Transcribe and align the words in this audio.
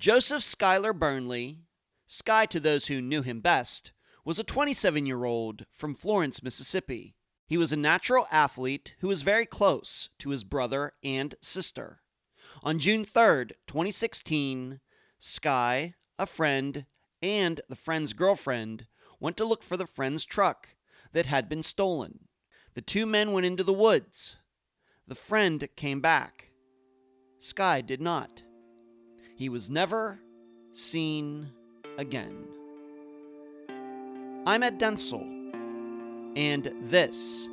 Joseph 0.00 0.42
Schuyler 0.42 0.94
Burnley, 0.94 1.58
Sky 2.06 2.46
to 2.46 2.58
those 2.58 2.86
who 2.86 3.02
knew 3.02 3.20
him 3.20 3.42
best, 3.42 3.92
was 4.24 4.38
a 4.38 4.44
27 4.44 5.04
year 5.04 5.26
old 5.26 5.66
from 5.70 5.92
Florence, 5.92 6.42
Mississippi. 6.42 7.16
He 7.46 7.58
was 7.58 7.70
a 7.70 7.76
natural 7.76 8.26
athlete 8.32 8.96
who 9.00 9.08
was 9.08 9.20
very 9.20 9.44
close 9.44 10.08
to 10.20 10.30
his 10.30 10.42
brother 10.42 10.94
and 11.04 11.34
sister. 11.42 12.00
On 12.62 12.78
June 12.78 13.04
3rd, 13.04 13.50
2016, 13.66 14.80
Sky, 15.18 15.94
a 16.18 16.24
friend, 16.24 16.86
and 17.20 17.60
the 17.68 17.76
friend's 17.76 18.14
girlfriend 18.14 18.86
went 19.20 19.36
to 19.36 19.44
look 19.44 19.62
for 19.62 19.76
the 19.76 19.86
friend's 19.86 20.24
truck 20.24 20.68
that 21.12 21.26
had 21.26 21.46
been 21.46 21.62
stolen. 21.62 22.20
The 22.72 22.80
two 22.80 23.04
men 23.04 23.32
went 23.32 23.44
into 23.44 23.64
the 23.64 23.74
woods. 23.74 24.38
The 25.06 25.14
friend 25.14 25.68
came 25.76 26.00
back. 26.00 26.52
Sky 27.38 27.82
did 27.82 28.00
not. 28.00 28.44
He 29.40 29.48
was 29.48 29.70
never 29.70 30.20
seen 30.74 31.48
again. 31.96 32.44
I'm 34.46 34.62
Ed 34.62 34.78
Dentzel, 34.78 35.24
and 36.36 36.70
this 36.82 37.48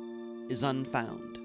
is 0.50 0.62
Unfound. 0.62 1.38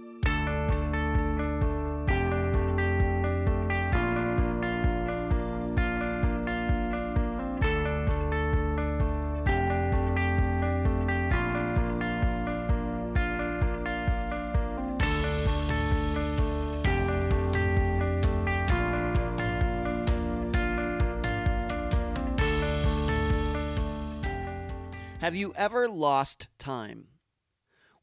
Have 25.33 25.39
you 25.39 25.53
ever 25.55 25.89
lost 25.89 26.45
time? 26.59 27.07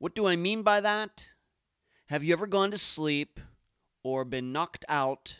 What 0.00 0.16
do 0.16 0.26
I 0.26 0.34
mean 0.34 0.62
by 0.62 0.80
that? 0.80 1.28
Have 2.06 2.24
you 2.24 2.32
ever 2.32 2.48
gone 2.48 2.72
to 2.72 2.76
sleep 2.76 3.38
or 4.02 4.24
been 4.24 4.50
knocked 4.50 4.84
out 4.88 5.36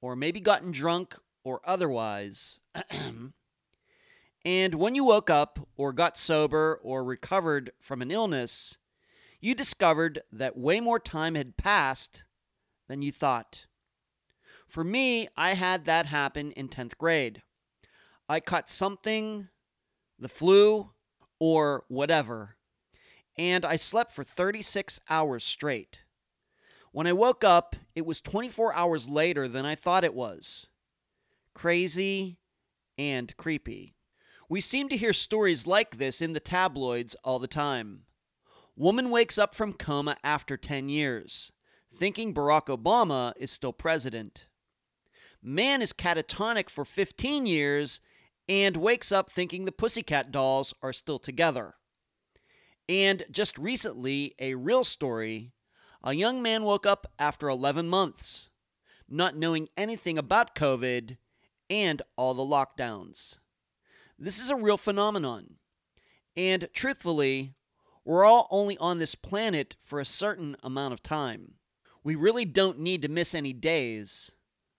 or 0.00 0.16
maybe 0.16 0.40
gotten 0.40 0.70
drunk 0.70 1.14
or 1.44 1.60
otherwise? 1.66 2.60
and 4.46 4.74
when 4.74 4.94
you 4.94 5.04
woke 5.04 5.28
up 5.28 5.68
or 5.76 5.92
got 5.92 6.16
sober 6.16 6.80
or 6.82 7.04
recovered 7.04 7.72
from 7.78 8.00
an 8.00 8.10
illness, 8.10 8.78
you 9.42 9.54
discovered 9.54 10.22
that 10.32 10.56
way 10.56 10.80
more 10.80 10.98
time 10.98 11.34
had 11.34 11.58
passed 11.58 12.24
than 12.88 13.02
you 13.02 13.12
thought. 13.12 13.66
For 14.66 14.82
me, 14.82 15.28
I 15.36 15.52
had 15.52 15.84
that 15.84 16.06
happen 16.06 16.52
in 16.52 16.70
10th 16.70 16.96
grade. 16.96 17.42
I 18.26 18.40
caught 18.40 18.70
something, 18.70 19.48
the 20.18 20.26
flu, 20.26 20.92
or 21.40 21.84
whatever. 21.88 22.56
And 23.36 23.64
I 23.64 23.74
slept 23.76 24.12
for 24.12 24.22
36 24.22 25.00
hours 25.08 25.42
straight. 25.42 26.04
When 26.92 27.06
I 27.06 27.12
woke 27.12 27.42
up, 27.42 27.74
it 27.94 28.04
was 28.04 28.20
24 28.20 28.74
hours 28.74 29.08
later 29.08 29.48
than 29.48 29.64
I 29.64 29.74
thought 29.74 30.04
it 30.04 30.14
was. 30.14 30.68
Crazy 31.54 32.38
and 32.98 33.36
creepy. 33.36 33.94
We 34.48 34.60
seem 34.60 34.88
to 34.88 34.96
hear 34.96 35.12
stories 35.12 35.66
like 35.66 35.96
this 35.96 36.20
in 36.20 36.32
the 36.32 36.40
tabloids 36.40 37.14
all 37.24 37.38
the 37.38 37.46
time. 37.46 38.02
Woman 38.76 39.10
wakes 39.10 39.38
up 39.38 39.54
from 39.54 39.72
coma 39.72 40.16
after 40.24 40.56
10 40.56 40.88
years, 40.88 41.52
thinking 41.94 42.34
Barack 42.34 42.66
Obama 42.66 43.32
is 43.36 43.50
still 43.50 43.72
president. 43.72 44.48
Man 45.42 45.80
is 45.80 45.92
catatonic 45.92 46.68
for 46.68 46.84
15 46.84 47.46
years 47.46 48.00
and 48.50 48.76
wakes 48.76 49.12
up 49.12 49.30
thinking 49.30 49.64
the 49.64 49.70
Pussycat 49.70 50.32
dolls 50.32 50.74
are 50.82 50.92
still 50.92 51.20
together. 51.20 51.76
And 52.88 53.22
just 53.30 53.56
recently, 53.56 54.34
a 54.40 54.56
real 54.56 54.82
story 54.82 55.52
a 56.02 56.14
young 56.14 56.40
man 56.42 56.64
woke 56.64 56.86
up 56.86 57.06
after 57.18 57.48
11 57.48 57.86
months, 57.86 58.48
not 59.08 59.36
knowing 59.36 59.68
anything 59.76 60.16
about 60.16 60.54
COVID 60.54 61.18
and 61.68 62.02
all 62.16 62.32
the 62.32 62.42
lockdowns. 62.42 63.38
This 64.18 64.40
is 64.40 64.50
a 64.50 64.56
real 64.56 64.78
phenomenon. 64.78 65.56
And 66.36 66.70
truthfully, 66.72 67.54
we're 68.02 68.24
all 68.24 68.48
only 68.50 68.78
on 68.78 68.98
this 68.98 69.14
planet 69.14 69.76
for 69.80 70.00
a 70.00 70.06
certain 70.06 70.56
amount 70.62 70.94
of 70.94 71.02
time. 71.02 71.54
We 72.02 72.14
really 72.14 72.46
don't 72.46 72.80
need 72.80 73.02
to 73.02 73.08
miss 73.08 73.34
any 73.34 73.52
days 73.52 74.32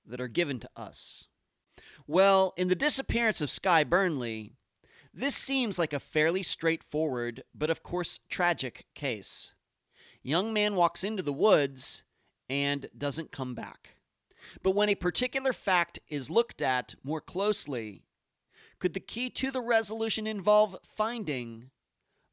that 0.05 0.19
are 0.19 0.27
given 0.27 0.59
to 0.59 0.69
us. 0.75 1.27
Well, 2.11 2.53
in 2.57 2.67
the 2.67 2.75
disappearance 2.75 3.39
of 3.39 3.49
Sky 3.49 3.85
Burnley, 3.85 4.51
this 5.13 5.33
seems 5.33 5.79
like 5.79 5.93
a 5.93 5.99
fairly 6.01 6.43
straightforward, 6.43 7.43
but 7.55 7.69
of 7.69 7.83
course 7.83 8.19
tragic 8.27 8.85
case. 8.93 9.53
Young 10.21 10.51
man 10.51 10.75
walks 10.75 11.05
into 11.05 11.23
the 11.23 11.31
woods 11.31 12.03
and 12.49 12.89
doesn't 12.97 13.31
come 13.31 13.55
back. 13.55 13.95
But 14.61 14.75
when 14.75 14.89
a 14.89 14.95
particular 14.95 15.53
fact 15.53 15.99
is 16.09 16.29
looked 16.29 16.61
at 16.61 16.95
more 17.01 17.21
closely, 17.21 18.03
could 18.77 18.93
the 18.93 18.99
key 18.99 19.29
to 19.29 19.49
the 19.49 19.61
resolution 19.61 20.27
involve 20.27 20.75
finding 20.83 21.69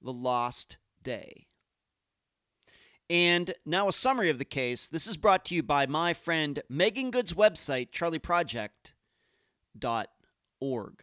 the 0.03 0.13
lost 0.13 0.79
day? 1.05 1.47
And 3.09 3.55
now 3.65 3.87
a 3.87 3.93
summary 3.93 4.29
of 4.29 4.39
the 4.39 4.45
case. 4.45 4.89
This 4.89 5.07
is 5.07 5.17
brought 5.17 5.45
to 5.45 5.55
you 5.55 5.63
by 5.63 5.87
my 5.87 6.15
friend 6.15 6.65
Meaghan 6.69 7.13
Good's 7.13 7.35
website, 7.35 7.93
Charley 7.93 8.19
Project 8.19 8.95
org. 10.61 11.03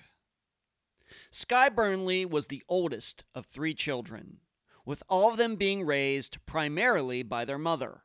Sky 1.31 1.69
Burnley 1.69 2.25
was 2.25 2.47
the 2.47 2.63
oldest 2.67 3.23
of 3.33 3.45
three 3.45 3.73
children, 3.73 4.39
with 4.85 5.03
all 5.09 5.31
of 5.31 5.37
them 5.37 5.55
being 5.55 5.85
raised 5.85 6.45
primarily 6.45 7.23
by 7.23 7.45
their 7.45 7.57
mother. 7.57 8.03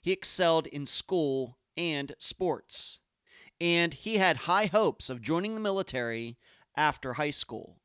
He 0.00 0.12
excelled 0.12 0.66
in 0.66 0.86
school 0.86 1.58
and 1.76 2.12
sports, 2.18 3.00
and 3.60 3.94
he 3.94 4.18
had 4.18 4.36
high 4.36 4.66
hopes 4.66 5.10
of 5.10 5.20
joining 5.20 5.54
the 5.54 5.60
military 5.60 6.38
after 6.76 7.14
high 7.14 7.30
school. 7.30 7.80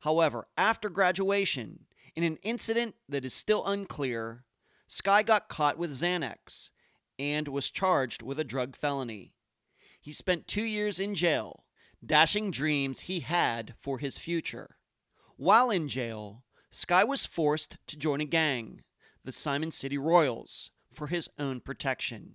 However, 0.00 0.48
after 0.56 0.88
graduation, 0.88 1.86
in 2.16 2.24
an 2.24 2.38
incident 2.42 2.94
that 3.08 3.24
is 3.24 3.34
still 3.34 3.64
unclear, 3.66 4.44
Sky 4.86 5.22
got 5.22 5.48
caught 5.48 5.78
with 5.78 5.92
Xanax 5.92 6.70
and 7.18 7.48
was 7.48 7.70
charged 7.70 8.22
with 8.22 8.38
a 8.38 8.44
drug 8.44 8.76
felony. 8.76 9.33
He 10.04 10.12
spent 10.12 10.46
two 10.46 10.64
years 10.64 11.00
in 11.00 11.14
jail, 11.14 11.64
dashing 12.04 12.50
dreams 12.50 13.00
he 13.00 13.20
had 13.20 13.72
for 13.78 13.98
his 13.98 14.18
future. 14.18 14.76
While 15.38 15.70
in 15.70 15.88
jail, 15.88 16.44
Sky 16.68 17.02
was 17.04 17.24
forced 17.24 17.78
to 17.86 17.96
join 17.96 18.20
a 18.20 18.26
gang, 18.26 18.82
the 19.24 19.32
Simon 19.32 19.70
City 19.70 19.96
Royals, 19.96 20.70
for 20.90 21.06
his 21.06 21.30
own 21.38 21.62
protection. 21.62 22.34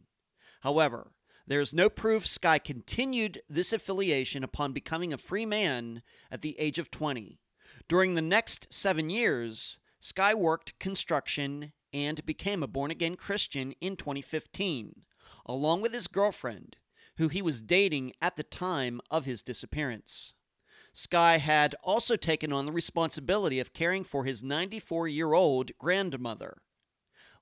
However, 0.61 1.11
there 1.45 1.61
is 1.61 1.71
no 1.71 1.91
proof 1.91 2.25
Sky 2.25 2.57
continued 2.57 3.43
this 3.47 3.71
affiliation 3.71 4.43
upon 4.43 4.73
becoming 4.73 5.13
a 5.13 5.19
free 5.19 5.45
man 5.45 6.01
at 6.31 6.41
the 6.41 6.59
age 6.59 6.79
of 6.79 6.89
20. 6.89 7.39
During 7.87 8.15
the 8.15 8.23
next 8.23 8.73
seven 8.73 9.11
years, 9.11 9.77
Sky 9.99 10.33
worked 10.33 10.79
construction 10.79 11.73
and 11.93 12.25
became 12.25 12.63
a 12.63 12.67
born 12.67 12.89
again 12.89 13.15
Christian 13.15 13.73
in 13.79 13.95
2015, 13.95 15.03
along 15.45 15.81
with 15.81 15.93
his 15.93 16.07
girlfriend, 16.07 16.77
who 17.19 17.27
he 17.27 17.41
was 17.41 17.61
dating 17.61 18.13
at 18.21 18.37
the 18.37 18.43
time 18.43 19.01
of 19.11 19.25
his 19.25 19.43
disappearance. 19.43 20.33
Sky 20.93 21.37
had 21.37 21.75
also 21.83 22.15
taken 22.15 22.53
on 22.53 22.65
the 22.65 22.71
responsibility 22.71 23.59
of 23.59 23.73
caring 23.73 24.05
for 24.05 24.23
his 24.23 24.41
94 24.41 25.09
year 25.09 25.33
old 25.33 25.77
grandmother, 25.77 26.61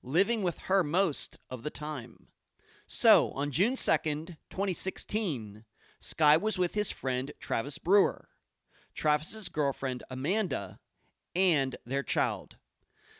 living 0.02 0.42
with 0.42 0.58
her 0.62 0.82
most 0.82 1.38
of 1.48 1.62
the 1.62 1.70
time. 1.70 2.26
So, 2.88 3.30
on 3.32 3.52
June 3.52 3.74
2nd, 3.74 4.36
2016, 4.50 5.64
Sky 6.00 6.36
was 6.36 6.58
with 6.58 6.74
his 6.74 6.90
friend 6.90 7.30
Travis 7.38 7.78
Brewer, 7.78 8.30
Travis's 8.94 9.48
girlfriend 9.48 10.02
Amanda, 10.10 10.80
and 11.36 11.76
their 11.86 12.02
child. 12.02 12.56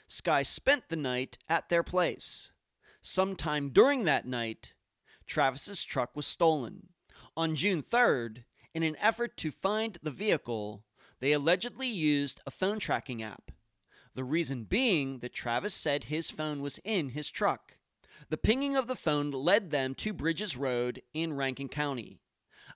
Sky 0.09 0.43
spent 0.43 0.89
the 0.89 0.97
night 0.97 1.39
at 1.49 1.69
their 1.69 1.85
place. 1.85 2.51
Sometime 3.01 3.71
during 3.71 4.03
that 4.05 4.27
night, 4.27 4.75
Travis's 5.29 5.85
truck 5.85 6.17
was 6.17 6.27
stolen. 6.27 6.89
On 7.37 7.55
June 7.55 7.83
3rd, 7.83 8.45
in 8.75 8.83
an 8.83 8.97
effort 8.99 9.37
to 9.37 9.51
find 9.51 9.99
the 10.03 10.11
vehicle, 10.11 10.85
they 11.21 11.33
allegedly 11.33 11.87
used 11.87 12.41
a 12.47 12.51
phone 12.51 12.79
tracking 12.79 13.23
app. 13.23 13.53
The 14.15 14.25
reason 14.25 14.65
being 14.65 15.19
that 15.19 15.35
Travis 15.35 15.75
said 15.75 16.05
his 16.05 16.31
phone 16.31 16.63
was 16.63 16.81
in 16.83 17.11
his 17.11 17.31
truck. 17.31 17.77
The 18.31 18.39
pinging 18.39 18.75
of 18.75 18.87
the 18.87 18.97
phone 18.97 19.31
led 19.31 19.71
them 19.71 19.95
to 19.97 20.13
Bridges 20.13 20.57
Road 20.57 21.03
in 21.13 21.35
Rankin 21.35 21.69
County. 21.69 22.21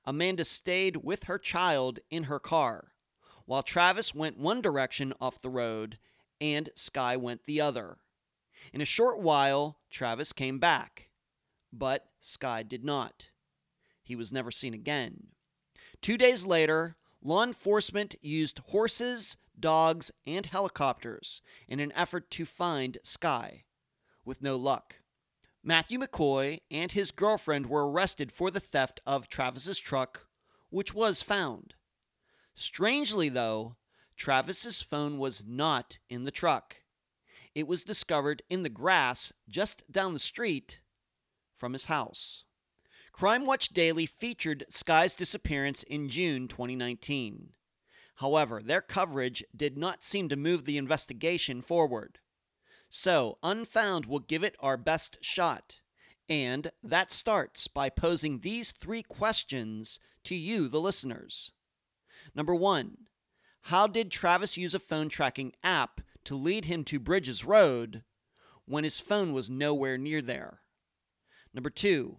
Amanda 0.04 0.44
stayed 0.44 0.98
with 0.98 1.24
her 1.24 1.38
child 1.38 2.00
in 2.10 2.24
her 2.24 2.38
car, 2.38 2.92
while 3.46 3.62
Travis 3.62 4.14
went 4.14 4.38
one 4.38 4.60
direction 4.60 5.14
off 5.20 5.40
the 5.40 5.50
road 5.50 5.98
and 6.40 6.70
Sky 6.74 7.16
went 7.16 7.44
the 7.44 7.60
other. 7.60 7.96
In 8.72 8.80
a 8.80 8.86
short 8.86 9.20
while, 9.20 9.78
Travis 9.90 10.32
came 10.32 10.58
back 10.58 11.08
but 11.72 12.06
Sky 12.20 12.62
did 12.62 12.84
not. 12.84 13.28
He 14.02 14.16
was 14.16 14.32
never 14.32 14.50
seen 14.50 14.74
again. 14.74 15.28
Two 16.00 16.18
days 16.18 16.44
later, 16.44 16.96
law 17.22 17.44
enforcement 17.44 18.14
used 18.20 18.58
horses, 18.58 19.36
dogs, 19.58 20.10
and 20.26 20.46
helicopters 20.46 21.40
in 21.68 21.80
an 21.80 21.92
effort 21.94 22.30
to 22.32 22.44
find 22.44 22.98
Sky, 23.02 23.64
with 24.24 24.42
no 24.42 24.56
luck. 24.56 24.96
Matthew 25.64 25.98
McCoy 26.00 26.60
and 26.70 26.90
his 26.90 27.12
girlfriend 27.12 27.66
were 27.66 27.88
arrested 27.88 28.32
for 28.32 28.50
the 28.50 28.60
theft 28.60 29.00
of 29.06 29.28
Travis's 29.28 29.78
truck, 29.78 30.26
which 30.70 30.92
was 30.92 31.22
found. 31.22 31.74
Strangely, 32.54 33.28
though, 33.28 33.76
Travis's 34.16 34.82
phone 34.82 35.18
was 35.18 35.44
not 35.46 35.98
in 36.10 36.24
the 36.24 36.30
truck. 36.30 36.76
It 37.54 37.68
was 37.68 37.84
discovered 37.84 38.42
in 38.50 38.62
the 38.62 38.68
grass 38.68 39.32
just 39.48 39.90
down 39.90 40.14
the 40.14 40.18
street 40.18 40.80
from 41.62 41.74
his 41.74 41.84
house. 41.84 42.42
Crime 43.12 43.46
Watch 43.46 43.68
Daily 43.68 44.04
featured 44.04 44.64
Sky's 44.68 45.14
disappearance 45.14 45.84
in 45.84 46.08
June 46.08 46.48
2019. 46.48 47.50
However, 48.16 48.60
their 48.64 48.80
coverage 48.80 49.44
did 49.54 49.78
not 49.78 50.02
seem 50.02 50.28
to 50.28 50.34
move 50.34 50.64
the 50.64 50.76
investigation 50.76 51.62
forward. 51.62 52.18
So, 52.90 53.38
Unfound 53.44 54.06
will 54.06 54.18
give 54.18 54.42
it 54.42 54.56
our 54.58 54.76
best 54.76 55.18
shot. 55.20 55.82
And 56.28 56.72
that 56.82 57.12
starts 57.12 57.68
by 57.68 57.90
posing 57.90 58.40
these 58.40 58.72
three 58.72 59.04
questions 59.04 60.00
to 60.24 60.34
you, 60.34 60.66
the 60.66 60.80
listeners. 60.80 61.52
Number 62.34 62.56
one, 62.56 63.06
how 63.66 63.86
did 63.86 64.10
Travis 64.10 64.56
use 64.56 64.74
a 64.74 64.80
phone 64.80 65.08
tracking 65.08 65.52
app 65.62 66.00
to 66.24 66.34
lead 66.34 66.64
him 66.64 66.82
to 66.86 66.98
Bridges 66.98 67.44
Road 67.44 68.02
when 68.64 68.82
his 68.82 68.98
phone 68.98 69.32
was 69.32 69.48
nowhere 69.48 69.96
near 69.96 70.20
there? 70.20 70.61
Number 71.54 71.70
two, 71.70 72.18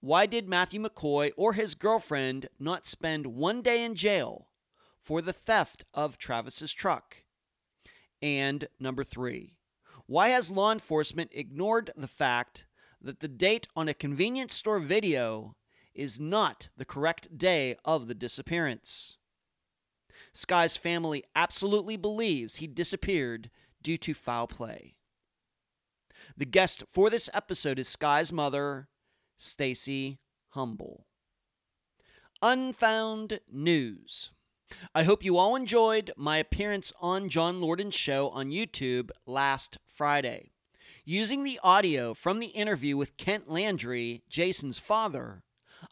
why 0.00 0.26
did 0.26 0.48
Matthew 0.48 0.80
McCoy 0.82 1.30
or 1.36 1.52
his 1.52 1.74
girlfriend 1.74 2.48
not 2.58 2.86
spend 2.86 3.26
one 3.26 3.60
day 3.60 3.84
in 3.84 3.94
jail 3.94 4.48
for 4.98 5.20
the 5.20 5.32
theft 5.32 5.84
of 5.92 6.16
Travis's 6.16 6.72
truck? 6.72 7.24
And 8.22 8.68
number 8.78 9.04
three, 9.04 9.56
why 10.06 10.30
has 10.30 10.50
law 10.50 10.72
enforcement 10.72 11.30
ignored 11.34 11.90
the 11.96 12.08
fact 12.08 12.66
that 13.00 13.20
the 13.20 13.28
date 13.28 13.68
on 13.76 13.88
a 13.88 13.94
convenience 13.94 14.54
store 14.54 14.80
video 14.80 15.56
is 15.94 16.18
not 16.18 16.70
the 16.76 16.84
correct 16.84 17.36
day 17.36 17.76
of 17.84 18.08
the 18.08 18.14
disappearance? 18.14 19.18
Sky's 20.32 20.76
family 20.76 21.24
absolutely 21.34 21.96
believes 21.96 22.56
he 22.56 22.66
disappeared 22.66 23.50
due 23.82 23.98
to 23.98 24.14
foul 24.14 24.46
play. 24.46 24.96
The 26.40 26.46
guest 26.46 26.84
for 26.88 27.10
this 27.10 27.28
episode 27.34 27.78
is 27.78 27.86
Sky's 27.86 28.32
mother, 28.32 28.88
Stacy 29.36 30.20
Humble. 30.52 31.04
Unfound 32.40 33.40
News. 33.52 34.30
I 34.94 35.02
hope 35.02 35.22
you 35.22 35.36
all 35.36 35.54
enjoyed 35.54 36.10
my 36.16 36.38
appearance 36.38 36.94
on 36.98 37.28
John 37.28 37.60
Lordan's 37.60 37.94
show 37.94 38.30
on 38.30 38.52
YouTube 38.52 39.10
last 39.26 39.76
Friday. 39.84 40.52
Using 41.04 41.42
the 41.42 41.60
audio 41.62 42.14
from 42.14 42.38
the 42.38 42.46
interview 42.46 42.96
with 42.96 43.18
Kent 43.18 43.50
Landry, 43.50 44.22
Jason's 44.30 44.78
father, 44.78 45.42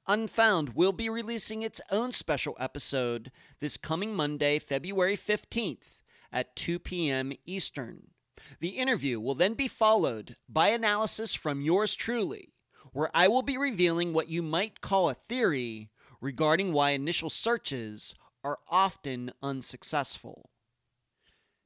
Unfound 0.07 0.71
will 0.75 0.93
be 0.93 1.11
releasing 1.11 1.61
its 1.61 1.83
own 1.91 2.11
special 2.11 2.57
episode 2.59 3.31
this 3.61 3.77
coming 3.77 4.15
Monday, 4.15 4.59
February 4.59 5.15
15th 5.15 6.01
at 6.33 6.57
2 6.57 6.79
p.m. 6.79 7.35
Eastern. 7.45 8.13
The 8.61 8.71
interview 8.71 9.21
will 9.21 9.35
then 9.35 9.55
be 9.55 9.69
followed 9.69 10.37
by 10.49 10.69
analysis 10.69 11.35
from 11.35 11.61
yours 11.61 11.95
truly, 11.95 12.55
where 12.93 13.11
I 13.15 13.29
will 13.29 13.43
be 13.43 13.59
revealing 13.59 14.13
what 14.13 14.29
you 14.29 14.43
might 14.43 14.81
call 14.81 15.09
a 15.09 15.15
theory 15.15 15.91
regarding 16.21 16.73
why 16.73 16.91
initial 16.91 17.31
searches 17.31 18.15
are 18.43 18.59
often 18.71 19.33
unsuccessful. 19.43 20.51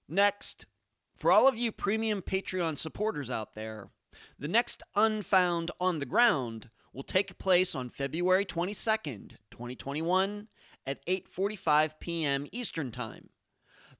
Next, 0.08 0.66
for 1.14 1.30
all 1.30 1.46
of 1.46 1.56
you 1.56 1.72
premium 1.72 2.22
Patreon 2.22 2.78
supporters 2.78 3.30
out 3.30 3.54
there, 3.54 3.90
the 4.38 4.48
next 4.48 4.82
Unfound 4.94 5.70
on 5.80 5.98
the 5.98 6.06
Ground 6.06 6.70
will 6.92 7.02
take 7.02 7.38
place 7.38 7.74
on 7.74 7.88
February 7.88 8.44
22nd, 8.44 9.36
2021 9.50 10.48
at 10.86 11.04
8:45 11.06 11.98
p.m. 12.00 12.46
Eastern 12.52 12.90
Time. 12.90 13.30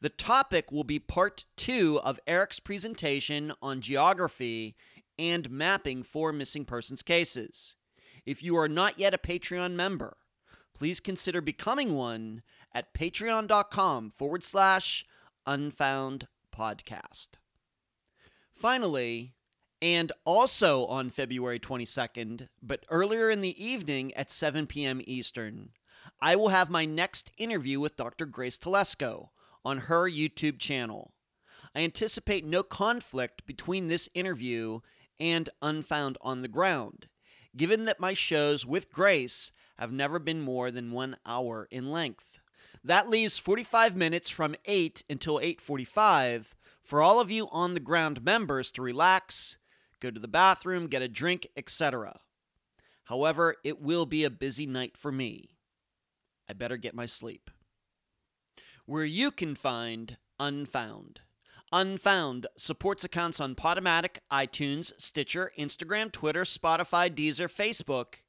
The 0.03 0.09
topic 0.09 0.73
will 0.73 0.83
be 0.83 0.99
part 0.99 1.45
2 1.59 2.01
of 2.03 2.19
Eric's 2.27 2.59
presentation 2.59 3.53
on 3.63 3.81
geography 3.81 4.75
and 5.17 5.49
mapping 5.49 6.03
for 6.03 6.33
missing 6.33 6.65
persons 6.65 7.03
cases. 7.03 7.77
If 8.27 8.43
you 8.43 8.57
are 8.57 8.69
not 8.69 8.99
yet 8.99 9.15
a 9.15 9.19
Patreon 9.19 9.75
member, 9.75 10.17
please 10.75 10.99
consider 10.99 11.41
becoming 11.41 11.95
one 11.95 12.43
at 12.75 12.93
patreon.com 12.95 14.11
forward 14.11 14.43
slash 14.43 15.05
unfound 15.47 16.27
podcast. 16.53 17.35
Finally, 18.53 19.37
and 19.81 20.11
also 20.25 20.85
on 20.87 21.11
February 21.11 21.61
22nd, 21.61 22.49
but 22.61 22.85
earlier 22.91 23.31
in 23.31 23.41
the 23.41 23.65
evening 23.65 24.13
at 24.15 24.33
7 24.33 24.67
p.m. 24.67 25.01
Eastern, 25.05 25.69
I 26.21 26.35
will 26.35 26.49
have 26.49 26.71
my 26.71 26.87
next 26.87 27.31
interview 27.39 27.79
with 27.79 27.97
Dr. 27.97 28.27
Grace 28.27 28.59
Telesco 28.59 29.29
on 29.65 29.79
her 29.79 30.09
YouTube 30.09 30.59
channel. 30.59 31.13
I 31.75 31.81
anticipate 31.81 32.45
no 32.45 32.63
conflict 32.63 33.47
between 33.47 33.87
this 33.87 34.09
interview 34.15 34.81
and 35.19 35.49
Unfound 35.63 36.19
on 36.21 36.43
the 36.43 36.49
Ground, 36.49 37.09
given 37.57 37.85
that 37.87 38.01
my 38.01 38.15
shows 38.15 38.67
with 38.67 38.93
Grace 38.93 39.53
have 39.79 39.93
never 39.93 40.19
been 40.19 40.41
more 40.41 40.71
than 40.71 40.93
one 40.93 41.17
hour 41.25 41.69
in 41.71 41.91
length. 41.91 42.41
That 42.85 43.09
leaves 43.09 43.39
45 43.39 43.97
minutes 43.97 44.29
from 44.29 44.57
8 44.65 45.05
until 45.09 45.39
8:45 45.41 46.55
for 46.83 47.01
all 47.01 47.21
of 47.21 47.31
you 47.31 47.49
on 47.51 47.75
the 47.75 47.81
ground 47.81 48.25
members 48.25 48.71
to 48.73 48.83
relax, 48.83 49.57
go 50.01 50.11
to 50.11 50.21
the 50.21 50.29
bathroom, 50.29 50.89
get 50.89 51.01
a 51.01 51.09
drink, 51.09 51.47
etc. 51.57 52.21
However, 53.05 53.57
it 53.63 53.81
will 53.81 54.05
be 54.05 54.25
a 54.25 54.31
busy 54.31 54.67
night 54.67 54.97
for 54.97 55.13
me. 55.13 55.57
I 56.49 56.55
better 56.55 56.77
get 56.77 56.95
my 56.95 57.07
sleep. 57.07 57.51
Where 58.87 59.05
you 59.05 59.31
can 59.31 59.55
find 59.55 60.17
Unfound. 60.41 61.21
Unfound 61.73 62.47
supports 62.57 63.05
accounts 63.05 63.41
on 63.41 63.55
Podomatic, 63.55 64.19
iTunes, 64.31 64.93
Stitcher, 64.99 65.53
Instagram, 65.59 66.13
Twitter, 66.13 66.43
Spotify, 66.43 67.09
Deezer, 67.09 67.49
Facebook, 67.49 68.21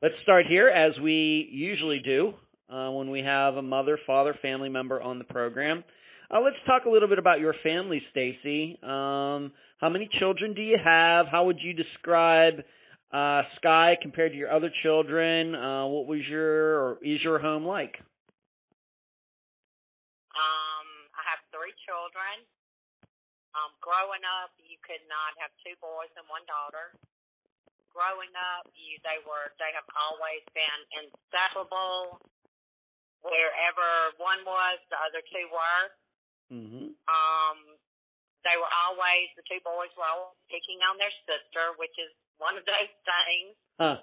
Let's 0.00 0.14
start 0.22 0.46
here 0.48 0.68
as 0.68 0.92
we 1.02 1.46
usually 1.52 2.00
do 2.02 2.32
uh, 2.72 2.90
when 2.90 3.10
we 3.10 3.20
have 3.20 3.56
a 3.56 3.62
mother, 3.62 3.98
father, 4.06 4.34
family 4.40 4.70
member 4.70 4.96
on 4.96 5.18
the 5.18 5.28
program. 5.28 5.84
Uh, 6.30 6.40
let's 6.40 6.56
talk 6.64 6.86
a 6.86 6.88
little 6.88 7.08
bit 7.08 7.18
about 7.18 7.38
your 7.38 7.52
family, 7.62 8.00
Stacy. 8.12 8.78
Um, 8.82 9.52
how 9.76 9.92
many 9.92 10.08
children 10.18 10.54
do 10.54 10.62
you 10.62 10.78
have? 10.82 11.26
How 11.30 11.44
would 11.44 11.58
you 11.60 11.74
describe 11.74 12.64
uh, 13.12 13.42
Sky, 13.60 13.98
compared 14.00 14.32
to 14.32 14.38
your 14.38 14.50
other 14.50 14.72
children, 14.82 15.54
uh, 15.54 15.84
what 15.84 16.06
was 16.06 16.20
your 16.24 16.80
or 16.80 16.98
is 17.04 17.20
your 17.22 17.40
home 17.40 17.66
like? 17.66 17.92
Um, 20.32 20.88
I 21.12 21.22
have 21.28 21.44
three 21.52 21.76
children. 21.84 22.48
Um, 23.52 23.76
growing 23.84 24.24
up, 24.40 24.56
you 24.64 24.80
could 24.80 25.04
not 25.12 25.36
have 25.44 25.52
two 25.60 25.76
boys 25.82 26.08
and 26.16 26.24
one 26.32 26.46
daughter. 26.48 26.96
Growing 27.90 28.30
up, 28.54 28.70
you 28.78 28.98
they 29.02 29.18
were 29.26 29.50
they 29.58 29.74
have 29.74 29.86
always 29.98 30.42
been 30.54 30.80
inseparable. 30.94 32.22
Wherever 33.20 34.16
one 34.16 34.40
was, 34.48 34.80
the 34.88 34.96
other 34.96 35.20
two 35.28 35.46
were. 35.52 35.84
Mm-hmm. 36.48 36.88
Um, 37.04 37.58
they 38.46 38.56
were 38.56 38.72
always 38.88 39.28
the 39.36 39.44
two 39.44 39.60
boys 39.60 39.92
were 39.98 40.08
always 40.08 40.38
picking 40.48 40.80
on 40.88 40.96
their 40.96 41.12
sister, 41.28 41.76
which 41.76 41.92
is 42.00 42.10
one 42.40 42.56
of 42.56 42.64
those 42.64 42.92
things. 43.10 43.52
Huh. 43.76 43.98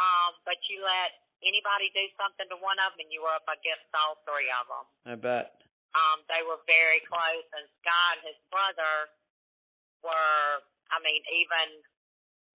Um, 0.00 0.30
but 0.42 0.58
you 0.70 0.82
let 0.82 1.12
anybody 1.44 1.92
do 1.92 2.04
something 2.18 2.48
to 2.50 2.58
one 2.58 2.80
of 2.82 2.96
them, 2.96 3.06
and 3.06 3.10
you 3.12 3.22
were 3.22 3.34
up 3.34 3.46
against 3.46 3.86
all 3.94 4.18
three 4.26 4.48
of 4.50 4.66
them. 4.66 4.86
I 5.06 5.14
bet. 5.18 5.60
Um, 5.94 6.26
they 6.26 6.42
were 6.42 6.58
very 6.66 7.04
close, 7.06 7.46
and 7.54 7.66
Scott 7.78 8.18
and 8.18 8.34
his 8.34 8.38
brother 8.50 9.12
were. 10.02 10.64
I 10.92 11.00
mean, 11.00 11.22
even 11.32 11.80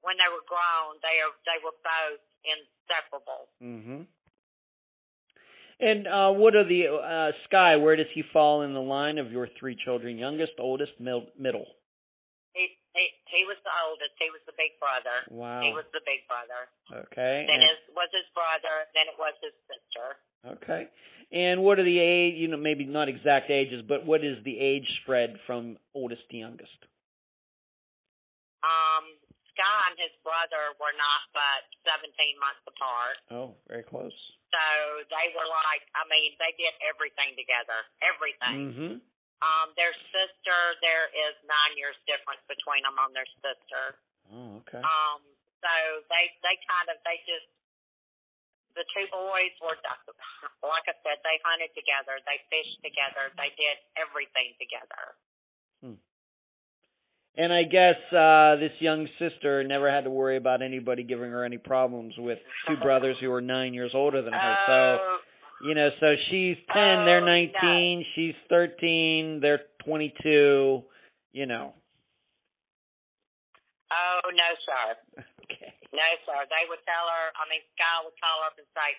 when 0.01 0.15
they 0.17 0.29
were 0.31 0.45
grown, 0.47 0.97
they 1.03 1.19
are 1.23 1.33
they 1.45 1.59
were 1.63 1.75
both 1.83 2.23
inseparable. 2.45 3.43
Mhm. 3.61 4.07
And 5.79 6.07
uh 6.07 6.31
what 6.31 6.55
are 6.55 6.63
the 6.67 6.87
uh 6.91 7.31
Sky, 7.47 7.75
where 7.77 7.95
does 7.95 8.11
he 8.13 8.23
fall 8.33 8.61
in 8.63 8.73
the 8.73 8.81
line 8.83 9.17
of 9.17 9.31
your 9.31 9.47
three 9.59 9.75
children? 9.75 10.17
Youngest, 10.17 10.53
oldest, 10.59 10.99
mil- 10.99 11.31
middle? 11.37 11.67
He 12.53 12.67
he 12.95 13.05
he 13.27 13.41
was 13.45 13.57
the 13.63 13.71
oldest. 13.87 14.11
He 14.19 14.29
was 14.31 14.41
the 14.45 14.55
big 14.57 14.75
brother. 14.79 15.23
Wow. 15.29 15.61
He 15.61 15.71
was 15.71 15.85
the 15.93 16.01
big 16.05 16.27
brother. 16.27 16.67
Okay. 17.07 17.45
Then 17.47 17.61
and- 17.61 17.69
his 17.69 17.79
was 17.95 18.09
his 18.11 18.27
brother. 18.33 18.87
Then 18.95 19.07
it 19.07 19.17
was 19.19 19.35
his 19.43 19.53
sister. 19.67 20.07
Okay. 20.59 20.87
And 21.31 21.61
what 21.63 21.77
are 21.77 21.83
the 21.83 21.99
age, 21.99 22.35
you 22.35 22.47
know, 22.47 22.57
maybe 22.57 22.85
not 22.85 23.07
exact 23.07 23.51
ages, 23.51 23.83
but 23.87 24.03
what 24.05 24.23
is 24.23 24.41
the 24.43 24.57
age 24.57 24.87
spread 25.03 25.37
from 25.45 25.77
oldest 25.93 26.23
to 26.31 26.37
youngest? 26.37 26.79
Um, 28.63 29.05
Sky 29.59 29.91
and 29.91 29.99
his 29.99 30.15
brother 30.23 30.71
were 30.79 30.95
not 30.95 31.21
but 31.35 31.67
17 31.83 32.15
months 32.39 32.63
apart. 32.63 33.19
Oh, 33.27 33.59
very 33.67 33.83
close. 33.83 34.15
So 34.55 34.63
they 35.11 35.27
were 35.35 35.49
like, 35.67 35.83
I 35.99 36.07
mean, 36.07 36.31
they 36.39 36.55
did 36.55 36.71
everything 36.79 37.35
together. 37.35 37.83
Everything. 37.99 38.55
Mhm. 38.71 38.93
Um, 39.43 39.67
their 39.75 39.91
sister, 40.15 40.59
there 40.79 41.07
is 41.11 41.35
nine 41.43 41.75
years 41.75 41.95
difference 42.07 42.41
between 42.47 42.83
them 42.87 42.95
on 42.99 43.11
their 43.11 43.27
sister. 43.43 43.99
Oh, 44.31 44.63
okay. 44.63 44.79
Um, 44.79 45.21
so 45.59 45.71
they 46.07 46.31
they 46.39 46.55
kind 46.63 46.87
of 46.91 46.97
they 47.03 47.19
just 47.27 47.47
the 48.79 48.83
two 48.95 49.07
boys 49.11 49.51
were 49.59 49.75
like 50.63 50.87
I 50.87 50.95
said, 51.03 51.19
they 51.23 51.37
hunted 51.43 51.71
together, 51.75 52.15
they 52.23 52.39
fished 52.47 52.79
together, 52.79 53.31
they 53.35 53.51
did 53.59 53.75
everything 53.99 54.55
together. 54.55 55.19
And 57.37 57.53
I 57.53 57.63
guess 57.63 57.95
uh 58.11 58.55
this 58.59 58.73
young 58.79 59.07
sister 59.17 59.63
never 59.63 59.89
had 59.89 60.03
to 60.03 60.09
worry 60.09 60.35
about 60.37 60.61
anybody 60.61 61.03
giving 61.03 61.31
her 61.31 61.43
any 61.45 61.57
problems 61.57 62.13
with 62.17 62.39
two 62.67 62.75
brothers 62.77 63.15
who 63.21 63.29
were 63.29 63.41
9 63.41 63.73
years 63.73 63.91
older 63.93 64.21
than 64.21 64.33
her. 64.33 64.55
So, 64.67 64.73
Oh, 64.73 65.17
you 65.63 65.75
know, 65.75 65.89
so 65.99 66.15
she's 66.31 66.57
10, 66.73 67.05
they're 67.05 67.21
Oh, 67.21 67.25
19, 67.61 68.05
she's 68.15 68.35
13, 68.49 69.39
they're 69.41 69.61
22, 69.85 70.83
you 71.31 71.45
know. 71.45 71.73
oh 73.91 74.29
no, 74.31 74.49
sir. 74.65 75.23
Okay. 75.49 75.73
No, 75.89 76.05
sir. 76.29 76.37
They 76.45 76.69
would 76.69 76.77
tell 76.85 77.09
her. 77.09 77.25
I 77.33 77.49
mean, 77.49 77.65
Sky 77.73 78.05
would 78.05 78.13
call 78.21 78.37
her 78.45 78.53
up 78.53 78.57
and 78.61 78.69
say. 78.77 78.93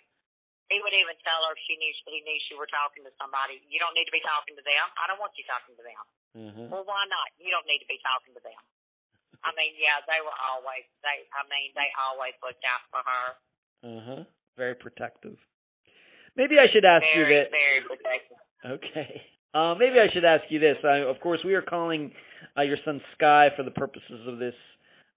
He 0.70 0.78
would 0.78 0.94
even 0.94 1.18
tell 1.26 1.42
her 1.50 1.52
if 1.52 1.60
she 1.66 1.74
knew 1.74 1.90
he 2.06 2.22
knew 2.22 2.38
she 2.46 2.54
were 2.54 2.70
talking 2.70 3.02
to 3.02 3.10
somebody. 3.18 3.58
You 3.66 3.82
don't 3.82 3.94
need 3.98 4.06
to 4.06 4.14
be 4.14 4.22
talking 4.22 4.54
to 4.54 4.62
them. 4.62 4.86
I 4.94 5.10
don't 5.10 5.18
want 5.18 5.34
you 5.34 5.42
talking 5.50 5.74
to 5.74 5.82
them. 5.82 6.04
Uh-huh. 6.30 6.66
Well, 6.70 6.86
why 6.86 7.10
not? 7.10 7.34
You 7.42 7.50
don't 7.50 7.66
need 7.66 7.82
to 7.82 7.90
be 7.90 7.98
talking 8.06 8.38
to 8.38 8.42
them. 8.42 8.62
I 9.42 9.50
mean, 9.58 9.74
yeah, 9.74 9.98
they 10.06 10.22
were 10.22 10.36
always 10.38 10.86
they. 11.02 11.26
I 11.34 11.42
mean, 11.50 11.74
they 11.74 11.90
always 11.98 12.38
looked 12.38 12.62
out 12.62 12.86
for 12.94 13.02
her. 13.02 13.26
Uh-huh. 13.82 14.22
Very 14.54 14.78
protective. 14.78 15.34
Maybe 16.38 16.62
I 16.62 16.70
should 16.70 16.86
ask 16.86 17.02
you 17.18 17.26
Very, 17.26 17.34
that 17.42 17.50
very 17.50 17.82
protective. 17.82 18.38
Okay. 18.62 19.10
Uh, 19.50 19.74
maybe 19.74 19.98
I 19.98 20.06
should 20.14 20.24
ask 20.24 20.44
you 20.48 20.60
this. 20.62 20.76
I, 20.84 20.98
of 20.98 21.18
course, 21.20 21.40
we 21.44 21.54
are 21.54 21.62
calling 21.62 22.12
uh, 22.56 22.62
your 22.62 22.78
son 22.84 23.00
Sky 23.18 23.48
for 23.56 23.64
the 23.64 23.72
purposes 23.72 24.22
of 24.28 24.38
this 24.38 24.54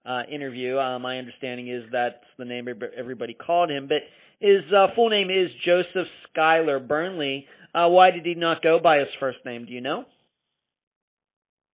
uh, 0.04 0.22
interview. 0.30 0.76
Uh, 0.76 0.98
my 0.98 1.18
understanding 1.18 1.68
is 1.68 1.84
that's 1.92 2.24
the 2.38 2.44
name 2.44 2.66
everybody 2.98 3.34
called 3.34 3.70
him, 3.70 3.86
but 3.86 4.02
his 4.44 4.60
uh, 4.68 4.92
full 4.94 5.08
name 5.08 5.32
is 5.32 5.48
Joseph 5.64 6.08
Schuyler 6.28 6.76
Burnley. 6.78 7.48
Uh, 7.72 7.88
why 7.88 8.12
did 8.12 8.28
he 8.28 8.36
not 8.36 8.60
go 8.60 8.76
by 8.78 9.00
his 9.00 9.08
first 9.18 9.40
name? 9.48 9.64
Do 9.64 9.72
you 9.72 9.80
know? 9.80 10.04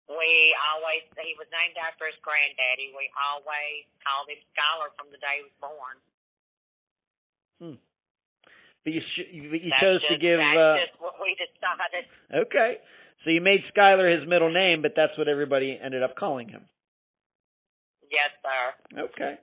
We 0.09 0.29
always 0.69 1.05
he 1.17 1.33
was 1.37 1.49
named 1.49 1.77
after 1.81 2.05
his 2.05 2.17
granddaddy. 2.21 2.93
We 2.93 3.09
always 3.17 3.85
called 4.05 4.29
him 4.29 4.41
Schuyler 4.53 4.89
from 4.97 5.09
the 5.09 5.17
day 5.17 5.41
he 5.41 5.45
was 5.49 5.57
born. 5.61 5.95
Hmm. 7.57 7.77
But 8.85 8.91
you 8.93 9.01
sh- 9.01 9.29
you 9.33 9.49
That's 9.69 9.81
chose 9.81 10.01
to 10.09 10.17
give. 10.17 10.37
That's 10.37 10.57
Uh, 10.57 10.75
just 10.85 10.97
what 11.01 11.17
we 11.21 11.33
decided. 11.37 12.05
okay. 12.47 12.81
So 13.23 13.29
you 13.29 13.41
made 13.41 13.61
Schuyler 13.69 14.07
his 14.09 14.25
middle 14.25 14.49
name, 14.49 14.81
but 14.81 14.93
that's 14.95 15.17
what 15.17 15.27
everybody 15.27 15.77
ended 15.77 16.01
up 16.01 16.15
calling 16.15 16.47
him. 16.47 16.63
Yes, 18.09 18.31
sir. 18.41 18.63
Okay. 19.13 19.37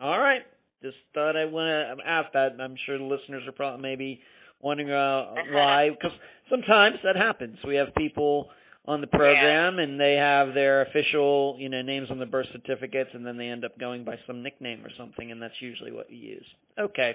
All 0.00 0.18
right. 0.18 0.42
Just 0.82 0.98
thought 1.14 1.36
I 1.36 1.46
want 1.46 1.70
to 1.70 2.04
ask 2.04 2.32
that. 2.32 2.58
I'm 2.60 2.76
sure 2.86 2.98
the 2.98 3.04
listeners 3.04 3.46
are 3.46 3.52
probably 3.52 3.82
maybe 3.82 4.20
wondering 4.60 4.90
uh, 4.90 5.34
why, 5.52 5.90
because 5.90 6.16
sometimes 6.50 6.96
that 7.04 7.16
happens. 7.16 7.58
We 7.66 7.76
have 7.76 7.94
people 7.96 8.50
on 8.84 9.00
the 9.00 9.06
program 9.06 9.78
and 9.78 9.94
they 9.94 10.18
have 10.18 10.54
their 10.54 10.82
official, 10.82 11.54
you 11.58 11.70
know, 11.70 11.82
names 11.82 12.10
on 12.10 12.18
the 12.18 12.26
birth 12.26 12.50
certificates, 12.50 13.10
and 13.14 13.22
then 13.22 13.38
they 13.38 13.46
end 13.46 13.64
up 13.64 13.78
going 13.78 14.02
by 14.02 14.18
some 14.26 14.42
nickname 14.42 14.82
or 14.82 14.90
something, 14.98 15.30
and 15.30 15.40
that's 15.40 15.54
usually 15.62 15.92
what 15.94 16.10
you 16.10 16.18
use. 16.18 16.48
Okay. 16.74 17.14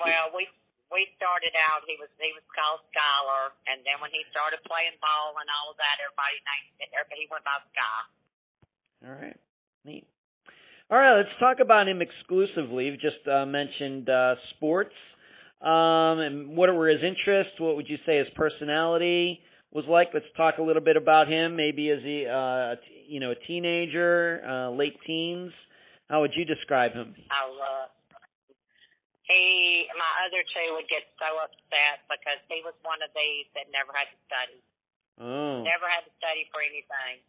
Well, 0.00 0.32
we 0.32 0.48
we 0.88 1.06
started 1.20 1.52
out. 1.70 1.84
He 1.84 2.00
was 2.00 2.08
he 2.16 2.32
was 2.32 2.44
called 2.56 2.80
Scholar, 2.88 3.52
and 3.68 3.84
then 3.84 4.00
when 4.00 4.10
he 4.16 4.24
started 4.32 4.64
playing 4.64 4.96
ball 5.04 5.36
and 5.36 5.48
all 5.60 5.74
of 5.74 5.76
that, 5.76 6.00
everybody 6.00 6.40
named 6.40 6.88
everybody 6.96 7.20
he 7.20 7.28
went 7.28 7.44
by 7.44 7.60
Sky. 7.68 8.00
All 9.04 9.16
right. 9.20 9.38
Neat. 9.84 10.08
All 10.90 10.98
right, 10.98 11.16
let's 11.16 11.32
talk 11.40 11.58
about 11.64 11.88
him 11.88 12.02
exclusively. 12.02 12.86
You've 12.86 13.00
just 13.00 13.26
uh, 13.26 13.46
mentioned 13.46 14.08
uh, 14.08 14.34
sports. 14.54 14.94
Um, 15.64 16.20
and 16.20 16.56
what 16.56 16.68
were 16.74 16.88
his 16.88 17.00
interests? 17.00 17.56
What 17.58 17.76
would 17.76 17.88
you 17.88 17.96
say 18.04 18.18
his 18.18 18.28
personality 18.36 19.40
was 19.72 19.88
like? 19.88 20.12
Let's 20.12 20.28
talk 20.36 20.58
a 20.58 20.62
little 20.62 20.84
bit 20.84 21.00
about 21.00 21.26
him. 21.26 21.56
Maybe 21.56 21.88
as 21.88 22.04
he, 22.04 22.28
uh, 22.28 22.76
you 23.08 23.18
know, 23.18 23.32
a 23.32 23.40
teenager, 23.48 24.44
uh, 24.44 24.76
late 24.76 25.00
teens. 25.06 25.52
How 26.12 26.20
would 26.20 26.36
you 26.36 26.44
describe 26.44 26.92
him? 26.92 27.16
I 27.32 27.48
love. 27.48 27.88
He, 29.24 29.88
my 29.96 30.28
other 30.28 30.44
two 30.52 30.76
would 30.76 30.84
get 30.92 31.08
so 31.16 31.32
upset 31.40 32.04
because 32.12 32.44
he 32.52 32.60
was 32.60 32.76
one 32.84 33.00
of 33.00 33.08
these 33.16 33.48
that 33.56 33.72
never 33.72 33.88
had 33.96 34.12
to 34.12 34.18
study. 34.28 34.60
Oh. 35.16 35.64
Never 35.64 35.88
had 35.88 36.04
to 36.04 36.12
study 36.20 36.44
for 36.52 36.60
anything. 36.60 37.24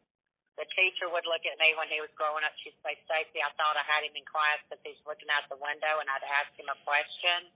The 0.55 0.63
teacher 0.71 1.11
would 1.11 1.27
look 1.27 1.43
at 1.43 1.59
me 1.59 1.75
when 1.75 1.91
he 1.91 1.99
was 1.99 2.07
growing 2.15 2.43
up. 2.47 2.55
She'd 2.63 2.75
say, 2.79 2.95
Stacy, 3.03 3.43
I 3.43 3.51
thought 3.59 3.75
I 3.75 3.83
had 3.83 4.07
him 4.07 4.15
in 4.15 4.23
class 4.23 4.63
because 4.63 4.79
he's 4.87 4.99
looking 5.03 5.27
out 5.27 5.43
the 5.51 5.59
window, 5.59 5.99
and 5.99 6.07
I'd 6.07 6.23
ask 6.23 6.47
him 6.55 6.71
a 6.71 6.79
question, 6.87 7.51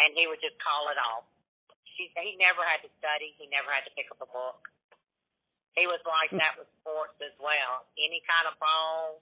and 0.00 0.16
he 0.16 0.24
would 0.24 0.40
just 0.40 0.56
call 0.64 0.88
it 0.88 0.96
off. 0.96 1.28
She 2.00 2.08
he 2.16 2.40
never 2.40 2.64
had 2.64 2.80
to 2.80 2.90
study. 2.96 3.36
He 3.36 3.44
never 3.52 3.68
had 3.68 3.84
to 3.84 3.92
pick 3.92 4.08
up 4.08 4.24
a 4.24 4.30
book. 4.32 4.72
He 5.76 5.84
was 5.84 6.00
like 6.08 6.32
that 6.40 6.56
with 6.56 6.66
sports 6.80 7.20
as 7.20 7.36
well. 7.36 7.84
Any 8.00 8.24
kind 8.24 8.48
of 8.48 8.56
ball, 8.56 9.20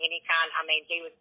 any 0.00 0.24
kind. 0.24 0.48
I 0.56 0.64
mean, 0.64 0.88
he 0.88 1.04
was 1.04 1.12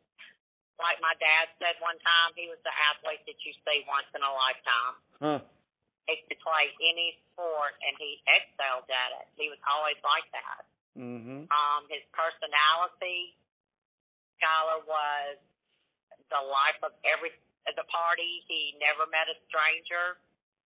like 0.80 1.04
my 1.04 1.12
dad 1.20 1.52
said 1.60 1.76
one 1.84 2.00
time. 2.00 2.32
He 2.40 2.48
was 2.48 2.58
the 2.64 2.72
athlete 2.96 3.28
that 3.28 3.40
you 3.44 3.52
see 3.68 3.84
once 3.92 4.08
in 4.16 4.24
a 4.24 4.32
lifetime 4.32 4.96
Huh. 5.20 5.40
he 6.08 6.16
could 6.32 6.40
play 6.40 6.72
any 6.80 7.20
sport 7.28 7.76
and 7.84 7.94
he 8.00 8.24
excelled 8.24 8.88
at 8.88 9.12
it. 9.20 9.28
He 9.36 9.52
was 9.52 9.60
always 9.68 10.00
like 10.00 10.26
that. 10.32 10.64
Mhm. 10.98 11.52
Um, 11.52 11.82
his 11.90 12.04
personality, 12.12 13.38
Schuyler 14.38 14.80
was 14.86 15.38
the 16.30 16.42
life 16.42 16.82
of 16.84 16.94
every 17.04 17.32
the 17.76 17.84
party. 17.86 18.42
He 18.48 18.74
never 18.80 19.06
met 19.08 19.30
a 19.30 19.36
stranger. 19.48 20.18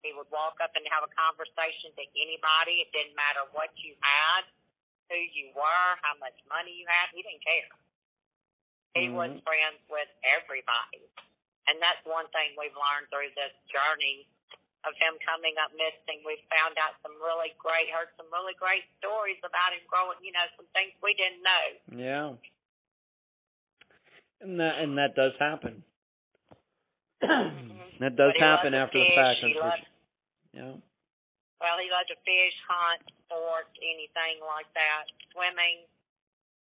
He 0.03 0.11
would 0.13 0.29
walk 0.31 0.59
up 0.59 0.75
and 0.75 0.83
have 0.87 1.03
a 1.03 1.11
conversation 1.11 1.95
to 1.95 2.03
anybody. 2.15 2.81
It 2.81 2.91
didn't 2.91 3.15
matter 3.15 3.45
what 3.51 3.71
you 3.79 3.95
had, 4.01 4.47
who 5.09 5.15
you 5.15 5.51
were, 5.55 5.89
how 6.03 6.15
much 6.19 6.35
money 6.47 6.71
you 6.71 6.87
had. 6.87 7.11
He 7.11 7.23
didn't 7.23 7.43
care. 7.43 7.71
He 8.95 9.09
was 9.09 9.31
Mhm. 9.31 9.43
friends 9.43 9.79
with 9.87 10.09
everybody. 10.23 11.07
And 11.67 11.81
that's 11.81 12.03
one 12.05 12.27
thing 12.29 12.55
we've 12.57 12.75
learned 12.75 13.09
through 13.09 13.29
this 13.31 13.53
journey 13.67 14.27
of 14.87 14.95
him 14.95 15.19
coming 15.23 15.55
up 15.59 15.75
missing. 15.75 16.23
We 16.23 16.39
found 16.47 16.79
out 16.79 16.95
some 17.03 17.15
really 17.19 17.51
great, 17.59 17.91
heard 17.91 18.11
some 18.15 18.31
really 18.31 18.55
great 18.55 18.87
stories 18.99 19.39
about 19.43 19.75
him 19.75 19.83
growing, 19.91 20.19
you 20.23 20.31
know, 20.31 20.47
some 20.55 20.69
things 20.71 20.95
we 21.03 21.11
didn't 21.19 21.43
know. 21.43 21.65
Yeah. 21.99 22.29
And 24.39 24.55
that 24.59 24.79
and 24.79 24.95
that 24.95 25.15
does 25.15 25.35
happen. 25.39 25.83
Mm-hmm. 27.19 27.99
that 27.99 28.15
does 28.15 28.31
happen 28.39 28.71
after 28.71 28.95
the 28.95 29.11
fact. 29.11 29.43
Unfortunately. 29.43 29.91
Yeah. 30.55 30.79
well, 31.59 31.75
he 31.75 31.91
loved 31.91 32.07
to 32.07 32.17
fish, 32.23 32.55
hunt, 32.63 33.03
sports, 33.27 33.75
anything 33.83 34.39
like 34.39 34.71
that, 34.71 35.03
swimming. 35.35 35.83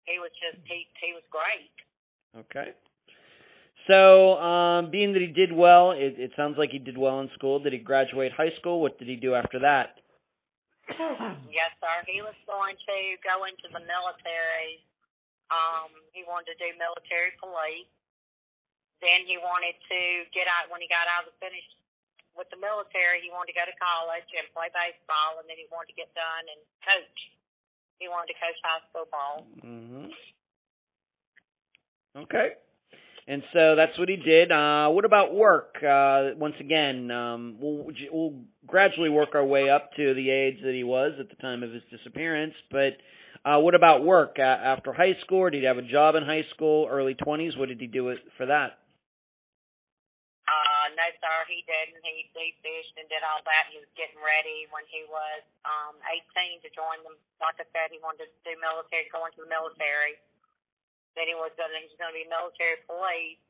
He 0.09 0.17
was 0.17 0.33
just, 0.41 0.57
he, 0.65 0.89
he 0.97 1.13
was 1.13 1.21
great. 1.29 1.69
Okay. 2.33 2.73
So, 3.87 4.35
um, 4.37 4.91
being 4.91 5.13
that 5.13 5.21
he 5.21 5.27
did 5.33 5.51
well, 5.51 5.91
it, 5.91 6.15
it 6.17 6.31
sounds 6.35 6.57
like 6.57 6.69
he 6.69 6.79
did 6.79 6.97
well 6.97 7.19
in 7.21 7.29
school. 7.33 7.59
Did 7.59 7.73
he 7.73 7.79
graduate 7.79 8.31
high 8.31 8.53
school? 8.59 8.81
What 8.81 8.99
did 8.99 9.07
he 9.07 9.15
do 9.15 9.35
after 9.35 9.59
that? 9.59 9.95
Yes, 11.49 11.73
sir. 11.81 12.05
He 12.07 12.21
was 12.21 12.37
going 12.45 12.77
to 12.77 12.97
go 13.25 13.43
into 13.49 13.67
the 13.73 13.81
military 13.83 14.79
um, 15.49 15.89
he 16.13 16.21
wanted 16.25 16.53
to 16.53 16.57
do 16.61 16.69
military 16.77 17.33
police. 17.41 17.89
Then 19.01 19.25
he 19.25 19.41
wanted 19.41 19.73
to 19.73 19.99
get 20.35 20.45
out 20.45 20.69
when 20.69 20.81
he 20.83 20.89
got 20.89 21.09
out 21.09 21.25
of 21.25 21.33
the 21.33 21.37
finish 21.41 21.65
with 22.37 22.45
the 22.53 22.59
military. 22.61 23.23
He 23.25 23.33
wanted 23.33 23.55
to 23.55 23.57
go 23.57 23.65
to 23.65 23.77
college 23.81 24.27
and 24.35 24.45
play 24.53 24.69
baseball, 24.69 25.41
and 25.41 25.49
then 25.49 25.57
he 25.57 25.65
wanted 25.73 25.95
to 25.95 25.97
get 25.97 26.11
done 26.13 26.45
and 26.51 26.61
coach. 26.85 27.19
He 27.97 28.07
wanted 28.11 28.35
to 28.35 28.37
coach 28.37 28.59
high 28.61 28.83
school 28.91 29.07
ball. 29.09 29.47
Mhm. 29.63 30.13
Okay. 32.27 32.55
And 33.29 33.45
so 33.53 33.77
that's 33.77 33.93
what 34.01 34.09
he 34.09 34.17
did. 34.17 34.49
Uh, 34.49 34.89
what 34.89 35.05
about 35.05 35.37
work? 35.37 35.77
Uh, 35.85 36.33
once 36.33 36.57
again, 36.57 37.13
um, 37.13 37.61
we'll, 37.61 37.85
we'll 38.09 38.33
gradually 38.65 39.13
work 39.13 39.37
our 39.37 39.45
way 39.45 39.69
up 39.69 39.93
to 40.01 40.17
the 40.17 40.33
age 40.33 40.57
that 40.65 40.73
he 40.73 40.81
was 40.81 41.13
at 41.21 41.29
the 41.29 41.37
time 41.37 41.61
of 41.61 41.69
his 41.69 41.85
disappearance. 41.93 42.57
But 42.73 42.97
uh, 43.45 43.61
what 43.61 43.77
about 43.77 44.01
work? 44.01 44.41
Uh, 44.41 44.49
after 44.49 44.97
high 44.97 45.13
school, 45.21 45.45
did 45.45 45.61
he 45.61 45.69
have 45.69 45.77
a 45.77 45.85
job 45.85 46.17
in 46.17 46.25
high 46.25 46.41
school, 46.57 46.89
early 46.89 47.13
20s? 47.13 47.53
What 47.53 47.69
did 47.69 47.77
he 47.77 47.85
do 47.85 48.09
for 48.33 48.49
that? 48.49 48.81
Uh, 50.49 50.89
no, 50.97 51.05
sir, 51.21 51.37
he 51.53 51.61
didn't. 51.69 52.01
He 52.01 52.33
he 52.33 52.57
fished 52.65 52.97
and 52.97 53.05
did 53.13 53.21
all 53.21 53.45
that. 53.45 53.69
He 53.69 53.77
was 53.77 53.93
getting 53.93 54.17
ready 54.17 54.65
when 54.73 54.81
he 54.89 55.05
was 55.05 55.45
um 55.69 56.01
18 56.01 56.65
to 56.65 56.69
join 56.73 56.97
them. 57.05 57.13
Like 57.37 57.61
I 57.61 57.69
said, 57.69 57.93
he 57.93 58.01
wanted 58.01 58.33
to 58.33 58.39
do 58.41 58.57
military, 58.57 59.05
go 59.13 59.21
into 59.29 59.45
the 59.45 59.51
military. 59.53 60.17
Then 61.19 61.27
he 61.27 61.35
was 61.35 61.51
gonna 61.59 61.75
he 61.83 61.91
was 61.91 61.99
gonna 61.99 62.15
be 62.15 62.23
military 62.31 62.79
police. 62.87 63.43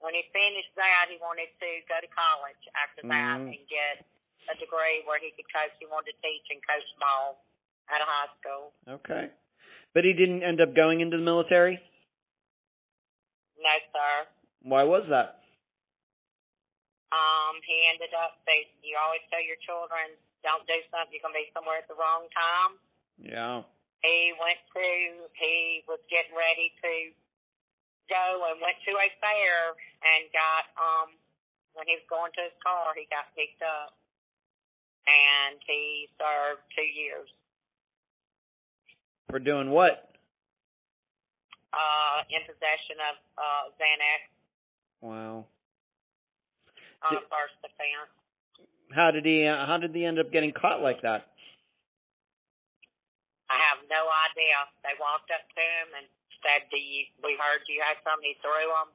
When 0.00 0.16
he 0.16 0.24
finished 0.32 0.72
that, 0.80 1.12
he 1.12 1.20
wanted 1.20 1.52
to 1.60 1.70
go 1.84 2.00
to 2.00 2.08
college 2.08 2.62
after 2.80 3.04
that 3.12 3.44
Mhm. 3.44 3.52
and 3.52 3.60
get 3.68 4.06
a 4.48 4.54
degree 4.56 5.02
where 5.04 5.18
he 5.20 5.28
could 5.36 5.44
coach. 5.52 5.74
He 5.76 5.84
wanted 5.84 6.16
to 6.16 6.20
teach 6.24 6.48
and 6.48 6.64
coach 6.64 6.88
ball 6.96 7.44
out 7.92 8.00
of 8.00 8.08
high 8.08 8.32
school. 8.40 8.72
Okay. 9.04 9.28
But 9.92 10.04
he 10.08 10.14
didn't 10.14 10.42
end 10.42 10.62
up 10.64 10.72
going 10.72 11.00
into 11.04 11.18
the 11.18 11.22
military? 11.24 11.76
No, 13.58 13.74
sir. 13.92 14.28
Why 14.62 14.84
was 14.84 15.04
that? 15.08 15.42
Um, 17.12 17.60
he 17.64 17.86
ended 17.88 18.14
up. 18.14 18.38
They, 18.44 18.70
you 18.82 18.96
always 18.96 19.20
tell 19.28 19.40
your 19.42 19.56
children, 19.56 20.16
don't 20.42 20.66
do 20.66 20.76
something. 20.90 21.12
You're 21.12 21.22
gonna 21.22 21.34
be 21.34 21.50
somewhere 21.52 21.78
at 21.78 21.88
the 21.88 21.94
wrong 21.94 22.28
time. 22.30 22.78
Yeah. 23.18 23.62
He 24.02 24.32
went 24.38 24.60
to. 24.74 24.86
He 25.34 25.82
was 25.90 25.98
getting 26.06 26.34
ready 26.36 26.70
to 26.82 26.92
go 28.06 28.24
and 28.50 28.62
went 28.62 28.78
to 28.86 28.92
a 28.94 29.08
fair 29.18 29.74
and 30.02 30.22
got. 30.30 30.64
Um, 30.78 31.08
when 31.74 31.86
he 31.86 31.94
was 31.98 32.06
going 32.10 32.30
to 32.34 32.42
his 32.42 32.56
car, 32.62 32.90
he 32.98 33.06
got 33.10 33.30
picked 33.38 33.62
up, 33.62 33.94
and 35.06 35.58
he 35.66 36.10
served 36.18 36.62
two 36.74 36.86
years. 36.86 37.28
For 39.30 39.38
doing 39.38 39.70
what? 39.70 40.10
Uh, 41.70 42.24
in 42.32 42.40
possession 42.48 42.96
of 43.12 43.16
uh 43.36 43.64
Xanax 43.76 44.20
Wow. 45.04 45.44
on 47.04 47.10
Did- 47.12 47.22
a 47.22 47.28
first 47.28 47.58
offense. 47.62 48.10
How 48.94 49.10
did 49.12 49.26
he? 49.26 49.44
Uh, 49.46 49.66
how 49.66 49.76
did 49.76 49.94
he 49.94 50.04
end 50.04 50.18
up 50.18 50.32
getting 50.32 50.50
caught 50.52 50.80
like 50.80 51.02
that? 51.02 51.28
I 53.48 53.56
have 53.72 53.80
no 53.88 54.02
idea. 54.28 54.56
They 54.84 54.94
walked 55.00 55.32
up 55.32 55.44
to 55.44 55.60
him 55.60 55.88
and 55.96 56.06
said, 56.44 56.68
"Do 56.68 56.76
you? 56.76 57.08
We 57.24 57.36
heard 57.40 57.64
you 57.68 57.80
had 57.80 57.96
something." 58.04 58.28
He 58.28 58.36
threw 58.44 58.68
them, 58.68 58.92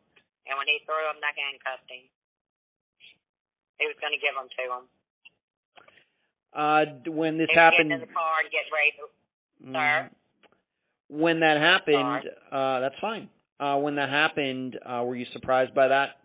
and 0.50 0.58
when 0.58 0.70
he 0.70 0.82
threw 0.86 1.02
them, 1.10 1.18
they 1.22 1.34
handcuffed 1.34 1.90
him. 1.90 2.06
He 3.82 3.86
was 3.90 3.98
going 3.98 4.14
to 4.14 4.22
give 4.22 4.38
them 4.38 4.50
to 4.50 4.64
him. 4.70 4.84
Uh, 6.54 6.86
when 7.10 7.42
this 7.42 7.50
he 7.50 7.58
was 7.58 7.66
happened, 7.66 7.90
getting 7.90 8.06
in 8.06 8.06
the 8.06 8.14
car 8.14 8.46
and 8.46 8.50
get 8.54 8.70
ready. 8.70 8.94
To, 9.02 9.06
Mm. 9.64 9.74
Sir? 9.74 10.10
when 11.08 11.40
that 11.40 11.58
happened, 11.58 12.28
uh, 12.52 12.80
that's 12.82 13.00
fine. 13.00 13.30
Uh, 13.60 13.78
when 13.78 13.96
that 13.96 14.10
happened, 14.10 14.78
uh, 14.84 15.04
were 15.06 15.16
you 15.16 15.26
surprised 15.32 15.74
by 15.74 15.88
that? 15.88 16.20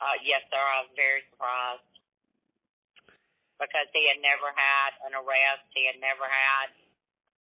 uh, 0.00 0.16
yes, 0.24 0.42
sir. 0.50 0.58
I 0.58 0.82
was 0.86 0.90
very 0.96 1.22
surprised 1.30 1.82
because 3.58 3.90
he 3.90 4.06
had 4.06 4.22
never 4.22 4.50
had 4.54 4.90
an 5.06 5.12
arrest. 5.18 5.66
He 5.74 5.84
had 5.86 5.98
never 5.98 6.24
had, 6.24 6.70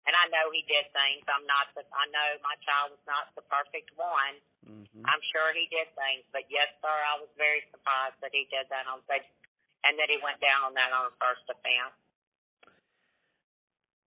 and 0.09 0.13
I 0.17 0.25
know 0.33 0.49
he 0.49 0.65
did 0.65 0.89
things. 0.91 1.23
I'm 1.29 1.45
not. 1.45 1.71
The, 1.77 1.85
I 1.93 2.05
know 2.09 2.27
my 2.41 2.57
child 2.65 2.97
was 2.97 3.05
not 3.05 3.29
the 3.37 3.45
perfect 3.45 3.93
one. 3.95 4.35
Mm-hmm. 4.65 5.05
I'm 5.05 5.23
sure 5.31 5.53
he 5.53 5.69
did 5.69 5.87
things, 5.93 6.25
but 6.33 6.49
yes, 6.49 6.67
sir, 6.81 6.91
I 6.91 7.21
was 7.21 7.29
very 7.37 7.63
surprised 7.69 8.17
that 8.25 8.33
he 8.33 8.49
did 8.49 8.67
that 8.73 8.89
on 8.89 9.05
that, 9.07 9.23
and 9.85 9.95
that 10.01 10.09
he 10.09 10.17
went 10.19 10.41
down 10.43 10.67
on 10.67 10.73
that 10.75 10.91
on 10.91 11.13
first 11.21 11.45
offense. 11.47 11.95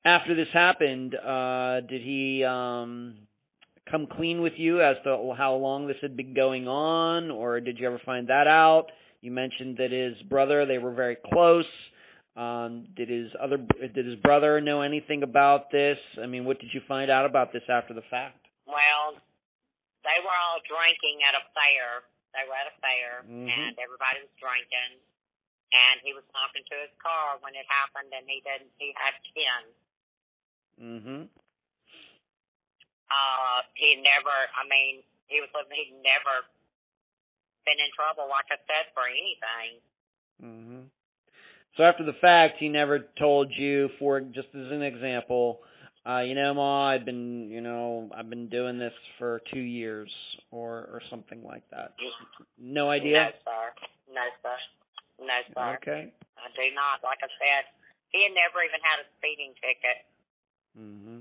After 0.04 0.34
this 0.34 0.50
happened, 0.52 1.14
uh, 1.14 1.82
did 1.86 2.02
he 2.02 2.44
um, 2.44 3.28
come 3.92 4.08
clean 4.08 4.42
with 4.42 4.54
you 4.58 4.82
as 4.82 4.96
to 5.04 5.34
how 5.38 5.56
long 5.56 5.88
this 5.88 5.98
had 6.02 6.16
been 6.16 6.34
going 6.34 6.68
on, 6.68 7.32
or 7.32 7.60
did 7.60 7.80
you 7.80 7.88
ever 7.88 8.02
find 8.06 8.28
that 8.30 8.48
out? 8.48 8.88
You 9.22 9.32
mentioned 9.32 9.78
that 9.78 9.92
his 9.92 10.16
brother, 10.30 10.66
they 10.66 10.78
were 10.78 10.94
very 10.94 11.18
close. 11.32 11.66
Um, 12.38 12.88
did 12.96 13.10
his 13.10 13.34
other 13.36 13.58
did 13.58 14.06
his 14.06 14.16
brother 14.22 14.62
know 14.62 14.82
anything 14.82 15.24
about 15.24 15.72
this? 15.72 15.98
I 16.22 16.26
mean, 16.26 16.46
what 16.46 16.60
did 16.62 16.70
you 16.74 16.82
find 16.88 17.10
out 17.10 17.26
about 17.26 17.52
this 17.52 17.66
after 17.68 17.94
the 17.94 18.06
fact? 18.10 18.46
Well, 18.70 19.18
they 20.06 20.20
were 20.24 20.38
all 20.38 20.62
drinking 20.64 21.26
at 21.26 21.36
a 21.36 21.44
fair. 21.52 22.06
They 22.32 22.46
were 22.46 22.56
at 22.56 22.70
a 22.70 22.78
fair, 22.80 23.26
Mhm. 23.26 23.50
and 23.50 23.74
everybody 23.82 24.22
was 24.22 24.34
drinking. 24.38 25.02
And 25.74 26.02
he 26.02 26.14
was 26.14 26.26
talking 26.34 26.64
to 26.66 26.76
his 26.82 26.94
car 26.98 27.38
when 27.42 27.54
it 27.54 27.66
happened, 27.70 28.10
and 28.14 28.26
he 28.30 28.42
didn't. 28.42 28.72
He 28.78 28.94
had 28.98 29.14
ten. 29.34 29.62
Mm-hmm. 30.82 31.22
Uh, 33.10 33.60
he 33.76 33.96
never. 34.02 34.38
I 34.56 34.64
mean, 34.66 35.04
he 35.28 35.42
was. 35.42 35.50
He'd 35.70 35.94
never 36.02 36.46
been 37.66 37.80
in 37.82 37.92
trouble, 37.94 38.30
like 38.30 38.50
I 38.50 38.58
said, 38.66 38.94
for 38.94 39.06
anything. 39.06 39.82
Mm-hmm. 40.42 40.84
So 41.80 41.86
after 41.86 42.04
the 42.04 42.12
fact, 42.20 42.56
he 42.60 42.68
never 42.68 43.08
told 43.18 43.54
you, 43.58 43.88
for 44.00 44.20
just 44.20 44.50
as 44.54 44.68
an 44.70 44.82
example, 44.84 45.62
uh, 46.06 46.20
you 46.20 46.36
know, 46.36 46.54
Ma, 46.54 46.90
I've 46.92 47.06
been, 47.06 47.48
you 47.50 47.62
know, 47.62 48.10
I've 48.14 48.30
been 48.30 48.50
doing 48.50 48.78
this 48.78 48.92
for 49.18 49.40
two 49.54 49.62
years, 49.64 50.12
or 50.52 50.80
or 50.92 51.02
something 51.10 51.42
like 51.42 51.64
that. 51.72 51.94
No 52.60 52.90
idea. 52.90 53.32
No, 53.32 53.32
sir. 53.46 53.64
No, 54.14 54.22
sir. 54.44 55.26
No, 55.26 55.38
sir. 55.56 55.78
Okay. 55.82 56.12
I 56.36 56.48
do 56.52 56.76
not. 56.76 57.00
Like 57.02 57.20
I 57.24 57.32
said, 57.40 57.64
he 58.12 58.24
had 58.28 58.36
never 58.36 58.60
even 58.60 58.82
had 58.84 59.00
a 59.00 59.08
speeding 59.16 59.54
ticket. 59.64 59.98
hmm 60.76 61.20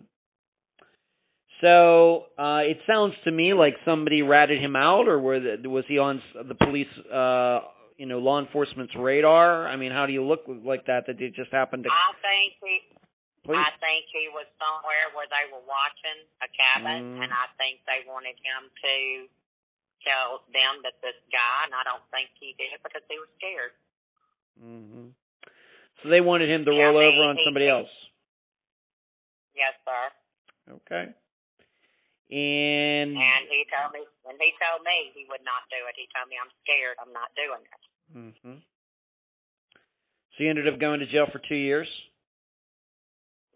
So 1.61 2.35
uh, 2.37 2.62
it 2.66 2.79
sounds 2.85 3.14
to 3.23 3.31
me 3.31 3.55
like 3.55 3.75
somebody 3.85 4.23
ratted 4.23 4.61
him 4.61 4.75
out, 4.75 5.07
or 5.07 5.21
were 5.21 5.38
the, 5.38 5.68
was 5.68 5.85
he 5.87 5.99
on 5.99 6.16
s- 6.18 6.47
the 6.49 6.55
police, 6.57 6.90
uh, 7.14 7.61
you 7.99 8.07
know, 8.07 8.19
law 8.23 8.39
enforcement's 8.41 8.95
radar? 8.97 9.67
I 9.69 9.75
mean, 9.77 9.91
how 9.93 10.07
do 10.07 10.13
you 10.15 10.23
look 10.25 10.47
like 10.47 10.87
that? 10.87 11.05
That 11.11 11.21
it 11.21 11.35
just 11.35 11.51
happened 11.53 11.85
to 11.85 11.91
I 11.91 12.15
think 12.23 12.55
he. 12.63 12.75
police? 13.45 13.59
I 13.59 13.71
think 13.83 14.07
he 14.15 14.31
was 14.33 14.47
somewhere 14.57 15.11
where 15.19 15.27
they 15.29 15.45
were 15.53 15.65
watching 15.67 16.19
a 16.41 16.49
cabin, 16.55 17.19
Mm. 17.19 17.25
and 17.27 17.31
I 17.35 17.47
think 17.59 17.83
they 17.85 18.07
wanted 18.07 18.39
him 18.39 18.71
to 18.71 18.95
tell 20.07 20.47
them 20.55 20.83
that 20.87 20.95
this 21.03 21.19
guy, 21.33 21.65
and 21.67 21.75
I 21.75 21.83
don't 21.83 22.05
think 22.15 22.31
he 22.39 22.55
did 22.55 22.79
because 22.83 23.03
he 23.11 23.19
was 23.19 23.29
scared. 23.37 23.73
hmm 24.59 25.11
So 26.03 26.09
they 26.09 26.21
wanted 26.23 26.49
him 26.49 26.65
to 26.65 26.73
Yeah, 26.73 26.95
roll 26.95 26.99
they- 27.01 27.07
over 27.11 27.23
on 27.29 27.37
he- 27.37 27.45
somebody 27.45 27.67
he- 27.67 27.71
else. 27.75 27.91
Yes, 29.55 29.75
sir. 29.85 30.13
Okay. 30.87 31.15
And 32.31 33.17
And 33.17 33.49
he 33.49 33.65
told 33.73 33.93
me, 33.93 34.05
and 34.29 34.37
he 34.41 34.53
told 34.61 34.83
me 34.85 35.11
he 35.15 35.25
would 35.27 35.43
not 35.43 35.65
do 35.71 35.81
it. 35.89 35.97
He 35.97 36.07
told 36.15 36.29
me, 36.29 36.37
"I'm 36.39 36.51
scared. 36.63 36.97
I'm 37.01 37.13
not 37.13 37.35
doing 37.35 37.63
it." 37.65 37.88
Hmm 38.12 38.55
so 40.38 40.44
you 40.44 40.51
ended 40.51 40.73
up 40.73 40.79
going 40.79 41.01
to 41.01 41.07
jail 41.07 41.27
for 41.33 41.40
two 41.49 41.57
years. 41.57 41.88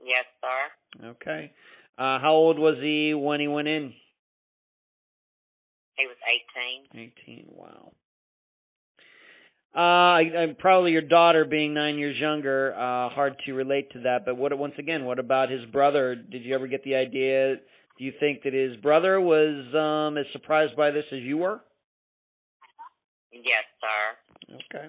Yes, 0.05 0.25
sir. 0.41 1.07
Okay. 1.11 1.53
Uh, 1.97 2.19
how 2.19 2.33
old 2.33 2.59
was 2.59 2.77
he 2.81 3.15
when 3.15 3.39
he 3.39 3.47
went 3.47 3.69
in? 3.69 3.93
He 5.97 6.07
was 6.07 6.17
18. 6.93 7.01
Eighteen. 7.01 7.47
Wow. 7.49 7.93
Uh, 9.75 10.53
probably 10.59 10.91
your 10.91 11.03
daughter 11.03 11.45
being 11.45 11.73
nine 11.73 11.99
years 11.99 12.17
younger. 12.19 12.75
Uh, 12.75 13.09
hard 13.11 13.37
to 13.47 13.53
relate 13.53 13.91
to 13.93 14.01
that. 14.01 14.25
But 14.25 14.37
what? 14.37 14.57
Once 14.59 14.75
again, 14.79 15.05
what 15.05 15.19
about 15.19 15.51
his 15.51 15.65
brother? 15.67 16.15
Did 16.17 16.45
you 16.45 16.55
ever 16.55 16.67
get 16.67 16.83
the 16.83 16.97
idea? 16.97 17.57
Do 17.99 18.05
you 18.05 18.13
think 18.19 18.43
that 18.43 18.53
his 18.53 18.77
brother 18.77 19.21
was 19.21 19.65
um, 19.75 20.19
as 20.19 20.27
surprised 20.33 20.77
by 20.77 20.91
this 20.91 21.05
as 21.13 21.21
you 21.21 21.39
were? 21.39 21.61
Yes, 23.33 23.65
sir. 23.81 24.17
Okay. 24.53 24.89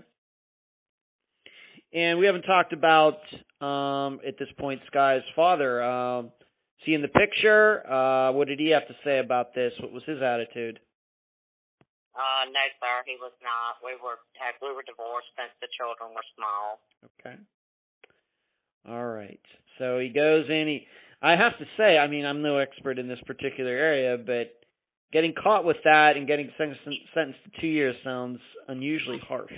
And 1.93 2.19
we 2.19 2.25
haven't 2.25 2.43
talked 2.43 2.73
about 2.73 3.19
um, 3.61 4.19
at 4.27 4.37
this 4.39 4.49
point 4.59 4.81
Sky's 4.87 5.21
father. 5.35 5.81
Um, 5.83 6.31
in 6.85 7.01
the 7.01 7.07
picture? 7.07 7.79
Uh, 7.87 8.33
what 8.33 8.49
did 8.49 8.59
he 8.59 8.75
have 8.75 8.85
to 8.89 8.95
say 9.05 9.19
about 9.19 9.55
this? 9.55 9.71
What 9.79 9.93
was 9.93 10.03
his 10.03 10.21
attitude? 10.21 10.79
Uh, 12.13 12.43
no, 12.51 12.59
sir. 12.77 13.07
He 13.07 13.15
was 13.15 13.31
not. 13.41 13.79
We 13.79 13.95
were 14.03 14.19
had, 14.35 14.59
we 14.61 14.75
were 14.75 14.83
divorced 14.83 15.31
since 15.39 15.55
the 15.61 15.71
children 15.79 16.11
were 16.11 16.27
small. 16.35 16.83
Okay. 17.17 17.39
All 18.89 19.07
right. 19.07 19.39
So 19.79 19.97
he 19.97 20.09
goes 20.09 20.45
in. 20.49 20.67
He 20.67 20.87
I 21.23 21.37
have 21.37 21.57
to 21.57 21.65
say, 21.77 21.97
I 21.97 22.07
mean, 22.07 22.25
I'm 22.25 22.41
no 22.41 22.57
expert 22.57 22.99
in 22.99 23.07
this 23.07 23.21
particular 23.25 23.71
area, 23.71 24.17
but 24.17 24.59
getting 25.13 25.37
caught 25.37 25.63
with 25.63 25.77
that 25.85 26.17
and 26.17 26.25
getting 26.25 26.49
sentenced, 26.57 26.81
to 27.13 27.49
two 27.61 27.69
years 27.69 27.95
sounds 28.03 28.41
unusually 28.67 29.21
harsh. 29.21 29.53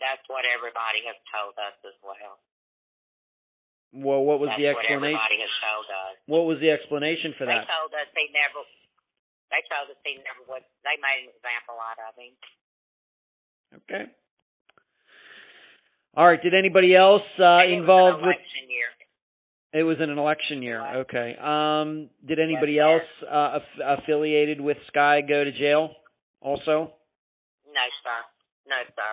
That's 0.00 0.24
what 0.32 0.48
everybody 0.48 1.04
has 1.04 1.20
told 1.28 1.52
us 1.60 1.76
as 1.84 1.96
well. 2.00 2.40
Well, 3.92 4.22
what 4.24 4.40
was 4.40 4.48
That's 4.48 4.56
the 4.62 4.72
what 4.72 4.80
explanation? 4.80 5.20
everybody 5.20 5.38
has 5.44 5.54
told 5.60 5.86
us. 5.92 6.14
What 6.24 6.44
was 6.48 6.56
the 6.64 6.70
explanation 6.72 7.36
for 7.36 7.44
They 7.44 7.58
that? 7.58 7.68
told 7.68 7.92
us 7.92 8.08
he 8.16 8.32
never. 8.32 8.64
They 9.52 9.60
told 9.68 9.92
us 9.92 9.98
he 10.06 10.16
never 10.24 10.42
would. 10.48 10.64
They 10.86 10.96
made 11.02 11.26
an 11.26 11.34
example 11.36 11.76
out 11.76 11.98
of 12.00 12.14
him. 12.16 12.32
Okay. 13.84 14.04
All 16.16 16.26
right. 16.26 16.40
Did 16.40 16.54
anybody 16.54 16.94
else 16.94 17.26
uh, 17.38 17.66
involved 17.66 18.22
with? 18.22 18.38
year. 18.70 18.88
It 19.72 19.84
was 19.84 19.98
in 20.02 20.10
an 20.10 20.18
election 20.18 20.62
year. 20.62 20.80
Okay. 21.02 21.36
Um, 21.40 22.10
did 22.26 22.40
anybody 22.40 22.78
else 22.80 23.02
uh, 23.30 23.58
aff- 23.58 23.98
affiliated 24.00 24.60
with 24.60 24.76
Sky 24.88 25.20
go 25.20 25.44
to 25.44 25.52
jail? 25.52 25.90
Also. 26.40 26.92
No, 27.66 27.84
sir. 28.02 28.18
No, 28.66 28.76
sir. 28.96 29.12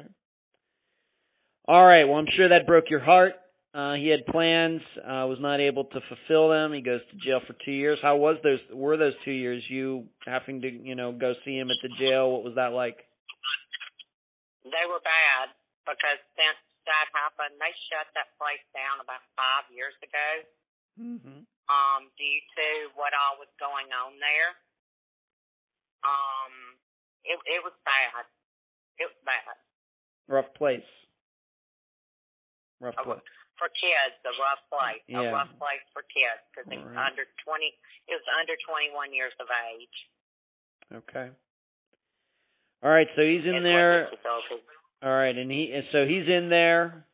Okay. 0.00 0.06
All 1.66 1.84
right. 1.84 2.04
Well, 2.04 2.18
I'm 2.18 2.26
sure 2.36 2.50
that 2.50 2.66
broke 2.66 2.90
your 2.90 3.00
heart. 3.00 3.32
Uh, 3.74 3.94
he 3.94 4.08
had 4.08 4.24
plans, 4.24 4.80
uh, 5.04 5.28
was 5.28 5.36
not 5.40 5.60
able 5.60 5.84
to 5.84 6.00
fulfill 6.08 6.48
them. 6.48 6.72
He 6.72 6.80
goes 6.80 7.00
to 7.10 7.16
jail 7.20 7.40
for 7.46 7.54
two 7.64 7.72
years. 7.72 7.98
How 8.00 8.16
was 8.16 8.36
those? 8.42 8.60
Were 8.72 8.96
those 8.96 9.12
two 9.24 9.32
years? 9.32 9.62
You 9.68 10.04
having 10.24 10.62
to, 10.62 10.68
you 10.68 10.94
know, 10.94 11.12
go 11.12 11.34
see 11.44 11.58
him 11.58 11.68
at 11.68 11.76
the 11.82 11.90
jail? 12.00 12.30
What 12.30 12.42
was 12.42 12.54
that 12.56 12.72
like? 12.72 12.96
They 14.64 14.84
were 14.88 15.00
bad 15.04 15.52
because 15.84 16.18
since 16.40 16.56
that 16.86 17.06
happened, 17.12 17.58
they 17.58 17.74
shut 17.90 18.06
that 18.14 18.30
place 18.38 18.62
down 18.72 19.02
about 19.02 19.22
five 19.34 19.66
years 19.74 19.94
ago. 20.02 20.28
Mm-hmm. 20.96 21.44
Um, 21.66 22.02
due 22.14 22.40
to 22.56 22.66
what 22.94 23.10
all 23.12 23.42
was 23.42 23.50
going 23.58 23.90
on 23.90 24.16
there. 24.22 24.54
Um, 26.06 26.78
it 27.26 27.34
it 27.42 27.60
was 27.66 27.74
bad. 27.82 28.22
It 29.02 29.10
was 29.10 29.20
bad 29.26 29.58
Rough 30.30 30.48
place. 30.54 30.86
Rough 32.80 32.94
Oh, 33.02 33.18
place. 33.18 33.26
for 33.58 33.68
kids. 33.74 34.14
A 34.24 34.32
rough 34.38 34.62
place. 34.70 35.02
Yeah. 35.10 35.28
A 35.28 35.34
rough 35.34 35.50
place 35.58 35.82
for 35.92 36.06
kids 36.06 36.40
because 36.54 36.70
it 36.70 36.78
was 36.78 36.86
Alright. 36.94 37.10
under 37.12 37.26
twenty. 37.42 37.74
It 38.06 38.14
was 38.14 38.28
under 38.38 38.54
twenty 38.64 38.94
one 38.94 39.10
years 39.12 39.34
of 39.42 39.50
age. 39.74 39.96
Okay. 41.02 41.28
All 42.86 42.90
right. 42.94 43.10
So 43.18 43.26
he's 43.26 43.42
in 43.44 43.60
is 43.60 43.66
there. 43.66 44.08
All 45.02 45.10
right, 45.10 45.36
and 45.36 45.50
he 45.50 45.72
and 45.74 45.84
so 45.92 46.06
he's 46.06 46.26
in 46.26 46.48
there, 46.48 47.04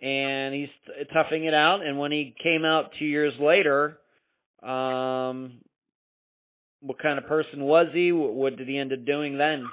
and 0.00 0.54
he's 0.54 0.68
t- 0.86 1.04
toughing 1.12 1.44
it 1.44 1.54
out. 1.54 1.84
And 1.84 1.98
when 1.98 2.12
he 2.12 2.34
came 2.42 2.64
out 2.64 2.92
two 2.98 3.04
years 3.04 3.34
later, 3.40 3.98
um, 4.62 5.60
what 6.80 6.98
kind 7.02 7.18
of 7.18 7.26
person 7.26 7.60
was 7.60 7.88
he? 7.92 8.12
What, 8.12 8.34
what 8.34 8.56
did 8.56 8.68
he 8.68 8.78
end 8.78 8.92
up 8.92 9.04
doing 9.04 9.38
then? 9.38 9.66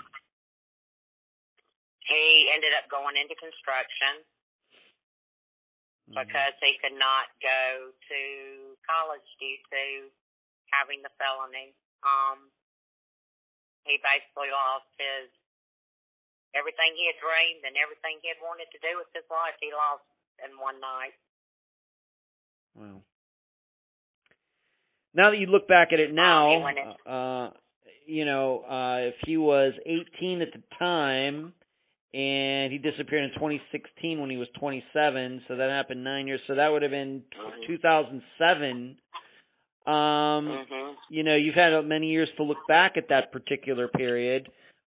He 2.04 2.50
ended 2.54 2.74
up 2.78 2.90
going 2.90 3.16
into 3.16 3.36
construction 3.40 4.26
Mm-hmm. 6.04 6.20
because 6.20 6.56
he 6.60 6.76
could 6.84 7.00
not 7.00 7.32
go 7.40 7.96
to 7.96 8.22
college 8.84 9.24
due 9.40 9.56
to 9.72 9.84
having 10.76 11.00
the 11.00 11.14
felony. 11.16 11.72
Um, 12.04 12.52
he 13.88 13.96
basically 14.04 14.52
lost 14.52 14.92
his 15.00 15.32
everything 16.56 16.94
he 16.96 17.06
had 17.10 17.18
dreamed 17.20 17.66
and 17.66 17.76
everything 17.78 18.22
he 18.22 18.30
had 18.30 18.42
wanted 18.42 18.70
to 18.72 18.80
do 18.80 18.98
with 18.98 19.10
his 19.14 19.26
life. 19.30 19.58
He 19.60 19.74
lost 19.74 20.06
in 20.46 20.58
one 20.58 20.80
night. 20.80 21.18
Wow. 22.76 23.02
Now 25.14 25.30
that 25.30 25.38
you 25.38 25.46
look 25.48 25.68
back 25.68 25.94
at 25.94 26.00
it 26.00 26.14
now, 26.14 26.58
he 26.58 26.64
went 26.64 26.80
in- 26.80 27.12
uh, 27.12 27.54
you 28.06 28.26
know, 28.26 28.64
uh, 28.64 28.98
if 29.14 29.16
he 29.26 29.38
was 29.38 29.74
18 29.86 30.42
at 30.42 30.52
the 30.52 30.62
time 30.78 31.54
and 32.14 32.72
he 32.72 32.78
disappeared 32.78 33.24
in 33.24 33.34
2016 33.34 34.20
when 34.20 34.30
he 34.30 34.38
was 34.38 34.48
27, 34.60 35.44
so 35.48 35.56
that 35.56 35.70
happened 35.70 36.04
nine 36.04 36.28
years. 36.28 36.42
So 36.48 36.56
that 36.56 36.70
would 36.70 36.82
have 36.82 36.92
been 36.92 37.24
Mhm. 37.32 37.66
2007. 37.66 39.00
Um, 39.86 40.48
Mhm. 40.48 40.98
you 41.10 41.24
know, 41.24 41.36
you've 41.36 41.56
had 41.56 41.80
many 41.86 42.08
years 42.08 42.32
to 42.36 42.44
look 42.44 42.66
back 42.68 42.98
at 42.98 43.10
that 43.10 43.32
particular 43.32 43.88
period. 43.88 44.52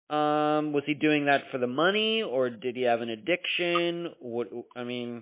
Um, 0.09 0.73
was 0.73 0.81
he 0.89 0.97
doing 0.97 1.25
that 1.29 1.45
for 1.53 1.57
the 1.61 1.69
money, 1.69 2.25
or 2.25 2.49
did 2.49 2.75
he 2.75 2.81
have 2.89 3.01
an 3.01 3.09
addiction? 3.13 4.09
What 4.19 4.49
I 4.75 4.81
mean, 4.83 5.21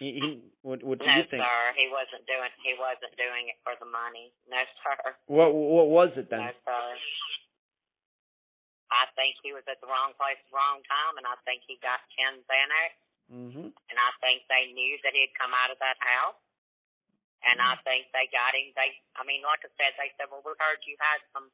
he, 0.00 0.16
he, 0.16 0.28
what 0.64 0.80
what 0.80 0.98
do 0.98 1.04
No, 1.04 1.20
you 1.20 1.28
think? 1.28 1.44
No, 1.44 1.48
sir. 1.48 1.64
He 1.76 1.86
wasn't 1.92 2.24
doing. 2.24 2.52
He 2.64 2.72
wasn't 2.80 3.12
doing 3.20 3.52
it 3.52 3.60
for 3.60 3.76
the 3.76 3.84
money. 3.84 4.32
No, 4.48 4.56
sir. 4.80 5.12
What 5.28 5.52
what 5.52 5.88
was 5.92 6.10
it 6.16 6.32
No, 6.32 6.40
then? 6.40 6.56
sir. 6.64 6.84
I 8.92 9.08
think 9.16 9.36
he 9.44 9.52
was 9.56 9.64
at 9.68 9.80
the 9.80 9.88
wrong 9.88 10.12
place, 10.16 10.36
the 10.48 10.56
wrong 10.56 10.80
time, 10.84 11.16
and 11.20 11.24
I 11.28 11.36
think 11.44 11.64
he 11.68 11.76
got 11.84 12.00
ten 12.16 12.40
Xanax. 12.48 12.92
Mhm. 13.32 13.72
and 13.72 13.96
I 13.96 14.10
think 14.20 14.44
they 14.48 14.72
knew 14.76 14.98
that 15.04 15.14
he 15.16 15.24
had 15.24 15.32
come 15.40 15.54
out 15.56 15.70
of 15.72 15.78
that 15.80 15.96
house. 16.00 16.36
And 17.42 17.58
I 17.60 17.74
think 17.82 18.12
they 18.12 18.28
got 18.30 18.54
him. 18.54 18.70
They, 18.76 18.92
I 19.16 19.24
mean, 19.24 19.40
like 19.42 19.64
I 19.64 19.70
said, 19.80 19.96
they 19.98 20.12
said, 20.16 20.28
"Well, 20.30 20.42
we 20.44 20.52
heard 20.60 20.78
you 20.86 20.94
had 21.00 21.18
some 21.32 21.50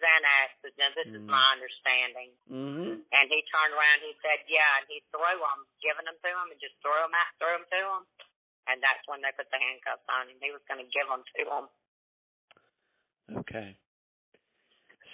Xanax." 0.00 0.48
But 0.64 0.72
now 0.80 0.90
this 0.96 1.06
is 1.06 1.20
Mhm. 1.22 1.26
my 1.28 1.52
understanding. 1.52 2.30
Mhm. 2.50 3.04
And 3.12 3.24
he 3.30 3.42
turned 3.52 3.74
around. 3.74 4.00
He 4.00 4.16
said, 4.22 4.42
"Yeah," 4.48 4.78
and 4.80 4.86
he 4.88 5.00
threw 5.12 5.20
them, 5.38 5.66
giving 5.80 6.04
them 6.06 6.18
to 6.18 6.28
him, 6.28 6.50
and 6.50 6.60
just 6.60 6.74
threw 6.82 6.92
them 6.94 7.14
out, 7.14 7.26
threw 7.38 7.52
them 7.52 7.66
to 7.70 7.76
him. 7.76 8.06
And 8.66 8.82
that's 8.82 9.06
when 9.08 9.20
they 9.20 9.32
put 9.32 9.50
the 9.50 9.58
handcuffs 9.58 10.08
on 10.08 10.28
him. 10.28 10.38
He 10.40 10.50
was 10.52 10.62
going 10.64 10.84
to 10.84 10.90
give 10.90 11.06
them 11.08 11.24
to 11.24 11.42
him. 11.44 11.68
Okay. 13.38 13.76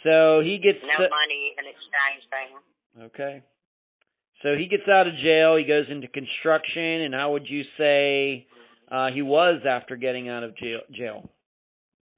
So 0.02 0.40
he 0.40 0.58
gets 0.58 0.82
No 0.82 0.96
to- 1.04 1.08
money 1.10 1.54
in 1.58 1.66
exchange 1.66 2.28
for 2.28 2.38
him. 2.38 2.62
okay. 3.10 3.42
So 4.42 4.54
he 4.56 4.66
gets 4.66 4.86
out 4.88 5.06
of 5.06 5.14
jail. 5.16 5.56
He 5.56 5.64
goes 5.64 5.88
into 5.88 6.08
construction, 6.08 7.02
and 7.02 7.14
how 7.14 7.32
would 7.32 7.48
you 7.48 7.64
say 7.76 8.46
uh, 8.88 9.10
he 9.10 9.22
was 9.22 9.64
after 9.66 9.96
getting 9.96 10.28
out 10.28 10.42
of 10.44 10.54
jail? 10.56 10.82
Jail. 10.90 11.30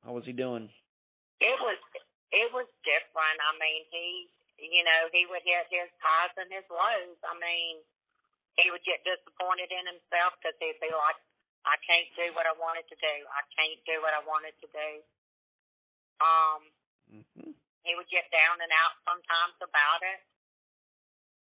How 0.05 0.13
was 0.13 0.25
he 0.25 0.33
doing? 0.33 0.69
It 1.41 1.61
was 1.61 1.79
it 2.33 2.49
was 2.53 2.69
different. 2.85 3.39
I 3.41 3.53
mean, 3.59 3.83
he 3.93 4.29
you 4.59 4.83
know, 4.83 5.07
he 5.15 5.23
would 5.31 5.47
hit 5.47 5.71
his 5.71 5.87
highs 6.03 6.35
and 6.35 6.51
his 6.51 6.67
lows. 6.67 7.19
I 7.23 7.35
mean, 7.39 7.79
he 8.59 8.67
would 8.75 8.83
get 8.83 9.07
disappointed 9.07 9.71
in 9.71 9.87
himself 9.87 10.35
because 10.39 10.59
he'd 10.59 10.83
be 10.83 10.91
like, 10.91 11.19
I 11.63 11.79
can't 11.87 12.11
do 12.19 12.35
what 12.35 12.47
I 12.47 12.55
wanted 12.59 12.87
to 12.91 12.99
do. 12.99 13.15
I 13.31 13.43
can't 13.55 13.81
do 13.87 14.03
what 14.03 14.15
I 14.15 14.23
wanted 14.27 14.55
to 14.59 14.69
do. 14.69 14.91
Um, 16.19 16.61
Mhm. 17.07 17.55
he 17.85 17.95
would 17.95 18.09
get 18.09 18.31
down 18.31 18.61
and 18.61 18.73
out 18.73 18.99
sometimes 19.07 19.55
about 19.63 20.03
it. 20.03 20.27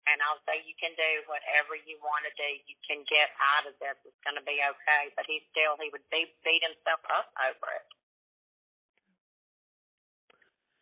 And 0.06 0.22
I'll 0.24 0.42
say, 0.46 0.62
you 0.62 0.76
can 0.76 0.96
do 0.96 1.24
whatever 1.28 1.76
you 1.76 1.98
want 2.00 2.24
to 2.26 2.34
do. 2.38 2.48
You 2.66 2.76
can 2.88 3.04
get 3.04 3.34
out 3.40 3.66
of 3.66 3.78
this. 3.80 3.98
It's 4.06 4.24
going 4.24 4.38
to 4.38 4.42
be 4.42 4.64
okay. 4.64 5.12
But 5.16 5.26
he 5.26 5.42
still, 5.50 5.76
he 5.78 5.90
would 5.90 6.08
beat, 6.10 6.32
beat 6.44 6.64
himself 6.64 7.02
up 7.10 7.34
over 7.44 7.74
it. 7.74 7.88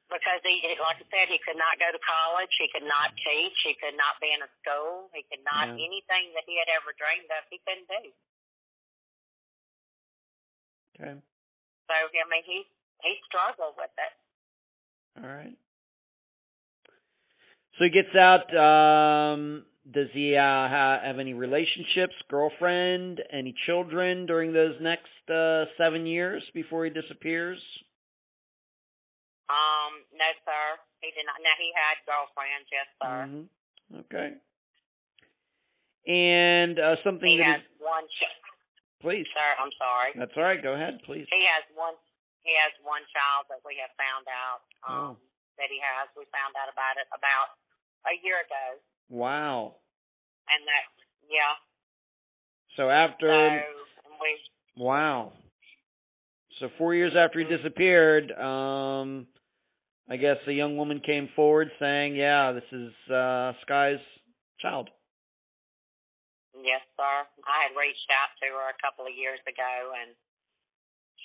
Because 0.05 0.37
he, 0.45 0.61
like 0.77 1.01
I 1.01 1.05
said, 1.09 1.33
he 1.33 1.41
could 1.41 1.57
not 1.57 1.81
go 1.81 1.89
to 1.89 1.97
college. 2.05 2.53
He 2.61 2.69
could 2.69 2.85
not 2.85 3.09
teach. 3.17 3.57
He 3.65 3.73
could 3.81 3.97
not 3.97 4.21
be 4.21 4.29
in 4.29 4.45
a 4.45 4.49
school. 4.61 5.09
He 5.17 5.25
could 5.25 5.41
not, 5.41 5.73
Yeah. 5.73 5.81
anything 5.81 6.29
that 6.37 6.45
he 6.45 6.61
had 6.61 6.69
ever 6.69 6.93
dreamed 6.93 7.29
of, 7.33 7.41
he 7.49 7.57
couldn't 7.65 7.89
do. 7.89 8.03
Okay. 10.95 11.15
So, 11.89 11.93
I 11.93 12.25
mean, 12.29 12.45
he, 12.45 12.69
he 13.01 13.11
struggled 13.25 13.73
with 13.81 13.91
it. 13.97 14.13
All 15.23 15.29
right. 15.29 15.57
So 17.77 17.83
he 17.83 17.89
gets 17.89 18.15
out. 18.15 18.47
Um, 18.55 19.65
does 19.91 20.07
he 20.13 20.35
uh, 20.35 20.41
ha- 20.41 21.01
have 21.03 21.19
any 21.19 21.33
relationships, 21.33 22.15
girlfriend, 22.29 23.21
any 23.31 23.53
children 23.65 24.25
during 24.25 24.53
those 24.53 24.75
next 24.81 25.11
uh, 25.29 25.65
seven 25.77 26.05
years 26.05 26.41
before 26.53 26.85
he 26.85 26.91
disappears? 26.91 27.59
Um, 29.49 29.84
no, 30.17 30.29
sir. 30.47 30.65
He 31.03 31.11
did 31.13 31.27
not. 31.27 31.37
Now, 31.43 31.55
he 31.59 31.69
had 31.75 31.95
girlfriends, 32.07 32.67
yes, 32.71 32.87
sir. 32.97 33.17
hmm 33.29 33.45
Okay. 34.07 34.29
And 36.05 36.77
uh, 36.77 36.95
something 37.03 37.29
He 37.29 37.41
that 37.41 37.59
has 37.59 37.65
is, 37.65 37.81
one 37.81 38.05
child. 38.21 38.41
please. 39.01 39.25
Sir, 39.33 39.49
I'm 39.57 39.73
sorry. 39.77 40.11
That's 40.17 40.33
all 40.37 40.45
right. 40.45 40.61
Go 40.61 40.73
ahead, 40.77 41.01
please. 41.05 41.25
He 41.29 41.43
has 41.49 41.65
one. 41.73 41.97
He 42.45 42.53
has 42.61 42.73
one 42.85 43.01
child 43.09 43.49
that 43.49 43.61
we 43.65 43.73
have 43.81 43.89
found 43.97 44.25
out 44.29 44.61
Oh. 44.85 45.05
um, 45.13 45.17
that 45.57 45.69
he 45.73 45.81
has. 45.81 46.05
We 46.13 46.29
found 46.29 46.53
out 46.61 46.69
about 46.69 47.01
it 47.01 47.09
about 47.09 47.57
a 48.05 48.13
year 48.21 48.37
ago, 48.45 48.65
Wow. 49.09 49.81
and 50.45 50.61
that 50.69 50.85
yeah. 51.25 51.57
So 52.77 52.85
So 52.85 52.89
after 52.93 53.25
and 53.33 53.65
we 54.21 54.29
wow. 54.77 55.33
So 56.59 56.69
four 56.77 56.93
years 56.93 57.13
after 57.17 57.39
he 57.41 57.45
disappeared, 57.49 58.31
um, 58.37 59.25
I 60.09 60.17
guess 60.17 60.37
a 60.45 60.53
young 60.53 60.77
woman 60.77 61.01
came 61.01 61.29
forward 61.35 61.71
saying, 61.79 62.15
"Yeah, 62.15 62.51
this 62.53 62.69
is 62.71 62.93
uh, 63.09 63.53
Sky's 63.65 64.03
child." 64.61 64.89
Yes, 66.55 66.85
sir. 66.95 67.15
I 67.43 67.57
had 67.67 67.73
reached 67.75 68.07
out 68.13 68.31
to 68.39 68.47
her 68.47 68.69
a 68.71 68.77
couple 68.79 69.03
of 69.03 69.17
years 69.17 69.41
ago, 69.43 69.73
and 69.97 70.13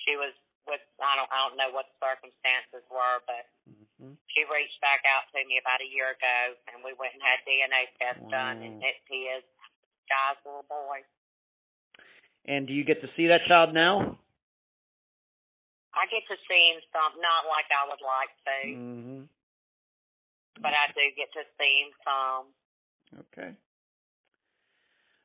she 0.05 0.17
was 0.17 0.33
with 0.67 0.81
I 0.99 1.15
don't 1.17 1.31
I 1.31 1.39
don't 1.45 1.59
know 1.61 1.71
what 1.77 1.93
the 1.93 1.99
circumstances 2.01 2.83
were, 2.89 3.21
but 3.29 3.45
hmm 3.69 4.17
she 4.33 4.47
reached 4.47 4.79
back 4.81 5.03
out 5.05 5.27
to 5.35 5.43
me 5.45 5.59
about 5.59 5.83
a 5.83 5.91
year 5.91 6.15
ago, 6.15 6.55
and 6.71 6.81
we 6.87 6.95
went 6.95 7.13
and 7.19 7.23
had 7.23 7.43
DNA 7.45 7.91
tests 7.99 8.23
done, 8.31 8.63
and 8.63 8.79
Wow. 8.79 8.87
it, 8.87 8.97
is 9.11 9.45
Guy's 10.09 10.39
little 10.47 10.67
boy. 10.71 11.03
And 12.47 12.67
do 12.67 12.73
you 12.73 12.85
get 12.85 13.01
to 13.03 13.09
see 13.17 13.29
that 13.29 13.47
child 13.47 13.75
now? 13.75 14.19
I 15.95 16.07
get 16.07 16.23
to 16.31 16.37
see 16.47 16.63
him 16.75 16.81
some, 16.95 17.19
not 17.21 17.47
like 17.51 17.67
I 17.71 17.83
would 17.91 18.05
like 18.05 18.33
to, 18.47 18.59
Mm-hmm. 18.71 19.23
but 20.63 20.73
I 20.73 20.87
do 20.95 21.03
get 21.17 21.31
to 21.35 21.43
see 21.59 21.75
him 21.83 21.93
some. 22.07 22.45
Okay. 23.33 23.51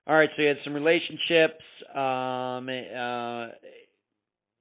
All 0.07 0.15
right. 0.15 0.29
So 0.35 0.41
you 0.41 0.47
had 0.49 0.57
some 0.63 0.73
relationships. 0.73 1.63
Um. 1.93 2.69
Uh. 2.69 3.53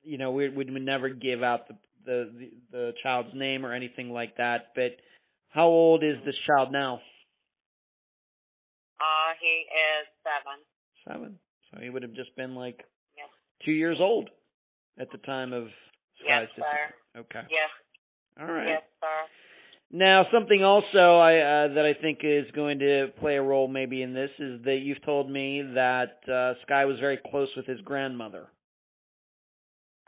You 0.03 0.19
know, 0.19 0.33
we 0.33 0.49
would 0.51 0.69
never 0.71 1.09
give 1.09 1.43
out 1.43 1.69
the, 1.69 1.77
the 2.05 2.31
the 2.39 2.51
the 2.71 2.93
child's 3.03 3.31
name 3.35 3.65
or 3.65 3.73
anything 3.73 4.11
like 4.11 4.37
that. 4.37 4.73
But 4.75 4.97
how 5.49 5.67
old 5.67 6.05
is 6.05 6.17
this 6.27 6.35
child 6.47 6.71
now? 6.73 7.01
Uh, 9.01 9.33
he 9.41 9.65
is 9.65 10.07
seven. 10.23 10.61
Seven. 11.09 11.39
So 11.73 11.81
he 11.81 11.91
would 11.91 12.03
have 12.03 12.15
just 12.15 12.35
been 12.37 12.55
like 12.55 12.85
Yes, 13.17 13.29
two 13.65 13.73
years 13.73 13.99
old 14.01 14.29
at 14.99 15.11
the 15.11 15.19
time 15.19 15.53
of 15.53 15.69
yes, 16.23 16.49
sir. 16.57 17.21
Okay. 17.21 17.43
Yes, 17.51 17.71
All 18.41 18.47
right. 18.47 18.69
yes, 18.69 18.83
sir. 19.01 19.19
Now, 19.95 20.27
something 20.33 20.63
also 20.65 21.23
I 21.23 21.39
uh, 21.39 21.75
that 21.75 21.87
I 21.87 21.95
think 21.95 22.21
is 22.23 22.51
going 22.51 22.81
to 22.81 23.15
play 23.21 23.37
a 23.37 23.43
role 23.43 23.69
maybe 23.69 24.03
in 24.03 24.13
this 24.13 24.31
is 24.39 24.63
that 24.65 24.83
you've 24.83 25.03
told 25.05 25.31
me 25.31 25.63
that 25.75 26.19
uh, 26.27 26.59
Sky 26.67 26.85
was 26.85 26.99
very 26.99 27.19
close 27.31 27.49
with 27.57 27.67
his 27.67 27.81
grandmother. 27.83 28.51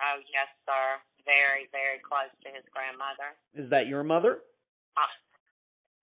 Oh, 0.03 0.19
yes, 0.27 0.51
sir. 0.67 0.99
Very, 1.23 1.71
very 1.71 2.03
close 2.03 2.31
to 2.43 2.49
his 2.51 2.67
grandmother. 2.75 3.35
Is 3.55 3.71
that 3.71 3.87
your 3.87 4.03
mother? 4.03 4.43
Uh, 4.99 5.11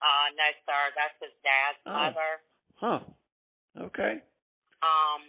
uh 0.04 0.28
no, 0.36 0.48
sir. 0.64 0.82
That's 0.96 1.18
his 1.20 1.36
dad's 1.44 1.80
Oh. 1.84 1.92
mother. 1.92 2.32
Huh. 2.80 3.00
Okay. 3.92 4.20
Um, 4.84 5.24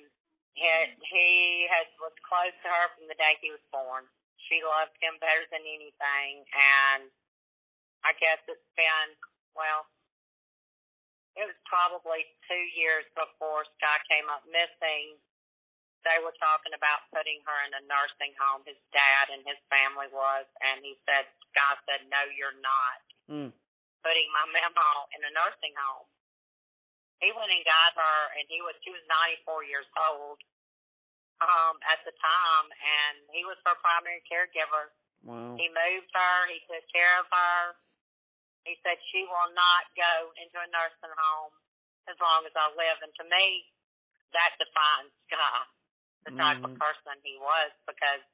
he 0.54 0.66
he 0.66 1.66
has 1.70 1.86
was 1.98 2.14
close 2.26 2.54
to 2.62 2.68
her 2.70 2.86
from 2.98 3.06
the 3.10 3.14
day 3.18 3.34
he 3.42 3.50
was 3.50 3.62
born. 3.70 4.06
She 4.48 4.60
loved 4.60 4.96
him 5.00 5.16
better 5.20 5.44
than 5.48 5.64
anything, 5.64 6.32
and 6.52 7.08
I 8.04 8.12
guess 8.20 8.40
it's 8.44 8.70
been 8.76 9.08
well. 9.56 9.88
It 11.34 11.48
was 11.50 11.58
probably 11.66 12.22
two 12.46 12.64
years 12.78 13.08
before 13.16 13.66
Sky 13.80 13.98
came 14.06 14.28
up 14.30 14.46
missing. 14.46 15.18
They 16.06 16.20
were 16.20 16.36
talking 16.36 16.76
about 16.76 17.08
putting 17.10 17.40
her 17.48 17.58
in 17.64 17.72
a 17.74 17.82
nursing 17.88 18.36
home. 18.36 18.62
His 18.68 18.78
dad 18.92 19.32
and 19.32 19.40
his 19.42 19.58
family 19.72 20.06
was, 20.12 20.44
and 20.60 20.84
he 20.84 20.94
said, 21.08 21.24
Sky 21.50 21.74
said, 21.88 22.06
"No, 22.12 22.20
you're 22.36 22.60
not 22.60 23.00
Hmm. 23.26 23.50
putting 24.04 24.28
my 24.30 24.44
memo 24.54 24.88
in 25.16 25.24
a 25.24 25.32
nursing 25.32 25.74
home." 25.74 26.06
He 27.24 27.32
went 27.32 27.50
and 27.50 27.64
got 27.64 27.96
her, 27.96 28.18
and 28.36 28.44
he 28.52 28.60
was 28.60 28.76
she 28.84 28.92
was 28.92 29.00
94 29.08 29.64
years 29.64 29.88
old 29.96 30.38
um, 31.44 31.76
at 31.84 32.00
the 32.08 32.14
time, 32.16 32.66
and 32.72 33.14
he 33.30 33.44
was 33.44 33.60
her 33.68 33.76
primary 33.84 34.24
caregiver. 34.24 34.90
Wow. 35.24 35.56
He 35.60 35.68
moved 35.68 36.10
her, 36.12 36.36
he 36.48 36.60
took 36.68 36.84
care 36.92 37.20
of 37.20 37.28
her. 37.28 37.76
He 38.64 38.80
said 38.80 38.96
she 39.12 39.24
will 39.28 39.52
not 39.52 39.84
go 39.92 40.32
into 40.40 40.56
a 40.56 40.68
nursing 40.72 41.12
home 41.12 41.52
as 42.08 42.16
long 42.20 42.44
as 42.48 42.52
I 42.56 42.68
live, 42.76 42.98
and 43.04 43.12
to 43.20 43.24
me, 43.28 43.68
that 44.32 44.56
defines 44.60 45.12
Scott, 45.28 45.68
the 46.24 46.32
type 46.36 46.60
of 46.64 46.72
Mhm. 46.72 46.80
person 46.80 47.20
he 47.22 47.36
was, 47.38 47.72
because 47.86 48.24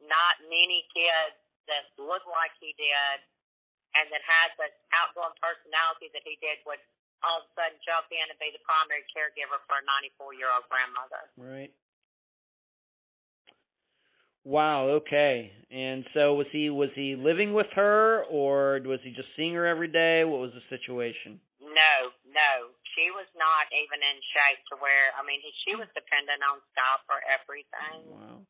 not 0.00 0.40
many 0.46 0.86
kids 0.94 1.36
that 1.66 1.84
looked 1.98 2.28
like 2.28 2.52
he 2.60 2.72
did 2.74 3.18
and 3.94 4.12
that 4.12 4.22
had 4.22 4.54
the 4.56 4.68
outgoing 4.92 5.34
personality 5.40 6.08
that 6.12 6.22
he 6.22 6.36
did 6.36 6.64
would 6.64 6.80
all 7.24 7.42
of 7.42 7.50
a 7.50 7.54
sudden 7.58 7.80
jump 7.82 8.06
in 8.12 8.30
and 8.30 8.38
be 8.38 8.50
the 8.54 8.62
primary 8.62 9.02
caregiver 9.10 9.58
for 9.66 9.78
a 9.78 9.82
94 9.82 10.34
year 10.34 10.48
old 10.54 10.68
grandmother. 10.68 11.28
Right. 11.36 11.74
Wow. 14.44 15.02
Okay. 15.04 15.52
And 15.70 16.06
so 16.14 16.34
was 16.34 16.46
he 16.52 16.70
was 16.70 16.88
he 16.94 17.16
living 17.16 17.52
with 17.52 17.68
her 17.76 18.24
or 18.30 18.80
was 18.84 19.00
he 19.04 19.12
just 19.12 19.28
seeing 19.36 19.52
her 19.54 19.66
every 19.66 19.88
day? 19.88 20.24
What 20.24 20.40
was 20.40 20.52
the 20.56 20.64
situation? 20.72 21.40
No, 21.60 21.94
no, 22.32 22.72
she 22.96 23.12
was 23.12 23.28
not 23.36 23.68
even 23.74 24.00
in 24.00 24.16
shape 24.32 24.62
to 24.72 24.80
where 24.80 25.12
I 25.18 25.22
mean, 25.26 25.42
she 25.66 25.76
was 25.76 25.90
dependent 25.92 26.40
on 26.48 26.64
Scott 26.72 27.04
for 27.04 27.20
everything. 27.28 28.08
Wow. 28.08 28.40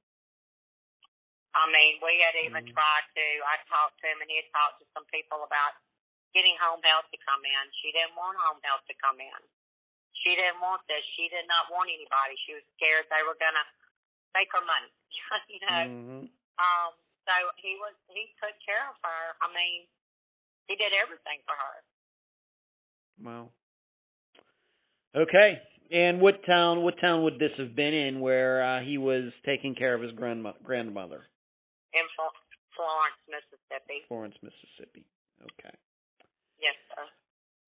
I 1.56 1.66
mean, 1.72 1.98
we 1.98 2.14
had 2.22 2.36
even 2.46 2.62
Mhm. 2.62 2.74
tried 2.76 3.06
to. 3.16 3.26
I 3.42 3.56
talked 3.66 3.98
to 4.00 4.06
him, 4.06 4.20
and 4.22 4.30
he 4.30 4.36
had 4.36 4.50
talked 4.52 4.78
to 4.78 4.86
some 4.94 5.04
people 5.06 5.42
about 5.42 5.74
getting 6.32 6.54
home 6.58 6.82
health 6.84 7.10
to 7.10 7.18
come 7.26 7.44
in. 7.44 7.64
She 7.82 7.90
didn't 7.90 8.14
want 8.14 8.38
home 8.38 8.60
health 8.62 8.86
to 8.86 8.94
come 8.94 9.18
in. 9.18 9.42
She 10.22 10.36
didn't 10.36 10.60
want 10.60 10.86
this. 10.86 11.04
She 11.16 11.28
did 11.28 11.46
not 11.48 11.70
want 11.70 11.90
anybody. 11.90 12.36
She 12.46 12.54
was 12.54 12.64
scared 12.76 13.08
they 13.08 13.22
were 13.22 13.34
gonna 13.36 13.64
take 14.38 14.50
her 14.54 14.62
money. 14.62 14.90
you 15.52 15.60
know. 15.66 15.82
hmm 15.82 16.22
Um. 16.62 16.90
So 17.26 17.34
he 17.58 17.74
was. 17.82 17.92
He 18.14 18.30
took 18.38 18.54
care 18.62 18.86
of 18.86 18.96
her. 19.02 19.22
I 19.42 19.50
mean, 19.50 19.84
he 20.70 20.78
did 20.78 20.94
everything 20.94 21.42
for 21.44 21.58
her. 21.58 21.76
Wow. 23.18 23.44
Okay. 25.12 25.58
And 25.90 26.20
what 26.20 26.44
town? 26.46 26.86
What 26.86 27.00
town 27.00 27.24
would 27.24 27.42
this 27.42 27.52
have 27.58 27.74
been 27.74 27.92
in, 27.92 28.20
where 28.20 28.62
uh, 28.62 28.80
he 28.84 28.96
was 28.96 29.32
taking 29.44 29.74
care 29.74 29.94
of 29.94 30.00
his 30.00 30.12
grandma, 30.12 30.52
grandmother? 30.62 31.26
In 31.96 32.04
Florence, 32.14 33.18
Mississippi. 33.26 34.06
Florence, 34.06 34.36
Mississippi. 34.38 35.02
Okay. 35.42 35.74
Yes, 36.62 36.78
sir. 36.94 37.02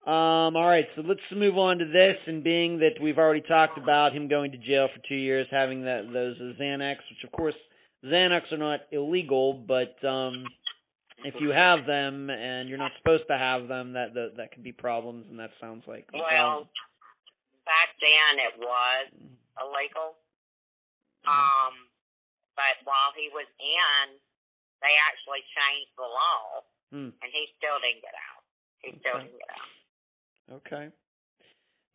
Um, 0.07 0.57
all 0.57 0.67
right, 0.67 0.87
so 0.97 1.03
let's 1.05 1.21
move 1.31 1.59
on 1.59 1.79
to 1.79 1.85
this. 1.85 2.17
And 2.27 2.43
being 2.43 2.79
that 2.79 2.97
we've 3.03 3.19
already 3.19 3.43
talked 3.43 3.77
about 3.77 4.13
him 4.13 4.29
going 4.29 4.53
to 4.53 4.59
jail 4.59 4.89
for 4.89 5.01
two 5.07 5.15
years, 5.15 5.47
having 5.51 5.83
that 5.85 6.09
those 6.11 6.37
Xanax, 6.59 6.97
which 7.13 7.23
of 7.25 7.33
course 7.33 7.55
Xanax 8.05 8.51
are 8.51 8.57
not 8.57 8.81
illegal, 8.93 9.53
but 9.53 10.01
um, 10.07 10.45
if 11.23 11.35
you 11.39 11.51
have 11.51 11.85
them 11.85 12.31
and 12.31 12.69
you're 12.69 12.81
not 12.81 12.93
supposed 12.97 13.25
to 13.29 13.37
have 13.37 13.69
them, 13.69 13.93
that 13.93 14.15
that, 14.15 14.29
that 14.39 14.53
could 14.53 14.65
be 14.65 14.73
problems. 14.73 15.27
And 15.29 15.39
that 15.39 15.51
sounds 15.61 15.85
like 15.87 16.09
Well, 16.15 16.25
problem. 16.25 16.69
back 17.69 17.93
then 18.01 18.33
it 18.41 18.55
was 18.57 19.05
illegal. 19.61 20.17
Um, 21.29 21.77
but 22.57 22.81
while 22.89 23.13
he 23.21 23.29
was 23.37 23.45
in, 23.61 24.17
they 24.81 24.97
actually 25.13 25.45
changed 25.53 25.93
the 26.01 26.09
law, 26.09 26.65
Hmm. 26.89 27.13
and 27.21 27.29
he 27.29 27.53
still 27.61 27.77
didn't 27.85 28.01
get 28.01 28.17
out. 28.17 28.43
He 28.81 28.89
still 28.97 29.21
Okay. 29.21 29.29
didn't 29.29 29.39
get 29.45 29.53
out. 29.53 29.69
Okay. 30.53 30.89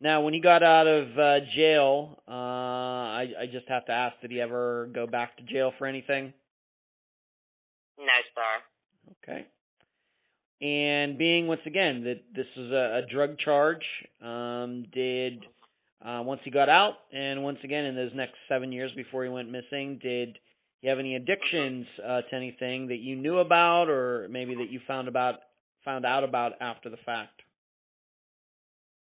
Now, 0.00 0.22
when 0.22 0.34
he 0.34 0.40
got 0.40 0.62
out 0.62 0.86
of 0.86 1.18
uh, 1.18 1.46
jail, 1.54 2.18
uh, 2.28 2.30
I, 2.30 3.26
I 3.40 3.46
just 3.50 3.68
have 3.68 3.86
to 3.86 3.92
ask: 3.92 4.20
Did 4.20 4.30
he 4.30 4.40
ever 4.40 4.88
go 4.94 5.06
back 5.06 5.36
to 5.38 5.42
jail 5.42 5.72
for 5.78 5.86
anything? 5.86 6.32
No, 7.98 8.04
sir. 8.34 9.12
Okay. 9.22 9.46
And 10.60 11.18
being 11.18 11.46
once 11.46 11.60
again 11.66 12.04
that 12.04 12.22
this 12.34 12.46
is 12.56 12.72
a, 12.72 13.02
a 13.02 13.12
drug 13.12 13.38
charge, 13.38 13.84
um, 14.22 14.86
did 14.92 15.44
uh, 16.04 16.22
once 16.24 16.40
he 16.44 16.50
got 16.50 16.68
out, 16.68 16.94
and 17.12 17.42
once 17.42 17.58
again 17.64 17.84
in 17.84 17.94
those 17.96 18.12
next 18.14 18.34
seven 18.48 18.72
years 18.72 18.90
before 18.96 19.24
he 19.24 19.30
went 19.30 19.50
missing, 19.50 19.98
did 20.02 20.38
he 20.80 20.88
have 20.88 20.98
any 20.98 21.14
addictions 21.14 21.86
uh, 22.02 22.20
to 22.22 22.34
anything 22.34 22.88
that 22.88 22.98
you 22.98 23.16
knew 23.16 23.38
about, 23.38 23.88
or 23.88 24.28
maybe 24.30 24.54
that 24.54 24.70
you 24.70 24.80
found 24.86 25.08
about 25.08 25.36
found 25.84 26.04
out 26.04 26.24
about 26.24 26.52
after 26.60 26.90
the 26.90 26.98
fact? 27.04 27.42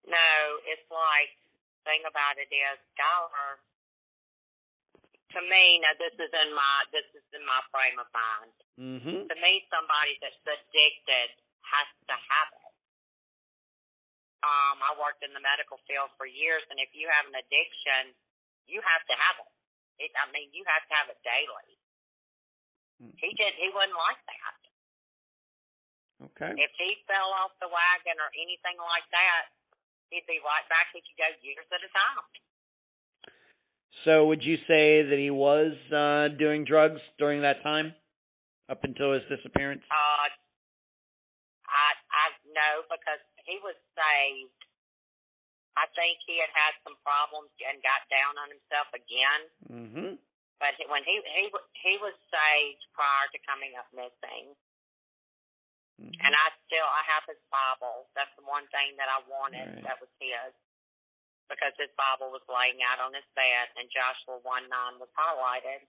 No, 0.08 0.32
it's 0.64 0.88
like 0.88 1.36
thing 1.84 2.04
about 2.08 2.40
it 2.40 2.48
is 2.52 2.78
Schuyler. 2.96 3.60
To 5.36 5.40
me, 5.44 5.84
now 5.84 5.96
this 6.00 6.16
is 6.16 6.32
in 6.32 6.50
my 6.56 6.76
this 6.96 7.08
is 7.12 7.28
in 7.36 7.44
my 7.44 7.60
frame 7.72 8.00
of 8.00 8.08
mind. 8.16 8.56
Mm-hmm. 8.80 9.28
To 9.28 9.36
me, 9.44 9.52
somebody 9.68 10.16
that's 10.24 10.40
addicted 10.48 11.30
has 11.68 11.90
to 12.08 12.16
have 12.16 12.50
it. 12.56 12.74
Um, 14.48 14.80
I 14.80 14.96
worked 14.96 15.28
in 15.28 15.36
the 15.36 15.44
medical 15.44 15.84
field 15.84 16.14
for 16.16 16.24
years, 16.24 16.64
and 16.72 16.80
if 16.80 16.96
you 16.96 17.12
have 17.12 17.28
an 17.28 17.36
addiction, 17.36 18.16
you 18.70 18.80
have 18.80 19.04
to 19.12 19.16
have 19.20 19.38
it. 19.44 20.08
it 20.08 20.12
I 20.16 20.32
mean, 20.32 20.48
you 20.56 20.64
have 20.72 20.88
to 20.88 20.94
have 20.96 21.12
it 21.12 21.20
daily. 21.26 21.76
He 23.20 23.30
did. 23.36 23.54
He 23.60 23.68
wasn't 23.76 24.00
like 24.00 24.22
that. 24.26 24.58
Okay. 26.18 26.54
If 26.58 26.74
he 26.82 26.98
fell 27.06 27.30
off 27.44 27.54
the 27.62 27.70
wagon 27.70 28.18
or 28.18 28.30
anything 28.34 28.78
like 28.82 29.06
that, 29.14 29.54
he'd 30.10 30.28
be 30.28 30.40
right 30.44 30.66
back. 30.70 30.92
He 30.94 31.02
could 31.02 31.20
go 31.20 31.30
years 31.44 31.68
at 31.72 31.82
a 31.84 31.92
time. 31.92 32.20
So 34.06 34.28
would 34.30 34.44
you 34.44 34.58
say 34.68 35.04
that 35.04 35.20
he 35.20 35.32
was 35.34 35.74
uh 35.92 36.32
doing 36.38 36.64
drugs 36.64 37.02
during 37.18 37.42
that 37.42 37.64
time 37.64 37.94
up 38.70 38.84
until 38.84 39.14
his 39.14 39.24
disappearance? 39.28 39.84
Uh, 39.90 40.28
I 41.68 41.90
I 41.98 42.26
know 42.56 42.88
because 42.88 43.22
he 43.44 43.60
was 43.64 43.76
saved. 43.98 44.54
I 45.78 45.86
think 45.94 46.18
he 46.26 46.42
had 46.42 46.50
had 46.58 46.74
some 46.82 46.98
problems 47.06 47.54
and 47.62 47.78
got 47.86 48.02
down 48.10 48.34
on 48.42 48.50
himself 48.50 48.90
again. 48.98 49.42
Mhm. 49.70 50.10
But 50.58 50.74
when 50.90 51.04
he 51.04 51.22
he 51.22 51.46
he 51.84 51.94
was 52.02 52.16
saved 52.32 52.82
prior 52.98 53.28
to 53.34 53.40
coming 53.46 53.76
up 53.78 53.86
missing, 53.94 54.56
Mhm. 55.98 56.14
and 56.14 56.34
I 56.36 56.48
still 56.66 56.86
I 56.86 57.04
have 57.10 57.26
his 57.26 57.42
Bible. 57.50 58.10
That's 58.14 58.34
the 58.38 58.44
one 58.46 58.68
thing 58.70 58.96
that 58.98 59.10
I 59.10 59.20
wanted. 59.26 59.66
Right. 59.66 59.84
That 59.84 60.00
was 60.00 60.10
his 60.20 60.54
because 61.50 61.74
his 61.78 61.90
Bible 61.98 62.30
was 62.30 62.44
laying 62.48 62.84
out 62.84 63.00
on 63.00 63.14
his 63.14 63.26
bed, 63.34 63.72
and 63.78 63.90
Joshua 63.90 64.38
one 64.40 64.68
nine 64.70 65.00
was 65.00 65.10
highlighted. 65.18 65.88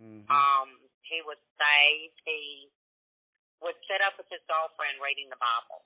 Mhm. 0.00 0.30
Um, 0.30 0.88
he 1.02 1.20
was 1.22 1.38
saved. 1.58 2.20
He 2.24 2.70
would 3.60 3.76
sit 3.86 4.00
up 4.00 4.16
with 4.16 4.28
his 4.30 4.42
girlfriend 4.46 5.00
reading 5.02 5.28
the 5.28 5.36
Bible. 5.36 5.84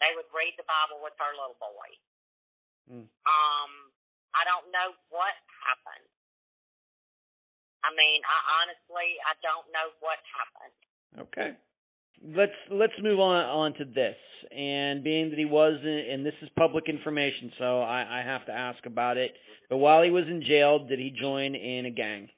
They 0.00 0.14
would 0.14 0.30
read 0.32 0.56
the 0.56 0.64
Bible 0.64 1.00
with 1.00 1.16
her 1.18 1.32
little 1.34 1.54
boy. 1.54 1.98
Mm. 2.90 3.08
Um, 3.26 3.92
I 4.34 4.44
don't 4.44 4.68
know 4.70 4.96
what 5.08 5.34
happened. 5.64 6.08
I 7.84 7.94
mean, 7.94 8.24
I 8.24 8.38
honestly, 8.62 9.20
I 9.22 9.34
don't 9.40 9.70
know 9.70 9.90
what 10.00 10.18
happened. 10.26 10.74
Okay. 11.18 11.56
Let's 12.24 12.58
let's 12.70 12.96
move 13.02 13.20
on 13.20 13.44
on 13.44 13.74
to 13.78 13.84
this. 13.84 14.16
And 14.50 15.02
being 15.02 15.30
that 15.30 15.38
he 15.38 15.44
was 15.44 15.78
in, 15.82 16.02
and 16.10 16.26
this 16.26 16.34
is 16.42 16.48
public 16.56 16.88
information, 16.88 17.52
so 17.58 17.82
I, 17.82 18.20
I 18.20 18.22
have 18.22 18.46
to 18.46 18.54
ask 18.54 18.84
about 18.86 19.16
it. 19.16 19.34
But 19.68 19.78
while 19.78 20.02
he 20.02 20.10
was 20.10 20.24
in 20.24 20.42
jail, 20.42 20.86
did 20.86 20.98
he 20.98 21.10
join 21.10 21.54
in 21.54 21.86
a 21.86 21.94
gang? 21.94 22.28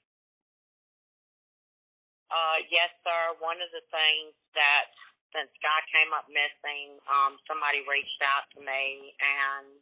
Uh, 2.30 2.58
yes, 2.70 2.90
sir. 3.04 3.36
One 3.42 3.58
of 3.60 3.70
the 3.70 3.84
things 3.90 4.32
that 4.54 4.90
since 5.34 5.50
Guy 5.62 5.80
came 5.94 6.10
up 6.10 6.26
missing, 6.26 6.98
um, 7.06 7.38
somebody 7.46 7.82
reached 7.86 8.20
out 8.22 8.50
to 8.56 8.58
me, 8.62 9.14
and 9.22 9.78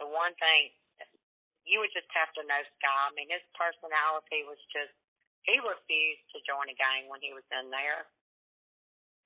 the 0.00 0.08
one 0.08 0.32
thing 0.40 0.72
you 1.66 1.82
would 1.82 1.92
just 1.92 2.08
have 2.14 2.30
to 2.38 2.42
know 2.46 2.62
Sky. 2.78 3.10
I 3.10 3.12
mean, 3.18 3.28
his 3.28 3.44
personality 3.58 4.46
was 4.46 4.60
just 4.70 4.94
he 5.44 5.58
refused 5.62 6.26
to 6.34 6.42
join 6.42 6.66
a 6.70 6.76
gang 6.78 7.06
when 7.06 7.22
he 7.22 7.30
was 7.30 7.46
in 7.54 7.70
there. 7.70 8.06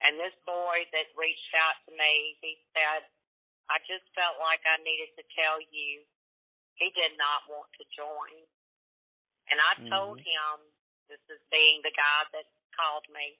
And 0.00 0.16
this 0.16 0.34
boy 0.48 0.88
that 0.92 1.12
reached 1.16 1.52
out 1.54 1.76
to 1.84 1.92
me, 1.92 2.36
he 2.40 2.56
said, 2.72 3.04
I 3.68 3.78
just 3.84 4.08
felt 4.16 4.40
like 4.40 4.64
I 4.64 4.80
needed 4.82 5.12
to 5.16 5.24
tell 5.36 5.60
you 5.60 6.04
he 6.80 6.88
did 6.96 7.14
not 7.20 7.44
want 7.48 7.68
to 7.76 7.84
join. 7.92 8.48
And 9.52 9.60
I 9.60 9.76
told 9.92 10.18
Mhm. 10.18 10.24
him, 10.24 10.72
this 11.08 11.20
is 11.28 11.42
being 11.50 11.82
the 11.82 11.92
guy 11.92 12.24
that 12.32 12.48
called 12.72 13.06
me, 13.10 13.38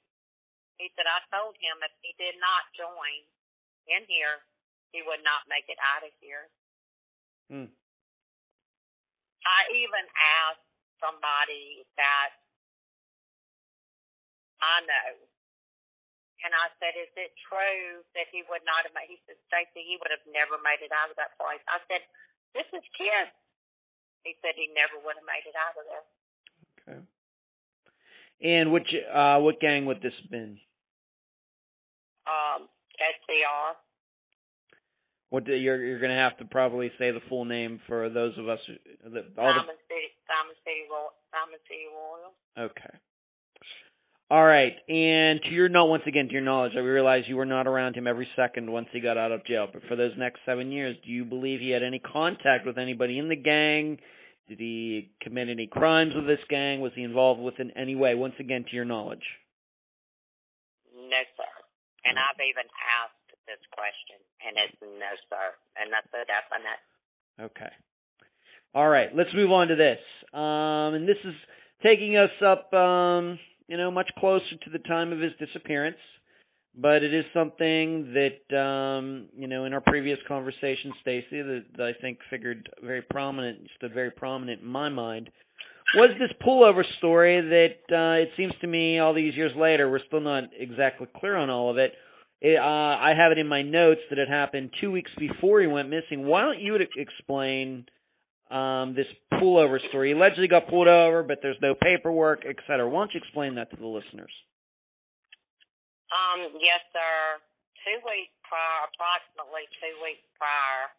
he 0.77 0.93
said, 0.97 1.07
I 1.07 1.21
told 1.31 1.57
him 1.57 1.83
if 1.83 1.93
he 2.03 2.13
did 2.15 2.37
not 2.39 2.73
join 2.75 3.27
in 3.87 4.05
here, 4.07 4.45
he 4.93 5.03
would 5.03 5.23
not 5.23 5.49
make 5.49 5.69
it 5.69 5.79
out 5.79 6.05
of 6.05 6.13
here. 6.21 6.51
Hmm. 7.49 7.67
I 9.47 9.69
even 9.73 10.09
asked 10.17 10.67
somebody 11.01 11.87
that 11.97 12.31
I 14.61 14.81
know, 14.85 15.30
and 16.45 16.53
I 16.57 16.73
said, 16.81 16.97
"Is 16.97 17.13
it 17.17 17.33
true 17.47 18.05
that 18.17 18.29
he 18.33 18.45
would 18.49 18.65
not 18.65 18.85
have 18.89 18.95
made?" 18.97 19.13
He 19.13 19.21
said, 19.27 19.37
"Stacy, 19.49 19.85
he 19.85 19.97
would 20.01 20.13
have 20.13 20.25
never 20.31 20.57
made 20.61 20.81
it 20.81 20.93
out 20.93 21.13
of 21.13 21.17
that 21.17 21.37
place." 21.37 21.63
I 21.69 21.81
said, 21.87 22.03
"This 22.55 22.69
is 22.73 22.85
kids." 22.97 23.33
He 24.25 24.37
said 24.45 24.53
he 24.57 24.69
never 24.77 25.01
would 25.01 25.17
have 25.17 25.25
made 25.25 25.49
it 25.49 25.57
out 25.57 25.77
of 25.81 25.85
there. 25.89 26.07
Okay. 26.81 27.01
And 28.43 28.73
which 28.73 28.89
uh 28.93 29.41
what 29.41 29.61
gang 29.61 29.87
would 29.87 30.03
this 30.03 30.13
have 30.21 30.31
been? 30.31 30.61
Um, 32.29 32.69
SCR. 32.97 33.77
What 35.31 35.45
do, 35.45 35.55
you're 35.55 35.83
you're 35.83 36.01
gonna 36.01 36.19
have 36.19 36.37
to 36.39 36.45
probably 36.45 36.91
say 36.99 37.13
the 37.13 37.23
full 37.29 37.45
name 37.45 37.81
for 37.87 38.11
those 38.11 38.37
of 38.37 38.49
us 38.49 38.59
the, 38.67 39.25
all 39.39 39.55
the 39.55 39.63
Simon 39.63 39.81
City, 39.89 40.11
Simon 40.27 40.57
City, 40.65 40.83
Royal, 40.91 41.13
Simon 41.31 41.61
City 41.69 41.87
Royal. 41.89 42.33
Okay. 42.59 42.95
All 44.31 44.45
right. 44.45 44.73
And 44.89 45.41
to 45.43 45.51
your 45.51 45.69
note, 45.69 45.87
once 45.87 46.05
again, 46.07 46.27
to 46.29 46.33
your 46.33 46.43
knowledge, 46.43 46.73
I 46.77 46.81
realize 46.81 47.25
you 47.27 47.37
were 47.37 47.47
not 47.47 47.67
around 47.67 47.97
him 47.97 48.07
every 48.07 48.29
second 48.37 48.71
once 48.71 48.87
he 48.93 49.01
got 49.01 49.19
out 49.19 49.33
of 49.33 49.45
jail. 49.45 49.67
But 49.73 49.83
for 49.89 49.97
those 49.97 50.13
next 50.17 50.41
seven 50.47 50.71
years, 50.71 50.97
do 51.05 51.11
you 51.11 51.25
believe 51.25 51.59
he 51.59 51.71
had 51.71 51.83
any 51.83 51.99
contact 51.99 52.65
with 52.65 52.79
anybody 52.79 53.19
in 53.19 53.29
the 53.29 53.37
gang? 53.37 53.99
Did 54.49 54.59
he 54.59 55.11
commit 55.21 55.49
any 55.49 55.67
crimes 55.67 56.13
with 56.15 56.27
this 56.27 56.43
gang? 56.49 56.81
Was 56.81 56.93
he 56.95 57.03
involved 57.03 57.41
with 57.41 57.59
in 57.59 57.73
any 57.73 57.97
way? 57.97 58.15
Once 58.15 58.35
again, 58.39 58.65
to 58.71 58.77
your 58.77 58.85
knowledge. 58.85 59.23
No, 60.95 61.23
sir. 61.37 61.51
And 62.05 62.15
I've 62.15 62.39
even 62.39 62.71
asked 63.03 63.35
this 63.47 63.63
question, 63.75 64.19
and 64.47 64.55
it's 64.63 64.79
no, 64.81 65.11
sir. 65.29 65.55
And 65.75 65.91
that's 65.91 66.07
a 66.15 66.23
definite. 66.23 67.51
Okay. 67.51 67.73
All 68.75 68.89
right. 68.89 69.11
Let's 69.15 69.31
move 69.35 69.51
on 69.51 69.69
to 69.69 69.77
this. 69.77 69.99
Um, 70.33 70.95
and 70.95 71.09
this 71.09 71.19
is 71.25 71.35
taking 71.83 72.17
us 72.17 72.31
up, 72.45 72.73
um, 72.73 73.39
you 73.71 73.77
know, 73.77 73.91
much 73.91 74.11
closer 74.19 74.57
to 74.65 74.71
the 74.71 74.81
time 74.81 75.13
of 75.13 75.21
his 75.21 75.33
disappearance. 75.39 75.97
But 76.77 77.03
it 77.05 77.15
is 77.15 77.25
something 77.33 78.15
that, 78.15 78.57
um, 78.57 79.29
you 79.37 79.47
know, 79.47 79.65
in 79.65 79.73
our 79.73 79.81
previous 79.81 80.19
conversation, 80.27 80.93
Stacy, 81.01 81.43
that, 81.43 81.65
that 81.77 81.85
I 81.85 81.93
think 82.01 82.19
figured 82.31 82.69
very 82.83 83.03
prominent, 83.03 83.59
stood 83.77 83.95
very 83.95 84.11
prominent 84.11 84.63
in 84.63 84.69
my 84.69 84.89
mind, 84.89 85.31
was 85.95 86.11
this 86.19 86.31
pullover 86.45 86.83
story 86.99 87.41
that 87.41 87.95
uh, 87.95 88.23
it 88.23 88.31
seems 88.37 88.53
to 88.61 88.67
me 88.67 88.99
all 88.99 89.15
these 89.15 89.35
years 89.35 89.53
later, 89.57 89.91
we're 89.91 90.05
still 90.07 90.21
not 90.21 90.45
exactly 90.59 91.09
clear 91.17 91.37
on 91.37 91.51
all 91.51 91.71
of 91.71 91.79
it. 91.79 91.93
It, 92.41 92.59
uh, 92.59 92.63
I 92.63 93.13
have 93.17 93.33
it 93.33 93.39
in 93.39 93.47
my 93.47 93.63
notes 93.63 94.01
that 94.11 94.19
it 94.19 94.29
happened 94.29 94.71
two 94.81 94.91
weeks 94.91 95.11
before 95.19 95.61
he 95.61 95.67
went 95.67 95.91
missing. 95.91 96.27
Why 96.27 96.43
don't 96.43 96.61
you 96.61 96.77
explain 96.97 97.87
um, 98.51 98.95
this 98.95 99.07
pullover 99.33 99.79
story? 99.89 100.11
He 100.11 100.15
allegedly 100.15 100.49
got 100.49 100.69
pulled 100.69 100.89
over, 100.89 101.23
but 101.23 101.39
there's 101.43 101.61
no 101.63 101.75
paperwork, 101.75 102.43
et 102.45 102.57
cetera. 102.67 102.89
Why 102.89 103.01
don't 103.01 103.15
you 103.15 103.21
explain 103.23 103.55
that 103.57 103.71
to 103.71 103.77
the 103.77 103.87
listeners? 103.87 104.33
Um, 106.11 106.51
yes, 106.59 106.83
sir. 106.91 107.39
Two 107.87 108.03
weeks 108.05 108.35
prior, 108.45 108.91
approximately 108.91 109.65
two 109.79 109.95
weeks 110.03 110.27
prior 110.37 110.91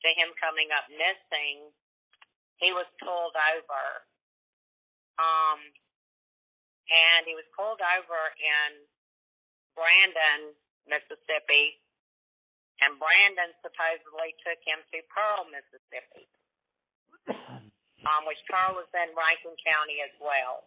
to 0.00 0.08
him 0.14 0.30
coming 0.38 0.70
up 0.70 0.86
missing, 0.88 1.68
he 2.62 2.70
was 2.72 2.86
pulled 3.02 3.34
over. 3.34 3.84
Um, 5.18 5.60
and 6.86 7.26
he 7.26 7.34
was 7.34 7.44
pulled 7.58 7.82
over 7.82 8.20
in 8.38 8.70
Brandon, 9.74 10.54
Mississippi, 10.86 11.82
and 12.84 13.00
Brandon 13.00 13.50
supposedly 13.64 14.36
took 14.44 14.60
him 14.62 14.84
to 14.92 15.00
Pearl, 15.08 15.48
Mississippi, 15.48 16.28
um, 17.28 18.22
which 18.26 18.40
Pearl 18.46 18.78
was 18.78 18.88
in 18.94 19.10
Rankin 19.14 19.56
County 19.62 20.02
as 20.02 20.14
well. 20.22 20.66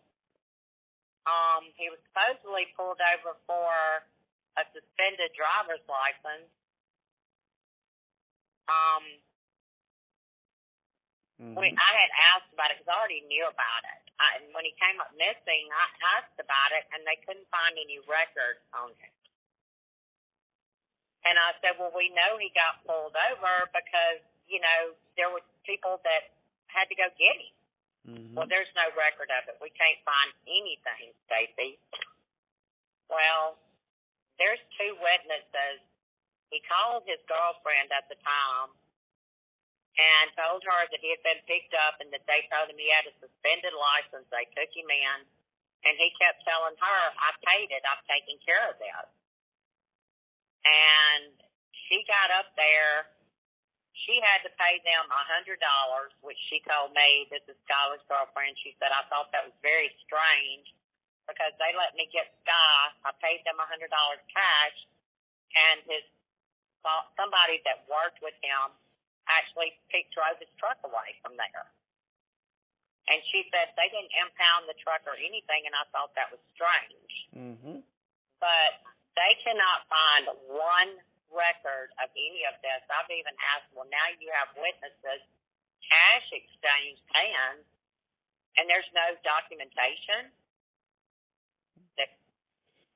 Um, 1.27 1.69
he 1.75 1.91
was 1.91 1.99
supposedly 2.09 2.67
pulled 2.73 2.99
over 2.99 3.37
for 3.45 3.71
a 4.57 4.63
suspended 4.73 5.31
driver's 5.35 5.83
license. 5.87 6.49
Um, 8.67 9.03
Mm-hmm. 11.39 11.55
we, 11.55 11.71
I 11.71 11.91
had 11.95 12.11
asked 12.35 12.51
about 12.51 12.67
it 12.75 12.83
because 12.83 12.91
I 12.91 12.99
already 12.99 13.23
knew 13.31 13.47
about 13.47 13.83
it. 13.87 14.03
I, 14.19 14.43
and 14.43 14.51
when 14.51 14.67
he 14.67 14.75
came 14.75 14.99
up 14.99 15.07
missing, 15.15 15.71
I 15.71 15.87
asked 16.19 16.35
about 16.35 16.75
it, 16.75 16.83
and 16.91 17.07
they 17.07 17.15
couldn't 17.23 17.47
find 17.47 17.79
any 17.79 18.03
records 18.03 18.59
on 18.75 18.91
it. 18.91 19.15
And 21.23 21.39
I 21.39 21.55
said, 21.63 21.79
well, 21.79 21.95
we 21.95 22.11
know 22.11 22.35
he 22.39 22.51
got 22.51 22.83
pulled 22.83 23.15
over 23.15 23.71
because, 23.71 24.19
you 24.51 24.59
know, 24.59 24.95
there 25.15 25.31
were 25.31 25.43
people 25.63 26.03
that 26.03 26.35
had 26.69 26.87
to 26.89 26.97
go 26.97 27.07
get 27.17 27.37
him. 27.37 27.53
Mm-hmm. 28.09 28.33
Well, 28.37 28.47
there's 28.47 28.71
no 28.73 28.87
record 28.95 29.29
of 29.29 29.45
it. 29.51 29.59
We 29.59 29.69
can't 29.75 29.99
find 30.07 30.31
anything, 30.47 31.11
Stacy. 31.27 31.77
Well, 33.11 33.59
there's 34.39 34.61
two 34.79 34.95
witnesses. 34.97 35.83
He 36.49 36.63
called 36.65 37.05
his 37.05 37.19
girlfriend 37.29 37.91
at 37.93 38.07
the 38.09 38.17
time 38.23 38.71
and 39.99 40.31
told 40.33 40.63
her 40.63 40.81
that 40.89 41.01
he 41.03 41.11
had 41.11 41.21
been 41.27 41.43
picked 41.43 41.75
up 41.75 41.99
and 41.99 42.07
that 42.15 42.23
they 42.23 42.47
told 42.47 42.71
him 42.71 42.79
he 42.79 42.87
had 42.87 43.05
a 43.05 43.13
suspended 43.19 43.75
license. 43.75 44.25
They 44.31 44.47
took 44.55 44.71
him 44.71 44.87
in, 44.87 45.19
and 45.83 45.93
he 45.99 46.09
kept 46.15 46.41
telling 46.47 46.77
her, 46.79 46.99
I 47.19 47.29
paid 47.43 47.69
it. 47.69 47.83
I'm 47.83 48.01
taking 48.07 48.39
care 48.47 48.63
of 48.71 48.79
this. 48.79 49.07
And 50.63 51.35
she 51.87 52.07
got 52.07 52.31
up 52.31 52.55
there. 52.55 53.11
She 54.07 54.15
had 54.23 54.39
to 54.47 54.51
pay 54.55 54.79
them 54.87 55.11
a 55.11 55.23
hundred 55.27 55.59
dollars, 55.59 56.15
which 56.23 56.39
she 56.47 56.63
told 56.63 56.95
me, 56.95 57.27
this 57.27 57.43
is 57.51 57.57
Schuyler's 57.67 58.03
girlfriend. 58.07 58.55
She 58.63 58.71
said, 58.79 58.95
I 58.95 59.03
thought 59.11 59.27
that 59.35 59.43
was 59.43 59.55
very 59.59 59.91
strange 60.07 60.71
because 61.27 61.51
they 61.59 61.75
let 61.75 61.93
me 61.99 62.07
get 62.09 62.31
Sky. 62.41 62.79
I 63.03 63.11
paid 63.19 63.43
them 63.43 63.59
a 63.59 63.67
hundred 63.67 63.91
dollars 63.91 64.23
cash, 64.31 64.77
and 65.53 65.83
his 65.85 66.05
somebody 67.19 67.59
that 67.67 67.83
worked 67.91 68.23
with 68.23 68.35
him 68.39 68.71
actually 69.27 69.75
picked 69.91 70.15
drove 70.15 70.39
his 70.39 70.49
truck 70.57 70.79
away 70.87 71.13
from 71.21 71.35
there. 71.35 71.67
And 73.11 73.19
she 73.33 73.45
said 73.51 73.73
they 73.75 73.89
didn't 73.91 74.13
impound 74.15 74.69
the 74.69 74.77
truck 74.79 75.03
or 75.09 75.17
anything, 75.17 75.65
and 75.67 75.75
I 75.75 75.83
thought 75.91 76.13
that 76.15 76.29
was 76.31 76.41
strange. 76.53 77.13
Mm-hmm. 77.35 77.77
But 78.39 78.71
they 79.17 79.33
cannot 79.43 79.85
find 79.91 80.23
one 80.49 80.91
record 81.31 81.93
of 82.01 82.09
any 82.13 82.43
of 82.49 82.55
this. 82.61 82.81
I've 82.89 83.09
even 83.13 83.33
asked, 83.55 83.69
well, 83.73 83.87
now 83.89 84.07
you 84.17 84.29
have 84.33 84.49
witnesses, 84.57 85.21
cash 85.85 86.27
exchange 86.33 86.99
hands, 87.13 87.65
and 88.57 88.65
there's 88.69 88.89
no 88.93 89.15
documentation. 89.23 90.33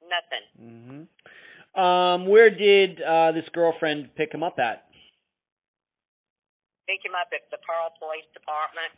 Nothing. 0.03 0.45
Mhm. 0.59 1.79
Um 1.79 2.27
where 2.27 2.49
did 2.49 3.01
uh 3.01 3.31
this 3.31 3.47
girlfriend 3.55 4.13
pick 4.15 4.33
him 4.33 4.43
up 4.43 4.59
at? 4.59 4.83
Pick 6.85 6.99
him 7.05 7.15
up 7.15 7.31
at 7.31 7.49
the 7.51 7.57
Pearl 7.63 7.95
Police 7.97 8.27
Department. 8.33 8.91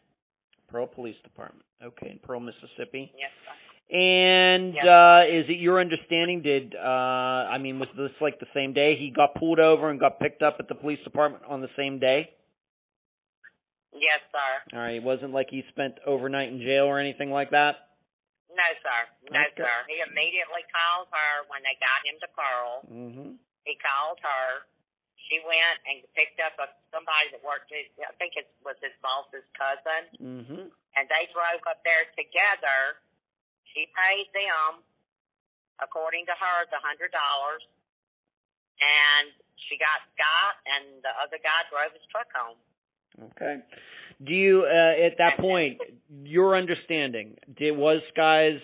Pearl 0.68 0.88
Police 0.88 1.22
Department. 1.22 1.64
Okay, 1.84 2.10
in 2.10 2.18
Pearl, 2.20 2.40
Mississippi. 2.40 3.14
Yes, 3.16 3.30
sir. 3.46 3.54
And 3.92 4.74
Yep. 4.74 4.84
uh 4.86 5.22
is 5.30 5.46
it 5.48 5.62
your 5.62 5.80
understanding 5.80 6.42
did 6.42 6.74
uh 6.74 7.46
I 7.54 7.58
mean 7.60 7.78
was 7.78 7.90
this 7.96 8.12
like 8.20 8.40
the 8.40 8.50
same 8.54 8.74
day 8.74 8.96
he 8.98 9.12
got 9.14 9.36
pulled 9.36 9.60
over 9.60 9.90
and 9.90 10.00
got 10.00 10.20
picked 10.20 10.42
up 10.42 10.58
at 10.60 10.68
the 10.68 10.74
police 10.76 11.00
department 11.04 11.44
on 11.46 11.62
the 11.62 11.70
same 11.78 12.00
day? 12.00 12.34
Yes, 13.94 14.20
sir. 14.34 14.52
All 14.76 14.84
right, 14.84 14.96
it 15.00 15.04
wasn't 15.04 15.32
like 15.32 15.48
he 15.50 15.64
spent 15.70 15.96
overnight 16.04 16.50
in 16.50 16.60
jail 16.60 16.84
or 16.90 17.00
anything 17.00 17.32
like 17.32 17.52
that. 17.52 17.96
No, 18.52 18.68
sir. 18.84 19.00
No, 19.32 19.40
Okay. 19.40 19.64
sir. 19.64 19.78
He 19.88 20.02
immediately 20.02 20.64
called 20.74 21.08
her 21.12 21.32
when 21.48 21.62
they 21.64 21.76
got 21.80 22.00
him 22.04 22.18
to 22.20 22.28
Pearl. 22.36 22.72
Mhm. 22.92 23.38
He 23.64 23.76
called 23.78 24.20
her. 24.20 24.66
She 25.30 25.40
went 25.48 25.80
and 25.88 26.04
picked 26.14 26.40
up 26.40 26.58
a, 26.60 26.68
somebody 26.92 27.30
that 27.32 27.42
worked. 27.44 27.72
His, 27.72 27.88
I 28.04 28.12
think 28.20 28.36
it 28.36 28.48
was 28.64 28.76
his 28.82 28.94
boss's 29.02 29.46
cousin, 29.58 30.04
Mhm. 30.20 30.72
and 30.96 31.10
they 31.10 31.26
drove 31.32 31.62
up 31.68 31.82
there 31.84 32.06
together. 32.16 33.00
She 33.76 33.92
paid 33.92 34.32
them, 34.32 34.80
according 35.84 36.26
to 36.32 36.36
her, 36.36 36.58
the 36.72 36.80
hundred 36.80 37.12
dollars, 37.12 37.60
and 38.80 39.36
she 39.68 39.76
got 39.76 40.00
Scott, 40.16 40.56
and 40.64 41.04
the 41.04 41.12
other 41.20 41.36
guy 41.44 41.60
drove 41.68 41.92
his 41.92 42.08
truck 42.08 42.32
home. 42.32 42.60
Okay. 43.36 43.60
Do 44.24 44.34
you 44.34 44.64
uh 44.64 45.06
at 45.06 45.18
that 45.18 45.40
point 45.40 45.78
your 46.24 46.56
understanding 46.58 47.36
did 47.58 47.76
was 47.76 48.02
Sky's 48.14 48.60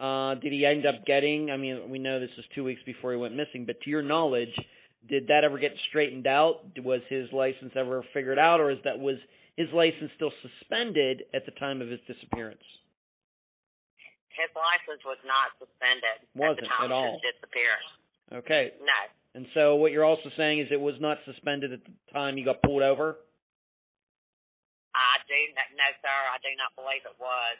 uh 0.00 0.34
did 0.40 0.52
he 0.52 0.66
end 0.66 0.86
up 0.86 1.06
getting 1.06 1.50
I 1.50 1.56
mean 1.56 1.90
we 1.90 1.98
know 1.98 2.20
this 2.20 2.30
is 2.38 2.44
2 2.54 2.64
weeks 2.64 2.80
before 2.84 3.12
he 3.12 3.18
went 3.18 3.34
missing 3.36 3.64
but 3.66 3.80
to 3.82 3.90
your 3.90 4.02
knowledge 4.02 4.54
did 5.08 5.28
that 5.28 5.44
ever 5.44 5.58
get 5.58 5.72
straightened 5.88 6.26
out 6.26 6.62
was 6.78 7.00
his 7.08 7.30
license 7.32 7.72
ever 7.76 8.04
figured 8.12 8.38
out 8.38 8.60
or 8.60 8.70
is 8.70 8.78
that 8.84 8.98
was 8.98 9.16
his 9.56 9.68
license 9.72 10.10
still 10.16 10.32
suspended 10.42 11.22
at 11.34 11.46
the 11.46 11.52
time 11.52 11.80
of 11.80 11.88
his 11.88 12.00
disappearance 12.06 12.62
His 14.36 14.52
license 14.54 15.02
was 15.04 15.18
not 15.24 15.56
suspended 15.58 16.20
Wasn't 16.36 16.60
the 16.60 16.68
time 16.68 16.84
at 16.88 16.92
all. 16.92 17.20
disappearance. 17.24 17.88
okay 18.44 18.72
No. 18.80 19.00
and 19.34 19.46
so 19.56 19.76
what 19.76 19.92
you're 19.92 20.04
also 20.04 20.28
saying 20.36 20.60
is 20.60 20.68
it 20.70 20.80
was 20.80 20.96
not 21.00 21.18
suspended 21.24 21.72
at 21.72 21.80
the 21.84 21.92
time 22.12 22.36
you 22.38 22.44
got 22.44 22.60
pulled 22.62 22.82
over 22.82 23.16
I 24.96 25.20
do 25.28 25.36
not, 25.52 25.68
no, 25.76 25.84
sir. 26.00 26.08
I 26.08 26.38
do 26.40 26.48
not 26.56 26.72
believe 26.72 27.04
it 27.04 27.16
was. 27.20 27.56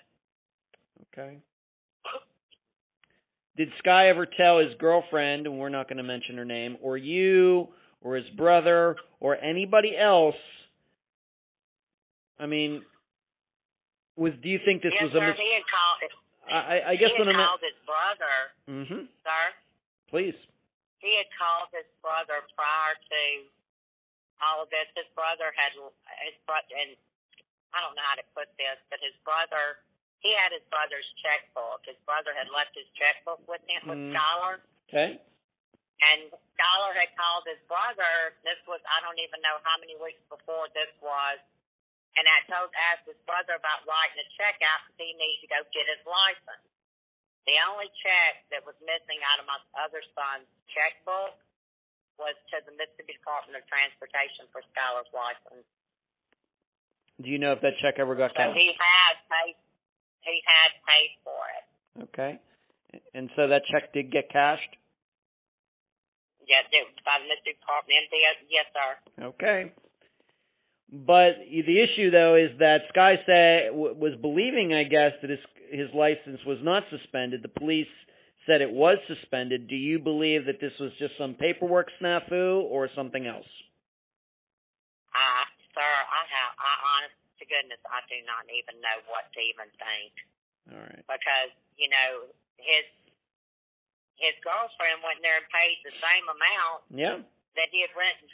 Okay. 1.13 1.37
Did 3.57 3.69
Sky 3.79 4.09
ever 4.09 4.25
tell 4.25 4.59
his 4.59 4.73
girlfriend, 4.79 5.47
and 5.47 5.59
we're 5.59 5.69
not 5.69 5.87
going 5.89 5.99
to 5.99 6.03
mention 6.03 6.37
her 6.39 6.45
name, 6.47 6.77
or 6.83 6.97
you, 6.97 7.69
or 8.01 8.17
his 8.17 8.25
brother, 8.37 8.97
or 9.21 9.37
anybody 9.37 9.93
else? 9.97 10.37
I 12.41 12.47
mean, 12.47 12.83
was 14.17 14.33
do 14.43 14.49
you 14.49 14.59
think 14.65 14.81
this 14.83 14.93
yes, 14.95 15.05
was 15.05 15.13
sir. 15.13 15.25
a 15.25 15.29
mis- 15.29 15.37
he 15.37 15.53
had 15.53 15.65
called. 15.69 16.11
I, 16.55 16.95
I- 16.95 16.97
guess 16.97 17.11
he 17.13 17.19
what 17.19 17.27
had 17.29 17.37
I'm. 17.37 17.47
called 17.47 17.65
his 17.65 17.79
brother, 17.85 18.37
Mm-hmm. 18.71 19.03
sir. 19.27 19.43
Please. 20.11 20.39
He 21.03 21.13
had 21.19 21.29
called 21.35 21.69
his 21.75 21.87
brother 22.01 22.43
prior 22.55 22.95
to 22.97 23.23
all 24.43 24.63
of 24.65 24.69
this. 24.71 24.87
His 24.97 25.07
brother 25.19 25.51
had 25.55 25.75
his 26.25 26.37
brother, 26.47 26.71
and 26.79 26.95
I 27.75 27.83
don't 27.85 27.95
know 27.99 28.07
how 28.07 28.17
to 28.19 28.27
put 28.35 28.49
this, 28.57 28.79
but 28.91 28.99
his 29.03 29.15
brother. 29.27 29.83
He 30.25 30.33
had 30.35 30.51
his 30.51 30.65
brother's 30.73 31.07
checkbook. 31.23 31.85
His 31.87 31.99
brother 32.09 32.33
had 32.35 32.49
left 32.51 32.73
his 32.75 32.89
checkbook 32.99 33.45
with 33.47 33.61
him 33.69 33.83
with 33.87 34.01
Mm. 34.01 34.11
Schuyler, 34.17 34.55
Okay. 34.89 35.11
and 36.03 36.21
Schuyler 36.57 36.93
had 36.97 37.13
called 37.15 37.45
his 37.47 37.61
brother. 37.69 38.35
This 38.43 38.59
was 38.67 38.81
I 38.89 38.99
don't 39.05 39.21
even 39.21 39.39
know 39.45 39.61
how 39.63 39.77
many 39.79 39.95
weeks 40.01 40.23
before 40.33 40.67
this 40.73 40.91
was, 41.05 41.39
and 42.17 42.25
I 42.25 42.39
told 42.49 42.73
asked 42.93 43.05
his 43.09 43.21
brother 43.29 43.57
about 43.57 43.85
writing 43.85 44.19
a 44.21 44.27
check 44.41 44.57
out 44.65 44.85
because 44.89 44.99
he 45.01 45.13
needed 45.17 45.41
to 45.45 45.49
go 45.53 45.61
get 45.73 45.87
his 45.89 46.03
license. 46.09 46.65
The 47.45 47.57
only 47.71 47.87
check 48.03 48.43
that 48.51 48.67
was 48.67 48.75
missing 48.83 49.21
out 49.33 49.39
of 49.39 49.47
my 49.47 49.61
other 49.79 50.03
son's 50.17 50.49
checkbook 50.75 51.39
was 52.19 52.35
to 52.51 52.59
the 52.65 52.73
Mississippi 52.75 53.15
Department 53.21 53.61
of 53.61 53.65
Transportation 53.71 54.49
for 54.51 54.65
Schuyler's 54.73 55.09
license. 55.15 55.69
Do 57.23 57.29
you 57.31 57.39
know 57.39 57.53
if 57.57 57.61
that 57.63 57.77
check 57.81 57.97
ever 58.03 58.17
got 58.19 58.33
So 58.35 58.41
cashed? 58.41 58.57
he 58.59 58.73
had 58.77 59.17
paid. 59.31 59.55
He 60.27 60.37
had 60.43 60.71
paid 60.85 61.11
for 61.23 61.41
it. 61.55 61.65
Okay. 62.11 62.33
And 63.15 63.31
so 63.37 63.47
that 63.49 63.63
check 63.71 63.93
did 63.93 64.11
get 64.11 64.29
cashed. 64.33 64.75
Yes, 66.47 66.67
it 66.71 66.83
was 66.87 66.99
by 67.07 67.19
the 67.23 67.27
Mississippi 67.31 67.59
Department. 67.59 68.11
Yes, 68.51 68.67
sir. 68.75 68.91
Okay. 69.35 69.61
But 70.93 71.43
the 71.51 71.79
issue 71.83 72.11
though 72.11 72.37
is 72.39 72.55
that 72.59 72.87
Sky 72.95 73.19
say, 73.27 73.67
w- 73.75 73.95
was 73.99 74.15
believing, 74.23 74.73
I 74.73 74.85
guess, 74.85 75.13
that 75.21 75.31
his 75.31 75.43
his 75.71 75.91
license 75.95 76.39
was 76.47 76.59
not 76.63 76.85
suspended. 76.95 77.43
The 77.43 77.51
police 77.51 77.91
said 78.47 78.63
it 78.63 78.71
was 78.71 78.99
suspended. 79.11 79.67
Do 79.67 79.75
you 79.75 79.99
believe 79.99 80.47
that 80.47 80.63
this 80.63 80.71
was 80.79 80.95
just 81.03 81.19
some 81.19 81.35
paperwork 81.35 81.91
snafu 81.99 82.63
or 82.63 82.87
something 82.95 83.27
else? 83.27 83.51
Uh, 85.11 85.45
sir, 85.75 85.83
I 85.83 86.23
have. 86.31 86.53
I 86.55 86.73
honest 86.95 87.19
to 87.43 87.45
goodness, 87.51 87.83
I 87.85 88.01
do 88.07 88.17
not 88.25 88.47
even 88.49 88.79
know 88.79 88.99
what 89.11 89.27
to 89.35 89.41
even 89.43 89.69
think 89.77 90.13
All 90.73 90.81
right. 90.81 91.03
because 91.05 91.51
you 91.77 91.91
know 91.91 92.31
his 92.63 92.87
his 94.23 94.33
girlfriend 94.41 95.03
went 95.05 95.21
there 95.21 95.37
and 95.43 95.49
paid 95.53 95.77
the 95.85 95.93
same 95.99 96.25
amount 96.31 96.81
Yeah. 96.95 97.17
that 97.59 97.69
he 97.75 97.83
had 97.85 97.93
rented. 97.99 98.31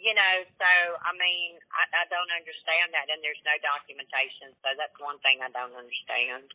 You 0.00 0.16
know, 0.16 0.34
so 0.56 0.70
I 1.04 1.12
mean, 1.12 1.60
I, 1.76 1.84
I 1.92 2.04
don't 2.08 2.32
understand 2.32 2.88
that, 2.96 3.12
and 3.12 3.20
there's 3.20 3.40
no 3.44 3.52
documentation. 3.60 4.56
So 4.64 4.72
that's 4.80 4.96
one 4.96 5.20
thing 5.20 5.44
I 5.44 5.52
don't 5.52 5.76
understand. 5.76 6.48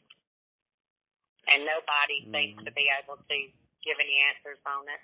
And 1.45 1.61
nobody 1.61 2.25
seems 2.25 2.57
Mhm. 2.57 2.65
to 2.65 2.71
be 2.73 2.89
able 2.89 3.21
to 3.21 3.37
give 3.85 3.97
any 4.01 4.17
answers 4.33 4.57
on 4.65 4.83
it. 4.89 5.01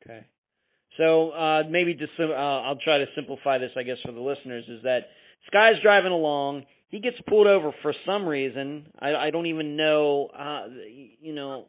Okay. 0.00 0.24
So 0.96 1.30
uh, 1.30 1.62
maybe 1.68 1.92
just 1.94 2.12
uh, 2.18 2.24
I'll 2.32 2.80
try 2.80 2.98
to 2.98 3.06
simplify 3.14 3.58
this, 3.58 3.72
I 3.76 3.82
guess, 3.84 4.00
for 4.04 4.12
the 4.12 4.20
listeners. 4.20 4.64
Is 4.68 4.82
that 4.82 5.10
Sky's 5.46 5.80
driving 5.82 6.12
along. 6.12 6.66
He 6.88 6.98
gets 7.00 7.16
pulled 7.28 7.46
over 7.46 7.72
for 7.82 7.94
some 8.04 8.26
reason. 8.26 8.86
I, 8.98 9.14
I 9.14 9.30
don't 9.30 9.46
even 9.46 9.76
know. 9.76 10.26
Uh, 10.32 10.68
you 11.20 11.32
know, 11.34 11.68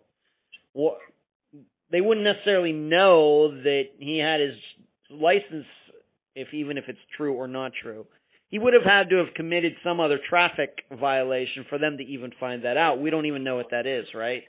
what 0.74 0.98
they 1.92 2.02
wouldn't 2.02 2.24
necessarily 2.24 2.72
know 2.72 3.52
that 3.52 3.84
he 4.00 4.18
had 4.18 4.40
his 4.40 4.56
license, 5.12 5.68
if 6.36 6.54
even 6.54 6.78
if 6.78 6.86
it's 6.88 7.00
true 7.18 7.34
or 7.34 7.48
not 7.48 7.72
true. 7.82 8.06
He 8.50 8.60
would 8.60 8.74
have 8.76 8.84
had 8.84 9.08
to 9.12 9.18
have 9.24 9.34
committed 9.34 9.80
some 9.80 10.00
other 10.04 10.20
traffic 10.20 10.84
violation 10.92 11.64
for 11.72 11.80
them 11.80 11.96
to 11.98 12.04
even 12.04 12.32
find 12.38 12.64
that 12.68 12.76
out. 12.76 13.00
We 13.00 13.10
don't 13.10 13.26
even 13.26 13.44
know 13.48 13.56
what 13.56 13.72
that 13.72 13.88
is, 13.88 14.06
right? 14.14 14.44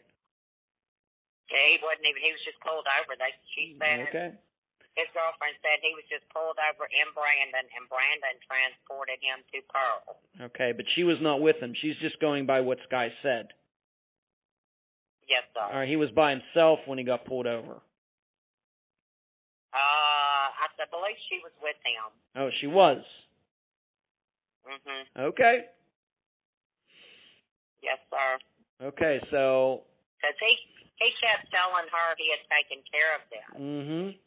Yeah, 1.51 1.67
he 1.71 1.79
wasn't 1.85 2.11
even. 2.11 2.19
He 2.19 2.33
was 2.35 2.43
just 2.43 2.59
pulled 2.67 2.83
over. 2.83 3.15
They 3.15 3.31
she 3.55 3.77
said 3.79 4.09
Okay. 4.11 4.31
his 4.99 5.07
girlfriend 5.15 5.55
said 5.63 5.79
he 5.87 5.95
was 5.95 6.03
just 6.11 6.27
pulled 6.35 6.59
over 6.59 6.89
in 6.91 7.09
Brandon, 7.15 7.63
and 7.63 7.85
Brandon 7.87 8.37
transported 8.43 9.23
him 9.23 9.39
to 9.55 9.59
Pearl. 9.71 10.19
Okay, 10.51 10.73
but 10.75 10.87
she 10.97 11.05
was 11.05 11.21
not 11.23 11.39
with 11.39 11.63
him. 11.63 11.71
She's 11.79 11.97
just 12.03 12.19
going 12.19 12.47
by 12.49 12.59
what 12.65 12.79
Sky 12.89 13.13
said. 13.23 13.55
Yes, 15.29 15.45
sir. 15.55 15.63
All 15.63 15.79
right, 15.79 15.89
he 15.89 15.97
was 15.97 16.11
by 16.11 16.35
himself 16.35 16.81
when 16.87 16.99
he 16.99 17.05
got 17.05 17.25
pulled 17.25 17.47
over. 17.47 17.79
Uh, 19.73 20.47
I 20.53 20.85
believe 20.93 21.17
she 21.33 21.41
was 21.41 21.55
with 21.65 21.79
him. 21.81 22.13
Oh, 22.37 22.51
she 22.61 22.69
was. 22.69 23.01
Mhm. 24.69 25.33
Okay. 25.33 25.69
Yes, 27.83 27.99
sir. 28.11 28.39
Okay, 28.93 29.21
so. 29.31 29.85
Because 30.21 30.37
he 30.39 30.53
he 31.01 31.09
kept 31.19 31.51
telling 31.51 31.89
her 31.89 32.09
he 32.17 32.31
had 32.31 32.45
taken 32.51 32.83
care 32.93 33.15
of 33.17 33.23
them. 33.31 33.51
Mhm. 33.59 34.19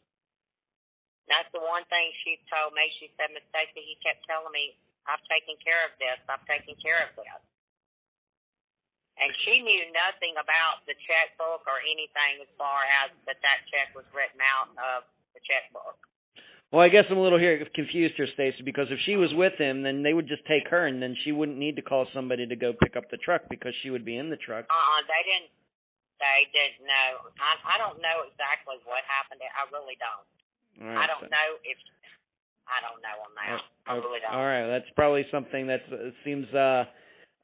That's 1.28 1.50
the 1.52 1.60
one 1.60 1.84
thing 1.86 2.12
she 2.22 2.38
told 2.50 2.74
me. 2.74 2.86
She 3.00 3.10
said, 3.16 3.30
Miss 3.32 3.42
Stacy, 3.50 3.82
he 3.82 3.96
kept 3.96 4.22
telling 4.26 4.52
me, 4.52 4.78
I've 5.06 5.22
taken 5.26 5.56
care 5.58 5.82
of 5.86 5.98
this. 5.98 6.18
I've 6.28 6.44
taken 6.46 6.76
care 6.76 7.02
of 7.02 7.16
this. 7.16 7.42
And 9.16 9.34
she 9.42 9.58
knew 9.62 9.90
nothing 9.90 10.36
about 10.36 10.84
the 10.86 10.94
checkbook 11.08 11.66
or 11.66 11.80
anything 11.80 12.42
as 12.42 12.50
far 12.60 12.84
as 13.02 13.10
that 13.24 13.40
that 13.40 13.66
check 13.72 13.94
was 13.96 14.04
written 14.12 14.38
out 14.44 14.70
of 14.76 15.08
the 15.36 15.44
checkbook. 15.44 16.00
Well, 16.72 16.82
I 16.82 16.88
guess 16.90 17.04
I'm 17.12 17.20
a 17.20 17.22
little 17.22 17.38
here 17.38 17.62
confused 17.76 18.16
here, 18.16 18.26
Stacy, 18.34 18.64
because 18.66 18.88
if 18.90 18.98
she 19.06 19.14
was 19.14 19.30
with 19.36 19.54
him, 19.54 19.84
then 19.86 20.02
they 20.02 20.10
would 20.16 20.26
just 20.26 20.42
take 20.50 20.66
her, 20.72 20.88
and 20.88 20.98
then 20.98 21.14
she 21.22 21.30
wouldn't 21.30 21.56
need 21.60 21.76
to 21.76 21.84
call 21.84 22.08
somebody 22.10 22.42
to 22.48 22.56
go 22.56 22.72
pick 22.74 22.96
up 22.96 23.06
the 23.12 23.20
truck 23.22 23.42
because 23.48 23.70
she 23.84 23.90
would 23.94 24.02
be 24.04 24.16
in 24.18 24.30
the 24.34 24.40
truck. 24.40 24.66
Uh-uh, 24.66 25.00
they 25.06 25.22
didn't. 25.30 25.52
They 26.18 26.40
didn't 26.50 26.88
know. 26.88 27.28
I 27.38 27.76
I 27.76 27.76
don't 27.78 28.00
know 28.00 28.24
exactly 28.26 28.80
what 28.88 29.04
happened. 29.06 29.44
I 29.44 29.62
really 29.70 29.94
don't. 30.00 30.26
Right, 30.90 31.04
I 31.04 31.06
don't 31.06 31.28
so- 31.28 31.30
know 31.30 31.48
if 31.62 31.78
I 32.66 32.82
don't 32.82 32.98
know 32.98 33.16
on 33.22 33.32
that. 33.36 33.62
I 33.86 33.92
really 34.00 34.20
don't. 34.24 34.34
All 34.34 34.42
right, 34.44 34.66
that's 34.66 34.90
probably 34.96 35.22
something 35.30 35.68
that 35.68 35.86
uh, 35.92 36.10
seems 36.24 36.48
uh, 36.52 36.82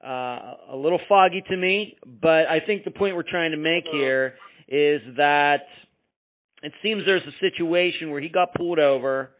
uh, 0.03 0.75
a 0.75 0.77
little 0.77 0.99
foggy 1.09 1.43
to 1.47 1.57
me. 1.57 1.97
But 2.05 2.49
I 2.51 2.59
think 2.65 2.83
the 2.85 2.91
point 2.91 3.15
we're 3.15 3.29
trying 3.29 3.53
to 3.53 3.61
make 3.61 3.87
Mhm. 3.87 3.93
here 3.93 4.35
is 4.67 5.01
that 5.17 5.63
it 6.63 6.73
seems 6.83 7.05
there's 7.05 7.23
a 7.27 7.39
situation 7.41 8.11
where 8.11 8.21
he 8.21 8.29
got 8.29 8.55
pulled 8.55 8.79
over 8.79 9.31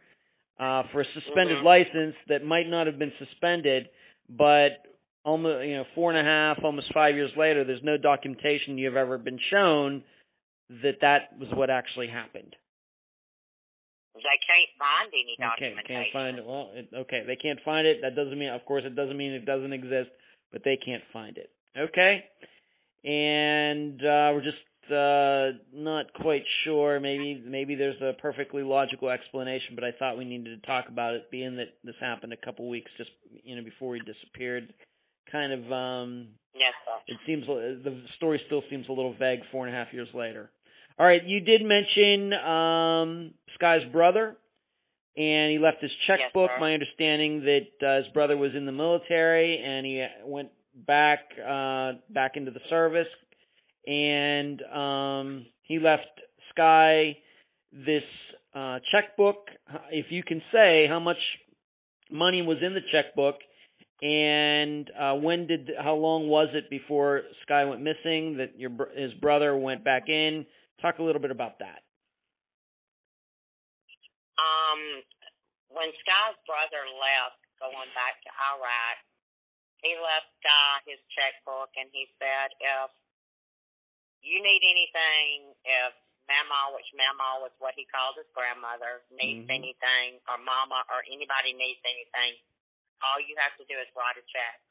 uh, 0.59 0.83
for 0.91 1.01
a 1.01 1.05
suspended 1.13 1.57
Mhm. 1.57 1.63
license 1.63 2.15
that 2.27 2.43
might 2.45 2.67
not 2.67 2.85
have 2.87 2.99
been 2.99 3.13
suspended, 3.17 3.89
but 4.29 4.85
almost 5.25 5.65
you 5.67 5.75
know 5.77 5.85
four 5.95 6.11
and 6.11 6.19
a 6.19 6.23
half, 6.23 6.63
almost 6.63 6.91
five 6.93 7.15
years 7.15 7.31
later, 7.35 7.63
there's 7.63 7.83
no 7.83 7.97
documentation 7.97 8.77
you've 8.77 8.95
ever 8.97 9.17
been 9.17 9.39
shown 9.49 10.03
that 10.69 10.99
that 11.01 11.37
was 11.39 11.49
what 11.53 11.69
actually 11.69 12.07
happened. 12.07 12.55
They 14.15 14.21
can't 14.21 14.69
find 14.77 15.09
any 15.11 15.33
Okay, 15.33 15.69
documentation. 15.73 15.95
can't 15.95 16.13
find 16.13 16.37
it. 16.37 16.45
Well, 16.45 16.71
it, 16.75 16.87
okay, 16.93 17.23
they 17.25 17.35
can't 17.35 17.59
find 17.65 17.87
it. 17.87 18.01
That 18.01 18.15
doesn't 18.15 18.37
mean, 18.37 18.49
of 18.49 18.63
course, 18.65 18.83
it 18.85 18.95
doesn't 18.95 19.17
mean 19.17 19.31
it 19.33 19.45
doesn't 19.45 19.73
exist, 19.73 20.11
but 20.51 20.63
they 20.63 20.77
can't 20.77 21.03
find 21.11 21.37
it. 21.37 21.49
Okay, 21.75 22.23
and 23.03 23.99
uh, 24.01 24.31
we're 24.33 24.43
just 24.43 24.57
uh, 24.91 25.57
not 25.73 26.13
quite 26.13 26.43
sure. 26.63 26.99
Maybe 26.99 27.41
maybe 27.45 27.75
there's 27.75 28.01
a 28.01 28.13
perfectly 28.21 28.63
logical 28.63 29.09
explanation, 29.09 29.75
but 29.75 29.83
I 29.83 29.91
thought 29.97 30.17
we 30.17 30.25
needed 30.25 30.61
to 30.61 30.67
talk 30.67 30.85
about 30.89 31.13
it, 31.13 31.29
being 31.31 31.55
that 31.57 31.75
this 31.83 31.95
happened 31.99 32.33
a 32.33 32.37
couple 32.45 32.67
weeks 32.69 32.91
just 32.97 33.09
you 33.43 33.55
know 33.55 33.63
before 33.63 33.95
he 33.95 34.01
disappeared. 34.01 34.73
Kind 35.31 35.51
of, 35.53 35.71
um, 35.71 36.27
Yes, 36.53 36.73
sir. 36.85 37.13
it 37.13 37.17
seems 37.25 37.47
the 37.47 38.03
story 38.17 38.39
still 38.45 38.61
seems 38.69 38.87
a 38.87 38.91
little 38.91 39.15
vague 39.17 39.39
four 39.51 39.65
and 39.65 39.75
a 39.75 39.77
half 39.77 39.91
years 39.93 40.09
later. 40.13 40.51
All 40.99 41.07
right, 41.07 41.23
you 41.25 41.39
did 41.39 41.61
mention 41.63 42.33
um, 42.33 43.33
Sky's 43.55 43.81
brother, 43.91 44.35
and 45.17 45.51
he 45.51 45.57
left 45.59 45.81
his 45.81 45.89
checkbook. 46.05 46.51
sir. 46.51 46.59
My 46.59 46.73
understanding 46.73 47.41
that 47.41 47.87
uh, 47.87 48.03
his 48.03 48.13
brother 48.13 48.37
was 48.37 48.51
in 48.55 48.65
the 48.67 48.71
military, 48.71 49.59
and 49.63 49.85
he 49.85 50.05
went 50.25 50.49
back 50.85 51.19
uh, 51.39 51.93
back 52.09 52.33
into 52.35 52.51
the 52.51 52.59
service, 52.69 53.07
and 53.85 54.61
um, 54.63 55.45
he 55.63 55.79
left 55.79 56.21
Sky 56.51 57.17
this 57.71 58.03
uh, 58.55 58.79
checkbook. 58.91 59.47
If 59.91 60.07
you 60.09 60.23
can 60.23 60.41
say 60.51 60.85
how 60.87 60.99
much 60.99 61.17
money 62.11 62.41
was 62.41 62.57
in 62.61 62.73
the 62.73 62.85
checkbook, 62.91 63.35
and 64.01 64.89
uh, 64.91 65.15
when 65.15 65.47
did 65.47 65.71
how 65.79 65.95
long 65.95 66.27
was 66.27 66.49
it 66.53 66.69
before 66.69 67.23
Sky 67.43 67.65
went 67.65 67.81
missing? 67.81 68.37
That 68.37 68.59
your 68.59 68.71
his 68.95 69.13
brother 69.19 69.55
went 69.55 69.83
back 69.83 70.09
in. 70.09 70.45
Talk 70.81 70.99
a 70.99 71.03
little 71.03 71.21
bit 71.21 71.31
about 71.31 71.59
that. 71.59 71.79
Um, 74.35 74.81
when 75.71 75.87
Sky's 76.03 76.35
brother 76.43 76.83
left, 76.99 77.39
going 77.63 77.91
back 77.95 78.19
to 78.27 78.29
Iraq, 78.29 78.97
he 79.79 79.95
left 79.95 80.27
Sky 80.43 80.83
his 80.83 80.99
checkbook, 81.15 81.71
and 81.79 81.87
he 81.95 82.03
said, 82.19 82.51
"If 82.59 82.91
you 84.23 84.39
need 84.41 84.63
anything, 84.63 85.53
if 85.63 85.93
Mama, 86.27 86.71
which 86.73 86.87
Mama 86.95 87.43
was 87.43 87.51
what 87.59 87.75
he 87.75 87.83
called 87.91 88.15
his 88.15 88.27
grandmother, 88.31 89.03
needs 89.11 89.45
Mhm. 89.45 89.55
anything, 89.59 90.21
or 90.27 90.37
Mama, 90.39 90.85
or 90.89 91.03
anybody 91.07 91.51
needs 91.53 91.81
anything, 91.83 92.39
all 93.03 93.19
you 93.19 93.35
have 93.35 93.55
to 93.57 93.65
do 93.65 93.77
is 93.77 93.93
write 93.93 94.17
a 94.17 94.23
check." 94.23 94.61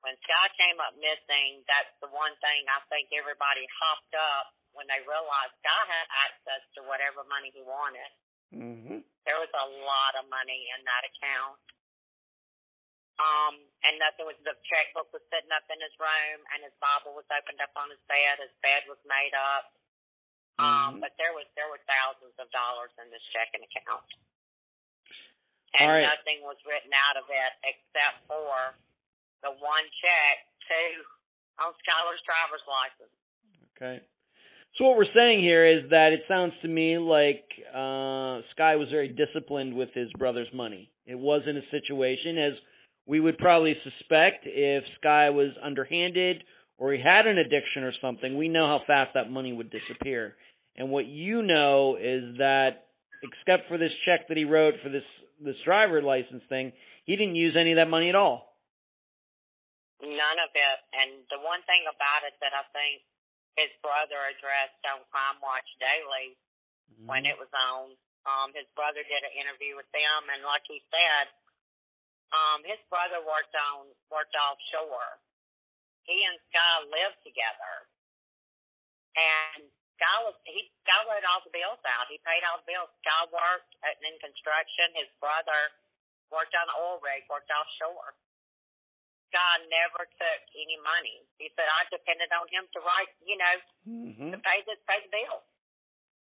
When 0.00 0.16
Sky 0.22 0.48
came 0.56 0.80
up 0.80 0.94
missing, 0.94 1.64
that's 1.66 1.92
the 2.00 2.08
one 2.08 2.34
thing 2.36 2.68
I 2.68 2.80
think 2.88 3.12
everybody 3.12 3.66
hopped 3.66 4.14
up 4.14 4.54
when 4.72 4.86
they 4.86 5.00
realized 5.00 5.58
Sky 5.58 5.84
had 5.84 6.06
access 6.10 6.62
to 6.74 6.82
whatever 6.84 7.24
money 7.24 7.50
he 7.50 7.60
wanted. 7.60 8.10
Mm-hmm. 8.54 9.00
There 9.24 9.38
was 9.38 9.50
a 9.52 9.66
lot 9.66 10.14
of 10.16 10.28
money 10.28 10.70
in 10.70 10.84
that 10.84 11.04
account. 11.04 11.60
Um, 13.20 13.60
and 13.84 14.00
nothing 14.00 14.24
was 14.24 14.38
the 14.48 14.56
checkbook 14.64 15.12
was 15.12 15.20
sitting 15.28 15.52
up 15.52 15.68
in 15.68 15.76
his 15.76 15.92
room 16.00 16.40
and 16.56 16.64
his 16.64 16.72
Bible 16.80 17.12
was 17.12 17.28
opened 17.28 17.60
up 17.60 17.74
on 17.76 17.92
his 17.92 18.00
bed. 18.08 18.40
His 18.40 18.54
bed 18.64 18.88
was 18.88 18.96
made 19.04 19.36
up. 19.36 19.76
Um, 20.56 20.96
Mhm. 20.96 21.00
but 21.04 21.12
there 21.20 21.32
was 21.36 21.44
there 21.56 21.68
were 21.68 21.80
thousands 21.84 22.36
of 22.40 22.48
dollars 22.50 22.92
in 22.96 23.10
this 23.10 23.22
checking 23.32 23.62
account. 23.64 24.04
And 25.76 25.84
All 25.84 25.96
right. 25.96 26.08
nothing 26.16 26.40
was 26.42 26.56
written 26.64 26.92
out 26.92 27.16
of 27.16 27.28
it 27.28 27.52
except 27.64 28.26
for 28.26 28.74
the 29.42 29.52
one 29.52 29.86
check 30.00 30.46
to 30.68 31.04
on 31.60 31.74
Schuyler's 31.84 32.22
driver's 32.22 32.66
license. 32.66 33.14
Okay. 33.76 34.00
So 34.76 34.84
what 34.84 34.96
we're 34.96 35.12
saying 35.12 35.40
here 35.40 35.66
is 35.66 35.90
that 35.90 36.12
it 36.12 36.24
sounds 36.28 36.54
to 36.62 36.68
me 36.68 36.96
like 36.98 37.44
uh, 37.68 38.40
Sky 38.52 38.76
was 38.76 38.88
very 38.90 39.08
disciplined 39.08 39.74
with 39.74 39.92
his 39.94 40.12
brother's 40.12 40.52
money. 40.52 40.90
It 41.06 41.18
wasn't 41.18 41.58
a 41.58 41.66
situation 41.70 42.38
as 42.38 42.54
we 43.06 43.20
would 43.20 43.38
probably 43.38 43.74
suspect 43.82 44.44
if 44.44 44.84
Sky 45.00 45.30
was 45.30 45.50
underhanded 45.62 46.44
or 46.78 46.92
he 46.92 47.00
had 47.00 47.26
an 47.26 47.38
addiction 47.38 47.84
or 47.84 47.92
something. 48.00 48.36
We 48.36 48.48
know 48.48 48.66
how 48.66 48.80
fast 48.86 49.12
that 49.14 49.30
money 49.30 49.52
would 49.52 49.70
disappear. 49.70 50.36
And 50.76 50.90
what 50.90 51.06
you 51.06 51.42
know 51.42 51.96
is 52.00 52.38
that 52.38 52.88
except 53.20 53.68
for 53.68 53.76
this 53.76 53.92
check 54.08 54.28
that 54.28 54.36
he 54.40 54.48
wrote 54.48 54.80
for 54.82 54.88
this 54.88 55.04
this 55.40 55.56
driver 55.64 56.00
license 56.00 56.44
thing, 56.48 56.72
he 57.04 57.16
didn't 57.16 57.36
use 57.36 57.56
any 57.56 57.72
of 57.72 57.80
that 57.80 57.88
money 57.88 58.08
at 58.08 58.16
all. 58.16 58.56
None 60.00 60.38
of 60.40 60.52
it. 60.52 60.78
And 60.96 61.24
the 61.32 61.40
one 61.40 61.60
thing 61.64 61.84
about 61.88 62.24
it 62.28 62.36
that 62.40 62.52
I 62.52 62.64
think 62.72 63.04
his 63.56 63.72
brother 63.84 64.20
addressed 64.32 64.80
on 64.88 65.04
Crime 65.12 65.40
Watch 65.40 65.68
Daily 65.80 66.36
when 67.04 67.24
it 67.24 67.36
was 67.40 67.48
on, 67.52 67.96
um, 68.28 68.48
his 68.52 68.68
brother 68.76 69.00
did 69.00 69.22
an 69.24 69.32
interview 69.36 69.76
with 69.76 69.88
them, 69.92 70.28
and 70.28 70.44
like 70.44 70.64
he 70.68 70.84
said, 70.92 71.32
um, 72.30 72.62
his 72.62 72.78
brother 72.86 73.22
worked 73.26 73.54
on 73.54 73.90
worked 74.10 74.34
offshore. 74.38 75.18
He 76.06 76.16
and 76.26 76.38
Sky 76.50 76.74
lived 76.90 77.20
together, 77.26 77.74
and 79.14 79.70
Sky 79.98 80.16
was 80.24 80.36
he 80.46 80.70
Sky 80.86 81.00
wrote 81.10 81.26
all 81.26 81.42
the 81.42 81.52
bills 81.52 81.82
out. 81.84 82.08
He 82.08 82.22
paid 82.22 82.42
all 82.46 82.62
the 82.62 82.68
bills. 82.70 82.90
Sky 83.02 83.22
worked 83.30 83.72
at, 83.84 83.98
in 84.00 84.14
construction. 84.22 84.94
His 84.96 85.10
brother 85.18 85.74
worked 86.30 86.54
on 86.54 86.70
oil 86.78 87.02
rig, 87.02 87.26
worked 87.26 87.50
offshore. 87.50 88.14
Sky 89.30 89.62
never 89.70 90.06
took 90.06 90.40
any 90.58 90.78
money. 90.82 91.22
He 91.38 91.50
said 91.54 91.66
I 91.66 91.86
depended 91.90 92.30
on 92.34 92.46
him 92.50 92.66
to 92.74 92.78
write, 92.82 93.12
you 93.22 93.38
know, 93.38 93.54
hmm 93.86 94.30
to 94.34 94.38
pay 94.38 94.58
the 94.66 94.74
pay 94.86 95.02
the 95.02 95.10
bill. 95.10 95.42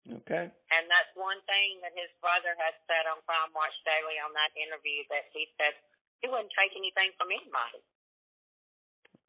Okay. 0.05 0.53
And 0.53 0.85
that's 0.93 1.13
one 1.17 1.41
thing 1.49 1.81
that 1.81 1.97
his 1.97 2.13
brother 2.21 2.53
had 2.61 2.77
said 2.85 3.09
on 3.09 3.25
Crime 3.25 3.49
Watch 3.57 3.73
Daily 3.89 4.21
on 4.21 4.37
that 4.37 4.53
interview 4.53 5.01
that 5.09 5.33
he 5.33 5.49
said 5.57 5.73
he 6.25 6.31
wouldn't 6.31 6.51
take 6.57 6.73
anything 6.73 7.13
from 7.21 7.29
anybody. 7.29 7.81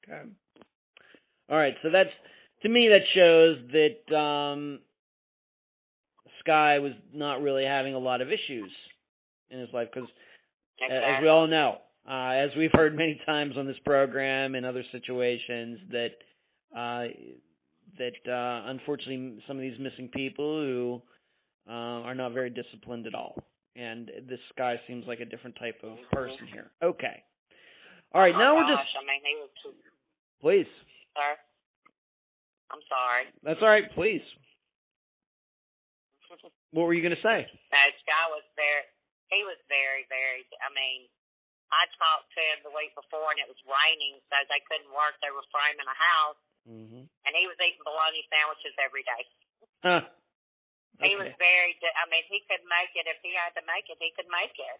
Okay. 0.07 0.31
All 1.49 1.57
right, 1.57 1.75
so 1.83 1.89
that's 1.91 2.09
to 2.63 2.69
me 2.69 2.87
that 2.87 3.03
shows 3.13 3.57
that 3.75 4.15
um 4.15 4.79
Sky 6.39 6.79
was 6.79 6.93
not 7.13 7.41
really 7.41 7.65
having 7.65 7.95
a 7.95 7.99
lot 7.99 8.21
of 8.21 8.29
issues 8.29 8.71
in 9.49 9.59
his 9.59 9.69
life 9.73 9.89
because 9.93 10.09
as 10.89 11.21
we 11.21 11.27
all 11.27 11.47
know, 11.47 11.77
uh 12.09 12.31
as 12.31 12.51
we've 12.57 12.71
heard 12.71 12.95
many 12.95 13.19
times 13.25 13.55
on 13.57 13.67
this 13.67 13.77
program 13.83 14.55
and 14.55 14.65
other 14.65 14.83
situations 14.91 15.79
that 15.91 16.11
uh 16.75 17.07
that 17.97 18.31
uh 18.31 18.69
unfortunately 18.69 19.41
some 19.47 19.57
of 19.57 19.61
these 19.61 19.79
missing 19.79 20.09
people 20.13 20.61
who 20.61 21.01
uh 21.69 22.07
are 22.07 22.15
not 22.15 22.31
very 22.31 22.49
disciplined 22.49 23.05
at 23.05 23.13
all. 23.13 23.35
And 23.75 24.07
this 24.27 24.39
guy 24.57 24.79
seems 24.87 25.03
like 25.05 25.19
a 25.19 25.27
different 25.27 25.59
type 25.59 25.83
of 25.83 25.99
person 26.15 26.47
here. 26.47 26.71
Okay. 26.79 27.23
All 28.15 28.23
right, 28.23 28.31
oh 28.31 28.39
now 28.39 28.55
my 28.55 28.63
we're 28.63 28.71
just 28.71 28.87
I 28.95 29.03
mean, 29.03 29.19
he 29.27 29.35
was 29.43 29.51
please. 30.39 30.71
sir. 31.11 31.31
I'm 32.71 32.81
sorry. 32.87 33.27
That's 33.43 33.59
all 33.61 33.67
right, 33.69 33.91
please. 33.91 34.23
What 36.71 36.87
were 36.89 36.95
you 36.95 37.03
going 37.05 37.15
to 37.15 37.23
say? 37.23 37.45
That 37.71 37.91
guy 38.07 38.25
was 38.31 38.43
very. 38.55 38.83
He 39.31 39.41
was 39.47 39.59
very, 39.71 40.03
very. 40.11 40.43
I 40.63 40.69
mean, 40.75 41.07
I 41.71 41.83
talked 41.99 42.29
to 42.35 42.41
him 42.41 42.57
the 42.67 42.73
week 42.75 42.91
before, 42.95 43.31
and 43.35 43.39
it 43.41 43.47
was 43.49 43.59
raining, 43.67 44.19
so 44.31 44.35
they 44.51 44.61
couldn't 44.67 44.91
work. 44.95 45.15
They 45.23 45.31
were 45.33 45.45
framing 45.51 45.87
a 45.87 45.97
house, 45.99 46.41
Mm-hmm. 46.65 47.05
and 47.05 47.31
he 47.37 47.45
was 47.45 47.53
eating 47.61 47.77
bologna 47.85 48.25
sandwiches 48.25 48.73
every 48.81 49.05
day. 49.05 49.23
Huh. 49.85 50.01
He 51.01 51.15
was 51.15 51.31
very. 51.35 51.71
I 51.75 52.05
mean, 52.07 52.23
he 52.31 52.39
could 52.47 52.63
make 52.67 52.93
it 52.95 53.09
if 53.09 53.19
he 53.19 53.35
had 53.35 53.51
to 53.59 53.63
make 53.67 53.87
it. 53.91 53.97
He 53.99 54.11
could 54.15 54.29
make 54.31 54.55
it. 54.55 54.79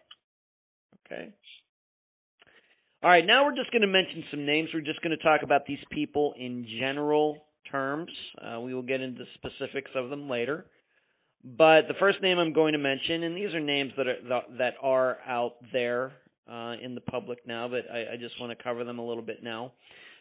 Okay. 1.04 1.24
All 3.02 3.10
right, 3.10 3.24
now 3.24 3.44
we're 3.44 3.54
just 3.54 3.70
going 3.70 3.82
to 3.82 3.88
mention 3.88 4.24
some 4.30 4.46
names. 4.46 4.70
We're 4.72 4.80
just 4.80 5.02
going 5.02 5.16
to 5.16 5.22
talk 5.22 5.42
about 5.42 5.66
these 5.66 5.78
people 5.92 6.34
in 6.38 6.66
general 6.80 7.44
terms. 7.70 8.10
Uh, 8.40 8.60
we 8.60 8.74
will 8.74 8.82
get 8.82 9.00
into 9.00 9.24
specifics 9.34 9.90
of 9.94 10.08
them 10.08 10.28
later. 10.30 10.66
But 11.44 11.82
the 11.88 11.94
first 12.00 12.22
name 12.22 12.38
I'm 12.38 12.52
going 12.52 12.72
to 12.72 12.78
mention, 12.78 13.22
and 13.22 13.36
these 13.36 13.54
are 13.54 13.60
names 13.60 13.92
that 13.96 14.08
are 14.08 14.42
that 14.58 14.74
are 14.82 15.18
out 15.28 15.56
there 15.72 16.12
uh, 16.50 16.74
in 16.82 16.94
the 16.94 17.00
public 17.02 17.46
now, 17.46 17.68
but 17.68 17.84
I, 17.92 18.14
I 18.14 18.16
just 18.18 18.40
want 18.40 18.56
to 18.56 18.62
cover 18.62 18.82
them 18.82 18.98
a 18.98 19.06
little 19.06 19.22
bit 19.22 19.42
now. 19.42 19.72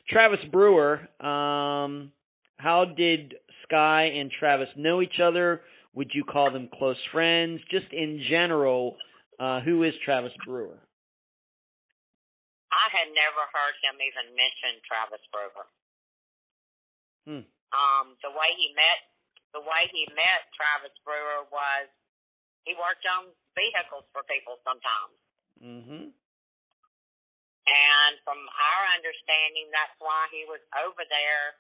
Travis 0.10 0.40
Brewer. 0.52 1.00
Um, 1.20 2.12
how 2.58 2.86
did 2.86 3.36
Sky 3.64 4.12
and 4.16 4.32
Travis 4.40 4.68
know 4.76 5.02
each 5.02 5.20
other? 5.24 5.62
Would 5.96 6.12
you 6.12 6.28
call 6.28 6.52
them 6.52 6.68
close 6.68 7.00
friends? 7.16 7.64
Just 7.72 7.88
in 7.96 8.20
general, 8.28 9.00
uh, 9.40 9.64
who 9.64 9.84
is 9.88 9.96
Travis 10.04 10.36
Brewer? 10.44 10.76
I 12.76 12.88
had 12.92 13.08
never 13.16 13.44
heard 13.56 13.76
him 13.80 13.96
even 14.04 14.36
mention 14.36 14.84
Travis 14.84 15.24
Brewer. 15.32 15.68
Hmm. 17.24 17.44
Um, 17.72 18.20
the 18.20 18.36
way 18.36 18.52
he 18.60 18.76
met, 18.76 19.00
the 19.56 19.64
way 19.64 19.88
he 19.90 20.04
met 20.12 20.52
Travis 20.60 20.94
Brewer 21.08 21.48
was 21.48 21.88
he 22.68 22.76
worked 22.76 23.08
on 23.08 23.32
vehicles 23.56 24.04
for 24.12 24.28
people 24.28 24.60
sometimes. 24.68 25.16
Mm-hmm. 25.64 26.12
And 27.66 28.14
from 28.28 28.38
our 28.38 28.84
understanding, 29.00 29.72
that's 29.72 29.96
why 29.98 30.30
he 30.30 30.46
was 30.46 30.62
over 30.76 31.02
there 31.08 31.58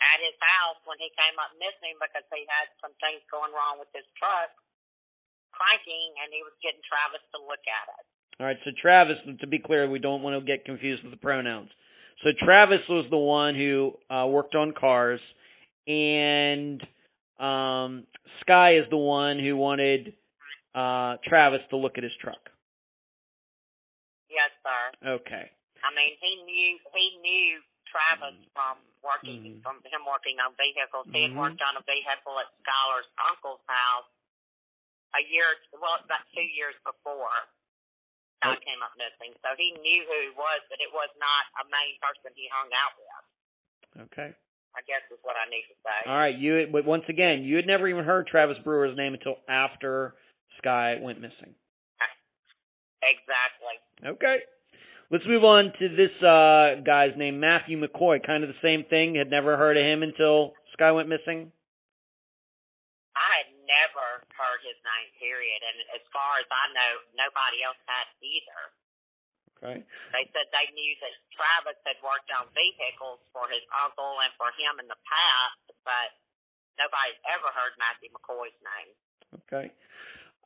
at 0.00 0.18
his 0.24 0.36
house 0.40 0.80
when 0.88 0.96
he 0.96 1.12
came 1.12 1.36
up 1.36 1.52
missing 1.60 1.96
because 2.00 2.24
he 2.32 2.44
had 2.48 2.72
some 2.80 2.96
things 2.98 3.20
going 3.28 3.52
wrong 3.52 3.76
with 3.76 3.92
his 3.92 4.04
truck, 4.16 4.50
cranking, 5.52 6.16
and 6.24 6.32
he 6.32 6.40
was 6.40 6.56
getting 6.64 6.80
Travis 6.88 7.22
to 7.36 7.38
look 7.44 7.62
at 7.68 7.86
it. 8.00 8.04
All 8.40 8.48
right, 8.48 8.56
so 8.64 8.72
Travis, 8.80 9.20
to 9.44 9.46
be 9.46 9.60
clear, 9.60 9.84
we 9.84 10.00
don't 10.00 10.24
want 10.24 10.40
to 10.40 10.42
get 10.44 10.64
confused 10.64 11.04
with 11.04 11.12
the 11.12 11.20
pronouns. 11.20 11.68
So 12.24 12.32
Travis 12.40 12.80
was 12.88 13.04
the 13.12 13.20
one 13.20 13.54
who 13.54 13.92
uh, 14.08 14.26
worked 14.28 14.54
on 14.56 14.72
cars, 14.72 15.20
and 15.86 16.80
um, 17.36 18.04
Sky 18.40 18.76
is 18.80 18.88
the 18.88 19.00
one 19.00 19.38
who 19.38 19.56
wanted 19.56 20.16
uh, 20.74 21.16
Travis 21.24 21.60
to 21.70 21.76
look 21.76 21.96
at 21.96 22.04
his 22.04 22.12
truck. 22.20 22.40
Yes, 24.28 24.52
sir. 24.64 25.20
Okay. 25.20 25.46
I 25.80 25.88
mean, 25.96 26.12
he 26.20 26.32
knew 26.44 26.72
he 26.92 27.06
knew 27.24 27.60
Travis 27.90 28.38
from 28.54 28.78
working 29.02 29.58
Mhm. 29.58 29.62
from 29.62 29.82
him 29.84 30.06
working 30.06 30.38
on 30.40 30.54
vehicles. 30.54 31.06
He 31.10 31.22
had 31.22 31.34
worked 31.34 31.60
on 31.60 31.76
a 31.76 31.82
vehicle 31.82 32.38
at 32.38 32.46
Schuyler's 32.62 33.10
uncle's 33.18 33.62
house 33.66 34.08
a 35.14 35.22
year, 35.26 35.58
well, 35.72 35.96
about 35.98 36.22
two 36.32 36.42
years 36.42 36.76
before 36.84 37.34
Sky 38.38 38.52
Okay. 38.54 38.64
came 38.64 38.82
up 38.82 38.96
missing. 38.96 39.34
So 39.42 39.54
he 39.56 39.72
knew 39.72 40.06
who 40.06 40.20
he 40.20 40.30
was, 40.30 40.62
but 40.70 40.80
it 40.80 40.92
was 40.92 41.10
not 41.18 41.46
a 41.60 41.64
main 41.68 41.98
person 41.98 42.32
he 42.34 42.46
hung 42.48 42.72
out 42.72 42.94
with. 42.96 44.02
Okay. 44.12 44.34
I 44.76 44.82
guess 44.82 45.02
is 45.10 45.18
what 45.24 45.36
I 45.36 45.46
need 45.46 45.66
to 45.66 45.74
say. 45.82 46.02
All 46.06 46.16
right. 46.16 46.34
You, 46.36 46.68
but 46.68 46.84
once 46.84 47.04
again, 47.08 47.42
you 47.42 47.56
had 47.56 47.66
never 47.66 47.88
even 47.88 48.04
heard 48.04 48.28
Travis 48.28 48.56
Brewer's 48.58 48.96
name 48.96 49.14
until 49.14 49.42
after 49.48 50.16
Sky 50.58 50.94
went 51.02 51.20
missing. 51.20 51.54
Exactly. 53.02 53.80
Okay. 54.04 54.44
Let's 55.10 55.26
move 55.26 55.42
on 55.42 55.74
to 55.74 55.86
this 55.90 56.14
uh, 56.22 56.86
guy's 56.86 57.18
name, 57.18 57.42
Matthew 57.42 57.74
McCoy. 57.74 58.22
Kind 58.22 58.46
of 58.46 58.50
the 58.54 58.62
same 58.62 58.86
thing. 58.86 59.18
Had 59.18 59.26
never 59.26 59.58
heard 59.58 59.74
of 59.74 59.82
him 59.82 60.06
until 60.06 60.54
Sky 60.78 60.94
went 60.94 61.10
missing. 61.10 61.50
I 63.18 63.30
had 63.42 63.50
never 63.66 64.22
heard 64.38 64.60
his 64.62 64.78
name, 64.86 65.08
period. 65.18 65.60
And 65.66 65.98
as 65.98 66.04
far 66.14 66.38
as 66.38 66.46
I 66.46 66.64
know, 66.70 66.92
nobody 67.18 67.58
else 67.66 67.80
had 67.90 68.06
either. 68.22 68.62
Okay. 69.58 69.78
They 70.14 70.24
said 70.30 70.46
they 70.54 70.70
knew 70.72 70.94
that 71.02 71.12
Travis 71.34 71.76
had 71.84 71.98
worked 72.00 72.30
on 72.32 72.46
vehicles 72.54 73.18
for 73.34 73.50
his 73.50 73.66
uncle 73.82 74.14
and 74.22 74.30
for 74.38 74.48
him 74.56 74.78
in 74.78 74.86
the 74.88 74.96
past, 75.04 75.74
but 75.84 76.08
nobody's 76.80 77.18
ever 77.28 77.50
heard 77.52 77.74
Matthew 77.76 78.08
McCoy's 78.14 78.56
name. 78.62 78.90
Okay. 79.44 79.66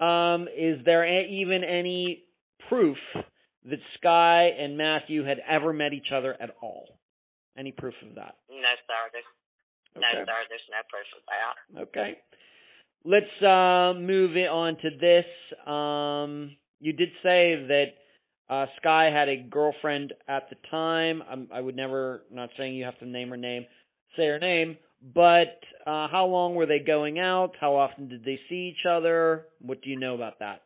Um, 0.01 0.49
is 0.51 0.83
there 0.89 1.05
a- 1.05 1.29
even 1.29 1.63
any 1.63 2.25
proof 2.67 2.99
that 3.65 3.79
Sky 3.99 4.51
and 4.59 4.77
Matthew 4.77 5.25
had 5.25 5.39
ever 5.49 5.73
met 5.73 5.93
each 5.93 6.13
other 6.15 6.37
at 6.41 6.51
all? 6.63 6.99
Any 7.57 7.73
proof 7.73 7.95
of 8.09 8.17
that? 8.17 8.35
No, 8.51 8.57
sir. 8.57 9.11
There's, 9.13 9.25
No, 9.97 10.03
sir. 10.13 10.25
There's 10.49 10.69
no 10.71 10.83
proof 10.91 11.07
of 11.17 11.23
that. 11.29 11.83
Okay. 11.83 12.19
Let's 13.05 13.43
uh, 13.43 13.99
move 13.99 14.37
it 14.37 14.49
on 14.49 14.77
to 14.79 14.91
this. 14.99 15.27
Um, 15.67 16.57
you 16.81 16.93
did 16.93 17.11
say 17.23 17.67
that 17.69 17.85
uh, 18.49 18.67
Sky 18.81 19.11
had 19.13 19.29
a 19.29 19.37
girlfriend 19.37 20.13
at 20.29 20.49
the 20.51 20.57
time. 20.71 21.23
I'm, 21.31 21.49
I 21.53 21.61
would 21.61 21.77
never, 21.77 22.23
not 22.31 22.51
saying 22.59 22.75
you 22.75 22.85
have 22.85 22.99
to 22.99 23.07
name 23.07 23.31
her 23.31 23.37
name, 23.37 23.67
say 24.17 24.27
her 24.27 24.39
name, 24.39 24.77
but 25.15 25.61
uh, 25.87 26.09
how 26.09 26.27
long 26.27 26.55
were 26.55 26.67
they 26.67 26.79
going 26.79 27.19
out? 27.19 27.53
How 27.61 27.77
often 27.77 28.09
did 28.09 28.25
they 28.25 28.39
see 28.49 28.75
each 28.75 28.87
other? 28.89 29.47
What 29.61 29.83
do 29.83 29.91
you 29.91 29.99
know 29.99 30.15
about 30.15 30.39
that? 30.41 30.63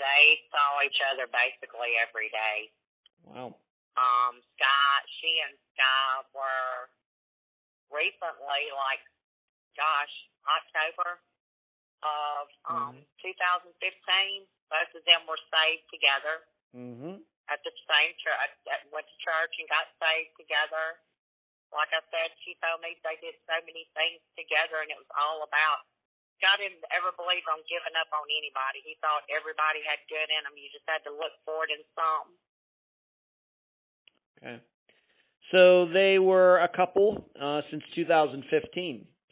They 0.00 0.24
saw 0.48 0.80
each 0.80 0.96
other 1.12 1.28
basically 1.28 1.92
every 2.00 2.32
day. 2.32 2.72
Wow. 3.28 3.52
Um, 4.00 4.40
Sky, 4.56 4.94
she 5.20 5.28
and 5.44 5.54
Sky 5.76 6.24
were 6.32 6.88
recently, 7.92 8.62
like, 8.72 9.04
gosh, 9.76 10.14
October 10.48 11.20
of 12.00 12.48
um, 12.72 12.96
Mhm. 12.96 13.04
2015. 13.20 14.48
Both 14.72 14.94
of 14.96 15.04
them 15.04 15.26
were 15.28 15.40
saved 15.52 15.84
together 15.92 16.46
Mm-hmm. 16.72 17.20
at 17.52 17.60
the 17.66 17.72
same 17.84 18.12
church. 18.22 18.38
Went 18.94 19.04
to 19.06 19.16
church 19.20 19.52
and 19.58 19.68
got 19.68 19.84
saved 20.00 20.32
together. 20.38 21.02
Like 21.74 21.92
I 21.92 22.00
said, 22.10 22.32
she 22.42 22.54
told 22.56 22.80
me 22.80 22.96
they 23.04 23.16
did 23.20 23.36
so 23.46 23.54
many 23.66 23.84
things 23.94 24.22
together, 24.34 24.80
and 24.80 24.90
it 24.90 24.98
was 24.98 25.10
all 25.18 25.42
about. 25.42 25.84
God 26.40 26.56
didn't 26.56 26.80
ever 26.88 27.12
believe 27.14 27.44
on 27.52 27.60
giving 27.68 27.92
up 28.00 28.08
on 28.16 28.24
anybody. 28.32 28.80
He 28.80 28.96
thought 29.04 29.28
everybody 29.28 29.84
had 29.84 30.00
good 30.08 30.28
in 30.28 30.42
them. 30.48 30.56
You 30.56 30.72
just 30.72 30.88
had 30.88 31.04
to 31.04 31.12
look 31.12 31.36
for 31.44 31.68
it 31.68 31.70
in 31.72 31.82
some. 31.92 32.28
Okay. 34.40 34.58
So 35.52 35.90
they 35.92 36.16
were 36.16 36.64
a 36.64 36.70
couple 36.72 37.28
uh, 37.36 37.60
since 37.68 37.84
2015. 37.92 38.40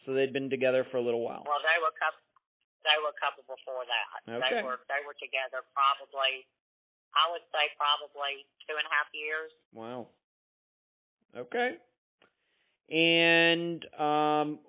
So 0.04 0.12
they'd 0.12 0.32
been 0.32 0.52
together 0.52 0.84
for 0.92 0.96
a 1.00 1.04
little 1.04 1.24
while. 1.24 1.44
Well, 1.48 1.62
they 1.64 1.78
were 1.80 1.92
a 1.92 2.00
couple. 2.00 2.20
They 2.84 2.96
were 3.00 3.12
a 3.12 3.20
couple 3.20 3.44
before 3.44 3.84
that. 3.84 4.08
Okay. 4.24 4.40
They 4.40 4.62
were 4.64 4.80
they 4.88 5.00
were 5.04 5.16
together 5.16 5.64
probably. 5.72 6.44
I 7.12 7.32
would 7.32 7.44
say 7.52 7.72
probably 7.76 8.44
two 8.68 8.76
and 8.76 8.84
a 8.84 8.92
half 8.92 9.08
years. 9.16 9.50
Wow. 9.72 10.12
Okay. 11.36 11.80
And 12.88 13.84
um 13.96 14.60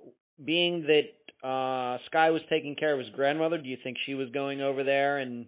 being 0.44 0.84
that 0.88 1.19
uh 1.44 1.98
Sky 2.08 2.30
was 2.32 2.42
taking 2.50 2.76
care 2.76 2.94
of 2.94 3.00
his 3.00 3.10
grandmother, 3.16 3.58
do 3.58 3.70
you 3.70 3.78
think 3.84 3.98
she 4.06 4.14
was 4.14 4.30
going 4.32 4.62
over 4.62 4.84
there 4.84 5.20
and 5.20 5.48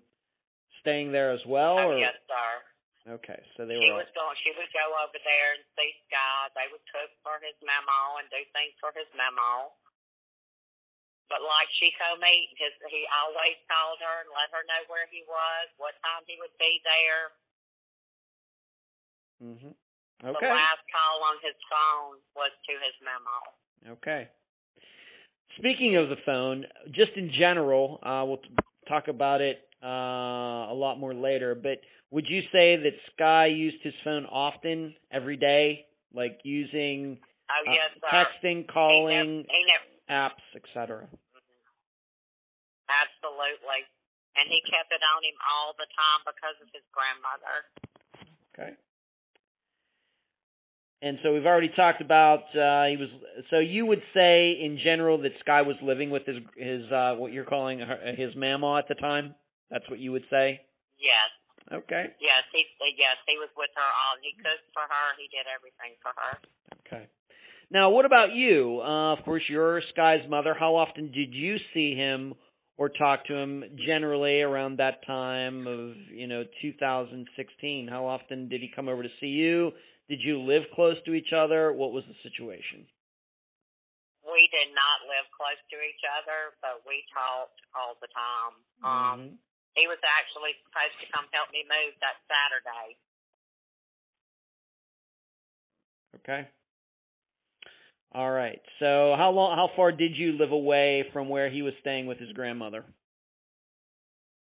staying 0.82 1.12
there 1.12 1.32
as 1.32 1.44
well 1.46 1.78
oh 1.78 1.94
or 1.94 1.98
yes, 2.00 2.16
sir. 2.28 2.52
Okay, 3.18 3.42
so 3.58 3.66
they 3.66 3.82
She 3.82 3.90
were 3.90 4.06
was 4.06 4.14
going. 4.14 4.38
She 4.46 4.54
would 4.54 4.70
go 4.70 4.86
over 5.02 5.18
there 5.18 5.50
and 5.58 5.66
see 5.74 5.90
Sky. 6.06 6.54
They 6.54 6.70
would 6.70 6.86
cook 6.86 7.10
for 7.26 7.42
his 7.42 7.58
memo 7.66 8.22
and 8.22 8.30
do 8.30 8.38
things 8.54 8.78
for 8.78 8.94
his 8.94 9.10
memo. 9.18 9.74
But 11.26 11.42
like 11.42 11.72
she 11.82 11.90
told 11.98 12.22
me, 12.22 12.52
his 12.62 12.76
he 12.94 13.08
always 13.10 13.58
called 13.66 13.98
her 14.06 14.16
and 14.22 14.30
let 14.30 14.54
her 14.54 14.62
know 14.70 14.84
where 14.86 15.10
he 15.10 15.26
was, 15.26 15.66
what 15.82 15.98
time 16.06 16.22
he 16.30 16.38
would 16.38 16.54
be 16.62 16.78
there. 16.86 17.24
Mhm. 19.42 19.74
Okay. 20.22 20.46
The 20.46 20.54
last 20.54 20.86
call 20.94 21.18
on 21.26 21.38
his 21.42 21.58
phone 21.66 22.22
was 22.38 22.54
to 22.70 22.74
his 22.78 22.96
memo. 23.02 23.38
Okay. 23.98 24.30
Speaking 25.58 25.98
of 25.98 26.10
the 26.10 26.16
phone, 26.26 26.66
just 26.92 27.12
in 27.16 27.32
general, 27.38 28.00
uh, 28.04 28.24
we'll 28.26 28.38
t- 28.38 28.50
talk 28.88 29.08
about 29.08 29.42
it 29.42 29.58
uh, 29.84 30.72
a 30.72 30.76
lot 30.76 31.00
more 31.00 31.14
later. 31.14 31.56
But 31.56 31.80
would 32.12 32.26
you 32.28 32.42
say 32.52 32.78
that 32.78 32.94
Sky 33.14 33.48
used 33.48 33.78
his 33.84 33.94
phone 34.04 34.26
often, 34.26 34.96
every 35.12 35.38
day, 35.38 35.86
like 36.14 36.40
using 36.44 37.18
Oh 37.52 37.68
uh, 37.68 37.74
yes, 37.76 37.92
sir. 38.00 38.08
texting, 38.08 38.64
He 38.64 38.72
calling, 38.72 39.44
never, 39.44 39.52
he 39.52 39.62
never, 39.68 39.88
apps, 40.08 40.44
etc.? 40.56 41.08
absolutely. 42.88 43.84
And 44.40 44.48
he 44.48 44.64
kept 44.72 44.88
it 44.96 45.04
on 45.04 45.20
him 45.28 45.36
all 45.44 45.76
the 45.76 45.88
time 45.92 46.24
because 46.24 46.56
of 46.64 46.72
his 46.72 46.84
grandmother. 46.96 47.68
Okay. 48.56 48.72
And 51.04 51.18
so 51.24 51.34
we've 51.34 51.48
already 51.48 51.72
talked 51.76 52.02
about 52.02 52.46
uh, 52.54 52.86
he 52.86 52.98
was. 52.98 53.10
So 53.50 53.58
you 53.58 53.88
would 53.88 54.02
say 54.14 54.52
in 54.62 54.78
general 54.84 55.18
that 55.24 55.32
Sky 55.40 55.64
was 55.64 55.76
living 55.82 56.12
with 56.12 56.26
his 56.26 56.38
his 56.56 56.84
uh, 56.92 57.16
what 57.18 57.32
you're 57.32 57.46
calling 57.46 57.80
her, 57.80 58.14
his 58.16 58.36
mama 58.36 58.78
at 58.78 58.88
the 58.88 58.96
time. 58.96 59.34
That's 59.72 59.90
what 59.90 60.00
you 60.00 60.12
would 60.12 60.26
say. 60.30 60.62
Yes, 61.02 61.74
Okay. 61.74 62.06
yes, 62.22 62.44
he 62.54 62.62
yes 62.98 63.18
he 63.26 63.34
was 63.40 63.50
with 63.58 63.72
her 63.74 63.82
all. 63.82 64.16
He 64.22 64.34
cooked 64.38 64.70
for 64.74 64.84
her. 64.86 65.08
He 65.18 65.26
did 65.34 65.46
everything 65.50 65.98
for 66.04 66.14
her. 66.14 66.38
Okay. 66.86 67.08
Now, 67.72 67.90
what 67.90 68.06
about 68.06 68.34
you? 68.36 68.82
Uh, 68.84 69.14
of 69.14 69.24
course, 69.24 69.44
you're 69.50 69.82
Sky's 69.94 70.30
mother. 70.30 70.54
How 70.54 70.76
often 70.76 71.12
did 71.12 71.34
you 71.34 71.56
see 71.74 71.96
him 71.96 72.36
or 72.78 72.90
talk 72.90 73.26
to 73.28 73.34
him? 73.36 73.64
Generally, 73.88 74.42
around 74.42 74.78
that 74.78 75.06
time 75.08 75.66
of 75.66 75.96
you 76.14 76.28
know 76.28 76.44
2016. 76.62 77.88
How 77.88 78.06
often 78.06 78.50
did 78.50 78.62
he 78.62 78.70
come 78.76 78.88
over 78.88 79.02
to 79.02 79.10
see 79.20 79.28
you? 79.28 79.72
Did 80.12 80.20
you 80.20 80.44
live 80.44 80.68
close 80.76 81.00
to 81.08 81.16
each 81.16 81.32
other? 81.32 81.72
What 81.72 81.96
was 81.96 82.04
the 82.04 82.20
situation? 82.20 82.84
We 84.28 84.44
did 84.52 84.76
not 84.76 85.08
live 85.08 85.24
close 85.32 85.56
to 85.72 85.78
each 85.80 86.04
other, 86.04 86.52
but 86.60 86.84
we 86.84 87.08
talked 87.16 87.56
all 87.72 87.96
the 88.04 88.12
time. 88.12 88.56
Um, 88.84 89.20
Mhm. 89.24 89.38
he 89.80 89.88
was 89.88 90.04
actually 90.04 90.60
supposed 90.68 91.00
to 91.00 91.08
come 91.16 91.30
help 91.32 91.50
me 91.56 91.64
move 91.64 91.96
that 92.04 92.20
Saturday. 92.28 92.98
Okay. 96.16 96.52
All 98.12 98.32
right. 98.32 98.62
So 98.80 99.16
how 99.16 99.32
long? 99.32 99.56
How 99.56 99.70
far 99.78 99.94
did 99.94 100.18
you 100.18 100.34
live 100.34 100.52
away 100.52 101.04
from 101.14 101.30
where 101.30 101.50
he 101.50 101.62
was 101.62 101.74
staying 101.80 102.06
with 102.06 102.20
his 102.20 102.34
grandmother? 102.34 102.84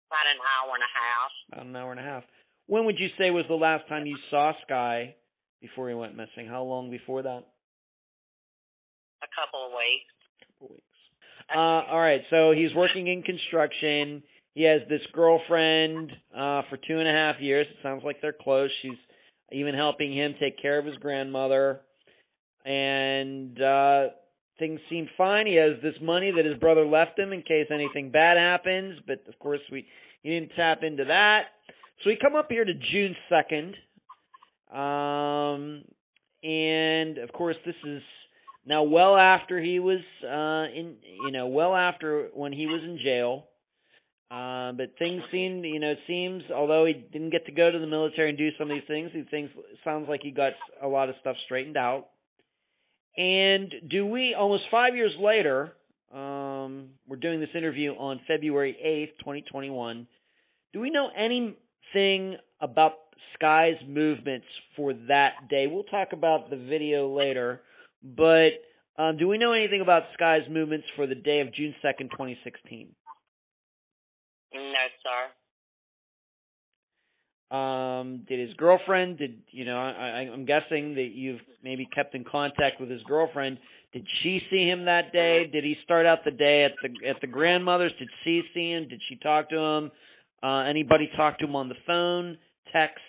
About 0.07 0.28
an 0.28 0.41
hour 0.41 0.76
and 0.76 0.84
a 0.84 0.91
half. 0.91 1.32
About 1.53 1.65
an 1.65 1.76
hour 1.78 1.91
and 1.91 1.99
a 2.01 2.03
half. 2.03 2.26
When 2.67 2.84
would 2.84 2.99
you 2.99 3.07
say 3.17 3.32
was 3.32 3.47
the 3.47 3.55
last 3.55 3.88
time 3.88 4.05
you 4.05 4.17
saw 4.30 4.51
Sky 4.63 5.15
before 5.62 5.89
he 5.89 5.95
went 5.95 6.16
missing? 6.16 6.47
How 6.47 6.64
long 6.64 6.89
before 6.89 7.22
that? 7.22 7.43
A 9.24 9.30
couple 9.39 9.66
of 9.66 9.72
weeks. 9.72 10.14
A 10.41 10.45
couple 10.45 10.68
of 10.68 10.72
weeks. 10.72 10.84
Uh, 11.53 11.91
all 11.91 11.99
right. 11.99 12.22
So 12.30 12.51
he's 12.51 12.74
working 12.76 13.07
in 13.07 13.22
construction. 13.24 14.24
He 14.53 14.64
has 14.64 14.82
this 14.89 15.01
girlfriend 15.14 16.12
uh, 16.36 16.64
for 16.70 16.78
two 16.78 16.99
and 16.99 17.07
a 17.07 17.12
half 17.12 17.36
years. 17.39 17.68
It 17.70 17.78
sounds 17.84 18.03
like 18.03 18.18
they're 18.22 18.36
close. 18.39 18.70
She's 18.82 18.97
even 19.51 19.76
helping 19.76 20.16
him 20.16 20.36
take 20.39 20.62
care 20.62 20.80
of 20.80 20.86
his 20.86 20.95
grandmother. 20.97 21.82
And 22.66 23.62
uh, 23.62 24.07
things 24.59 24.80
seem 24.89 25.07
fine. 25.18 25.47
He 25.47 25.55
has 25.55 25.82
this 25.82 25.95
money 26.01 26.32
that 26.36 26.45
his 26.45 26.57
brother 26.57 26.86
left 26.86 27.18
him 27.18 27.34
in 27.34 27.41
case 27.41 27.68
anything 27.72 28.12
bad 28.12 28.38
happens. 28.38 28.99
But 29.05 29.24
of 29.28 29.38
course, 29.39 29.62
we 29.72 29.86
he 30.24 30.30
didn't 30.30 30.51
tap 30.55 30.84
into 30.84 31.05
that. 31.05 31.43
So 32.03 32.09
we 32.09 32.18
come 32.22 32.36
up 32.36 32.47
here 32.49 32.66
to 32.66 32.74
June 32.74 33.16
second. 33.30 33.76
Um, 34.72 35.84
and 36.43 37.17
of 37.17 37.32
course, 37.34 37.57
this 37.65 37.76
is 37.86 38.01
now 38.65 38.84
well 38.84 39.17
after 39.17 39.61
he 39.61 39.80
was 39.80 39.99
uh, 40.24 40.72
in, 40.74 40.95
you 41.26 41.32
know, 41.32 41.47
well 41.47 41.76
after 41.76 42.30
when 42.34 42.53
he 42.53 42.67
was 42.67 42.82
in 42.84 42.99
jail. 43.03 43.47
Uh, 44.32 44.72
but 44.72 44.93
things 44.97 45.22
seem, 45.30 45.65
you 45.65 45.80
know, 45.80 45.91
it 45.91 45.99
seems 46.07 46.43
although 46.55 46.86
he 46.86 46.93
didn't 46.93 47.32
get 47.32 47.45
to 47.47 47.51
go 47.51 47.69
to 47.69 47.80
the 47.80 47.86
military 47.86 48.30
and 48.30 48.38
do 48.38 48.49
some 48.57 48.72
of 48.72 48.76
these 48.78 48.88
things, 48.88 49.11
he 49.11 49.24
thinks 49.24 49.51
sounds 49.84 50.07
like 50.07 50.22
he 50.24 50.32
got 50.32 50.53
a 50.82 50.88
lot 50.88 51.09
of 51.09 51.15
stuff 51.19 51.36
straightened 51.43 51.76
out. 51.76 52.07
And 53.17 53.74
do 53.89 54.05
we 54.05 54.34
almost 54.34 54.63
five 54.72 54.95
years 54.95 55.11
later? 55.19 55.74
Um, 56.13 56.91
we're 57.09 57.17
doing 57.17 57.41
this 57.41 57.49
interview 57.53 57.91
on 57.91 58.22
February 58.26 58.78
eighth, 58.82 59.22
twenty 59.22 59.43
twenty 59.51 59.69
one. 59.69 60.07
Do 60.72 60.80
we 60.80 60.91
know 60.91 61.09
anything 61.13 62.38
about 62.61 62.93
Sky's 63.41 63.75
movements 63.87 64.45
for 64.75 64.93
that 65.07 65.49
day? 65.49 65.65
We'll 65.67 65.83
talk 65.83 66.09
about 66.13 66.49
the 66.51 66.57
video 66.57 67.15
later, 67.15 67.61
but 68.03 68.51
um, 68.97 69.17
do 69.17 69.27
we 69.27 69.39
know 69.39 69.53
anything 69.53 69.81
about 69.81 70.03
Sky's 70.13 70.43
movements 70.49 70.85
for 70.95 71.07
the 71.07 71.15
day 71.15 71.39
of 71.39 71.51
June 71.53 71.73
second, 71.81 72.11
twenty 72.15 72.37
sixteen? 72.43 72.89
No, 74.53 74.61
sir. 75.01 75.31
Um, 77.57 78.25
did 78.29 78.39
his 78.39 78.55
girlfriend? 78.57 79.17
Did 79.17 79.39
you 79.49 79.65
know? 79.65 79.77
I, 79.77 79.89
I, 79.91 80.31
I'm 80.31 80.45
guessing 80.45 80.95
that 80.95 81.09
you've 81.13 81.41
maybe 81.63 81.87
kept 81.93 82.13
in 82.15 82.23
contact 82.23 82.79
with 82.79 82.89
his 82.89 83.01
girlfriend. 83.03 83.57
Did 83.91 84.05
she 84.21 84.39
see 84.49 84.67
him 84.69 84.85
that 84.85 85.11
day? 85.11 85.47
Did 85.51 85.63
he 85.63 85.75
start 85.83 86.05
out 86.05 86.19
the 86.23 86.31
day 86.31 86.63
at 86.63 86.71
the 86.81 87.09
at 87.09 87.19
the 87.21 87.27
grandmother's? 87.27 87.91
Did 87.97 88.09
she 88.23 88.43
see 88.53 88.71
him? 88.71 88.87
Did 88.87 89.01
she 89.09 89.15
talk 89.17 89.49
to 89.49 89.57
him? 89.57 89.91
Uh, 90.43 90.59
anybody 90.59 91.09
talk 91.17 91.39
to 91.39 91.45
him 91.45 91.55
on 91.55 91.69
the 91.69 91.75
phone, 91.87 92.37
text? 92.71 93.01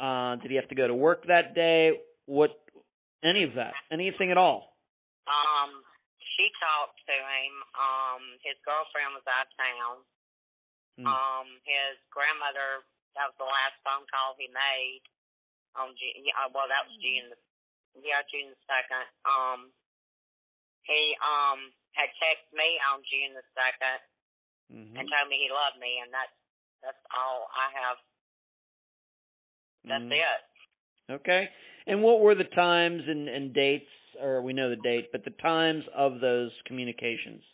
Uh, 0.00 0.36
did 0.42 0.50
he 0.50 0.56
have 0.58 0.68
to 0.68 0.74
go 0.74 0.86
to 0.86 0.94
work 0.94 1.26
that 1.26 1.54
day? 1.54 2.00
What? 2.26 2.50
Any 3.22 3.44
of 3.44 3.54
that? 3.54 3.72
Anything 3.90 4.30
at 4.30 4.36
all? 4.38 4.76
Um, 5.26 5.70
she 6.36 6.50
talked 6.60 6.98
to 7.08 7.14
him. 7.16 7.54
Um, 7.78 8.22
his 8.44 8.58
girlfriend 8.66 9.14
was 9.16 9.24
out 9.24 9.48
of 9.48 9.54
town. 9.56 9.94
Hmm. 10.98 11.06
Um, 11.08 11.46
his 11.64 11.96
grandmother. 12.10 12.84
That 13.14 13.30
was 13.30 13.38
the 13.38 13.46
last 13.46 13.78
phone 13.86 14.04
call 14.10 14.34
he 14.34 14.50
made. 14.50 15.02
On 15.78 15.90
June, 15.94 16.22
yeah, 16.26 16.50
well, 16.50 16.66
that 16.70 16.86
was 16.86 16.94
June. 16.98 17.30
The, 17.30 17.38
yeah, 18.02 18.22
June 18.30 18.50
the 18.50 18.58
second. 18.66 19.06
Um, 19.26 19.70
he 20.86 21.14
um 21.22 21.70
had 21.94 22.10
texted 22.18 22.50
me 22.54 22.78
on 22.90 23.02
June 23.06 23.34
the 23.38 23.46
2nd 23.54 24.02
Mhm. 24.74 24.98
and 24.98 25.06
told 25.06 25.28
me 25.30 25.38
he 25.38 25.50
loved 25.50 25.78
me, 25.78 25.98
and 26.02 26.10
that's 26.14 26.34
that's 26.82 27.00
all 27.14 27.48
I 27.54 27.70
have. 27.74 27.98
That's 29.84 30.02
Mhm. 30.04 30.12
it. 30.12 31.12
Okay. 31.12 31.48
And 31.86 32.02
what 32.02 32.20
were 32.20 32.34
the 32.34 32.44
times 32.44 33.06
and, 33.06 33.28
and 33.28 33.52
dates, 33.52 33.90
or 34.18 34.40
we 34.40 34.52
know 34.52 34.70
the 34.70 34.76
date, 34.76 35.12
but 35.12 35.24
the 35.24 35.30
times 35.42 35.84
of 35.94 36.20
those 36.20 36.50
communications? 36.64 37.44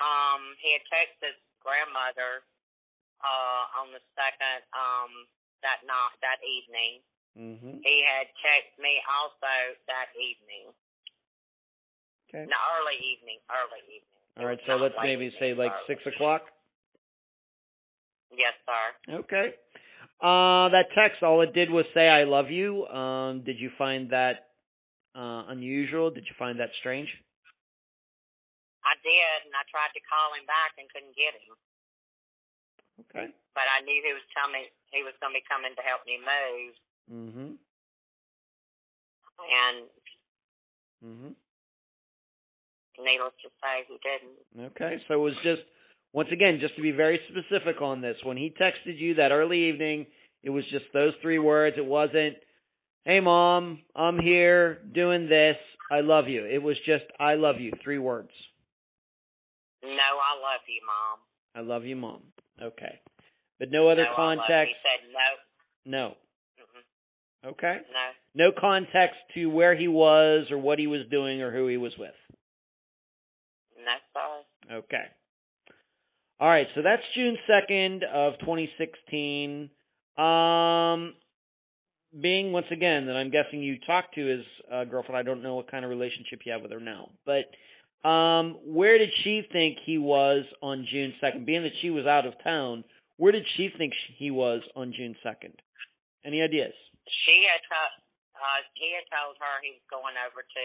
Um, 0.00 0.54
he 0.60 0.72
had 0.72 0.82
texted 0.92 1.32
his 1.32 1.36
grandmother 1.60 2.44
uh 3.24 3.80
on 3.80 3.90
the 3.96 4.02
second 4.12 4.60
um 4.76 5.26
that 5.64 5.80
night 5.88 6.14
that 6.20 6.38
evening. 6.44 7.00
Mm-hmm. 7.34 7.80
He 7.82 7.96
had 8.04 8.28
texted 8.44 8.76
me 8.78 9.00
also 9.08 9.54
that 9.88 10.12
evening. 10.14 10.70
Okay. 12.28 12.44
No, 12.46 12.56
early 12.78 12.96
evening. 13.02 13.40
Early 13.50 13.82
evening. 13.88 14.20
All 14.38 14.46
right. 14.46 14.60
So 14.68 14.76
let's 14.76 14.94
maybe 15.02 15.26
evening, 15.26 15.40
say 15.40 15.54
like 15.54 15.72
early. 15.72 15.88
six 15.88 16.06
o'clock. 16.06 16.42
Yes, 18.30 18.52
sir. 18.68 19.16
Okay. 19.24 19.54
Uh, 20.16 20.72
that 20.72 20.88
text, 20.96 21.22
all 21.22 21.42
it 21.42 21.52
did 21.52 21.68
was 21.70 21.84
say 21.92 22.08
"I 22.08 22.24
love 22.24 22.50
you." 22.50 22.86
Um, 22.88 23.44
did 23.44 23.60
you 23.60 23.70
find 23.76 24.10
that 24.10 24.48
uh, 25.14 25.52
unusual? 25.52 26.10
Did 26.10 26.24
you 26.24 26.34
find 26.38 26.58
that 26.60 26.70
strange? 26.80 27.08
I 28.86 28.94
did, 29.04 29.38
and 29.44 29.52
I 29.52 29.66
tried 29.68 29.92
to 29.92 30.02
call 30.08 30.32
him 30.38 30.46
back 30.48 30.78
and 30.80 30.88
couldn't 30.88 31.12
get 31.18 31.34
him. 31.36 31.56
Okay. 33.04 33.28
But 33.52 33.66
I 33.68 33.84
knew 33.84 33.98
he 34.00 34.14
was 34.16 34.24
coming. 34.32 34.64
He 34.94 35.04
was 35.04 35.12
going 35.20 35.36
to 35.36 35.40
be 35.40 35.44
coming 35.50 35.74
to 35.76 35.84
help 35.84 36.02
me 36.08 36.16
move, 36.16 36.72
Mm-hmm. 37.12 37.50
and 39.44 39.76
Mm-hmm. 41.04 41.32
needless 43.04 43.36
to 43.44 43.48
say, 43.60 43.84
he 43.84 44.00
didn't. 44.00 44.72
Okay. 44.72 44.96
So 45.06 45.14
it 45.14 45.22
was 45.22 45.36
just 45.44 45.62
once 46.16 46.30
again, 46.32 46.56
just 46.62 46.74
to 46.76 46.80
be 46.82 46.92
very 46.92 47.20
specific 47.28 47.82
on 47.82 48.00
this, 48.00 48.16
when 48.24 48.38
he 48.38 48.48
texted 48.48 48.98
you 48.98 49.16
that 49.16 49.32
early 49.32 49.68
evening, 49.68 50.06
it 50.42 50.48
was 50.48 50.64
just 50.70 50.86
those 50.94 51.12
three 51.20 51.38
words. 51.38 51.76
It 51.76 51.84
wasn't, 51.84 52.38
"Hey 53.04 53.20
mom, 53.20 53.84
I'm 53.94 54.18
here 54.18 54.76
doing 54.92 55.28
this. 55.28 55.58
I 55.90 56.00
love 56.00 56.26
you." 56.26 56.46
It 56.46 56.62
was 56.62 56.78
just, 56.86 57.04
"I 57.20 57.34
love 57.34 57.60
you." 57.60 57.70
Three 57.82 57.98
words. 57.98 58.32
No, 59.82 59.90
I 59.90 60.40
love 60.40 60.62
you, 60.66 60.80
mom. 60.86 61.20
I 61.54 61.60
love 61.60 61.84
you, 61.84 61.96
mom. 61.96 62.22
Okay. 62.62 62.98
But 63.58 63.70
no 63.70 63.90
other 63.90 64.04
no, 64.04 64.08
I 64.08 64.22
love 64.22 64.32
you. 64.32 64.38
context. 64.38 64.74
He 64.74 64.88
said 64.88 65.12
no. 65.12 65.98
No. 65.98 66.16
Mm-mm, 66.58 67.50
Okay. 67.50 67.82
no. 67.92 68.46
No 68.46 68.52
context 68.52 69.18
to 69.34 69.50
where 69.50 69.74
he 69.74 69.86
was 69.86 70.50
or 70.50 70.56
what 70.56 70.78
he 70.78 70.86
was 70.86 71.06
doing 71.08 71.42
or 71.42 71.50
who 71.50 71.66
he 71.66 71.76
was 71.76 71.96
with. 71.98 72.14
No, 73.76 73.98
sir. 74.14 74.74
Okay. 74.76 75.04
All 76.38 76.48
right, 76.48 76.66
so 76.74 76.82
that's 76.82 77.02
June 77.14 77.38
2nd 77.48 78.04
of 78.04 78.34
2016. 78.40 79.70
Um 80.18 81.14
being 82.12 82.52
once 82.52 82.66
again 82.70 83.06
that 83.06 83.16
I'm 83.16 83.30
guessing 83.30 83.62
you 83.62 83.76
talked 83.86 84.14
to 84.14 84.24
his 84.24 84.44
uh, 84.72 84.84
girlfriend. 84.84 85.18
I 85.18 85.22
don't 85.22 85.42
know 85.42 85.56
what 85.56 85.70
kind 85.70 85.84
of 85.84 85.90
relationship 85.90 86.40
you 86.44 86.52
have 86.52 86.62
with 86.62 86.72
her 86.72 86.80
now. 86.80 87.10
But 87.24 87.48
um 88.06 88.60
where 88.68 88.98
did 88.98 89.08
she 89.24 89.42
think 89.50 89.78
he 89.84 89.96
was 89.96 90.44
on 90.60 90.86
June 90.92 91.14
2nd? 91.24 91.46
Being 91.46 91.62
that 91.64 91.76
she 91.80 91.88
was 91.88 92.04
out 92.04 92.26
of 92.26 92.34
town, 92.44 92.84
where 93.16 93.32
did 93.32 93.44
she 93.56 93.70
think 93.76 93.92
he 94.18 94.30
was 94.30 94.60
on 94.76 94.92
June 94.92 95.16
2nd? 95.24 95.56
Any 96.24 96.42
ideas? 96.42 96.76
She 97.24 97.48
had 97.48 97.64
told 97.64 97.92
uh, 98.36 98.60
he 98.76 98.92
had 98.92 99.08
told 99.08 99.40
her 99.40 99.54
he 99.64 99.72
was 99.72 99.84
going 99.88 100.20
over 100.20 100.44
to 100.44 100.64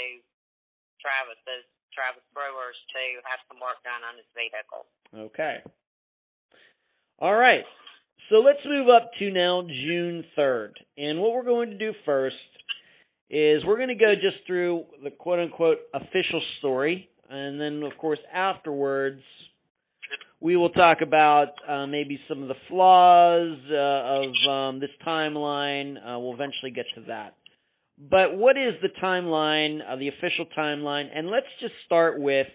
Travis's 1.00 1.64
Travis 1.94 2.26
Brewers 2.34 2.78
to 2.96 3.02
have 3.28 3.40
some 3.48 3.60
work 3.60 3.80
done 3.84 4.02
on 4.02 4.16
his 4.18 4.28
vehicle. 4.34 4.84
Okay. 5.32 5.62
All 7.20 7.36
right. 7.36 7.64
So 8.30 8.38
let's 8.38 8.60
move 8.66 8.88
up 8.88 9.12
to 9.20 9.32
now 9.32 9.64
June 9.68 10.24
3rd. 10.38 10.72
And 10.98 11.20
what 11.20 11.34
we're 11.34 11.44
going 11.44 11.72
to 11.72 11.78
do 11.78 11.92
first 12.06 12.36
is 13.30 13.64
we're 13.66 13.78
going 13.78 13.90
to 13.90 13.96
go 13.96 14.14
just 14.16 14.46
through 14.48 14.86
the 15.04 15.12
quote 15.12 15.40
unquote 15.40 15.80
official 15.94 16.42
story. 16.60 17.10
And 17.30 17.60
then, 17.60 17.84
of 17.84 17.98
course, 17.98 18.20
afterwards, 18.34 19.22
we 20.42 20.58
will 20.58 20.70
talk 20.70 20.98
about 21.02 21.54
uh, 21.68 21.86
maybe 21.86 22.20
some 22.28 22.42
of 22.42 22.48
the 22.48 22.56
flaws 22.68 23.58
uh, 23.70 23.76
of 23.76 24.50
um, 24.50 24.80
this 24.80 24.90
timeline. 25.06 25.96
Uh, 25.98 26.20
we'll 26.20 26.34
eventually 26.34 26.72
get 26.72 26.86
to 26.96 27.02
that. 27.08 27.36
But 28.10 28.36
what 28.36 28.58
is 28.58 28.74
the 28.82 28.90
timeline, 29.02 29.80
uh, 29.88 29.96
the 29.96 30.08
official 30.08 30.46
timeline? 30.58 31.06
And 31.14 31.30
let's 31.30 31.46
just 31.60 31.74
start 31.86 32.20
with 32.20 32.48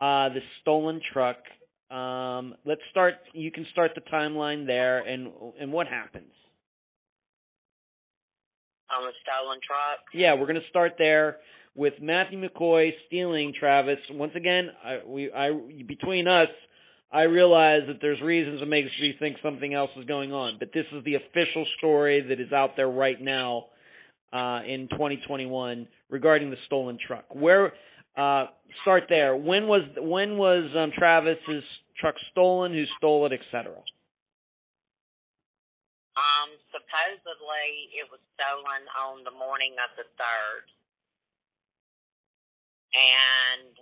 uh, 0.00 0.28
the 0.28 0.40
stolen 0.60 1.00
truck. 1.12 1.38
Um, 1.90 2.54
let's 2.66 2.82
start. 2.90 3.14
You 3.32 3.50
can 3.50 3.66
start 3.72 3.92
the 3.94 4.02
timeline 4.12 4.66
there, 4.66 5.00
and 5.00 5.28
and 5.58 5.72
what 5.72 5.86
happens? 5.86 6.32
On 8.90 9.06
the 9.06 9.12
stolen 9.22 9.60
truck. 9.66 10.04
Yeah, 10.12 10.34
we're 10.34 10.46
going 10.46 10.60
to 10.60 10.68
start 10.68 10.92
there 10.98 11.38
with 11.74 11.94
Matthew 12.00 12.40
McCoy 12.40 12.90
stealing 13.06 13.54
Travis. 13.58 13.98
Once 14.10 14.32
again, 14.34 14.68
I, 14.84 14.98
we, 15.06 15.32
I, 15.32 15.50
between 15.86 16.28
us, 16.28 16.48
I 17.12 17.22
realize 17.22 17.82
that 17.86 17.98
there's 18.00 18.20
reasons 18.20 18.60
that 18.60 18.66
makes 18.66 18.88
me 19.00 19.14
think 19.18 19.36
something 19.42 19.72
else 19.72 19.90
is 19.96 20.04
going 20.04 20.32
on, 20.32 20.56
but 20.58 20.70
this 20.74 20.86
is 20.92 21.04
the 21.04 21.14
official 21.14 21.66
story 21.78 22.20
that 22.28 22.40
is 22.40 22.52
out 22.52 22.70
there 22.76 22.88
right 22.88 23.20
now. 23.20 23.66
Uh, 24.32 24.60
in 24.66 24.88
2021 24.92 25.86
regarding 26.08 26.50
the 26.50 26.56
stolen 26.66 26.98
truck. 27.04 27.24
Where 27.34 27.72
uh, 28.16 28.46
start 28.82 29.04
there? 29.08 29.36
When 29.36 29.66
was 29.66 29.82
when 29.98 30.36
was 30.38 30.70
um, 30.76 30.92
Travis's 30.96 31.64
truck 31.98 32.14
stolen? 32.32 32.72
Who 32.72 32.84
stole 32.98 33.26
it, 33.26 33.32
etc. 33.32 33.72
Um, 36.18 36.50
supposedly 36.74 37.94
it 37.96 38.06
was 38.10 38.20
stolen 38.36 38.82
on 38.98 39.24
the 39.24 39.30
morning 39.32 39.72
of 39.80 39.90
the 39.96 40.04
third, 40.18 40.64
and 42.92 43.72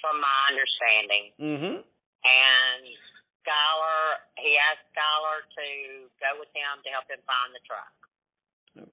from 0.00 0.20
my 0.20 0.38
understanding, 0.52 1.24
Mm-hmm. 1.40 1.76
and 1.80 2.84
Schuyler, 3.44 4.24
he 4.40 4.56
asked 4.72 4.88
Schuyler 4.96 5.44
to 5.44 5.66
go 6.16 6.40
with 6.40 6.48
him 6.56 6.80
to 6.80 6.88
help 6.88 7.04
him 7.12 7.20
find 7.28 7.52
the 7.52 7.60
truck. 7.68 7.92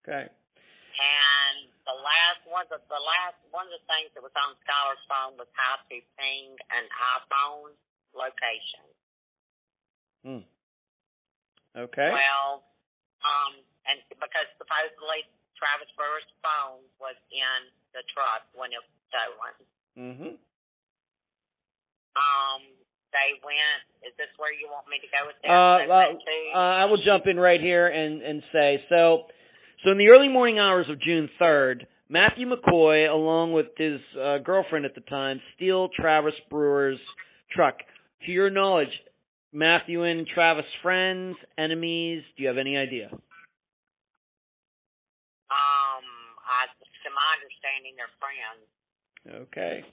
Okay. 0.03 0.27
And 0.27 1.71
the 1.87 1.95
last 1.95 2.43
one, 2.43 2.67
the, 2.67 2.83
the 2.91 2.99
last 2.99 3.39
one 3.55 3.65
of 3.71 3.73
the 3.73 3.85
things 3.87 4.11
that 4.11 4.19
was 4.19 4.35
on 4.35 4.59
Schuyler's 4.67 5.01
phone 5.07 5.33
was 5.39 5.47
how 5.55 5.79
to 5.79 5.97
ping 6.19 6.59
an 6.75 6.85
iPhone 7.15 7.71
location. 8.11 8.85
Hmm. 10.27 10.43
Okay. 11.71 12.11
Well, 12.11 12.67
um, 13.23 13.63
and 13.87 14.03
because 14.19 14.51
supposedly 14.59 15.25
Travis 15.55 15.87
Brewer's 15.95 16.27
phone 16.43 16.83
was 16.99 17.15
in 17.31 17.71
the 17.95 18.03
truck 18.11 18.43
when 18.51 18.75
it 18.75 18.83
was 18.83 18.93
stolen. 19.07 19.55
Mm-hmm. 19.95 20.33
Um, 22.11 22.61
they 23.13 23.37
went. 23.43 23.83
Is 24.07 24.13
this 24.17 24.31
where 24.37 24.51
you 24.51 24.67
want 24.71 24.87
me 24.89 24.97
to 24.99 25.09
go 25.11 25.27
with? 25.27 25.37
Uh, 25.43 25.85
went 25.87 26.19
to- 26.19 26.51
uh, 26.55 26.73
I 26.81 26.85
will 26.85 27.01
jump 27.03 27.27
in 27.27 27.37
right 27.39 27.61
here 27.61 27.87
and, 27.87 28.21
and 28.21 28.43
say 28.51 28.81
so. 28.89 29.27
So 29.83 29.91
in 29.91 29.97
the 29.97 30.09
early 30.09 30.29
morning 30.29 30.59
hours 30.59 30.87
of 30.89 31.01
June 31.01 31.29
3rd, 31.41 31.85
Matthew 32.09 32.47
McCoy, 32.47 33.09
along 33.09 33.53
with 33.53 33.67
his 33.77 33.99
uh, 34.19 34.37
girlfriend 34.39 34.85
at 34.85 34.95
the 34.95 35.01
time, 35.01 35.41
steal 35.55 35.89
Travis 35.95 36.33
Brewer's 36.49 36.99
truck. 37.55 37.77
To 38.25 38.31
your 38.31 38.49
knowledge, 38.49 38.91
Matthew 39.53 40.03
and 40.03 40.27
Travis 40.27 40.65
friends, 40.83 41.35
enemies? 41.57 42.23
Do 42.37 42.43
you 42.43 42.49
have 42.49 42.57
any 42.57 42.77
idea? 42.77 43.09
um, 45.51 46.05
I, 46.47 46.67
to 46.71 47.09
my 47.11 47.27
understanding, 47.39 47.93
they're 47.99 48.15
friends. 48.21 48.63
Okay. 49.51 49.83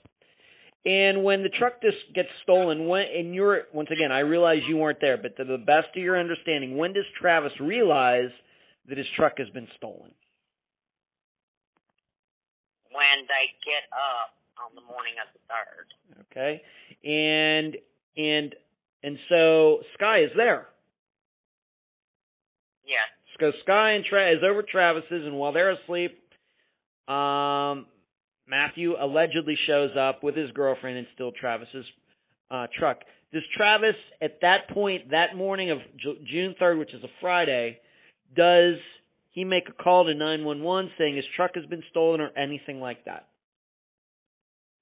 And 0.85 1.23
when 1.23 1.43
the 1.43 1.49
truck 1.49 1.81
just 1.81 1.97
gets 2.15 2.29
stolen, 2.43 2.87
when 2.87 3.03
and 3.13 3.35
you're 3.35 3.63
once 3.73 3.89
again, 3.91 4.11
I 4.11 4.19
realize 4.19 4.59
you 4.67 4.77
weren't 4.77 5.01
there, 5.01 5.17
but 5.17 5.35
to 5.37 5.43
the 5.43 5.57
best 5.57 5.87
of 5.95 6.01
your 6.01 6.17
understanding, 6.17 6.77
when 6.77 6.93
does 6.93 7.03
Travis 7.19 7.51
realize 7.59 8.29
that 8.87 8.97
his 8.97 9.07
truck 9.17 9.33
has 9.37 9.49
been 9.49 9.67
stolen? 9.75 10.11
When 12.91 13.27
they 13.27 13.51
get 13.65 13.85
up 13.91 14.39
on 14.63 14.75
the 14.75 14.81
morning 14.81 15.13
of 15.19 15.27
the 15.33 15.39
third. 15.51 15.87
Okay, 16.31 16.61
and 17.03 17.75
and 18.17 18.55
and 19.03 19.17
so 19.27 19.79
Sky 19.95 20.23
is 20.23 20.31
there. 20.35 20.67
Yeah. 22.85 23.05
So 23.39 23.51
Sky 23.63 23.91
and 23.91 24.05
Tra- 24.05 24.31
is 24.31 24.43
over 24.43 24.63
Travis's, 24.63 25.25
and 25.25 25.37
while 25.37 25.53
they're 25.53 25.71
asleep, 25.71 26.19
um, 27.07 27.85
Matthew 28.49 28.95
allegedly 28.99 29.55
shows 29.67 29.91
up 29.99 30.23
with 30.23 30.35
his 30.35 30.51
girlfriend 30.51 30.97
and 30.97 31.07
steals 31.13 31.35
Travis's 31.39 31.85
uh, 32.49 32.67
truck. 32.77 32.99
Does 33.31 33.43
Travis, 33.55 33.95
at 34.21 34.39
that 34.41 34.69
point, 34.73 35.11
that 35.11 35.35
morning 35.35 35.69
of 35.69 35.77
Ju- 36.01 36.17
June 36.29 36.55
3rd, 36.59 36.79
which 36.79 36.93
is 36.93 37.03
a 37.03 37.09
Friday, 37.21 37.77
does 38.35 38.75
he 39.31 39.43
make 39.43 39.69
a 39.69 39.83
call 39.83 40.05
to 40.05 40.15
911 40.15 40.91
saying 40.97 41.15
his 41.15 41.25
truck 41.35 41.51
has 41.53 41.65
been 41.67 41.83
stolen 41.91 42.21
or 42.21 42.31
anything 42.35 42.79
like 42.79 43.05
that? 43.05 43.27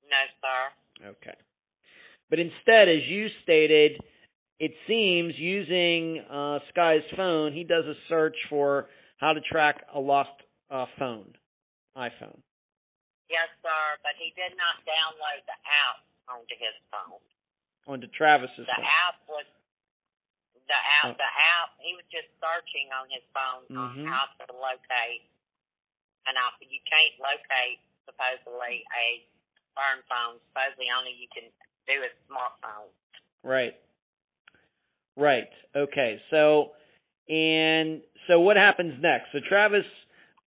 No, 0.10 1.04
sir. 1.04 1.08
Okay. 1.10 1.38
But 2.30 2.40
instead, 2.40 2.88
as 2.88 3.04
you 3.10 3.28
stated, 3.44 4.00
it 4.60 4.72
seems 4.88 5.34
using 5.38 6.24
uh, 6.32 6.60
Sky's 6.70 7.02
phone, 7.18 7.52
he 7.52 7.66
does 7.66 7.86
a 7.86 7.94
search 8.08 8.36
for 8.50 8.88
how 9.18 9.34
to 9.34 9.42
track 9.42 9.84
a 9.94 10.00
lost 10.00 10.30
uh, 10.72 10.86
phone, 10.98 11.34
iPhone. 11.98 12.40
Yes, 13.30 13.48
sir. 13.62 13.84
But 14.04 14.16
he 14.20 14.32
did 14.36 14.56
not 14.56 14.80
download 14.88 15.44
the 15.48 15.58
app 15.88 16.00
onto 16.32 16.56
his 16.58 16.76
phone. 16.92 17.22
onto 17.88 18.08
Travis's 18.12 18.68
The 18.68 18.76
phone. 18.76 18.84
app 18.84 19.16
was 19.32 19.48
the 20.68 20.76
app. 21.00 21.16
Oh. 21.16 21.16
The 21.16 21.32
app. 21.56 21.72
He 21.80 21.96
was 21.96 22.04
just 22.12 22.28
searching 22.44 22.92
on 22.92 23.08
his 23.08 23.24
phone 23.32 23.64
Mhm. 23.72 23.80
on 23.80 24.06
how 24.12 24.28
to 24.44 24.52
locate 24.52 25.24
and 26.28 26.36
app. 26.38 26.60
You 26.60 26.82
can't 26.84 27.16
locate 27.20 27.80
supposedly 28.06 28.84
a 28.92 29.24
burn 29.76 30.04
phone. 30.12 30.40
Supposedly 30.52 30.92
only 30.92 31.12
you 31.14 31.30
can 31.30 31.48
do 31.88 32.04
a 32.04 32.10
smartphone. 32.28 32.92
Right. 33.44 33.80
Right. 35.16 35.50
Okay. 35.74 36.22
So, 36.30 36.76
and 37.30 38.04
so 38.28 38.42
what 38.42 38.58
happens 38.58 39.02
next? 39.02 39.32
So 39.32 39.40
Travis 39.40 39.86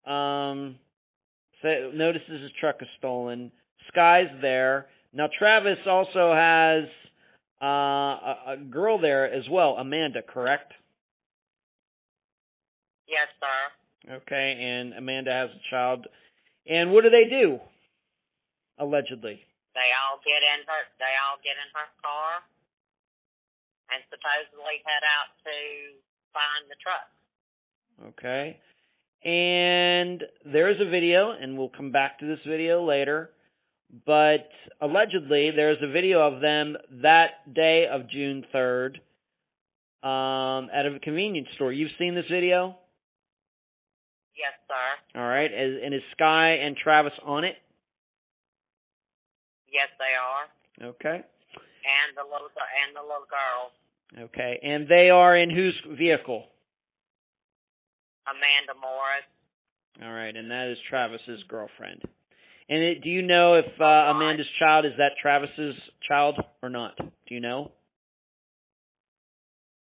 um, 0.05 0.77
notices 1.63 2.41
his 2.41 2.51
truck 2.59 2.77
is 2.81 2.87
stolen. 2.97 3.51
Sky's 3.91 4.29
there. 4.41 4.87
Now 5.13 5.27
Travis 5.37 5.79
also 5.87 6.33
has 6.33 6.85
uh, 7.61 7.65
a, 7.65 8.35
a 8.53 8.57
girl 8.57 8.99
there 8.99 9.31
as 9.31 9.43
well, 9.49 9.75
Amanda. 9.77 10.21
Correct? 10.21 10.71
Yes, 13.07 13.27
sir. 13.41 14.15
Okay. 14.21 14.55
And 14.61 14.93
Amanda 14.93 15.31
has 15.31 15.49
a 15.49 15.61
child. 15.69 16.07
And 16.67 16.91
what 16.91 17.03
do 17.03 17.09
they 17.09 17.27
do? 17.29 17.59
Allegedly. 18.77 19.41
They 19.73 19.89
all 19.97 20.21
get 20.21 20.41
in 20.43 20.61
her. 20.65 20.81
They 21.01 21.13
all 21.25 21.37
get 21.41 21.57
in 21.57 21.69
her 21.73 21.89
car, 22.01 22.41
and 23.91 24.01
supposedly 24.09 24.81
head 24.85 25.03
out 25.03 25.29
to 25.45 25.55
find 26.33 26.63
the 26.69 26.77
truck. 26.79 27.09
Okay. 28.13 28.57
And 29.23 30.23
there's 30.45 30.79
a 30.79 30.89
video, 30.89 31.31
and 31.31 31.57
we'll 31.57 31.69
come 31.75 31.91
back 31.91 32.19
to 32.19 32.25
this 32.25 32.39
video 32.47 32.85
later. 32.85 33.31
But 34.05 34.47
allegedly, 34.81 35.51
there's 35.55 35.77
a 35.81 35.91
video 35.91 36.21
of 36.21 36.41
them 36.41 36.77
that 37.01 37.53
day 37.53 37.85
of 37.91 38.09
June 38.09 38.45
3rd 38.53 38.95
um, 40.03 40.69
at 40.73 40.85
a 40.85 40.99
convenience 41.01 41.47
store. 41.55 41.73
You've 41.73 41.91
seen 41.97 42.15
this 42.15 42.25
video? 42.31 42.77
Yes, 44.37 44.53
sir. 44.67 45.19
All 45.19 45.27
right. 45.27 45.51
Is- 45.51 45.81
And 45.83 45.93
is 45.93 46.01
Sky 46.13 46.51
and 46.63 46.77
Travis 46.77 47.13
on 47.25 47.43
it? 47.43 47.55
Yes, 49.71 49.89
they 49.99 50.85
are. 50.85 50.89
Okay. 50.91 51.15
And 51.15 52.15
the 52.15 52.23
little 52.23 52.47
and 52.47 52.95
the 52.95 53.01
little 53.01 53.27
girl, 53.29 54.25
Okay. 54.25 54.59
And 54.63 54.87
they 54.87 55.09
are 55.09 55.35
in 55.37 55.49
whose 55.49 55.79
vehicle? 55.97 56.45
Amanda 58.29 58.77
Morris. 58.79 59.27
All 60.01 60.13
right. 60.13 60.35
And 60.35 60.49
that 60.51 60.71
is 60.71 60.77
Travis's 60.89 61.43
girlfriend. 61.49 62.01
And 62.69 62.83
it, 62.83 63.01
do 63.01 63.09
you 63.09 63.21
know 63.21 63.55
if 63.55 63.65
uh, 63.81 64.13
Amanda's 64.13 64.47
child 64.59 64.85
is 64.85 64.93
that 64.97 65.17
Travis's 65.21 65.75
child 66.07 66.37
or 66.61 66.69
not? 66.69 66.95
Do 66.97 67.33
you 67.33 67.41
know? 67.41 67.71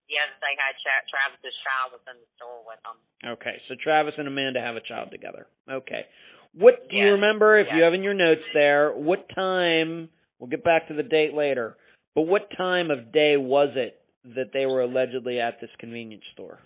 Yes, 0.07 0.31
they 0.39 0.55
had 0.55 0.79
Tra- 0.79 1.03
Travis's 1.11 1.57
child 1.67 1.99
was 1.99 2.05
in 2.07 2.15
the 2.15 2.31
store 2.39 2.63
with 2.63 2.79
them. 2.87 2.99
Okay, 3.35 3.59
so 3.67 3.75
Travis 3.83 4.15
and 4.19 4.29
Amanda 4.29 4.61
have 4.61 4.77
a 4.77 4.81
child 4.81 5.11
together. 5.11 5.47
Okay. 5.69 6.07
What 6.55 6.89
do 6.89 6.97
you 6.97 7.19
remember 7.19 7.59
if 7.59 7.67
you 7.75 7.83
have 7.83 7.93
in 7.93 8.03
your 8.03 8.15
notes 8.15 8.47
there? 8.55 8.93
What 8.93 9.29
time? 9.35 10.09
We'll 10.39 10.49
get 10.49 10.65
back 10.65 10.89
to 10.89 10.95
the 10.95 11.03
date 11.03 11.35
later. 11.35 11.77
But 12.15 12.23
what 12.23 12.49
time 12.57 12.91
of 12.91 13.13
day 13.13 13.37
was 13.37 13.71
it 13.75 13.99
that 14.37 14.53
they 14.53 14.65
were 14.65 14.81
allegedly 14.83 15.41
at 15.41 15.61
this 15.61 15.71
convenience 15.79 16.23
store? 16.33 16.61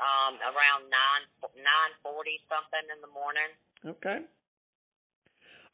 Um, 0.00 0.40
around 0.40 0.88
nine 0.88 1.24
nine 1.60 1.92
forty 2.00 2.40
something 2.48 2.88
in 2.88 3.04
the 3.04 3.12
morning. 3.12 3.52
Okay. 3.84 4.24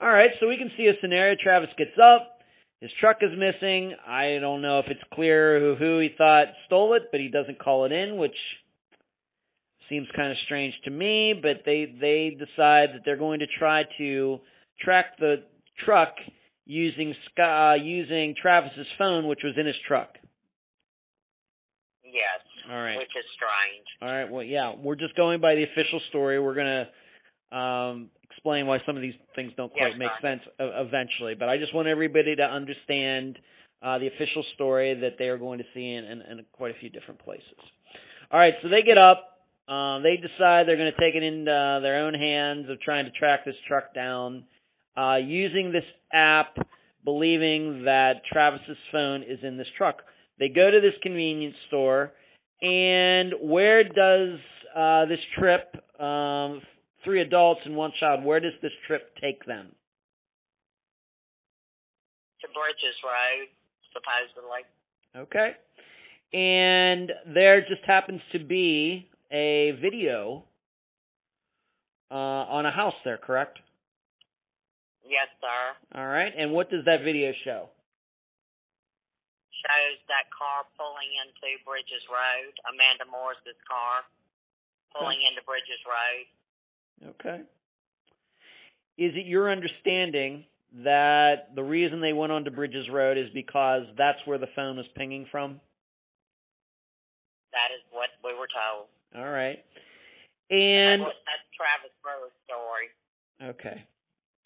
All 0.01 0.11
right, 0.11 0.31
so 0.41 0.49
we 0.49 0.59
can 0.59 0.71
see 0.77 0.87
a 0.89 0.99
scenario. 1.01 1.37
Travis 1.41 1.71
gets 1.79 1.97
up. 2.03 2.41
His 2.81 2.91
truck 3.01 3.19
is 3.23 3.31
missing. 3.33 3.95
I 4.07 4.39
don't 4.41 4.61
know 4.63 4.81
if 4.81 4.87
it's 4.89 5.01
clear 5.15 5.59
who, 5.59 5.77
who 5.77 6.01
he 6.01 6.11
thought 6.19 6.49
stole 6.67 6.95
it, 6.95 7.05
but 7.11 7.21
he 7.21 7.29
doesn't 7.29 7.59
call 7.59 7.87
it 7.87 7.93
in, 7.93 8.19
which 8.19 8.37
seems 9.89 10.07
kind 10.15 10.31
of 10.31 10.37
strange 10.45 10.75
to 10.85 10.91
me. 10.91 11.33
But 11.41 11.63
they 11.65 11.87
they 11.99 12.37
decide 12.37 12.91
that 12.95 13.03
they're 13.05 13.17
going 13.17 13.41
to 13.41 13.47
try 13.59 13.85
to 13.99 14.41
track 14.81 15.17
the 15.19 15.45
truck 15.85 16.15
using 16.67 17.15
uh, 17.39 17.75
using 17.81 18.35
Travis's 18.41 18.87
phone, 18.99 19.27
which 19.27 19.41
was 19.43 19.55
in 19.57 19.67
his 19.67 19.77
truck. 19.87 20.11
Yes. 22.05 22.43
All 22.71 22.83
right. 22.83 22.99
Which 22.99 23.15
is 23.17 23.25
strange. 23.37 23.87
All 24.03 24.09
right. 24.09 24.31
Well, 24.31 24.43
yeah, 24.43 24.75
we're 24.77 24.97
just 24.97 25.17
going 25.17 25.41
by 25.41 25.55
the 25.55 25.65
official 25.65 26.01
story. 26.09 26.41
We're 26.41 26.55
gonna 26.55 26.89
um, 27.53 28.11
explain 28.31 28.67
why 28.67 28.79
some 28.87 28.97
of 28.97 29.03
these 29.03 29.15
things 29.35 29.53
don't 29.57 29.73
quite 29.73 29.93
Yes, 29.93 29.99
make 29.99 30.11
sense 30.23 30.43
eventually. 30.59 31.35
But 31.39 31.49
I 31.49 31.59
just 31.59 31.75
want 31.75 31.89
everybody 31.89 32.37
to 32.37 32.43
understand 32.43 33.39
uh, 33.83 33.99
the 33.99 34.09
official 34.09 34.45
story 34.55 34.95
that 35.01 35.15
they 35.19 35.27
are 35.27 35.39
going 35.39 35.59
to 35.59 35.65
see 35.75 35.95
in, 35.95 36.05
in, 36.05 36.21
in 36.23 36.45
quite 36.53 36.75
a 36.75 36.79
few 36.81 36.91
different 36.91 37.21
places. 37.21 37.59
All 38.31 38.41
right. 38.41 38.55
So 38.63 38.69
they 38.69 38.83
get 38.83 38.99
up. 38.99 39.33
Uh, 39.69 39.99
they 39.99 40.17
decide 40.17 40.67
they're 40.67 40.77
going 40.77 40.93
to 40.93 41.01
take 41.01 41.17
it 41.17 41.25
into 41.25 41.51
uh, 41.51 41.81
their 41.81 42.07
own 42.07 42.15
hands 42.15 42.71
of 42.71 42.81
trying 42.81 43.05
to 43.05 43.11
track 43.11 43.45
this 43.45 43.57
truck 43.67 43.93
down 43.95 44.45
uh, 44.97 45.17
using 45.17 45.73
this 45.73 45.85
app, 46.13 46.57
believing 47.05 47.83
that 47.85 48.23
Travis's 48.33 48.77
phone 48.93 49.23
is 49.23 49.39
in 49.43 49.57
this 49.57 49.67
truck. 49.77 50.03
They 50.39 50.49
go 50.49 50.71
to 50.71 50.81
this 50.81 50.95
convenience 51.03 51.57
store, 51.67 52.13
and 52.63 53.33
where 53.41 53.85
does 53.85 54.39
uh, 54.75 55.07
this 55.07 55.19
trip, 55.39 55.75
um, 56.01 56.63
three 57.05 57.21
adults 57.21 57.61
and 57.65 57.77
one 57.77 57.93
child, 57.99 58.25
where 58.25 58.41
does 58.41 58.53
this 58.63 58.73
trip 58.87 59.15
take 59.21 59.45
them? 59.47 59.69
To 62.41 62.49
Bridges 62.49 62.97
Road, 63.05 63.49
supposedly. 63.93 64.65
Okay. 65.17 65.57
And 66.33 67.13
there 67.35 67.61
just 67.61 67.85
happens 67.87 68.21
to 68.33 68.39
be 68.39 69.09
a 69.33 69.73
video 69.81 70.45
uh, 72.11 72.15
on 72.15 72.67
a 72.67 72.71
house 72.71 72.95
there, 73.05 73.19
correct? 73.19 73.59
Yes, 75.05 75.29
sir. 75.41 76.01
All 76.01 76.07
right. 76.07 76.33
And 76.37 76.53
what 76.53 76.71
does 76.71 76.85
that 76.85 77.03
video 77.05 77.33
show? 77.45 77.69
Shows 79.67 79.99
that 80.07 80.31
car 80.31 80.63
pulling 80.79 81.11
into 81.27 81.59
Bridges 81.67 82.07
Road, 82.07 82.55
Amanda 82.71 83.03
Morris's 83.11 83.59
car 83.67 84.07
pulling 84.95 85.19
into 85.27 85.43
Bridges 85.43 85.83
Road. 85.83 86.27
Okay. 87.19 87.43
Is 88.95 89.13
it 89.19 89.27
your 89.27 89.51
understanding 89.51 90.47
that 90.85 91.51
the 91.55 91.65
reason 91.67 92.01
they 92.01 92.13
went 92.13 92.31
onto 92.31 92.51
Bridges 92.51 92.87
Road 92.93 93.19
is 93.19 93.27
because 93.35 93.83
that's 93.99 94.19
where 94.25 94.39
the 94.39 94.47
phone 94.55 94.77
was 94.77 94.87
pinging 94.95 95.27
from? 95.31 95.61
That 97.51 97.75
is 97.75 97.83
what 97.91 98.11
we 98.23 98.39
were 98.39 98.47
told. 98.47 98.87
All 99.19 99.31
right. 99.31 99.59
And 100.49 101.03
that's, 101.03 101.19
that's 101.27 101.47
Travis 101.59 101.91
Brewer's 102.07 102.31
story. 102.47 103.51
Okay. 103.51 103.83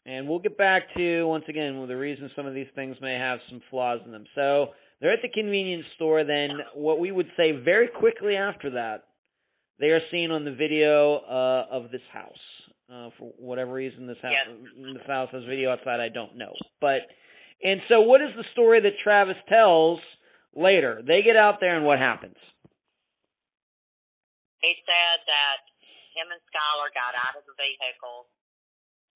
And 0.07 0.27
we'll 0.27 0.39
get 0.39 0.57
back 0.57 0.95
to 0.97 1.25
once 1.25 1.45
again 1.49 1.87
the 1.87 1.97
reason 1.97 2.31
some 2.35 2.47
of 2.47 2.55
these 2.55 2.71
things 2.75 2.97
may 3.03 3.15
have 3.15 3.39
some 3.51 3.61
flaws 3.71 4.01
in 4.07 4.13
them. 4.13 4.25
So 4.35 4.69
they're 5.01 5.13
at 5.13 5.23
the 5.23 5.29
convenience 5.29 5.87
store. 5.97 6.25
Then 6.25 6.51
what 6.75 6.99
we 6.99 7.11
would 7.11 7.29
say 7.37 7.53
very 7.53 7.89
quickly 7.89 8.37
after 8.37 8.71
that, 8.71 9.05
they 9.79 9.89
are 9.89 10.01
seen 10.11 10.31
on 10.31 10.45
the 10.45 10.53
video 10.53 11.17
uh, 11.25 11.67
of 11.71 11.91
this 11.91 12.05
house. 12.13 12.45
Uh, 12.91 13.11
for 13.19 13.31
whatever 13.39 13.73
reason, 13.73 14.07
this 14.07 14.19
house 14.21 14.35
Yes. 14.35 14.51
this 14.99 15.07
house 15.07 15.31
has 15.31 15.45
video 15.45 15.71
outside. 15.71 16.01
I 16.01 16.09
don't 16.11 16.37
know. 16.37 16.53
But 16.81 17.07
and 17.63 17.81
so 17.89 18.01
what 18.03 18.21
is 18.21 18.35
the 18.37 18.45
story 18.53 18.81
that 18.83 18.99
Travis 19.05 19.39
tells 19.49 20.01
later? 20.57 21.01
They 21.07 21.23
get 21.23 21.37
out 21.37 21.61
there 21.61 21.77
and 21.77 21.87
what 21.87 21.99
happens? 22.03 22.37
He 24.61 24.75
said 24.85 25.19
that 25.25 25.65
him 26.19 26.29
and 26.35 26.43
Schuyler 26.51 26.91
got 26.93 27.15
out 27.17 27.39
of 27.39 27.47
the 27.49 27.57
vehicle. 27.57 28.29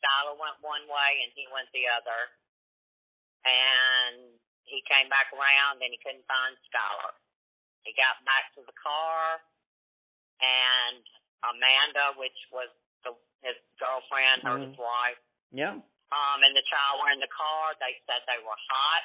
Schuyler 0.01 0.39
went 0.39 0.57
one 0.63 0.87
way 0.89 1.11
and 1.27 1.35
he 1.35 1.45
went 1.53 1.69
the 1.75 1.91
other. 1.91 2.21
And 3.45 4.39
he 4.65 4.81
came 4.89 5.09
back 5.13 5.29
around 5.33 5.81
and 5.85 5.93
he 5.93 6.01
couldn't 6.01 6.25
find 6.27 6.57
Schuyler. 6.69 7.13
He 7.85 7.93
got 7.97 8.21
back 8.25 8.53
to 8.57 8.65
the 8.65 8.77
car 8.81 9.41
and 10.41 11.05
Amanda, 11.45 12.17
which 12.17 12.37
was 12.49 12.73
the, 13.05 13.13
his 13.45 13.57
girlfriend 13.77 14.45
or 14.49 14.57
his 14.57 14.77
wife, 14.81 15.21
Yeah. 15.53 15.77
um, 15.77 16.39
and 16.41 16.53
the 16.57 16.65
child 16.69 17.05
were 17.05 17.13
in 17.13 17.21
the 17.21 17.31
car. 17.31 17.77
They 17.79 18.01
said 18.09 18.25
they 18.25 18.41
were 18.41 18.57
hot. 18.57 19.05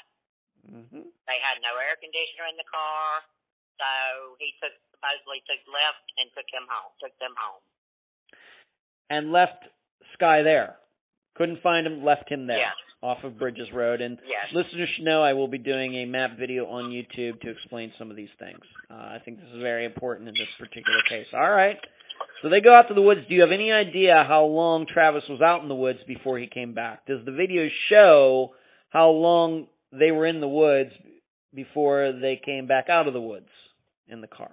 Mhm. 0.69 1.03
They 1.27 1.39
had 1.39 1.59
no 1.61 1.75
air 1.75 1.95
conditioner 1.99 2.47
in 2.47 2.57
the 2.57 2.67
car. 2.67 3.23
So 3.79 4.35
he 4.39 4.55
took 4.59 4.75
supposedly 4.91 5.39
took 5.47 5.63
left 5.71 6.03
and 6.19 6.27
took 6.35 6.47
him 6.51 6.67
home. 6.67 6.91
Took 6.99 7.15
them 7.19 7.35
home. 7.39 7.63
And 9.09 9.31
left 9.31 9.63
Sky 10.13 10.41
there. 10.43 10.79
Couldn't 11.35 11.61
find 11.63 11.87
him, 11.87 12.03
left 12.03 12.27
him 12.29 12.47
there. 12.47 12.59
Yes. 12.59 12.75
Off 13.01 13.23
of 13.23 13.37
Bridges 13.39 13.71
Road. 13.73 14.01
And 14.01 14.19
Yes. 14.25 14.51
listeners 14.53 14.89
should 14.95 15.05
know 15.05 15.23
I 15.23 15.33
will 15.33 15.47
be 15.47 15.57
doing 15.57 15.95
a 15.95 16.05
map 16.05 16.37
video 16.37 16.65
on 16.67 16.91
YouTube 16.91 17.39
to 17.41 17.49
explain 17.49 17.93
some 17.97 18.09
of 18.11 18.17
these 18.17 18.31
things. 18.39 18.59
Uh, 18.89 18.93
I 18.95 19.19
think 19.23 19.39
this 19.39 19.49
is 19.49 19.61
very 19.61 19.85
important 19.85 20.27
in 20.27 20.35
this 20.35 20.49
particular 20.57 21.01
case. 21.09 21.27
All 21.33 21.49
right. 21.51 21.79
So 22.41 22.49
they 22.49 22.61
go 22.61 22.73
out 22.73 22.87
to 22.89 22.93
the 22.93 23.01
woods. 23.01 23.21
Do 23.27 23.35
you 23.35 23.41
have 23.41 23.51
any 23.51 23.71
idea 23.71 24.23
how 24.27 24.45
long 24.45 24.85
Travis 24.85 25.23
was 25.29 25.41
out 25.41 25.61
in 25.61 25.67
the 25.69 25.75
woods 25.75 25.99
before 26.07 26.37
he 26.39 26.47
came 26.47 26.73
back? 26.73 27.05
Does 27.05 27.23
the 27.25 27.31
video 27.31 27.67
show 27.89 28.55
how 28.89 29.09
long 29.09 29.67
they 29.91 30.11
were 30.11 30.25
in 30.25 30.39
the 30.39 30.47
woods 30.47 30.91
before 31.53 32.11
they 32.13 32.39
came 32.43 32.67
back 32.67 32.89
out 32.89 33.07
of 33.07 33.13
the 33.13 33.21
woods 33.21 33.49
in 34.07 34.21
the 34.21 34.27
car? 34.27 34.51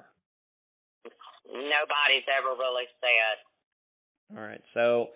Nobody's 1.46 2.26
ever 2.38 2.54
really 2.58 2.86
said. 3.00 4.36
All 4.36 4.44
right. 4.44 4.62
So 4.74 5.08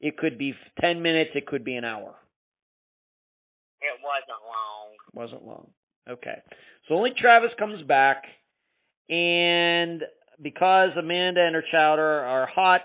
it 0.00 0.16
could 0.16 0.38
be 0.38 0.54
10 0.80 1.02
minutes, 1.02 1.30
it 1.34 1.46
could 1.46 1.64
be 1.64 1.74
an 1.74 1.84
hour. 1.84 2.14
It 3.84 4.00
wasn't 4.02 4.42
long. 4.48 4.88
Wasn't 5.12 5.46
long. 5.46 5.70
Okay. 6.08 6.42
So 6.88 6.94
only 6.94 7.10
Travis 7.18 7.50
comes 7.58 7.82
back, 7.86 8.24
and 9.08 10.02
because 10.42 10.90
Amanda 10.98 11.40
and 11.40 11.54
her 11.54 11.64
child 11.70 11.98
are, 11.98 12.24
are 12.24 12.48
hot, 12.54 12.82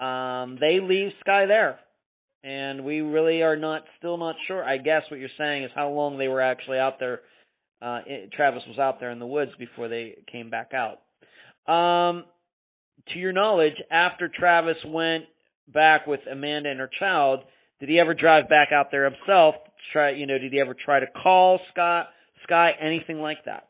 um, 0.00 0.58
they 0.60 0.80
leave 0.80 1.12
Sky 1.20 1.46
there. 1.46 1.78
And 2.44 2.84
we 2.84 3.00
really 3.00 3.42
are 3.42 3.56
not, 3.56 3.82
still 3.98 4.16
not 4.16 4.36
sure. 4.46 4.62
I 4.64 4.78
guess 4.78 5.02
what 5.10 5.18
you're 5.18 5.28
saying 5.36 5.64
is 5.64 5.70
how 5.74 5.90
long 5.90 6.18
they 6.18 6.28
were 6.28 6.40
actually 6.40 6.78
out 6.78 6.98
there. 7.00 7.20
Uh, 7.82 8.00
it, 8.06 8.32
Travis 8.32 8.62
was 8.68 8.78
out 8.78 9.00
there 9.00 9.10
in 9.10 9.18
the 9.18 9.26
woods 9.26 9.52
before 9.58 9.88
they 9.88 10.18
came 10.30 10.50
back 10.50 10.70
out. 10.72 10.98
Um, 11.72 12.24
to 13.12 13.18
your 13.18 13.32
knowledge, 13.32 13.74
after 13.90 14.28
Travis 14.28 14.76
went 14.86 15.24
back 15.72 16.06
with 16.06 16.20
Amanda 16.30 16.70
and 16.70 16.80
her 16.80 16.90
child, 16.98 17.40
did 17.80 17.88
he 17.88 17.98
ever 17.98 18.14
drive 18.14 18.48
back 18.48 18.68
out 18.72 18.90
there 18.90 19.04
himself? 19.04 19.54
Try, 19.92 20.12
you 20.12 20.28
know, 20.28 20.36
did 20.36 20.52
he 20.52 20.60
ever 20.60 20.76
try 20.76 21.00
to 21.00 21.08
call 21.08 21.60
Scott, 21.72 22.12
Sky, 22.44 22.76
anything 22.76 23.24
like 23.24 23.44
that? 23.48 23.68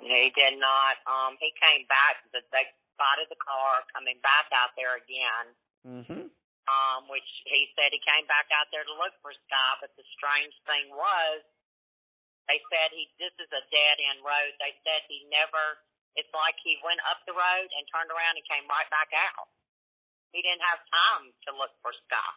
He 0.00 0.32
did 0.32 0.56
not. 0.56 0.96
Um, 1.04 1.36
he 1.36 1.52
came 1.60 1.84
back. 1.86 2.24
The, 2.32 2.40
they 2.50 2.64
spotted 2.96 3.28
the 3.28 3.38
car 3.38 3.84
coming 3.92 4.16
back 4.24 4.48
out 4.50 4.72
there 4.74 4.96
again. 4.96 5.46
Mm-hmm. 5.84 6.24
Um, 6.70 7.00
which 7.10 7.26
he 7.50 7.66
said 7.74 7.90
he 7.90 8.00
came 8.04 8.28
back 8.30 8.46
out 8.54 8.70
there 8.70 8.86
to 8.86 8.94
look 8.96 9.12
for 9.20 9.32
Sky. 9.32 9.70
But 9.82 9.92
the 9.94 10.06
strange 10.16 10.54
thing 10.64 10.88
was, 10.92 11.44
they 12.48 12.58
said 12.72 12.90
he. 12.96 13.12
This 13.20 13.34
is 13.38 13.50
a 13.52 13.62
dead 13.68 13.96
end 14.12 14.24
road. 14.24 14.56
They 14.58 14.74
said 14.82 15.04
he 15.06 15.28
never. 15.28 15.82
It's 16.18 16.30
like 16.34 16.58
he 16.64 16.80
went 16.82 16.98
up 17.06 17.22
the 17.28 17.36
road 17.36 17.68
and 17.70 17.86
turned 17.92 18.10
around 18.10 18.34
and 18.34 18.44
came 18.48 18.66
right 18.66 18.88
back 18.90 19.14
out. 19.14 19.46
He 20.34 20.42
didn't 20.42 20.62
have 20.62 20.82
time 20.90 21.30
to 21.46 21.50
look 21.54 21.74
for 21.82 21.94
Sky. 22.06 22.30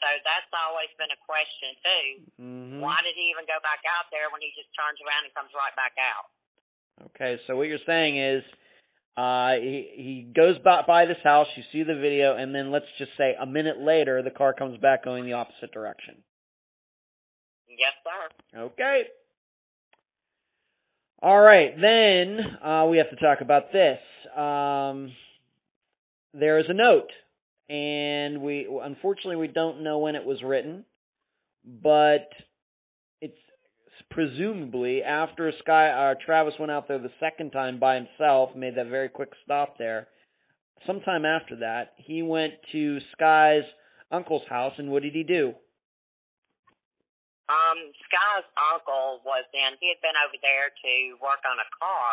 So 0.00 0.08
that's 0.24 0.48
always 0.56 0.88
been 0.96 1.12
a 1.12 1.20
question 1.28 1.70
too. 1.84 2.06
Mm-hmm. 2.40 2.80
Why 2.80 3.04
did 3.04 3.12
he 3.14 3.28
even 3.28 3.44
go 3.44 3.60
back 3.60 3.84
out 3.84 4.08
there 4.08 4.32
when 4.32 4.40
he 4.40 4.48
just 4.56 4.72
turns 4.72 4.96
around 5.04 5.28
and 5.28 5.32
comes 5.36 5.52
right 5.52 5.76
back 5.76 5.94
out? 6.00 6.26
Okay, 7.12 7.36
so 7.46 7.56
what 7.56 7.68
you're 7.68 7.84
saying 7.84 8.16
is, 8.16 8.42
uh, 9.16 9.60
he 9.60 9.76
he 9.96 10.14
goes 10.32 10.56
by, 10.64 10.82
by 10.86 11.04
this 11.04 11.20
house. 11.22 11.48
You 11.56 11.64
see 11.72 11.84
the 11.84 12.00
video, 12.00 12.36
and 12.36 12.54
then 12.54 12.72
let's 12.72 12.88
just 12.96 13.12
say 13.20 13.36
a 13.36 13.44
minute 13.44 13.76
later, 13.80 14.22
the 14.22 14.32
car 14.32 14.52
comes 14.52 14.80
back 14.80 15.04
going 15.04 15.24
the 15.24 15.34
opposite 15.34 15.72
direction. 15.72 16.16
Yes, 17.68 17.92
sir. 18.04 18.72
Okay. 18.72 19.02
All 21.22 21.40
right, 21.40 21.76
then 21.76 22.38
uh, 22.64 22.86
we 22.86 22.96
have 22.96 23.10
to 23.10 23.16
talk 23.16 23.42
about 23.42 23.72
this. 23.72 23.98
Um, 24.34 25.12
there 26.32 26.58
is 26.58 26.64
a 26.68 26.72
note, 26.72 27.10
and 27.70 28.42
we 28.42 28.66
unfortunately 28.82 29.36
we 29.36 29.46
don't 29.46 29.84
know 29.84 29.98
when 29.98 30.16
it 30.16 30.24
was 30.24 30.42
written, 30.42 30.84
but 31.64 32.26
it's 33.20 33.38
presumably 34.10 35.04
after 35.04 35.52
Sky 35.62 35.88
uh, 35.88 36.14
Travis 36.26 36.54
went 36.58 36.72
out 36.72 36.88
there 36.88 36.98
the 36.98 37.14
second 37.20 37.52
time 37.52 37.78
by 37.78 37.94
himself, 37.94 38.50
made 38.56 38.74
that 38.74 38.88
very 38.88 39.08
quick 39.08 39.30
stop 39.44 39.78
there. 39.78 40.08
Sometime 40.84 41.24
after 41.24 41.56
that, 41.62 41.94
he 41.96 42.22
went 42.22 42.54
to 42.72 42.98
Sky's 43.12 43.62
uncle's 44.10 44.42
house, 44.50 44.72
and 44.78 44.90
what 44.90 45.04
did 45.04 45.14
he 45.14 45.22
do? 45.22 45.54
Um, 47.46 47.78
Sky's 48.08 48.48
uncle 48.74 49.22
was 49.22 49.46
in. 49.54 49.78
He 49.78 49.94
had 49.94 50.02
been 50.02 50.18
over 50.26 50.38
there 50.42 50.74
to 50.74 50.92
work 51.22 51.42
on 51.46 51.58
a 51.58 51.68
car. 51.78 52.10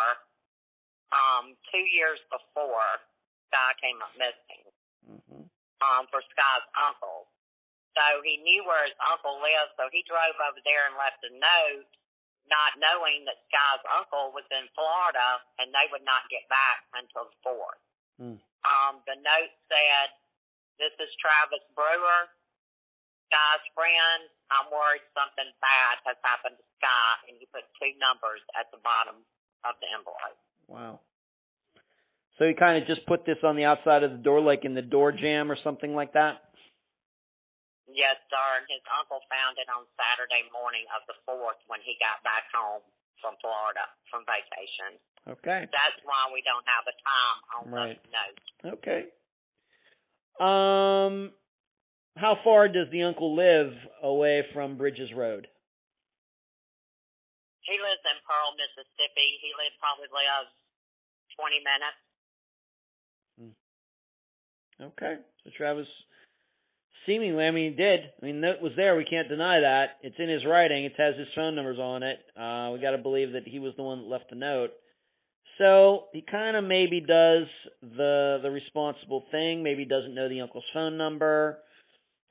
Um, 1.10 1.56
two 1.72 1.82
years 1.82 2.20
before 2.30 3.02
Sky 3.50 3.72
came 3.80 3.98
up 4.04 4.12
missing. 4.14 4.67
Mm-hmm. 5.06 5.44
Um, 5.78 6.04
for 6.10 6.18
Sky's 6.26 6.66
uncle. 6.74 7.30
So 7.94 8.22
he 8.22 8.38
knew 8.42 8.62
where 8.66 8.86
his 8.86 8.98
uncle 9.02 9.38
lived, 9.42 9.74
so 9.78 9.90
he 9.90 10.06
drove 10.06 10.38
over 10.38 10.62
there 10.62 10.86
and 10.86 10.94
left 10.98 11.22
a 11.26 11.32
note, 11.34 11.90
not 12.46 12.78
knowing 12.78 13.26
that 13.26 13.42
Sky's 13.50 13.84
uncle 13.90 14.30
was 14.34 14.46
in 14.54 14.66
Florida 14.74 15.42
and 15.58 15.70
they 15.74 15.86
would 15.90 16.06
not 16.06 16.26
get 16.30 16.46
back 16.50 16.86
until 16.94 17.30
the 17.30 17.38
fourth. 17.42 17.82
Hmm. 18.18 18.38
Um, 18.66 19.02
the 19.06 19.18
note 19.18 19.54
said, 19.70 20.08
"This 20.78 20.94
is 20.98 21.10
Travis 21.22 21.62
Brewer, 21.74 22.30
Sky's 23.30 23.66
friend. 23.74 24.30
I'm 24.50 24.70
worried 24.70 25.04
something 25.14 25.50
bad 25.62 26.02
has 26.06 26.18
happened 26.22 26.58
to 26.58 26.66
Sky," 26.78 27.10
and 27.30 27.38
he 27.38 27.46
put 27.50 27.66
two 27.78 27.94
numbers 27.98 28.42
at 28.58 28.70
the 28.70 28.78
bottom 28.82 29.22
of 29.62 29.74
the 29.80 29.88
envelope. 29.90 30.38
Wow. 30.66 31.00
So 32.38 32.46
he 32.46 32.54
kind 32.54 32.78
of 32.78 32.86
just 32.86 33.02
put 33.10 33.26
this 33.26 33.42
on 33.42 33.58
the 33.58 33.66
outside 33.66 34.06
of 34.06 34.14
the 34.14 34.22
door, 34.22 34.38
like 34.40 34.62
in 34.64 34.78
the 34.78 34.82
door 34.82 35.10
jamb 35.10 35.50
or 35.50 35.58
something 35.66 35.92
like 35.94 36.14
that. 36.14 36.38
Yes, 37.90 38.14
sir. 38.30 38.48
And 38.62 38.66
his 38.70 38.84
uncle 38.94 39.18
found 39.26 39.58
it 39.58 39.66
on 39.66 39.82
Saturday 39.98 40.46
morning 40.54 40.86
of 40.94 41.02
the 41.10 41.18
fourth 41.26 41.58
when 41.66 41.82
he 41.82 41.98
got 41.98 42.22
back 42.22 42.46
home 42.54 42.86
from 43.18 43.34
Florida 43.42 43.82
from 44.06 44.22
vacation. 44.22 45.02
Okay. 45.26 45.66
That's 45.66 45.98
why 46.06 46.30
we 46.30 46.38
don't 46.46 46.62
have 46.68 46.86
a 46.86 46.94
time 47.02 47.38
on 47.58 47.62
Right. 47.74 47.98
the 47.98 48.10
note. 48.14 48.38
Okay. 48.78 49.00
Um, 50.38 51.34
how 52.14 52.38
far 52.46 52.68
does 52.70 52.86
the 52.94 53.02
uncle 53.02 53.34
live 53.34 53.74
away 54.02 54.46
from 54.54 54.78
Bridges 54.78 55.10
Road? 55.12 55.48
He 57.66 57.74
lives 57.76 58.04
in 58.06 58.16
Pearl, 58.24 58.54
Mississippi. 58.54 59.28
He 59.42 59.50
lives 59.58 59.74
probably 59.82 60.08
lives 60.08 60.54
twenty 61.36 61.58
minutes. 61.60 61.98
Okay. 64.80 65.16
So 65.44 65.50
Travis 65.56 65.86
seemingly, 67.06 67.44
I 67.44 67.50
mean, 67.50 67.74
did. 67.76 68.00
I 68.22 68.26
mean, 68.26 68.42
that 68.42 68.62
was 68.62 68.72
there. 68.76 68.96
We 68.96 69.04
can't 69.04 69.28
deny 69.28 69.60
that. 69.60 69.98
It's 70.02 70.16
in 70.18 70.28
his 70.28 70.44
writing. 70.44 70.84
It 70.84 70.92
has 70.98 71.16
his 71.16 71.28
phone 71.34 71.56
numbers 71.56 71.78
on 71.78 72.02
it. 72.02 72.18
Uh, 72.36 72.72
we 72.72 72.80
got 72.80 72.92
to 72.92 72.98
believe 72.98 73.32
that 73.32 73.46
he 73.46 73.58
was 73.58 73.72
the 73.76 73.82
one 73.82 74.02
that 74.02 74.08
left 74.08 74.30
the 74.30 74.36
note. 74.36 74.70
So 75.56 76.04
he 76.12 76.22
kind 76.22 76.56
of 76.56 76.62
maybe 76.64 77.00
does 77.00 77.46
the 77.82 78.38
the 78.42 78.50
responsible 78.50 79.24
thing. 79.32 79.62
Maybe 79.62 79.84
doesn't 79.84 80.14
know 80.14 80.28
the 80.28 80.40
uncle's 80.40 80.64
phone 80.72 80.96
number. 80.96 81.58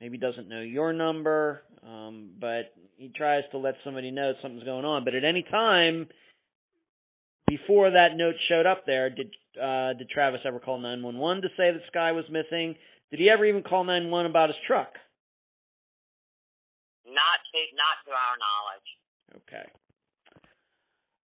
Maybe 0.00 0.16
doesn't 0.16 0.48
know 0.48 0.62
your 0.62 0.92
number. 0.94 1.62
Um, 1.86 2.30
but 2.40 2.72
he 2.96 3.10
tries 3.14 3.44
to 3.50 3.58
let 3.58 3.74
somebody 3.84 4.10
know 4.10 4.32
something's 4.40 4.64
going 4.64 4.86
on. 4.86 5.04
But 5.04 5.14
at 5.14 5.24
any 5.24 5.42
time 5.42 6.08
before 7.46 7.90
that 7.90 8.16
note 8.16 8.34
showed 8.48 8.66
up 8.66 8.86
there, 8.86 9.10
did 9.10 9.34
uh, 9.60 9.92
did 9.94 10.08
Travis 10.10 10.40
ever 10.46 10.60
call 10.60 10.78
911 10.78 11.42
to 11.42 11.48
say 11.56 11.72
that 11.72 11.80
Sky 11.88 12.12
was 12.12 12.24
missing? 12.30 12.74
Did 13.10 13.20
he 13.20 13.30
ever 13.30 13.44
even 13.44 13.62
call 13.62 13.84
911 13.84 14.30
about 14.30 14.48
his 14.48 14.56
truck? 14.66 14.92
Not 17.06 17.40
to 17.52 17.58
not 17.76 17.96
to 18.04 18.12
our 18.12 18.36
knowledge. 18.36 18.88
Okay. 19.48 19.70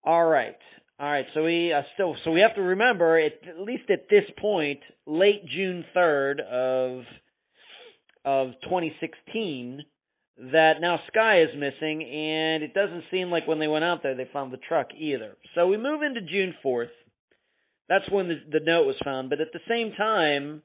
All 0.03 0.25
right. 0.25 0.57
All 0.99 1.11
right. 1.11 1.25
So 1.33 1.43
we 1.43 1.73
uh, 1.73 1.81
still 1.93 2.15
so 2.23 2.31
we 2.31 2.41
have 2.41 2.55
to 2.55 2.61
remember 2.61 3.19
at, 3.19 3.33
at 3.47 3.59
least 3.59 3.89
at 3.89 4.07
this 4.09 4.23
point, 4.39 4.79
late 5.05 5.45
June 5.45 5.83
3rd 5.95 6.39
of 6.39 7.03
of 8.25 8.53
2016 8.63 9.83
that 10.37 10.73
now 10.81 10.99
Sky 11.07 11.41
is 11.41 11.49
missing 11.55 12.01
and 12.01 12.63
it 12.63 12.73
doesn't 12.73 13.03
seem 13.11 13.29
like 13.29 13.47
when 13.47 13.59
they 13.59 13.67
went 13.67 13.83
out 13.83 14.01
there 14.01 14.15
they 14.15 14.27
found 14.31 14.51
the 14.51 14.57
truck 14.57 14.87
either. 14.97 15.35
So 15.55 15.67
we 15.67 15.77
move 15.77 16.01
into 16.01 16.21
June 16.21 16.53
4th. 16.65 16.87
That's 17.89 18.09
when 18.09 18.27
the, 18.29 18.59
the 18.59 18.63
note 18.63 18.85
was 18.85 18.95
found, 19.03 19.29
but 19.29 19.41
at 19.41 19.51
the 19.53 19.63
same 19.67 19.93
time 19.97 20.63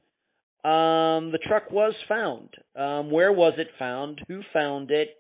um 0.65 1.31
the 1.31 1.39
truck 1.47 1.71
was 1.71 1.95
found. 2.09 2.51
Um 2.77 3.11
where 3.11 3.33
was 3.33 3.55
it 3.59 3.69
found? 3.79 4.21
Who 4.29 4.43
found 4.53 4.91
it? 4.91 5.17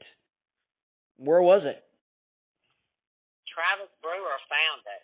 Where 1.18 1.42
was 1.42 1.62
it? 1.66 1.82
Travis 3.58 3.90
Brewer 3.98 4.38
found 4.46 4.86
it. 4.86 5.02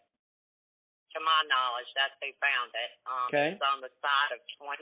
To 1.14 1.22
my 1.22 1.40
knowledge, 1.50 1.90
that's 1.94 2.14
who 2.22 2.30
found 2.38 2.70
it. 2.70 2.90
Um, 3.06 3.26
Okay. 3.30 3.48
It's 3.54 3.66
on 3.66 3.82
the 3.82 3.90
side 3.98 4.30
of 4.34 4.38
20. 4.62 4.78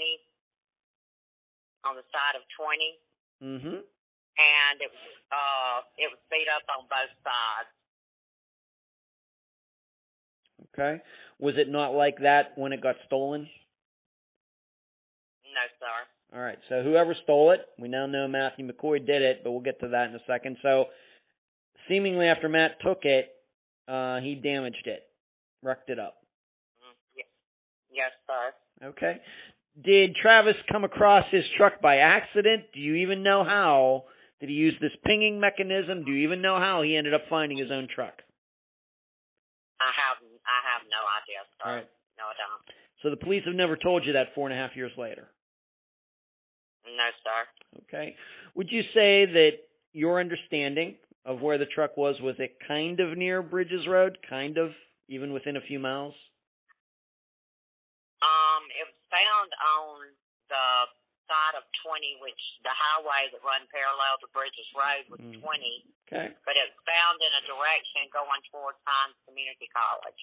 On 1.89 1.95
the 1.97 2.05
side 2.13 2.37
of 2.37 2.45
20. 2.57 3.01
Mm-hmm. 3.41 3.81
And 3.85 4.77
it 4.81 4.89
was, 4.93 5.09
uh, 5.33 5.79
it 6.01 6.09
was 6.09 6.21
beat 6.33 6.49
up 6.53 6.65
on 6.73 6.89
both 6.89 7.13
sides. 7.21 7.73
Okay. 10.73 10.95
Was 11.43 11.55
it 11.59 11.69
not 11.69 11.89
like 11.93 12.19
that 12.23 12.53
when 12.57 12.73
it 12.73 12.81
got 12.81 12.95
stolen? 13.07 13.49
No, 15.43 15.61
sir. 15.81 16.37
All 16.39 16.43
right. 16.43 16.59
So 16.69 16.83
whoever 16.85 17.17
stole 17.25 17.51
it, 17.51 17.61
we 17.81 17.89
now 17.89 18.07
know 18.07 18.29
Matthew 18.29 18.67
McCoy 18.67 19.05
did 19.05 19.23
it, 19.23 19.41
but 19.43 19.51
we'll 19.51 19.61
get 19.61 19.81
to 19.81 19.89
that 19.89 20.09
in 20.09 20.15
a 20.15 20.21
second. 20.27 20.57
So 20.63 20.85
seemingly 21.89 22.27
after 22.27 22.49
Matt 22.49 22.81
took 22.81 23.01
it, 23.03 23.31
uh, 23.89 24.21
he 24.21 24.37
damaged 24.37 24.87
it, 24.87 25.03
wrecked 25.65 25.91
it 25.91 25.99
up. 25.99 26.15
Mm, 26.81 26.95
Yes, 27.17 27.27
yes, 27.91 28.11
sir. 28.29 28.87
Okay. 28.91 29.17
Did 29.83 30.15
Travis 30.15 30.55
come 30.71 30.85
across 30.85 31.25
his 31.33 31.43
truck 31.57 31.81
by 31.83 31.97
accident? 31.97 32.67
Do 32.73 32.79
you 32.79 32.95
even 32.97 33.25
know 33.25 33.43
how? 33.43 34.05
Did 34.41 34.49
he 34.49 34.55
use 34.55 34.75
this 34.81 34.93
pinging 35.05 35.41
mechanism? 35.41 36.05
Do 36.05 36.13
you 36.13 36.25
even 36.25 36.41
know 36.41 36.59
how 36.59 36.83
he 36.83 36.97
ended 36.97 37.15
up 37.15 37.23
finding 37.29 37.59
his 37.59 37.71
own 37.73 37.89
truck? 37.93 38.15
I 39.81 39.91
have, 39.91 40.22
I 40.53 40.61
have 40.77 40.83
no 40.93 41.01
idea, 41.19 41.41
sir. 41.57 41.65
All 41.65 41.75
right. 41.81 41.89
No, 42.21 42.25
I 42.29 42.35
don't. 42.37 42.63
So 43.01 43.09
the 43.11 43.17
police 43.17 43.43
have 43.49 43.57
never 43.57 43.77
told 43.77 44.05
you 44.05 44.13
that 44.15 44.35
four 44.37 44.47
and 44.49 44.55
a 44.57 44.61
half 44.61 44.77
years 44.77 44.93
later. 45.01 45.27
No, 46.85 47.09
sir. 47.25 47.41
Okay. 47.89 48.15
Would 48.55 48.69
you 48.71 48.83
say 48.93 49.25
that 49.27 49.65
your 49.93 50.21
understanding 50.21 50.97
of 51.25 51.41
where 51.41 51.57
the 51.59 51.67
truck 51.67 51.97
was 51.97 52.21
was 52.21 52.37
it 52.39 52.59
kind 52.67 53.01
of 53.01 53.17
near 53.17 53.41
Bridges 53.43 53.87
Road, 53.89 54.19
kind 54.29 54.59
of 54.59 54.71
even 55.09 55.33
within 55.33 55.57
a 55.57 55.65
few 55.65 55.79
miles? 55.79 56.15
Um, 58.23 58.63
it 58.79 58.87
was 58.87 58.99
found 59.11 59.51
on 59.51 59.95
the 60.51 60.67
side 61.27 61.55
of 61.59 61.65
20, 61.87 62.19
which 62.23 62.39
the 62.63 62.71
highway 62.75 63.31
that 63.35 63.43
runs 63.43 63.67
parallel 63.71 64.15
to 64.23 64.29
Bridges 64.35 64.69
Road 64.75 65.05
was 65.11 65.21
Mm. 65.23 65.41
20, 65.43 65.87
Okay. 66.07 66.29
but 66.45 66.55
it 66.59 66.65
was 66.71 66.79
found 66.87 67.19
in 67.23 67.33
a 67.35 67.43
direction 67.47 68.07
going 68.13 68.43
towards 68.51 68.79
Hinds 68.87 69.19
Community 69.27 69.67
College 69.75 70.21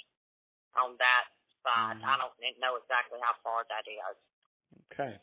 on 0.76 0.98
that 0.98 1.26
side. 1.64 1.98
Mhm. 1.98 2.04
I 2.06 2.18
don't 2.18 2.60
know 2.60 2.76
exactly 2.76 3.20
how 3.22 3.34
far 3.44 3.64
that 3.70 3.88
is. 3.88 4.18
Okay. 4.92 5.20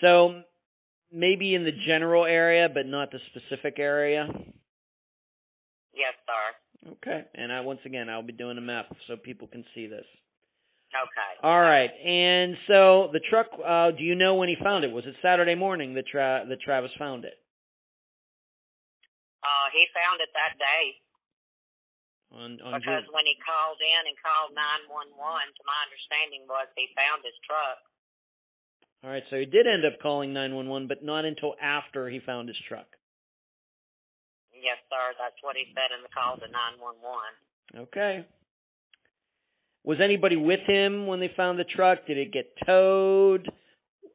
So 0.00 0.44
maybe 1.10 1.54
in 1.54 1.64
the 1.64 1.72
general 1.72 2.24
area, 2.24 2.68
but 2.68 2.86
not 2.86 3.10
the 3.10 3.18
specific 3.30 3.78
area. 3.78 4.28
Yes, 5.92 6.14
sir. 6.26 6.90
Okay. 6.92 7.24
And 7.34 7.52
I 7.52 7.60
once 7.60 7.84
again 7.84 8.08
I'll 8.08 8.22
be 8.22 8.32
doing 8.32 8.56
a 8.58 8.62
map 8.62 8.86
so 9.06 9.16
people 9.16 9.48
can 9.48 9.64
see 9.74 9.86
this. 9.86 10.06
Okay. 10.90 11.32
All 11.42 11.60
right. 11.60 11.90
And 11.90 12.56
so 12.66 13.10
the 13.12 13.20
truck. 13.20 13.46
Uh, 13.64 13.90
do 13.92 14.02
you 14.02 14.14
know 14.14 14.34
when 14.34 14.48
he 14.48 14.56
found 14.56 14.84
it? 14.84 14.90
Was 14.90 15.06
it 15.06 15.14
Saturday 15.22 15.54
morning 15.54 15.94
that 15.94 16.06
Tra- 16.06 16.46
that 16.48 16.60
Travis 16.60 16.90
found 16.98 17.24
it? 17.24 17.38
Uh, 19.42 19.70
he 19.72 19.86
found 19.94 20.20
it 20.20 20.28
that 20.34 20.58
day 20.58 21.00
On 22.30 22.62
on 22.62 22.78
because 22.78 23.04
June. 23.04 23.10
when 23.10 23.26
he 23.26 23.34
called 23.42 23.82
in 23.82 24.02
and 24.06 24.14
called 24.22 24.54
911, 24.54 25.10
to 25.10 25.62
my 25.66 25.78
understanding 25.82 26.46
was 26.46 26.70
he 26.78 26.86
found 26.94 27.26
his 27.26 27.34
truck. 27.42 27.82
All 29.02 29.10
right. 29.10 29.26
So 29.34 29.36
he 29.40 29.50
did 29.50 29.66
end 29.66 29.82
up 29.82 29.98
calling 29.98 30.30
nine 30.30 30.54
one 30.54 30.70
one, 30.70 30.86
but 30.86 31.02
not 31.02 31.26
until 31.26 31.58
after 31.58 32.06
he 32.06 32.22
found 32.22 32.46
his 32.46 32.58
truck. 32.70 32.86
Yes, 34.54 34.78
sir. 34.92 35.16
That's 35.18 35.40
what 35.42 35.56
he 35.56 35.66
said 35.74 35.90
in 35.90 36.04
the 36.06 36.12
call 36.12 36.36
to 36.36 36.46
911. 36.46 37.88
Okay. 37.88 38.22
Was 39.82 39.98
anybody 39.98 40.36
with 40.36 40.60
him 40.68 41.08
when 41.08 41.18
they 41.18 41.32
found 41.34 41.58
the 41.58 41.64
truck? 41.64 42.04
Did 42.06 42.18
it 42.18 42.30
get 42.30 42.52
towed? 42.66 43.48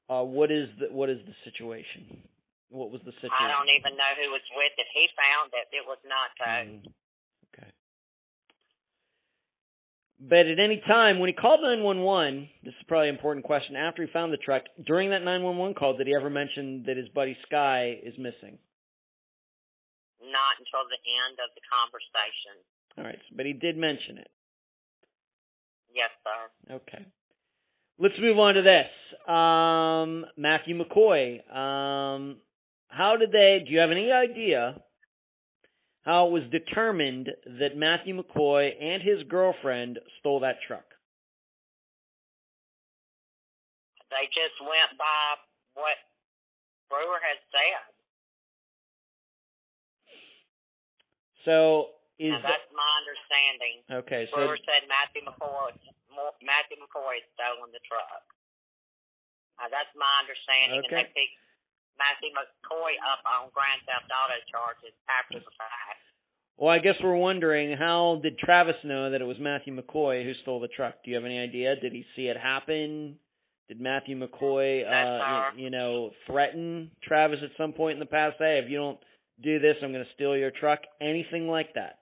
Uh, 0.08 0.22
what 0.22 0.52
is 0.54 0.70
the 0.80 0.94
what 0.94 1.10
is 1.10 1.18
the 1.26 1.34
situation? 1.44 2.22
What 2.70 2.92
was 2.94 3.02
the 3.04 3.12
situation? 3.18 3.42
I 3.42 3.50
don't 3.50 3.74
even 3.74 3.98
know 3.98 4.12
who 4.22 4.30
was 4.32 4.46
with 4.54 4.76
it. 4.78 4.88
He 4.94 5.10
found 5.18 5.50
it. 5.58 5.66
It 5.74 5.84
was 5.90 5.98
not 6.06 6.30
towed. 6.38 6.70
Mm, 6.70 6.94
Okay. 7.58 7.72
But 10.20 10.48
at 10.48 10.60
any 10.60 10.82
time 10.88 11.20
when 11.20 11.28
he 11.28 11.34
called 11.34 11.60
911, 11.62 12.48
this 12.64 12.74
is 12.74 12.86
probably 12.88 13.10
an 13.10 13.16
important 13.16 13.46
question. 13.46 13.76
After 13.76 14.02
he 14.02 14.12
found 14.12 14.32
the 14.32 14.38
truck, 14.38 14.64
during 14.86 15.10
that 15.10 15.24
911 15.24 15.76
call, 15.76 15.98
did 15.98 16.08
he 16.08 16.16
ever 16.16 16.30
mention 16.30 16.84
that 16.88 16.96
his 16.96 17.10
buddy 17.10 17.36
Sky 17.46 18.00
is 18.02 18.16
missing? 18.18 18.58
Not 20.24 20.56
until 20.58 20.88
the 20.88 21.02
end 21.04 21.38
of 21.44 21.52
the 21.54 21.62
conversation. 21.68 22.56
All 22.98 23.04
right, 23.04 23.20
but 23.36 23.46
he 23.46 23.54
did 23.54 23.78
mention 23.78 24.18
it. 24.18 24.32
Yes, 25.94 26.10
sir. 26.24 26.76
Okay. 26.76 27.06
Let's 28.00 28.16
move 28.20 28.40
on 28.40 28.56
to 28.56 28.62
this. 28.62 28.88
Um, 29.28 30.26
Matthew 30.38 30.78
McCoy. 30.78 31.40
Um, 31.50 32.38
how 32.88 33.16
did 33.18 33.32
they? 33.32 33.64
Do 33.66 33.72
you 33.72 33.80
have 33.80 33.92
any 33.92 34.12
idea 34.12 34.82
how 36.06 36.30
it 36.30 36.32
was 36.32 36.46
determined 36.54 37.34
that 37.60 37.74
Matthew 37.74 38.14
McCoy 38.14 38.70
and 38.78 39.02
his 39.02 39.26
girlfriend 39.26 39.98
stole 40.22 40.46
that 40.46 40.62
truck? 40.62 40.86
They 44.14 44.30
just 44.30 44.56
went 44.62 44.94
by 45.02 45.42
what 45.74 45.98
Brewer 46.94 47.18
had 47.18 47.42
said. 47.50 47.90
So 51.44 51.98
is 52.22 52.32
and 52.32 52.42
that's 52.46 52.70
my 52.70 52.92
understanding. 53.02 53.76
the, 53.90 54.02
okay. 54.06 54.24
So 54.30 54.46
Brewer 54.46 54.62
said 54.62 54.86
Matthew 54.86 55.26
McCoy, 55.26 55.74
Matthew 56.46 56.78
McCoy 56.80 57.18
had 57.18 57.28
stolen 57.34 57.74
the 57.74 57.82
truck. 57.90 58.24
Uh, 59.58 59.74
that's 59.74 59.92
my 59.98 60.22
understanding. 60.22 60.86
Okay. 60.86 61.02
And 61.02 61.02
they 61.02 61.10
picked 61.18 61.45
Matthew 61.98 62.32
McCoy 62.36 62.96
up 63.04 63.24
on 63.24 63.52
Grand 63.56 63.82
Theft 63.88 64.12
Auto 64.12 64.38
charges 64.52 64.96
after 65.08 65.40
the 65.40 65.54
fact. 65.56 66.02
Well, 66.58 66.72
I 66.72 66.80
guess 66.80 66.96
we're 67.04 67.18
wondering 67.18 67.76
how 67.76 68.20
did 68.24 68.40
Travis 68.40 68.80
know 68.84 69.12
that 69.12 69.20
it 69.20 69.26
was 69.26 69.38
Matthew 69.40 69.76
McCoy 69.76 70.24
who 70.24 70.32
stole 70.42 70.60
the 70.60 70.70
truck? 70.70 70.96
Do 71.04 71.12
you 71.12 71.16
have 71.18 71.26
any 71.26 71.40
idea? 71.40 71.76
Did 71.76 71.92
he 71.92 72.06
see 72.16 72.28
it 72.28 72.38
happen? 72.38 73.18
Did 73.68 73.82
Matthew 73.82 74.16
McCoy, 74.16 74.86
uh, 74.86 75.52
you, 75.58 75.66
you 75.66 75.70
know, 75.70 76.12
threaten 76.28 76.92
Travis 77.04 77.40
at 77.44 77.50
some 77.58 77.74
point 77.74 77.94
in 77.94 78.00
the 78.00 78.06
past? 78.06 78.36
Hey, 78.40 78.62
if 78.64 78.70
you 78.70 78.78
don't 78.78 79.00
do 79.42 79.60
this, 79.60 79.76
I'm 79.82 79.92
going 79.92 80.06
to 80.06 80.14
steal 80.14 80.38
your 80.38 80.52
truck. 80.52 80.80
Anything 81.02 81.48
like 81.48 81.74
that? 81.74 82.00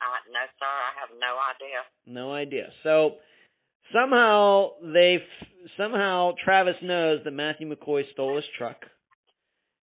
Uh, 0.00 0.20
no, 0.32 0.40
sir. 0.58 0.66
I 0.66 0.92
have 1.00 1.10
no 1.20 1.36
idea. 1.54 1.80
No 2.06 2.32
idea. 2.34 2.70
So 2.82 3.16
somehow 3.92 4.70
they 4.82 5.18
somehow 5.76 6.32
Travis 6.44 6.76
knows 6.82 7.20
that 7.24 7.30
Matthew 7.30 7.72
McCoy 7.72 8.02
stole 8.12 8.36
his 8.36 8.44
truck, 8.58 8.76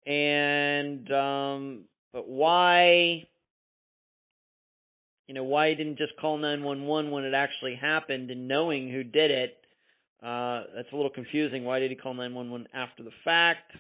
and 0.06 1.12
um, 1.12 1.86
but 2.14 2.28
why? 2.28 3.28
You 5.28 5.36
know 5.36 5.44
why 5.44 5.70
he 5.70 5.76
didn't 5.76 5.98
just 5.98 6.14
call 6.20 6.38
911 6.38 7.12
when 7.12 7.24
it 7.24 7.36
actually 7.36 7.76
happened 7.80 8.32
and 8.32 8.48
knowing 8.48 8.90
who 8.90 9.04
did 9.04 9.30
it. 9.30 9.58
Uh, 10.24 10.64
that's 10.76 10.92
a 10.92 10.96
little 10.96 11.12
confusing. 11.12 11.64
Why 11.64 11.80
did 11.80 11.92
he 11.92 11.96
call 11.96 12.14
911 12.14 12.68
after 12.74 13.04
the 13.04 13.12
fact? 13.24 13.72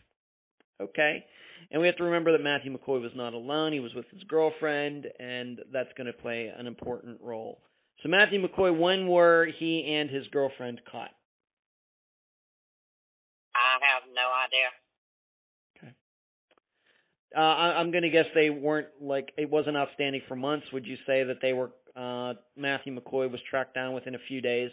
Okay. 0.79 1.25
And 1.71 1.81
we 1.81 1.87
have 1.87 1.97
to 1.97 2.03
remember 2.03 2.31
that 2.31 2.43
Matthew 2.43 2.71
McCoy 2.71 3.01
was 3.01 3.11
not 3.15 3.33
alone. 3.33 3.73
He 3.73 3.79
was 3.79 3.93
with 3.93 4.05
his 4.11 4.23
girlfriend, 4.23 5.05
and 5.19 5.59
that's 5.73 5.89
going 5.97 6.07
to 6.07 6.13
play 6.13 6.51
an 6.55 6.67
important 6.67 7.19
role. 7.21 7.59
So, 8.01 8.09
Matthew 8.09 8.41
McCoy, 8.41 8.77
when 8.79 9.07
were 9.07 9.47
he 9.59 9.97
and 9.99 10.09
his 10.09 10.25
girlfriend 10.27 10.79
caught? 10.89 11.11
No 14.19 14.27
idea. 14.35 14.69
Okay. 15.79 15.93
Uh, 17.31 17.39
I, 17.39 17.65
I'm 17.79 17.91
going 17.91 18.03
to 18.03 18.11
guess 18.11 18.27
they 18.35 18.49
weren't 18.51 18.91
like 18.99 19.31
it 19.37 19.49
wasn't 19.49 19.77
outstanding 19.77 20.21
for 20.27 20.35
months. 20.35 20.67
Would 20.73 20.85
you 20.85 20.97
say 21.07 21.23
that 21.23 21.39
they 21.41 21.53
were? 21.53 21.71
Uh, 21.95 22.35
Matthew 22.55 22.93
McCoy 22.93 23.31
was 23.31 23.39
tracked 23.49 23.73
down 23.73 23.93
within 23.95 24.15
a 24.15 24.23
few 24.27 24.41
days. 24.41 24.71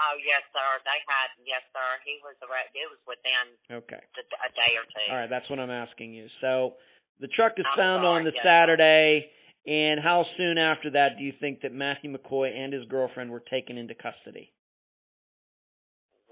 Oh 0.00 0.16
yes, 0.24 0.42
sir. 0.50 0.70
They 0.88 1.00
had 1.04 1.28
yes, 1.44 1.62
sir. 1.70 1.88
He 2.02 2.18
was 2.24 2.34
arrested. 2.42 2.80
It 2.80 2.90
was 2.90 3.02
within 3.04 3.44
Okay. 3.84 4.02
the, 4.16 4.24
a 4.24 4.50
day 4.56 4.72
or 4.80 4.86
two. 4.88 5.06
All 5.12 5.18
right, 5.20 5.30
that's 5.30 5.48
what 5.50 5.60
I'm 5.60 5.70
asking 5.70 6.14
you. 6.14 6.26
So 6.40 6.74
the 7.20 7.28
truck 7.28 7.54
is 7.58 7.66
I'm 7.68 7.78
found 7.78 8.00
sorry, 8.02 8.18
on 8.18 8.24
the 8.24 8.32
yes. 8.34 8.42
Saturday, 8.42 9.30
and 9.68 10.00
how 10.00 10.24
soon 10.36 10.58
after 10.58 10.90
that 10.96 11.18
do 11.18 11.24
you 11.24 11.32
think 11.38 11.60
that 11.62 11.72
Matthew 11.72 12.10
McCoy 12.10 12.50
and 12.50 12.72
his 12.72 12.84
girlfriend 12.88 13.30
were 13.30 13.44
taken 13.46 13.76
into 13.78 13.94
custody? 13.94 14.50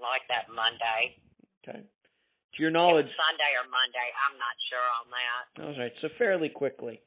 Like 0.01 0.25
that 0.27 0.49
Monday. 0.49 1.21
Okay. 1.63 1.79
To 1.79 2.61
your 2.61 2.71
knowledge, 2.71 3.05
Sunday 3.05 3.51
or 3.55 3.65
Monday. 3.69 4.07
I'm 4.27 4.37
not 4.37 4.55
sure 4.67 4.87
on 4.99 5.05
that. 5.11 5.77
all 5.77 5.81
right. 5.83 5.93
So 6.01 6.09
fairly 6.17 6.49
quickly. 6.49 6.99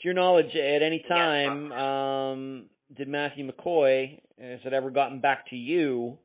To 0.00 0.04
your 0.04 0.14
knowledge, 0.14 0.54
at 0.54 0.82
any 0.82 1.04
time, 1.08 1.72
um, 1.72 2.66
did 2.96 3.08
Matthew 3.08 3.48
McCoy 3.50 4.20
has 4.40 4.60
it 4.64 4.72
ever 4.72 4.90
gotten 4.90 5.20
back 5.20 5.48
to 5.50 5.56
you 5.56 6.18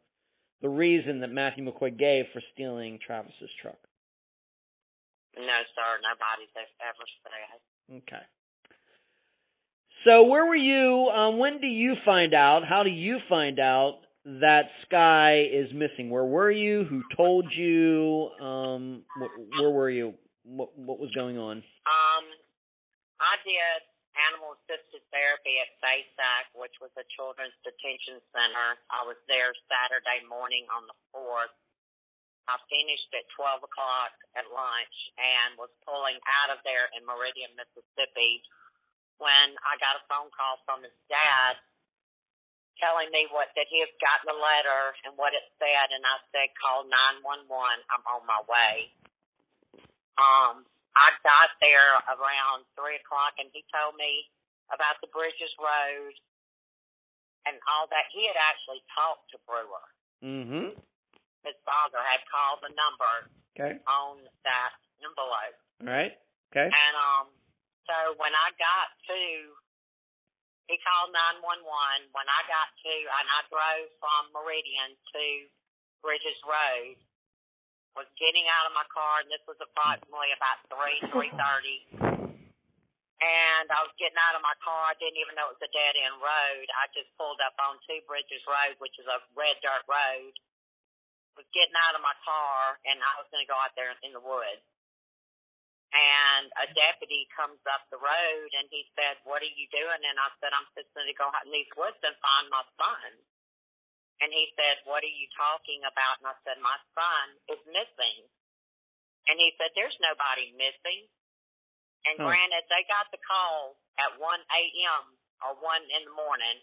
the 0.61 0.69
reason 0.69 1.19
that 1.21 1.31
Matthew 1.31 1.65
McCoy 1.65 1.97
gave 1.97 2.25
for 2.33 2.41
stealing 2.53 2.99
Travis's 3.05 3.49
truck? 3.61 3.77
No, 5.35 5.41
sir. 5.41 5.99
Nobody's 6.01 6.53
ever 6.79 7.05
said. 7.23 7.97
Okay. 7.97 8.23
So 10.05 10.23
where 10.23 10.45
were 10.45 10.55
you? 10.55 11.09
Um, 11.09 11.37
when 11.37 11.59
do 11.59 11.67
you 11.67 11.95
find 12.05 12.33
out? 12.33 12.61
How 12.67 12.83
do 12.83 12.89
you 12.89 13.17
find 13.29 13.59
out 13.59 13.99
that 14.25 14.71
Sky 14.87 15.43
is 15.51 15.67
missing? 15.73 16.09
Where 16.09 16.25
were 16.25 16.51
you? 16.51 16.85
Who 16.87 17.03
told 17.15 17.51
you? 17.51 18.29
Um, 18.39 19.03
wh- 19.19 19.59
where 19.59 19.71
were 19.71 19.89
you? 19.89 20.15
What 20.43 20.77
what 20.77 20.99
was 20.99 21.11
going 21.11 21.37
on? 21.37 21.59
Um, 21.59 22.25
I 23.19 23.35
did 23.43 23.79
animal 24.13 24.55
assisted 24.61 25.01
therapy 25.09 25.57
at 25.59 25.73
FASAC, 25.81 26.53
which 26.53 26.75
was 26.77 26.93
a 26.99 27.05
children's 27.17 27.55
detention 27.65 28.21
center. 28.29 28.77
I 28.93 29.01
was 29.07 29.17
there 29.25 29.51
Saturday 29.65 30.21
morning 30.29 30.69
on 30.69 30.85
the 30.85 30.97
4th. 31.17 31.55
I 32.45 32.59
finished 32.69 33.09
at 33.15 33.25
12 33.39 33.65
o'clock 33.65 34.13
at 34.37 34.45
lunch 34.51 34.97
and 35.17 35.55
was 35.57 35.71
pulling 35.87 36.19
out 36.27 36.53
of 36.53 36.59
there 36.67 36.91
in 36.93 37.01
Meridian, 37.07 37.55
Mississippi 37.55 38.43
when 39.21 39.55
I 39.63 39.79
got 39.79 39.95
a 39.95 40.03
phone 40.11 40.27
call 40.35 40.59
from 40.67 40.83
his 40.83 40.95
dad 41.07 41.55
telling 42.81 43.09
me 43.13 43.29
what 43.29 43.49
that 43.57 43.69
he 43.69 43.79
had 43.81 43.93
gotten 44.01 44.33
a 44.33 44.37
letter 44.37 44.81
and 45.05 45.13
what 45.17 45.33
it 45.37 45.45
said 45.61 45.87
and 45.93 46.01
I 46.03 46.17
said 46.33 46.49
call 46.57 46.85
911 46.89 47.45
I'm 47.49 48.03
on 48.09 48.23
my 48.25 48.41
way 48.49 48.89
um 50.17 50.65
I 50.93 51.09
got 51.25 51.49
there 51.57 51.97
around 52.05 52.69
three 52.77 53.01
o'clock 53.01 53.33
and 53.41 53.49
he 53.49 53.65
told 53.73 53.97
me 53.97 54.29
about 54.69 55.01
the 55.01 55.09
Bridges 55.09 55.49
Road 55.57 56.13
and 57.49 57.57
all 57.65 57.89
that. 57.89 58.07
He 58.13 58.23
had 58.29 58.37
actually 58.37 58.79
talked 58.93 59.25
to 59.33 59.37
Brewer. 59.49 59.87
Mm-hmm. 60.21 60.77
His 61.43 61.57
father 61.65 61.99
had 61.99 62.21
called 62.29 62.61
the 62.63 62.71
number 62.77 63.15
Okay. 63.57 63.77
on 63.89 64.21
that 64.45 64.73
envelope. 65.01 65.57
All 65.81 65.89
right. 65.89 66.13
Okay. 66.53 66.69
And 66.69 66.93
um 66.93 67.27
so 67.89 68.13
when 68.21 68.31
I 68.31 68.53
got 68.61 68.87
to 69.09 69.21
he 70.71 70.79
called 70.79 71.11
nine 71.11 71.43
one 71.43 71.61
one. 71.67 72.01
When 72.15 72.27
I 72.27 72.41
got 72.47 72.69
to 72.71 72.95
and 72.95 73.27
I 73.27 73.39
drove 73.51 73.87
from 73.99 74.21
Meridian 74.31 74.95
to 74.95 75.25
Bridges 75.99 76.39
Road, 76.47 76.95
was 77.93 78.09
getting 78.17 78.47
out 78.49 78.65
of 78.65 78.73
my 78.73 78.87
car 78.89 79.21
and 79.21 79.29
this 79.29 79.43
was 79.45 79.59
approximately 79.61 80.33
about 80.33 80.63
three, 80.71 80.99
three 81.13 81.31
thirty. 81.35 81.79
And 83.23 83.71
I 83.71 83.79
was 83.87 83.95
getting 83.95 84.19
out 84.19 84.35
of 84.35 84.43
my 84.43 84.57
car. 84.59 84.91
I 84.91 84.99
didn't 84.99 85.15
even 85.15 85.39
know 85.39 85.47
it 85.47 85.55
was 85.55 85.63
a 85.63 85.71
dead 85.71 85.95
end 85.95 86.19
road. 86.19 86.67
I 86.75 86.91
just 86.91 87.07
pulled 87.15 87.39
up 87.39 87.55
on 87.55 87.79
Two 87.87 88.03
Bridges 88.03 88.43
Road, 88.43 88.75
which 88.83 88.99
is 88.99 89.07
a 89.07 89.23
red 89.31 89.55
dirt 89.63 89.87
road. 89.87 90.35
Was 91.39 91.47
getting 91.55 91.77
out 91.87 91.95
of 91.95 92.03
my 92.03 92.13
car 92.21 92.77
and 92.83 92.99
I 92.99 93.13
was 93.17 93.29
going 93.31 93.41
to 93.41 93.49
go 93.49 93.55
out 93.55 93.71
there 93.79 93.95
in 94.03 94.11
the 94.11 94.21
woods. 94.21 94.61
And 95.93 96.49
a 96.57 96.67
deputy 96.73 97.29
comes 97.37 97.61
up 97.69 97.85
the 97.93 98.01
road 98.01 98.49
and 98.57 98.65
he 98.73 98.81
said, 98.97 99.21
What 99.29 99.45
are 99.45 99.55
you 99.55 99.69
doing? 99.69 100.01
And 100.01 100.17
I 100.17 100.29
said, 100.41 100.49
I'm 100.49 100.65
fixing 100.73 101.05
to 101.05 101.15
go 101.15 101.29
out 101.29 101.45
in 101.45 101.53
these 101.53 101.69
woods 101.77 102.01
and 102.01 102.17
find 102.17 102.49
my 102.49 102.65
son. 102.81 103.09
And 104.25 104.33
he 104.33 104.49
said, 104.57 104.81
What 104.89 105.05
are 105.05 105.15
you 105.15 105.29
talking 105.37 105.85
about? 105.85 106.17
And 106.21 106.33
I 106.33 106.37
said, 106.41 106.57
My 106.65 106.77
son 106.97 107.25
is 107.53 107.61
missing. 107.69 108.25
And 109.29 109.37
he 109.37 109.53
said, 109.61 109.69
There's 109.77 109.97
nobody 110.01 110.49
missing. 110.57 111.05
And 112.09 112.17
Huh. 112.17 112.25
granted, 112.25 112.65
they 112.73 112.83
got 112.89 113.07
the 113.13 113.21
call 113.21 113.77
at 114.01 114.17
1 114.17 114.21
a.m. 114.21 115.03
or 115.45 115.53
1 115.61 115.95
in 115.97 116.03
the 116.09 116.15
morning. 116.17 116.57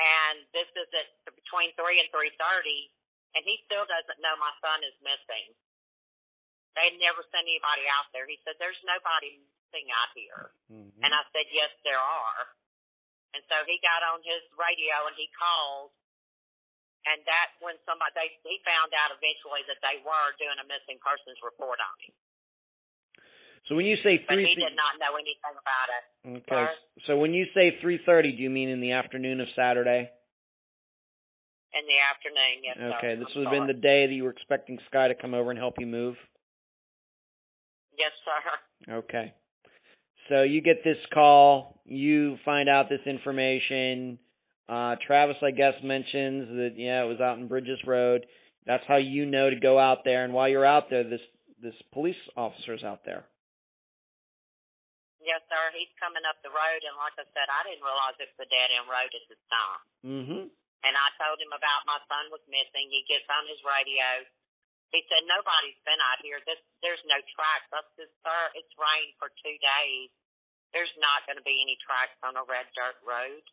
And 0.00 0.44
this 0.56 0.68
is 0.72 0.88
at 0.96 1.08
between 1.36 1.72
3 1.76 2.00
and 2.00 2.08
3.30. 2.12 2.32
And 3.36 3.44
he 3.44 3.60
still 3.68 3.84
doesn't 3.84 4.20
know 4.24 4.34
my 4.40 4.52
son 4.64 4.80
is 4.88 4.96
missing. 5.04 5.52
They 6.76 6.92
never 7.00 7.24
sent 7.32 7.48
anybody 7.48 7.88
out 7.88 8.12
there. 8.12 8.28
He 8.28 8.36
said, 8.44 8.60
There's 8.60 8.78
nobody 8.84 9.40
missing 9.40 9.88
out 9.96 10.12
here. 10.12 10.52
Mm-hmm. 10.68 11.00
And 11.00 11.10
I 11.10 11.24
said, 11.32 11.48
Yes, 11.48 11.72
there 11.82 12.00
are. 12.00 12.42
And 13.32 13.40
so 13.48 13.64
he 13.64 13.80
got 13.80 14.04
on 14.04 14.20
his 14.20 14.44
radio 14.56 15.08
and 15.08 15.16
he 15.16 15.28
called. 15.32 15.92
And 17.06 17.22
that's 17.22 17.54
when 17.62 17.78
somebody, 17.86 18.12
they, 18.18 18.28
he 18.42 18.58
found 18.66 18.90
out 18.92 19.14
eventually 19.14 19.62
that 19.70 19.78
they 19.78 20.02
were 20.02 20.28
doing 20.42 20.58
a 20.58 20.66
missing 20.66 20.98
persons 20.98 21.38
report 21.38 21.78
on 21.78 21.96
him. 22.02 22.16
So 23.70 23.74
when 23.74 23.86
you 23.86 23.98
say 24.02 24.22
But 24.22 24.34
three, 24.34 24.46
he 24.46 24.54
did 24.54 24.74
not 24.78 24.98
know 24.98 25.14
anything 25.18 25.54
about 25.54 25.88
it. 25.90 26.04
okay. 26.42 26.66
Sir? 26.66 26.66
So 27.06 27.12
when 27.18 27.34
you 27.34 27.46
say 27.54 27.78
three 27.80 27.98
thirty, 28.04 28.34
do 28.34 28.42
you 28.42 28.50
mean 28.50 28.68
in 28.68 28.80
the 28.80 28.92
afternoon 28.92 29.40
of 29.40 29.48
Saturday? 29.54 30.10
In 31.74 31.84
the 31.84 31.98
afternoon, 31.98 32.54
yes, 32.62 32.76
sir. 32.78 32.94
Okay. 32.98 33.14
This 33.18 33.26
I'm 33.34 33.42
would 33.42 33.46
have 33.50 33.54
been 33.58 33.70
the 33.70 33.82
day 33.82 34.06
that 34.06 34.14
you 34.14 34.24
were 34.24 34.30
expecting 34.30 34.78
Sky 34.88 35.08
to 35.08 35.14
come 35.14 35.34
over 35.34 35.50
and 35.50 35.58
help 35.58 35.74
you 35.78 35.86
move. 35.86 36.14
Yes, 37.98 38.12
sir. 38.24 38.40
Okay. 39.02 39.32
So 40.28 40.42
you 40.42 40.60
get 40.60 40.82
this 40.84 40.98
call, 41.14 41.80
you 41.84 42.36
find 42.44 42.68
out 42.68 42.88
this 42.88 43.04
information. 43.06 44.18
Uh, 44.68 44.96
Travis, 45.06 45.38
I 45.42 45.54
guess, 45.54 45.74
mentions 45.82 46.50
that 46.58 46.74
yeah, 46.76 47.06
it 47.06 47.08
was 47.08 47.22
out 47.22 47.38
in 47.38 47.46
Bridges 47.46 47.78
Road. 47.86 48.26
That's 48.66 48.82
how 48.90 48.98
you 48.98 49.24
know 49.24 49.50
to 49.50 49.58
go 49.58 49.78
out 49.78 50.02
there. 50.02 50.26
And 50.26 50.34
while 50.34 50.50
you're 50.50 50.66
out 50.66 50.90
there, 50.90 51.06
this 51.06 51.22
this 51.62 51.78
police 51.94 52.18
officer's 52.36 52.82
out 52.82 53.06
there. 53.06 53.24
Yes, 55.22 55.42
sir. 55.50 55.64
He's 55.74 55.90
coming 55.98 56.22
up 56.26 56.38
the 56.42 56.54
road, 56.54 56.82
and 56.86 56.94
like 56.98 57.14
I 57.18 57.26
said, 57.34 57.46
I 57.50 57.66
didn't 57.66 57.82
realize 57.82 58.14
it 58.18 58.30
was 58.34 58.46
a 58.46 58.50
dead 58.50 58.70
end 58.74 58.86
road 58.86 59.10
at 59.10 59.24
this 59.26 59.42
time. 59.50 59.82
Mm-hmm. 60.06 60.42
And 60.86 60.94
I 60.94 61.08
told 61.18 61.42
him 61.42 61.50
about 61.50 61.82
my 61.82 61.98
son 62.06 62.30
was 62.30 62.42
missing. 62.46 62.86
He 62.90 63.02
gets 63.10 63.26
on 63.26 63.42
his 63.50 63.58
radio. 63.66 64.26
He 64.94 65.02
said, 65.10 65.22
"Nobody's 65.26 65.78
been 65.82 65.98
out 66.12 66.20
here. 66.22 66.38
This, 66.46 66.60
there's 66.82 67.02
no 67.06 67.18
tracks." 67.34 67.68
I 67.74 67.82
said, 67.98 68.10
"Sir, 68.22 68.40
it's 68.54 68.74
rained 68.78 69.14
for 69.18 69.30
two 69.42 69.56
days. 69.58 70.10
There's 70.74 70.92
not 70.98 71.26
going 71.26 71.38
to 71.38 71.46
be 71.46 71.58
any 71.58 71.78
tracks 71.82 72.16
on 72.22 72.38
a 72.38 72.44
red 72.46 72.66
dirt 72.74 72.98
road." 73.02 73.44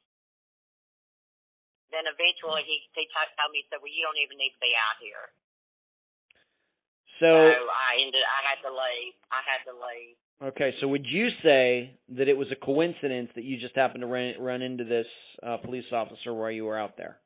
Then 1.90 2.06
eventually 2.10 2.66
he 2.66 2.82
he 2.94 3.06
t- 3.06 3.36
told 3.38 3.54
me, 3.54 3.62
he 3.62 3.68
said, 3.70 3.82
"Well, 3.82 3.94
you 3.94 4.02
don't 4.06 4.22
even 4.22 4.38
need 4.38 4.54
to 4.54 4.62
be 4.62 4.74
out 4.78 4.98
here." 5.02 5.26
So 7.22 7.30
So 7.30 7.70
I 7.70 8.02
ended. 8.02 8.24
I 8.26 8.42
had 8.50 8.60
to 8.66 8.72
leave. 8.74 9.14
I 9.30 9.42
had 9.46 9.62
to 9.70 9.74
leave. 9.74 10.18
Okay, 10.42 10.74
so 10.82 10.88
would 10.88 11.06
you 11.06 11.30
say 11.42 11.96
that 12.18 12.28
it 12.28 12.36
was 12.36 12.52
a 12.52 12.56
coincidence 12.56 13.30
that 13.36 13.44
you 13.44 13.60
just 13.60 13.76
happened 13.76 14.02
to 14.02 14.08
run 14.08 14.34
run 14.40 14.62
into 14.62 14.84
this 14.84 15.08
uh, 15.42 15.58
police 15.58 15.86
officer 15.92 16.34
while 16.34 16.52
you 16.52 16.66
were 16.66 16.78
out 16.78 16.98
there? 16.98 17.18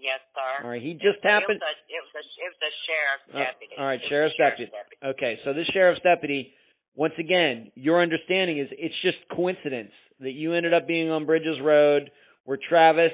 Yes, 0.00 0.20
sir. 0.34 0.64
All 0.64 0.70
right, 0.70 0.82
he 0.82 0.94
just 0.94 1.20
happened. 1.22 1.58
it 1.60 2.02
was 2.02 2.14
a, 2.14 2.22
it 2.22 2.50
was 2.50 2.62
a 2.62 2.72
sheriff's 2.86 3.28
Uh, 3.34 3.38
deputy. 3.50 3.74
all 3.78 3.86
right, 3.86 4.00
a 4.02 4.08
sheriff's 4.08 4.36
deputy. 4.38 4.70
deputy. 4.70 4.98
Okay, 5.16 5.38
so 5.44 5.52
this 5.52 5.66
sheriff's 5.74 6.02
deputy, 6.02 6.54
once 6.94 7.14
again, 7.18 7.70
your 7.74 8.00
understanding 8.02 8.58
is 8.58 8.68
it's 8.72 8.94
just 9.02 9.18
coincidence 9.34 9.92
that 10.20 10.32
you 10.32 10.54
ended 10.54 10.74
up 10.74 10.86
being 10.86 11.10
on 11.10 11.26
Bridges 11.26 11.60
Road 11.62 12.10
where 12.44 12.58
Travis 12.58 13.12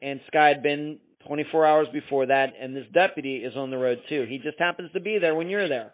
and 0.00 0.20
Sky 0.28 0.48
had 0.48 0.62
been 0.62 0.98
24 1.26 1.66
hours 1.66 1.88
before 1.92 2.26
that, 2.26 2.54
and 2.58 2.72
this 2.76 2.86
deputy 2.94 3.42
is 3.44 3.52
on 3.56 3.70
the 3.70 3.76
road 3.76 3.98
too. 4.08 4.24
He 4.28 4.38
just 4.38 4.56
happens 4.58 4.90
to 4.92 5.00
be 5.00 5.18
there 5.18 5.34
when 5.34 5.48
you're 5.50 5.68
there. 5.68 5.92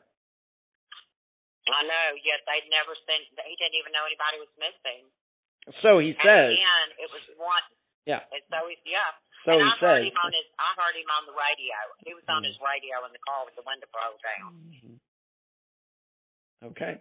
I 1.65 1.81
know. 1.89 2.09
Yet 2.21 2.45
they'd 2.45 2.69
never 2.69 2.93
sent. 3.09 3.25
He 3.49 3.57
didn't 3.57 3.79
even 3.81 3.93
know 3.97 4.05
anybody 4.05 4.37
was 4.45 4.53
missing. 4.61 5.09
So 5.81 5.97
he 5.97 6.13
And 6.13 6.21
says. 6.21 6.51
again, 6.53 6.87
it 7.01 7.09
was 7.09 7.25
one. 7.41 7.65
Yeah. 8.05 8.21
And 8.29 8.45
so 8.53 8.69
he, 8.69 8.77
yeah. 8.85 9.01
So 9.45 9.53
and 9.53 9.61
he 9.61 9.69
I 9.69 9.77
heard 9.77 10.01
says. 10.05 10.13
him 10.13 10.19
on 10.25 10.33
his. 10.33 10.47
I 10.57 10.71
heard 10.81 10.97
him 10.97 11.11
on 11.13 11.23
the 11.29 11.37
radio. 11.37 11.77
He 12.05 12.13
was 12.17 12.25
on 12.33 12.43
Mm. 12.43 12.49
his 12.49 12.57
radio 12.65 13.05
in 13.05 13.13
the 13.13 13.21
car 13.25 13.45
with 13.45 13.55
the 13.57 13.65
window 13.69 13.89
rolled 13.93 14.21
down. 14.25 14.53
Okay. 16.73 16.95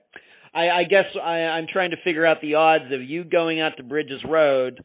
I, 0.54 0.70
I 0.70 0.84
guess 0.84 1.06
I, 1.16 1.56
I'm 1.58 1.68
trying 1.72 1.92
to 1.92 1.98
figure 2.04 2.26
out 2.26 2.42
the 2.42 2.56
odds 2.56 2.92
of 2.92 3.02
you 3.02 3.24
going 3.24 3.62
out 3.62 3.78
to 3.78 3.84
Bridges 3.84 4.22
Road, 4.28 4.84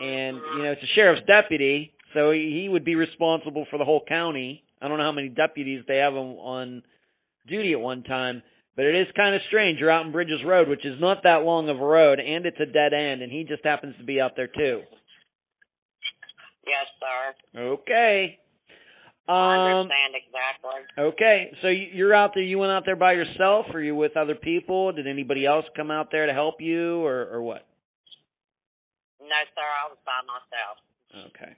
and 0.00 0.36
Mhm. 0.36 0.56
you 0.56 0.62
know 0.62 0.72
it's 0.72 0.82
a 0.82 0.92
sheriff's 0.94 1.26
deputy, 1.26 1.94
so 2.14 2.30
he, 2.30 2.60
he 2.62 2.68
would 2.68 2.84
be 2.84 2.94
responsible 2.96 3.66
for 3.70 3.78
the 3.78 3.84
whole 3.84 4.04
county. 4.06 4.62
I 4.80 4.88
don't 4.88 4.98
know 4.98 5.04
how 5.04 5.12
many 5.12 5.28
deputies 5.28 5.84
they 5.88 5.96
have 5.98 6.14
on, 6.14 6.36
on 6.36 6.82
duty 7.46 7.72
at 7.72 7.80
one 7.80 8.02
time, 8.02 8.42
but 8.76 8.84
it 8.84 8.94
is 8.94 9.08
kind 9.16 9.34
of 9.34 9.42
strange. 9.48 9.78
You're 9.80 9.90
out 9.90 10.06
in 10.06 10.12
Bridges 10.12 10.44
Road, 10.44 10.68
which 10.68 10.84
is 10.84 11.00
not 11.00 11.22
that 11.24 11.42
long 11.44 11.68
of 11.68 11.80
a 11.80 11.84
road, 11.84 12.20
and 12.20 12.46
it's 12.46 12.60
a 12.60 12.66
dead 12.66 12.92
end, 12.92 13.22
and 13.22 13.32
he 13.32 13.44
just 13.44 13.64
happens 13.64 13.96
to 13.98 14.04
be 14.04 14.20
out 14.20 14.36
there 14.36 14.48
too. 14.48 14.82
Yes, 16.66 16.86
sir. 17.00 17.60
Okay. 17.60 18.38
I 19.28 19.32
Um. 19.32 19.60
understand 19.86 20.14
exactly. 20.16 20.80
Okay, 20.98 21.54
so 21.62 21.68
you- 21.68 21.90
you're 21.92 22.14
out 22.14 22.34
there. 22.34 22.42
You 22.42 22.58
went 22.58 22.72
out 22.72 22.84
there 22.84 22.96
by 22.96 23.12
yourself, 23.12 23.72
or 23.72 23.80
you 23.80 23.94
with 23.94 24.16
other 24.16 24.34
people? 24.34 24.90
Did 24.92 25.06
anybody 25.06 25.46
else 25.46 25.68
come 25.76 25.90
out 25.90 26.10
there 26.10 26.26
to 26.26 26.32
help 26.32 26.60
you, 26.60 27.04
or 27.04 27.28
or 27.28 27.42
what? 27.42 27.64
No, 29.20 29.36
sir. 29.54 29.62
I 29.62 29.88
was 29.88 29.98
by 30.04 30.20
myself. 30.26 30.78
Okay. 31.28 31.54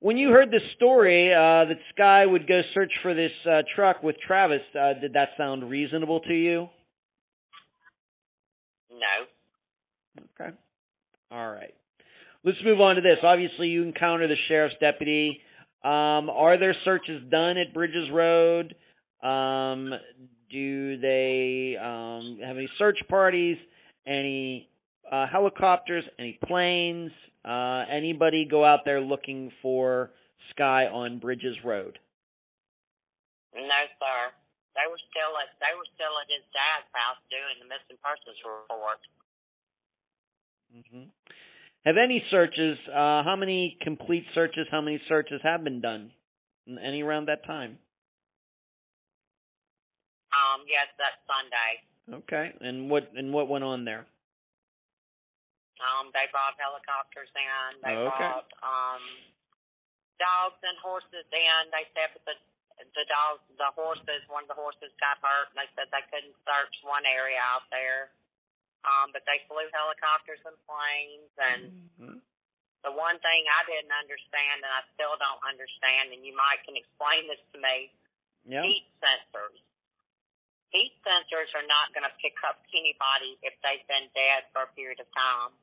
When 0.00 0.16
you 0.16 0.30
heard 0.30 0.50
the 0.50 0.60
story 0.74 1.32
uh, 1.32 1.64
that 1.66 1.78
Sky 1.90 2.26
would 2.26 2.46
go 2.46 2.62
search 2.74 2.92
for 2.98 3.14
this 3.14 3.32
uh, 3.46 3.62
truck 3.74 4.02
with 4.02 4.18
Travis, 4.20 4.62
uh, 4.74 4.94
did 4.94 5.12
that 5.14 5.36
sound 5.36 5.68
reasonable 5.70 6.20
to 6.20 6.34
you? 6.34 6.68
No. 8.90 9.26
Okay. 10.40 10.54
All 11.30 11.50
right. 11.50 11.74
Let's 12.46 12.58
move 12.64 12.80
on 12.80 12.94
to 12.94 13.00
this. 13.00 13.18
Obviously, 13.24 13.66
you 13.66 13.82
encounter 13.82 14.28
the 14.28 14.36
sheriff's 14.46 14.76
deputy. 14.78 15.40
Um, 15.82 16.30
are 16.30 16.56
there 16.56 16.76
searches 16.84 17.20
done 17.28 17.58
at 17.58 17.74
Bridges 17.74 18.08
Road? 18.12 18.76
Um, 19.20 19.90
do 20.48 20.96
they 20.96 21.74
um, 21.74 22.38
have 22.46 22.56
any 22.56 22.68
search 22.78 22.98
parties? 23.08 23.56
Any 24.06 24.68
uh, 25.10 25.26
helicopters? 25.26 26.04
Any 26.20 26.38
planes? 26.46 27.10
Uh, 27.44 27.82
anybody 27.90 28.46
go 28.48 28.64
out 28.64 28.80
there 28.84 29.00
looking 29.00 29.50
for 29.60 30.12
Sky 30.54 30.86
on 30.86 31.18
Bridges 31.18 31.56
Road? 31.64 31.98
No, 33.54 33.80
sir. 33.98 34.18
They 34.78 34.86
were 34.86 35.02
still 35.10 35.34
at. 35.42 35.50
They 35.58 35.74
were 35.74 35.88
still 35.98 36.14
at 36.22 36.30
his 36.30 36.46
dad's 36.54 36.86
house 36.94 37.18
doing 37.26 37.58
the 37.58 37.66
missing 37.66 37.98
persons 37.98 38.38
report. 38.46 39.02
hmm 40.70 41.10
Have 41.86 42.02
any 42.02 42.18
searches? 42.34 42.74
Uh, 42.90 43.22
how 43.22 43.38
many 43.38 43.78
complete 43.80 44.26
searches? 44.34 44.66
How 44.74 44.82
many 44.82 44.98
searches 45.06 45.38
have 45.46 45.62
been 45.62 45.78
done? 45.80 46.10
Any 46.66 47.06
around 47.06 47.30
that 47.30 47.46
time? 47.46 47.78
Um. 50.34 50.66
Yes, 50.66 50.90
that 50.98 51.22
Sunday. 51.30 52.26
Okay. 52.26 52.50
And 52.58 52.90
what 52.90 53.06
and 53.14 53.30
what 53.30 53.46
went 53.46 53.62
on 53.62 53.86
there? 53.86 54.02
Um. 55.78 56.10
They 56.10 56.26
brought 56.34 56.58
helicopters 56.58 57.30
in. 57.30 57.70
They 57.86 57.94
Oh, 57.94 58.10
okay. 58.10 58.34
brought 58.34 58.50
um 58.66 59.02
dogs 60.18 60.58
and 60.66 60.74
horses 60.82 61.22
in. 61.30 61.62
They 61.70 61.86
said 61.94 62.10
that 62.18 62.26
the 62.26 62.34
the 62.98 63.06
dogs, 63.06 63.46
the 63.62 63.70
horses, 63.78 64.26
one 64.26 64.42
of 64.42 64.50
the 64.50 64.58
horses 64.58 64.90
got 64.98 65.22
hurt, 65.22 65.54
and 65.54 65.62
they 65.62 65.70
said 65.78 65.86
they 65.94 66.02
couldn't 66.10 66.34
search 66.42 66.74
one 66.82 67.06
area 67.06 67.38
out 67.38 67.62
there. 67.70 68.10
Um, 68.86 69.10
but 69.10 69.26
they 69.26 69.42
flew 69.50 69.66
helicopters 69.74 70.38
and 70.46 70.54
planes, 70.62 71.32
and 71.36 71.62
Mhm. 71.98 72.22
the 72.82 72.92
one 72.92 73.18
thing 73.18 73.48
I 73.50 73.64
didn't 73.66 73.90
understand, 73.90 74.62
and 74.62 74.72
I 74.72 74.82
still 74.94 75.16
don't 75.18 75.42
understand, 75.42 76.12
and 76.12 76.24
you 76.24 76.34
might 76.34 76.62
can 76.62 76.76
explain 76.76 77.26
this 77.26 77.42
to 77.52 77.58
me, 77.58 77.92
Yeah. 78.44 78.62
heat 78.62 78.86
sensors. 79.02 79.60
Heat 80.70 80.94
sensors 81.02 81.52
are 81.54 81.66
not 81.66 81.92
going 81.94 82.04
to 82.04 82.14
pick 82.18 82.42
up 82.44 82.62
anybody 82.72 83.38
if 83.42 83.60
they've 83.62 83.86
been 83.88 84.08
dead 84.14 84.46
for 84.52 84.62
a 84.62 84.66
period 84.68 85.00
of 85.00 85.10
time. 85.12 85.58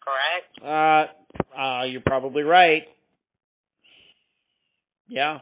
Correct? 0.00 0.58
Uh, 0.62 1.06
uh, 1.54 1.82
you're 1.84 2.00
probably 2.00 2.42
right. 2.42 2.88
Yeah. 5.06 5.40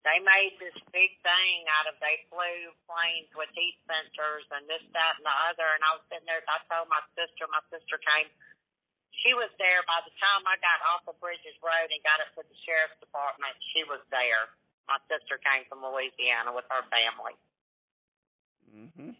They 0.00 0.16
made 0.24 0.56
this 0.56 0.76
big 0.96 1.12
thing 1.20 1.68
out 1.76 1.84
of 1.92 2.00
they 2.00 2.24
flew 2.32 2.72
planes 2.88 3.28
with 3.36 3.52
heat 3.52 3.76
sensors 3.84 4.48
and 4.48 4.64
this, 4.64 4.80
that, 4.96 5.20
and 5.20 5.26
the 5.28 5.36
other. 5.52 5.68
And 5.76 5.84
I 5.84 6.00
was 6.00 6.04
sitting 6.08 6.24
there. 6.24 6.40
I 6.48 6.56
told 6.72 6.88
my 6.88 7.04
sister. 7.12 7.44
My 7.52 7.60
sister 7.68 8.00
came. 8.00 8.32
She 9.20 9.36
was 9.36 9.52
there 9.60 9.84
by 9.84 10.00
the 10.08 10.14
time 10.16 10.40
I 10.48 10.56
got 10.64 10.80
off 10.88 11.04
of 11.04 11.20
Bridges 11.20 11.56
Road 11.60 11.92
and 11.92 12.00
got 12.00 12.24
up 12.24 12.32
to 12.32 12.42
the 12.48 12.58
sheriff's 12.64 12.96
department. 12.96 13.52
She 13.76 13.84
was 13.84 14.00
there. 14.08 14.48
My 14.88 14.96
sister 15.12 15.36
came 15.36 15.68
from 15.68 15.84
Louisiana 15.84 16.56
with 16.56 16.64
her 16.72 16.80
family. 16.88 17.36
Mhm. 18.72 19.12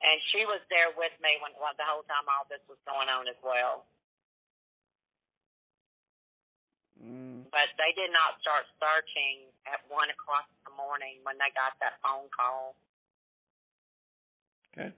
And 0.00 0.16
she 0.32 0.46
was 0.48 0.64
there 0.72 0.90
with 0.96 1.12
me 1.20 1.36
when 1.44 1.52
well, 1.60 1.76
the 1.76 1.84
whole 1.84 2.04
time 2.08 2.24
all 2.24 2.48
this 2.48 2.64
was 2.64 2.80
going 2.88 3.12
on 3.12 3.28
as 3.28 3.36
well. 3.44 3.84
Mm. 6.96 7.50
But 7.50 7.68
they 7.76 7.92
did 7.92 8.08
not 8.12 8.40
start 8.40 8.64
searching 8.80 9.49
at 9.66 9.80
one 9.88 10.08
o'clock 10.12 10.48
in 10.48 10.60
the 10.68 10.76
morning 10.76 11.20
when 11.24 11.36
they 11.36 11.50
got 11.52 11.76
that 11.80 12.00
phone 12.00 12.28
call. 12.32 12.76
Okay. 14.72 14.94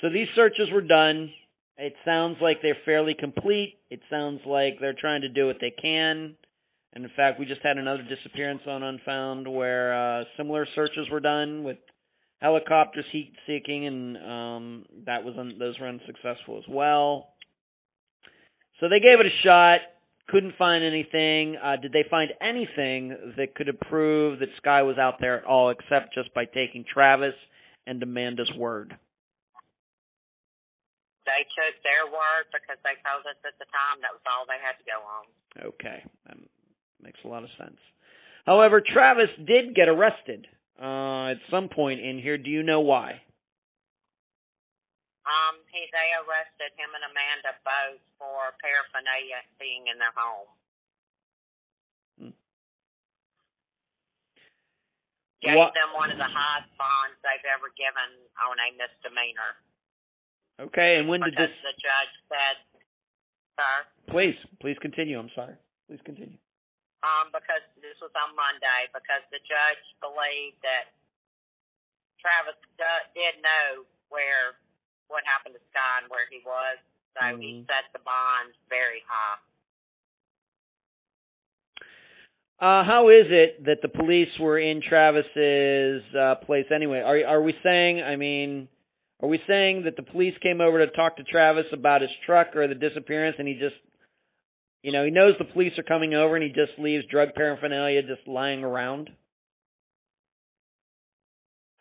So 0.00 0.08
these 0.08 0.28
searches 0.34 0.70
were 0.72 0.82
done. 0.82 1.30
It 1.76 1.94
sounds 2.04 2.36
like 2.40 2.58
they're 2.62 2.76
fairly 2.84 3.14
complete. 3.14 3.78
It 3.90 4.00
sounds 4.10 4.40
like 4.46 4.80
they're 4.80 4.96
trying 4.98 5.22
to 5.22 5.28
do 5.28 5.46
what 5.46 5.56
they 5.60 5.70
can. 5.70 6.36
And 6.92 7.04
in 7.04 7.10
fact, 7.16 7.38
we 7.38 7.46
just 7.46 7.62
had 7.62 7.78
another 7.78 8.02
disappearance 8.02 8.62
on 8.66 8.82
Unfound 8.82 9.46
where 9.46 9.94
uh, 9.94 10.24
similar 10.36 10.66
searches 10.74 11.08
were 11.10 11.20
done 11.20 11.62
with 11.62 11.78
helicopters 12.40 13.04
heat 13.12 13.32
seeking, 13.46 13.86
and 13.86 14.16
um, 14.16 14.84
that 15.06 15.24
was 15.24 15.34
un- 15.38 15.56
those 15.58 15.78
were 15.78 15.88
unsuccessful 15.88 16.58
as 16.58 16.64
well. 16.68 17.28
So 18.80 18.88
they 18.88 18.98
gave 18.98 19.20
it 19.20 19.26
a 19.26 19.42
shot. 19.44 19.80
Couldn't 20.30 20.54
find 20.56 20.84
anything. 20.84 21.56
Uh, 21.56 21.76
did 21.76 21.92
they 21.92 22.04
find 22.08 22.30
anything 22.40 23.34
that 23.36 23.54
could 23.54 23.66
have 23.66 23.80
proved 23.80 24.40
that 24.40 24.48
Sky 24.58 24.82
was 24.82 24.96
out 24.96 25.18
there 25.20 25.38
at 25.38 25.44
all, 25.44 25.70
except 25.70 26.14
just 26.14 26.32
by 26.34 26.44
taking 26.44 26.84
Travis 26.86 27.34
and 27.86 28.02
Amanda's 28.02 28.50
word? 28.56 28.94
They 31.26 31.42
took 31.50 31.74
their 31.82 32.06
word 32.06 32.46
because 32.54 32.78
they 32.82 32.94
told 33.02 33.26
us 33.26 33.38
at 33.42 33.58
the 33.58 33.66
time 33.70 34.02
that 34.02 34.14
was 34.14 34.22
all 34.26 34.46
they 34.46 34.58
had 34.62 34.78
to 34.78 34.86
go 34.86 34.98
on. 35.02 35.24
Okay, 35.74 36.02
that 36.26 36.38
makes 37.02 37.18
a 37.24 37.28
lot 37.28 37.42
of 37.42 37.50
sense. 37.58 37.78
However, 38.46 38.80
Travis 38.80 39.30
did 39.36 39.74
get 39.74 39.88
arrested 39.88 40.46
uh, 40.80 41.34
at 41.34 41.38
some 41.50 41.68
point 41.68 42.00
in 42.00 42.18
here. 42.18 42.38
Do 42.38 42.50
you 42.50 42.62
know 42.62 42.80
why? 42.80 43.20
Um, 45.28 45.60
he 45.68 45.84
they 45.92 46.08
arrested 46.24 46.72
him 46.80 46.90
and 46.96 47.04
Amanda 47.04 47.52
both 47.60 48.00
for 48.16 48.56
paraphernalia 48.60 49.44
being 49.60 49.86
in 49.92 50.00
their 50.00 50.14
home. 50.16 50.48
Hmm. 52.16 52.34
Gave 55.44 55.56
What- 55.56 55.74
them 55.76 55.92
one 55.92 56.10
of 56.10 56.18
the 56.18 56.28
highest 56.28 56.72
bonds 56.76 57.20
they've 57.22 57.44
ever 57.52 57.68
given 57.76 58.10
on 58.44 58.56
a 58.60 58.68
misdemeanor. 58.76 59.56
Okay, 60.60 60.96
and 60.96 61.08
when 61.08 61.20
did 61.20 61.36
this? 61.36 61.50
the 61.62 61.72
judge 61.80 62.12
said, 62.28 62.56
sir, 63.56 63.86
Please, 64.08 64.36
please 64.60 64.76
continue. 64.80 65.18
I'm 65.18 65.30
sorry. 65.30 65.56
Please 65.88 66.00
continue. 66.04 66.36
um, 67.02 67.32
because 67.32 67.62
this 67.80 67.96
was 68.00 68.12
on 68.14 68.34
Monday, 68.36 68.88
because 68.92 69.24
the 69.32 69.38
judge 69.48 69.80
believed 70.00 70.60
that 70.60 70.92
Travis 72.20 72.56
d- 72.76 73.08
did 73.14 73.40
know 73.40 73.86
where 74.10 74.52
what 75.10 75.26
happened 75.26 75.54
to 75.54 75.60
and 76.00 76.08
where 76.08 76.26
he 76.30 76.40
was, 76.46 76.78
so 77.18 77.36
he 77.36 77.62
Mhm. 77.62 77.66
set 77.66 77.92
the 77.92 77.98
bond 78.00 78.54
very 78.68 79.00
high. 79.06 79.38
Uh, 82.60 82.84
how 82.84 83.08
is 83.08 83.26
it 83.30 83.64
that 83.64 83.80
the 83.80 83.88
police 83.88 84.38
were 84.38 84.58
in 84.58 84.82
Travis's 84.82 86.04
uh, 86.14 86.34
place 86.36 86.70
anyway? 86.70 87.00
Are 87.00 87.24
are 87.26 87.42
we 87.42 87.58
saying? 87.62 88.02
I 88.02 88.16
mean, 88.16 88.68
are 89.20 89.28
we 89.28 89.42
saying 89.46 89.84
that 89.84 89.96
the 89.96 90.02
police 90.02 90.36
came 90.38 90.60
over 90.60 90.84
to 90.84 90.92
talk 90.92 91.16
to 91.16 91.24
Travis 91.24 91.66
about 91.72 92.02
his 92.02 92.10
truck 92.26 92.54
or 92.54 92.68
the 92.68 92.74
disappearance, 92.74 93.36
and 93.38 93.48
he 93.48 93.54
just, 93.54 93.76
you 94.82 94.92
know, 94.92 95.04
he 95.04 95.10
knows 95.10 95.36
the 95.38 95.44
police 95.46 95.78
are 95.78 95.82
coming 95.82 96.14
over, 96.14 96.36
and 96.36 96.44
he 96.44 96.50
just 96.50 96.78
leaves 96.78 97.06
drug 97.06 97.34
paraphernalia 97.34 98.02
just 98.02 98.28
lying 98.28 98.62
around? 98.62 99.10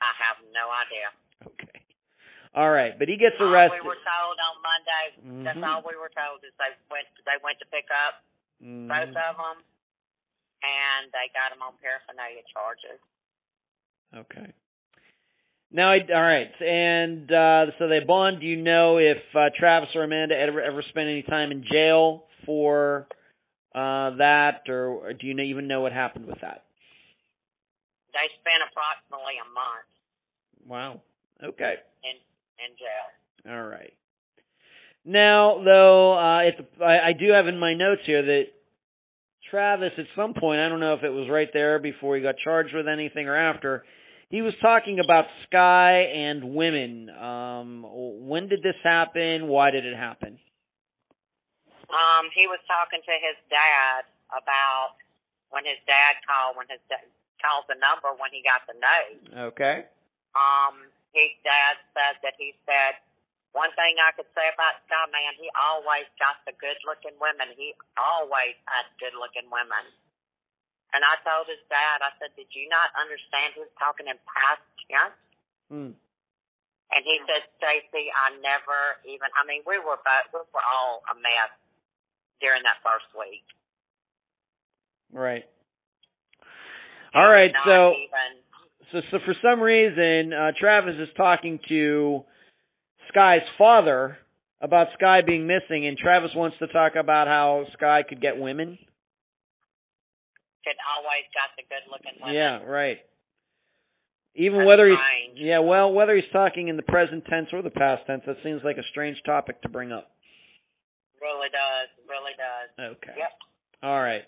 I 0.01 0.11
have 0.15 0.38
no 0.53 0.72
idea. 0.72 1.11
Okay. 1.45 1.89
All 2.55 2.69
right, 2.71 2.97
but 2.97 3.07
he 3.07 3.15
gets 3.15 3.35
All 3.39 3.47
arrested. 3.47 3.77
we 3.77 3.88
were 3.88 4.01
told 4.01 4.35
on 4.41 4.55
Monday. 4.65 5.05
That's 5.45 5.59
Mhm. 5.59 5.67
all 5.69 5.81
we 5.85 5.95
were 5.95 6.09
told 6.09 6.43
is 6.43 6.51
they 6.57 6.73
went. 6.89 7.05
They 7.26 7.38
went 7.43 7.59
to 7.59 7.65
pick 7.67 7.85
up 7.91 8.23
Mhm. 8.61 8.88
both 8.89 9.15
of 9.15 9.38
them, 9.38 9.63
and 10.63 11.11
they 11.11 11.30
got 11.34 11.51
them 11.51 11.61
on 11.61 11.77
paraphernalia 11.77 12.41
charges. 12.51 12.99
Okay. 14.15 14.51
Now, 15.71 15.91
I, 15.91 15.99
all 15.99 16.21
right, 16.23 16.49
and 16.61 17.31
uh, 17.31 17.71
so 17.77 17.88
they 17.88 17.99
bond. 17.99 18.39
Do 18.39 18.47
you 18.47 18.57
know 18.57 18.97
if 18.97 19.21
uh, 19.35 19.51
Travis 19.55 19.95
or 19.95 20.03
Amanda 20.03 20.35
ever 20.35 20.59
ever 20.61 20.81
spent 20.81 21.07
any 21.09 21.21
time 21.21 21.51
in 21.51 21.63
jail 21.63 22.26
for 22.45 23.07
uh, 23.76 24.09
that, 24.17 24.67
or, 24.67 24.88
or 24.88 25.13
do 25.13 25.27
you 25.27 25.35
know, 25.35 25.43
even 25.43 25.67
know 25.67 25.81
what 25.81 25.91
happened 25.93 26.26
with 26.26 26.41
that? 26.41 26.65
They 28.13 28.26
spent 28.41 28.63
approximately 28.71 29.38
a 29.38 29.45
month 29.53 29.85
Wow. 30.65 31.01
Okay. 31.43 31.76
in 32.03 32.17
in 32.65 32.76
jail. 32.77 33.56
All 33.56 33.68
right. 33.68 33.94
Now, 35.06 35.61
though, 35.64 36.14
uh, 36.14 36.52
the, 36.57 36.84
I, 36.84 37.10
I 37.10 37.14
do 37.18 37.31
have 37.31 37.48
in 37.48 37.57
my 37.57 37.73
notes 37.73 38.02
here 38.06 38.22
that 38.22 38.44
Travis, 39.49 39.91
at 39.98 40.06
some 40.15 40.34
point, 40.34 40.60
I 40.60 40.69
don't 40.69 40.80
know 40.80 40.94
if 40.94 41.03
it 41.03 41.10
was 41.10 41.27
right 41.30 41.49
there 41.53 41.80
before 41.80 42.15
he 42.15 42.22
got 42.22 42.36
charged 42.44 42.76
with 42.76 42.88
anything 42.88 43.27
or 43.27 43.36
after, 43.36 43.84
he 44.30 44.41
was 44.41 44.53
talking 44.61 44.99
about 45.02 45.26
Sky 45.48 46.06
and 46.14 46.53
women. 46.53 47.10
Um, 47.10 47.86
when 48.27 48.48
did 48.48 48.61
this 48.61 48.77
happen? 48.84 49.48
Why 49.48 49.72
did 49.72 49.86
it 49.86 49.98
happen? 49.98 50.38
Um, 51.90 52.30
he 52.38 52.45
was 52.45 52.61
talking 52.69 53.02
to 53.02 53.15
his 53.18 53.38
dad 53.49 54.06
about 54.30 55.02
when 55.49 55.65
his 55.65 55.81
dad 55.90 56.22
called 56.22 56.53
when 56.53 56.69
his 56.69 56.77
dad 56.86 57.02
called 57.41 57.65
the 57.65 57.80
number 57.81 58.14
when 58.22 58.30
he 58.30 58.45
got 58.45 58.61
the 58.69 58.77
note. 58.77 59.49
Okay. 59.57 59.90
Um, 60.38 60.86
his 61.14 61.31
dad 61.41 61.81
said 61.94 62.22
that 62.22 62.36
he 62.38 62.53
said 62.64 62.99
one 63.52 63.73
thing 63.73 63.98
I 63.98 64.14
could 64.14 64.30
say 64.38 64.45
about 64.53 64.77
Scott, 64.86 65.10
man, 65.10 65.34
he 65.34 65.49
always 65.57 66.06
got 66.22 66.38
the 66.45 66.53
good 66.61 66.77
looking 66.86 67.18
women. 67.18 67.49
He 67.57 67.73
always 67.98 68.53
had 68.69 68.86
good 69.02 69.18
looking 69.18 69.49
women. 69.49 69.90
And 70.94 71.02
I 71.02 71.18
told 71.26 71.49
his 71.49 71.61
dad, 71.69 72.02
I 72.02 72.14
said, 72.22 72.34
Did 72.38 72.49
you 72.53 72.69
not 72.69 72.94
understand 72.98 73.57
he 73.57 73.65
was 73.65 73.73
talking 73.77 74.10
in 74.10 74.18
past 74.26 74.61
tense? 74.86 75.18
Hmm. 75.69 75.94
And 76.90 77.02
he 77.06 77.22
said, 77.30 77.45
Stacy, 77.61 78.10
I 78.10 78.34
never 78.41 78.98
even 79.06 79.30
I 79.38 79.45
mean, 79.45 79.61
we 79.65 79.77
were 79.77 80.02
both 80.02 80.30
we 80.34 80.41
were 80.49 80.65
all 80.65 81.06
a 81.10 81.15
mess 81.18 81.53
during 82.41 82.65
that 82.65 82.81
first 82.81 83.10
week. 83.14 83.45
Right. 85.14 85.45
All 87.14 87.30
right. 87.30 87.53
So, 87.65 87.94
even 87.98 88.41
so, 88.91 88.99
so 89.11 89.18
for 89.26 89.36
some 89.41 89.60
reason, 89.61 90.34
uh, 90.34 90.52
Travis 90.60 90.95
is 90.99 91.10
talking 91.16 91.60
to 91.70 92.24
Sky's 93.10 93.45
father 93.57 94.18
about 94.61 94.88
Sky 94.98 95.22
being 95.26 95.48
missing, 95.48 95.88
and 95.88 95.98
Travis 95.98 96.32
wants 96.36 96.57
to 96.60 96.68
talk 96.68 96.94
about 96.99 97.28
how 97.28 97.66
Sky 97.74 98.03
could 98.07 98.22
get 98.22 98.38
women. 98.38 98.78
could 100.64 100.78
always 100.98 101.26
got 101.34 101.56
the 101.57 101.64
good 101.64 101.86
looking 101.90 102.20
women. 102.22 102.36
Yeah, 102.36 102.64
right. 102.70 102.98
Even 104.36 104.60
That's 104.60 104.68
whether 104.68 104.88
he's 104.88 104.98
yeah, 105.36 105.60
well, 105.60 105.91
whether 105.91 106.16
he's 106.16 106.30
talking 106.32 106.68
in 106.68 106.78
the 106.78 106.84
present 106.84 107.26
tense 107.26 107.48
or 107.52 107.61
the 107.61 107.72
past 107.72 108.03
tense, 108.07 108.24
that 108.28 108.38
seems 108.44 108.61
like 108.64 108.78
a 108.78 108.88
strange 108.91 109.18
topic 109.26 109.61
to 109.64 109.70
bring 109.70 109.91
up. 109.91 110.11
Really 111.22 111.49
does, 111.49 111.90
really 112.07 112.36
does. 112.38 112.95
Okay. 112.98 113.18
Yep. 113.18 113.32
All 113.84 114.02
right. 114.02 114.24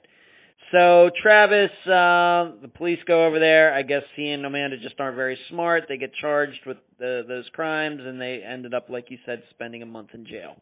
So 0.72 1.10
Travis, 1.22 1.72
uh, 1.85 2.61
the 2.61 2.72
police 2.73 2.99
go 3.06 3.26
over 3.26 3.39
there. 3.39 3.73
I 3.73 3.81
guess 3.81 4.03
he 4.15 4.30
and 4.30 4.45
Amanda 4.45 4.77
just 4.77 4.99
aren't 4.99 5.18
very 5.18 5.38
smart. 5.49 5.84
They 5.89 5.98
get 5.98 6.11
charged 6.22 6.65
with 6.65 6.77
the, 6.98 7.23
those 7.27 7.49
crimes, 7.53 7.99
and 8.03 8.22
they 8.22 8.41
ended 8.48 8.73
up, 8.73 8.89
like 8.89 9.11
you 9.11 9.18
said, 9.26 9.43
spending 9.49 9.81
a 9.81 9.85
month 9.85 10.10
in 10.14 10.26
jail. 10.26 10.56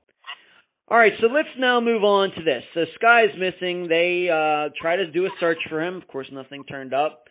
All 0.88 0.98
right, 0.98 1.12
so 1.22 1.28
let's 1.28 1.50
now 1.60 1.80
move 1.80 2.04
on 2.04 2.32
to 2.32 2.44
this. 2.44 2.64
So 2.74 2.82
Sky 2.96 3.26
is 3.26 3.30
missing. 3.38 3.88
They 3.88 4.28
uh, 4.28 4.74
try 4.82 4.96
to 4.96 5.12
do 5.12 5.26
a 5.26 5.30
search 5.40 5.60
for 5.70 5.80
him. 5.80 5.98
Of 5.98 6.08
course, 6.08 6.28
nothing 6.32 6.64
turned 6.64 6.96
up. 6.96 7.26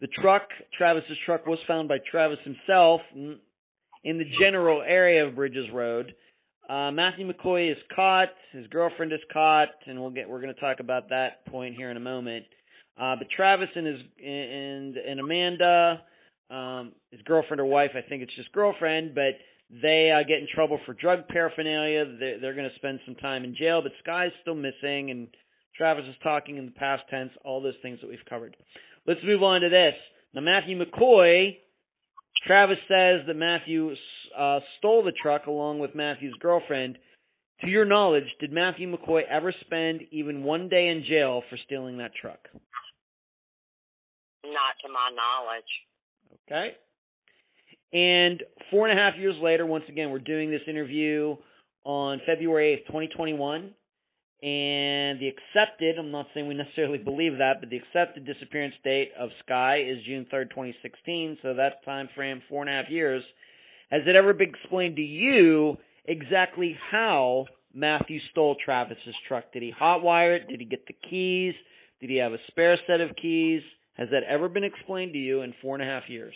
The 0.00 0.08
truck, 0.20 0.48
Travis's 0.76 1.16
truck, 1.24 1.46
was 1.46 1.60
found 1.68 1.88
by 1.88 1.98
Travis 2.10 2.38
himself 2.42 3.00
in 3.14 3.38
the 4.18 4.24
general 4.40 4.82
area 4.82 5.24
of 5.24 5.36
Bridges 5.36 5.66
Road. 5.72 6.12
Uh, 6.68 6.90
Matthew 6.90 7.30
McCoy 7.30 7.70
is 7.70 7.78
caught. 7.94 8.28
His 8.52 8.66
girlfriend 8.68 9.12
is 9.12 9.20
caught, 9.32 9.68
and 9.86 10.00
we'll 10.00 10.10
get 10.10 10.28
we're 10.28 10.40
going 10.40 10.54
to 10.54 10.60
talk 10.60 10.80
about 10.80 11.10
that 11.10 11.44
point 11.46 11.74
here 11.74 11.90
in 11.90 11.96
a 11.96 12.00
moment. 12.00 12.46
Uh, 12.98 13.16
but 13.16 13.26
Travis 13.34 13.68
and 13.74 13.86
his 13.86 14.00
and 14.24 14.96
and 14.96 15.20
Amanda, 15.20 16.02
um, 16.50 16.92
his 17.10 17.20
girlfriend 17.22 17.60
or 17.60 17.66
wife, 17.66 17.90
I 17.94 18.08
think 18.08 18.22
it's 18.22 18.34
just 18.36 18.50
girlfriend, 18.52 19.14
but 19.14 19.34
they 19.70 20.10
uh, 20.10 20.26
get 20.26 20.38
in 20.38 20.46
trouble 20.54 20.78
for 20.86 20.94
drug 20.94 21.28
paraphernalia. 21.28 22.04
They're, 22.18 22.40
they're 22.40 22.54
going 22.54 22.68
to 22.68 22.76
spend 22.76 23.00
some 23.04 23.16
time 23.16 23.44
in 23.44 23.56
jail, 23.56 23.82
but 23.82 23.92
Sky's 24.02 24.30
still 24.40 24.54
missing, 24.54 25.10
and 25.10 25.28
Travis 25.76 26.04
is 26.08 26.14
talking 26.22 26.56
in 26.56 26.66
the 26.66 26.72
past 26.72 27.02
tense. 27.10 27.30
All 27.44 27.60
those 27.60 27.74
things 27.82 27.98
that 28.00 28.08
we've 28.08 28.18
covered. 28.28 28.56
Let's 29.06 29.20
move 29.24 29.42
on 29.42 29.60
to 29.62 29.68
this. 29.68 29.94
Now, 30.32 30.40
Matthew 30.40 30.80
McCoy, 30.80 31.56
Travis 32.46 32.78
says 32.88 33.26
that 33.26 33.34
Matthew 33.34 33.94
uh, 34.38 34.60
stole 34.78 35.02
the 35.02 35.12
truck 35.22 35.46
along 35.46 35.78
with 35.78 35.94
Matthew's 35.94 36.36
girlfriend. 36.40 36.98
To 37.60 37.68
your 37.68 37.84
knowledge, 37.84 38.24
did 38.40 38.52
Matthew 38.52 38.92
McCoy 38.92 39.22
ever 39.30 39.54
spend 39.60 40.02
even 40.10 40.42
one 40.42 40.68
day 40.68 40.88
in 40.88 41.04
jail 41.08 41.42
for 41.48 41.56
stealing 41.64 41.98
that 41.98 42.10
truck? 42.20 42.40
Not 44.44 44.74
to 44.84 44.92
my 44.92 45.10
knowledge. 45.14 45.64
Okay. 46.46 46.76
And 47.92 48.42
four 48.70 48.88
and 48.88 48.98
a 48.98 49.00
half 49.00 49.14
years 49.18 49.36
later, 49.40 49.64
once 49.64 49.84
again, 49.88 50.10
we're 50.10 50.18
doing 50.18 50.50
this 50.50 50.62
interview 50.66 51.36
on 51.84 52.20
February 52.26 52.82
8th, 52.82 52.86
2021. 52.88 53.72
And 54.42 55.20
the 55.20 55.28
accepted, 55.28 55.96
I'm 55.98 56.10
not 56.10 56.26
saying 56.34 56.48
we 56.48 56.54
necessarily 56.54 56.98
believe 56.98 57.38
that, 57.38 57.60
but 57.60 57.70
the 57.70 57.76
accepted 57.78 58.26
disappearance 58.26 58.74
date 58.84 59.12
of 59.18 59.30
Sky 59.44 59.78
is 59.88 60.04
June 60.04 60.26
3rd, 60.30 60.50
2016. 60.50 61.38
So 61.40 61.54
that 61.54 61.82
time 61.84 62.10
frame, 62.14 62.42
four 62.48 62.60
and 62.60 62.68
a 62.68 62.74
half 62.74 62.90
years. 62.90 63.22
Has 63.94 64.02
it 64.08 64.16
ever 64.16 64.32
been 64.32 64.48
explained 64.48 64.96
to 64.96 65.02
you 65.02 65.76
exactly 66.04 66.76
how 66.90 67.46
Matthew 67.72 68.18
stole 68.32 68.56
Travis's 68.64 69.14
truck? 69.28 69.52
Did 69.52 69.62
he 69.62 69.72
hotwire 69.72 70.34
it? 70.34 70.48
Did 70.48 70.58
he 70.58 70.66
get 70.66 70.84
the 70.88 70.96
keys? 71.08 71.54
Did 72.00 72.10
he 72.10 72.16
have 72.16 72.32
a 72.32 72.38
spare 72.48 72.76
set 72.88 73.00
of 73.00 73.10
keys? 73.14 73.62
Has 73.92 74.08
that 74.10 74.24
ever 74.28 74.48
been 74.48 74.64
explained 74.64 75.12
to 75.12 75.18
you 75.20 75.42
in 75.42 75.54
four 75.62 75.76
and 75.76 75.84
a 75.84 75.86
half 75.86 76.08
years? 76.08 76.34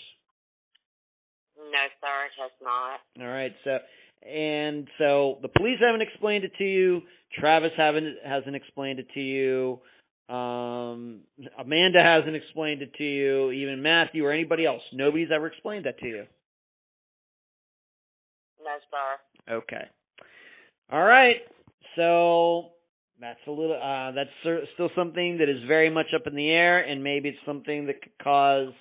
No, 1.56 1.64
sir, 2.00 2.26
it 2.26 2.40
has 2.40 2.52
not. 2.62 3.26
All 3.26 3.32
right, 3.32 3.52
so 3.64 3.78
and 4.24 4.86
so 4.96 5.38
the 5.42 5.48
police 5.48 5.78
haven't 5.84 6.02
explained 6.02 6.44
it 6.44 6.52
to 6.58 6.64
you. 6.64 7.00
Travis 7.40 7.72
haven't 7.76 8.18
hasn't 8.24 8.54
explained 8.54 9.00
it 9.00 9.08
to 9.14 9.20
you. 9.20 9.80
Um, 10.32 11.22
Amanda 11.58 12.04
hasn't 12.04 12.36
explained 12.36 12.82
it 12.82 12.94
to 12.98 13.04
you. 13.04 13.50
Even 13.50 13.82
Matthew 13.82 14.24
or 14.24 14.30
anybody 14.30 14.64
else, 14.64 14.82
nobody's 14.92 15.30
ever 15.34 15.48
explained 15.48 15.86
that 15.86 15.98
to 15.98 16.06
you. 16.06 16.24
Sir. 18.90 19.54
Okay. 19.54 19.84
All 20.90 21.02
right. 21.04 21.36
So 21.96 22.70
that's 23.20 23.40
a 23.46 23.50
little. 23.50 23.76
Uh, 23.80 24.12
that's 24.12 24.30
cer- 24.42 24.64
still 24.74 24.90
something 24.96 25.38
that 25.38 25.48
is 25.48 25.62
very 25.66 25.90
much 25.90 26.06
up 26.14 26.26
in 26.26 26.34
the 26.34 26.50
air, 26.50 26.80
and 26.80 27.02
maybe 27.02 27.28
it's 27.30 27.38
something 27.46 27.86
that 27.86 28.00
could 28.02 28.12
cause 28.22 28.72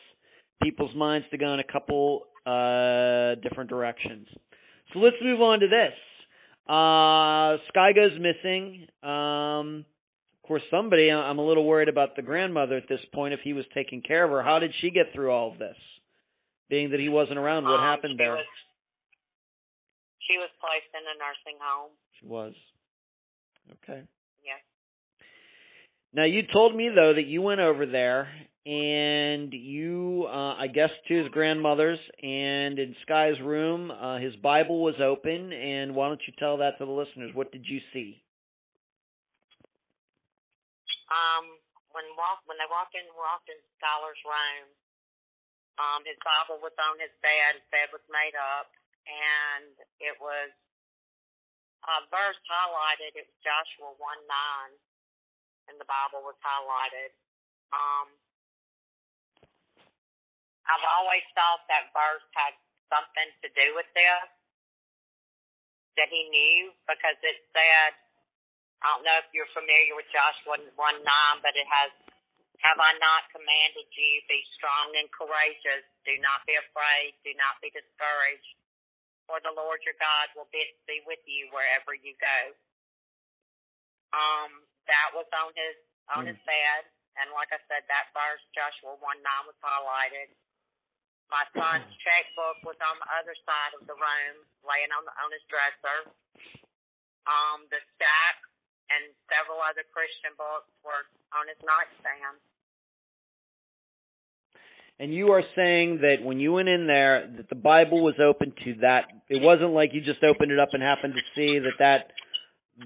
people's 0.64 0.96
minds 0.96 1.28
to 1.32 1.38
go 1.38 1.54
in 1.54 1.60
a 1.60 1.64
couple 1.72 2.24
uh, 2.46 3.36
different 3.48 3.70
directions. 3.70 4.28
So 4.94 5.00
let's 5.00 5.18
move 5.22 5.42
on 5.42 5.60
to 5.60 5.68
this. 5.68 5.94
Uh, 6.68 7.58
Sky 7.70 7.94
goes 7.94 8.12
missing. 8.20 8.88
Um, 9.04 9.86
of 10.44 10.48
course, 10.48 10.64
somebody. 10.72 11.10
I'm 11.12 11.40
a 11.40 11.46
little 11.46 11.66
worried 11.66 11.90
about 11.90 12.16
the 12.16 12.22
grandmother 12.22 12.78
at 12.78 12.88
this 12.88 13.00
point. 13.14 13.34
If 13.34 13.42
he 13.44 13.54
was 13.54 13.66
taking 13.74 14.02
care 14.02 14.24
of 14.24 14.32
her, 14.32 14.44
how 14.44 14.60
did 14.60 14.72
she 14.82 14.92
get 14.92 15.08
through 15.14 15.32
all 15.32 15.52
of 15.52 15.60
this? 15.60 15.76
Being 16.70 16.92
that 16.92 17.00
he 17.00 17.10
wasn't 17.10 17.38
around, 17.38 17.64
what 17.64 17.80
Um, 17.80 17.82
happened 17.82 18.20
there? 18.20 18.32
Was, 18.32 18.46
she 20.28 20.38
was 20.38 20.52
placed 20.60 20.92
in 20.92 21.04
a 21.04 21.16
nursing 21.18 21.58
home. 21.60 21.92
She 22.20 22.28
was. 22.28 22.54
Okay. 23.84 24.04
Yes. 24.44 24.62
Now 26.14 26.26
you 26.26 26.44
told 26.52 26.76
me 26.76 26.92
though 26.94 27.14
that 27.16 27.28
you 27.28 27.42
went 27.42 27.60
over 27.60 27.86
there 27.86 28.30
and 28.68 29.48
you, 29.56 30.28
uh, 30.28 30.60
I 30.60 30.68
guess, 30.68 30.92
to 31.08 31.14
his 31.16 31.32
grandmother's 31.32 32.00
and 32.20 32.76
in 32.76 33.00
Sky's 33.08 33.40
room, 33.40 33.92
uh, 33.92 34.20
his 34.20 34.36
Bible 34.44 34.84
was 34.84 35.00
open. 35.00 35.56
And 35.56 35.96
why 35.96 36.12
don't 36.12 36.20
you 36.28 36.36
tell 36.36 36.60
that 36.60 36.76
to 36.80 36.84
the 36.84 36.92
listeners? 36.92 37.32
What 37.32 37.56
did 37.56 37.64
you 37.64 37.80
see? 37.96 38.20
Um, 41.08 41.48
when 41.96 42.04
walk 42.20 42.44
when 42.44 42.60
they 42.60 42.68
walked 42.68 42.92
in 42.92 43.08
walked 43.16 43.48
in 43.48 43.56
Schuyler's 43.80 44.20
room, 44.28 44.68
um, 45.80 46.04
his 46.04 46.20
Bible 46.20 46.60
was 46.60 46.76
on 46.76 47.00
his 47.00 47.16
bed. 47.24 47.56
His 47.56 47.68
bed 47.72 47.88
was 47.96 48.04
made 48.12 48.36
up, 48.36 48.68
and 49.08 49.72
it 50.04 50.16
was 50.20 50.52
a 51.88 51.98
verse 52.12 52.40
highlighted. 52.46 53.16
It 53.16 53.26
was 53.32 53.40
Joshua 53.42 53.96
one 53.96 54.24
nine, 54.28 54.74
and 55.72 55.76
the 55.80 55.88
Bible 55.88 56.22
was 56.28 56.36
highlighted. 56.44 57.16
Um, 57.72 58.12
I've 60.68 60.88
always 61.00 61.24
thought 61.32 61.64
that 61.72 61.96
verse 61.96 62.28
had 62.36 62.54
something 62.92 63.30
to 63.44 63.48
do 63.56 63.76
with 63.76 63.88
this 63.96 64.28
that 65.98 66.12
he 66.14 66.30
knew 66.30 66.72
because 66.86 67.18
it 67.26 67.40
said, 67.52 67.98
I 68.86 68.94
don't 68.94 69.04
know 69.08 69.18
if 69.18 69.28
you're 69.34 69.50
familiar 69.58 69.98
with 69.98 70.06
Joshua 70.14 70.62
1 70.62 70.76
9, 70.78 71.42
but 71.42 71.58
it 71.58 71.66
has, 71.66 71.90
Have 72.62 72.78
I 72.78 72.94
not 73.02 73.32
commanded 73.34 73.90
you, 73.98 74.22
be 74.30 74.46
strong 74.54 74.94
and 74.94 75.10
courageous, 75.10 75.86
do 76.06 76.14
not 76.22 76.46
be 76.46 76.54
afraid, 76.54 77.18
do 77.26 77.34
not 77.42 77.58
be 77.64 77.74
discouraged, 77.74 78.57
for 79.28 79.38
the 79.44 79.52
Lord 79.54 79.84
your 79.84 79.96
God 80.00 80.32
will 80.34 80.50
be, 80.50 80.64
be 80.88 81.04
with 81.06 81.22
you 81.28 81.52
wherever 81.52 81.92
you 81.94 82.16
go. 82.18 82.40
Um, 84.16 84.64
that 84.88 85.12
was 85.14 85.28
on 85.36 85.52
his 85.54 85.76
on 86.08 86.24
Mm. 86.24 86.32
his 86.32 86.40
bed, 86.48 86.88
and 87.20 87.28
like 87.36 87.52
I 87.52 87.60
said, 87.68 87.84
that 87.92 88.08
verse 88.16 88.40
Joshua 88.56 88.96
1 88.96 89.04
9 89.04 89.44
was 89.52 89.60
highlighted. 89.60 90.32
My 91.28 91.44
son's 91.52 91.92
checkbook 92.00 92.64
was 92.64 92.80
on 92.80 92.96
the 93.04 93.10
other 93.20 93.36
side 93.44 93.76
of 93.76 93.84
the 93.84 93.96
room, 94.00 94.48
laying 94.64 94.88
on 94.96 95.04
the, 95.04 95.12
on 95.20 95.28
his 95.36 95.44
dresser. 95.52 96.08
Um, 97.28 97.68
the 97.68 97.84
stack 97.96 98.38
and 98.88 99.12
several 99.28 99.60
other 99.60 99.84
Christian 99.92 100.32
books 100.40 100.72
were 100.88 101.04
on 101.36 101.52
his 101.52 101.60
nightstand. 101.60 102.40
And 105.00 105.14
you 105.14 105.30
are 105.38 105.44
saying 105.56 106.02
that 106.02 106.26
when 106.26 106.40
you 106.40 106.54
went 106.54 106.70
in 106.70 106.88
there, 106.88 107.30
that 107.38 107.50
the 107.50 107.60
Bible 107.60 108.02
was 108.02 108.18
open 108.18 108.54
to 108.66 108.82
that. 108.82 109.06
It 109.30 109.42
wasn't 109.42 109.78
like 109.78 109.94
you 109.94 110.02
just 110.02 110.24
opened 110.26 110.52
it 110.52 110.58
up 110.58 110.74
and 110.74 110.82
happened 110.82 111.14
to 111.14 111.26
see 111.38 111.62
that 111.62 111.78
that 111.78 112.02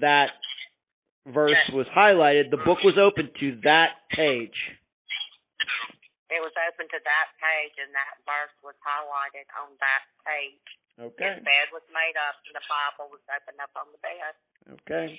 that 0.00 0.36
verse 1.24 1.64
was 1.72 1.88
highlighted. 1.88 2.52
The 2.52 2.60
book 2.60 2.84
was 2.84 3.00
open 3.00 3.32
to 3.40 3.48
that 3.64 3.96
page. 4.12 4.56
It 6.28 6.40
was 6.40 6.52
open 6.68 6.88
to 6.88 7.00
that 7.00 7.28
page, 7.40 7.76
and 7.80 7.92
that 7.92 8.16
verse 8.24 8.56
was 8.64 8.76
highlighted 8.80 9.48
on 9.60 9.72
that 9.80 10.04
page. 10.24 10.68
Okay. 10.96 11.40
His 11.40 11.44
bed 11.44 11.68
was 11.72 11.84
made 11.92 12.16
up, 12.20 12.36
and 12.44 12.56
the 12.56 12.64
Bible 12.68 13.12
was 13.12 13.24
opened 13.28 13.60
up 13.60 13.72
on 13.76 13.88
the 13.92 14.00
bed. 14.00 14.32
Okay. 14.84 15.16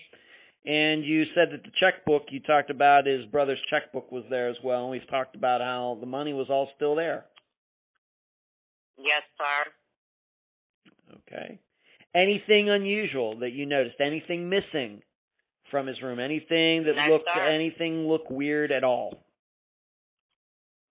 And 0.66 1.04
you 1.04 1.26
said 1.36 1.50
that 1.52 1.64
the 1.64 1.72
checkbook 1.80 2.24
you 2.30 2.40
talked 2.40 2.70
about 2.70 3.06
his 3.06 3.26
brother's 3.26 3.60
checkbook 3.70 4.12
was 4.12 4.24
there 4.30 4.50
as 4.50 4.56
well, 4.64 4.84
and 4.84 4.92
we've 4.92 5.10
talked 5.10 5.36
about 5.36 5.60
how 5.60 5.98
the 6.00 6.06
money 6.06 6.32
was 6.34 6.48
all 6.50 6.70
still 6.76 6.96
there. 6.96 7.26
Yes, 8.98 9.24
sir. 9.38 9.72
Okay. 11.28 11.60
Anything 12.16 12.70
unusual 12.70 13.40
that 13.40 13.52
you 13.52 13.66
noticed? 13.66 14.00
Anything 14.00 14.48
missing 14.50 15.02
from 15.70 15.88
his 15.88 16.02
room? 16.02 16.20
Anything 16.20 16.84
that 16.84 16.96
No, 16.96 17.14
looked 17.14 17.28
sir. 17.34 17.42
anything 17.46 18.08
look 18.08 18.30
weird 18.30 18.72
at 18.72 18.84
all? 18.84 19.26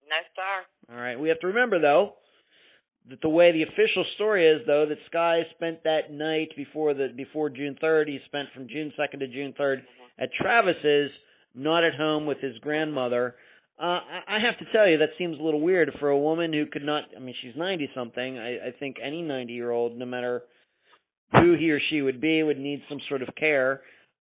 No, 0.08 0.16
sir. 0.36 0.94
All 0.94 1.00
right. 1.00 1.18
We 1.18 1.28
have 1.28 1.40
to 1.40 1.46
remember 1.46 1.78
though 1.78 2.14
the 3.22 3.28
way 3.28 3.52
the 3.52 3.62
official 3.62 4.04
story 4.14 4.46
is 4.46 4.62
though 4.66 4.86
that 4.88 4.98
Sky 5.06 5.42
spent 5.56 5.82
that 5.84 6.12
night 6.12 6.50
before 6.56 6.94
the 6.94 7.08
before 7.16 7.50
June 7.50 7.76
3rd, 7.82 8.08
he 8.08 8.18
spent 8.26 8.48
from 8.54 8.68
June 8.68 8.92
2nd 8.98 9.18
to 9.20 9.28
June 9.28 9.54
3rd 9.58 9.82
at 10.18 10.30
Travis's, 10.40 11.10
not 11.54 11.84
at 11.84 11.94
home 11.94 12.26
with 12.26 12.38
his 12.38 12.56
grandmother. 12.58 13.34
Uh, 13.80 13.98
I 14.28 14.38
have 14.40 14.58
to 14.58 14.72
tell 14.72 14.86
you 14.88 14.98
that 14.98 15.08
seems 15.18 15.38
a 15.40 15.42
little 15.42 15.60
weird 15.60 15.90
for 15.98 16.10
a 16.10 16.18
woman 16.18 16.52
who 16.52 16.66
could 16.66 16.84
not. 16.84 17.04
I 17.16 17.20
mean, 17.20 17.34
she's 17.42 17.54
90 17.56 17.90
something. 17.94 18.38
I, 18.38 18.68
I 18.68 18.70
think 18.78 18.96
any 19.02 19.22
90 19.22 19.52
year 19.52 19.70
old, 19.70 19.96
no 19.96 20.04
matter 20.06 20.42
who 21.32 21.56
he 21.58 21.70
or 21.72 21.80
she 21.90 22.02
would 22.02 22.20
be, 22.20 22.42
would 22.42 22.58
need 22.58 22.82
some 22.88 22.98
sort 23.08 23.22
of 23.22 23.34
care. 23.34 23.80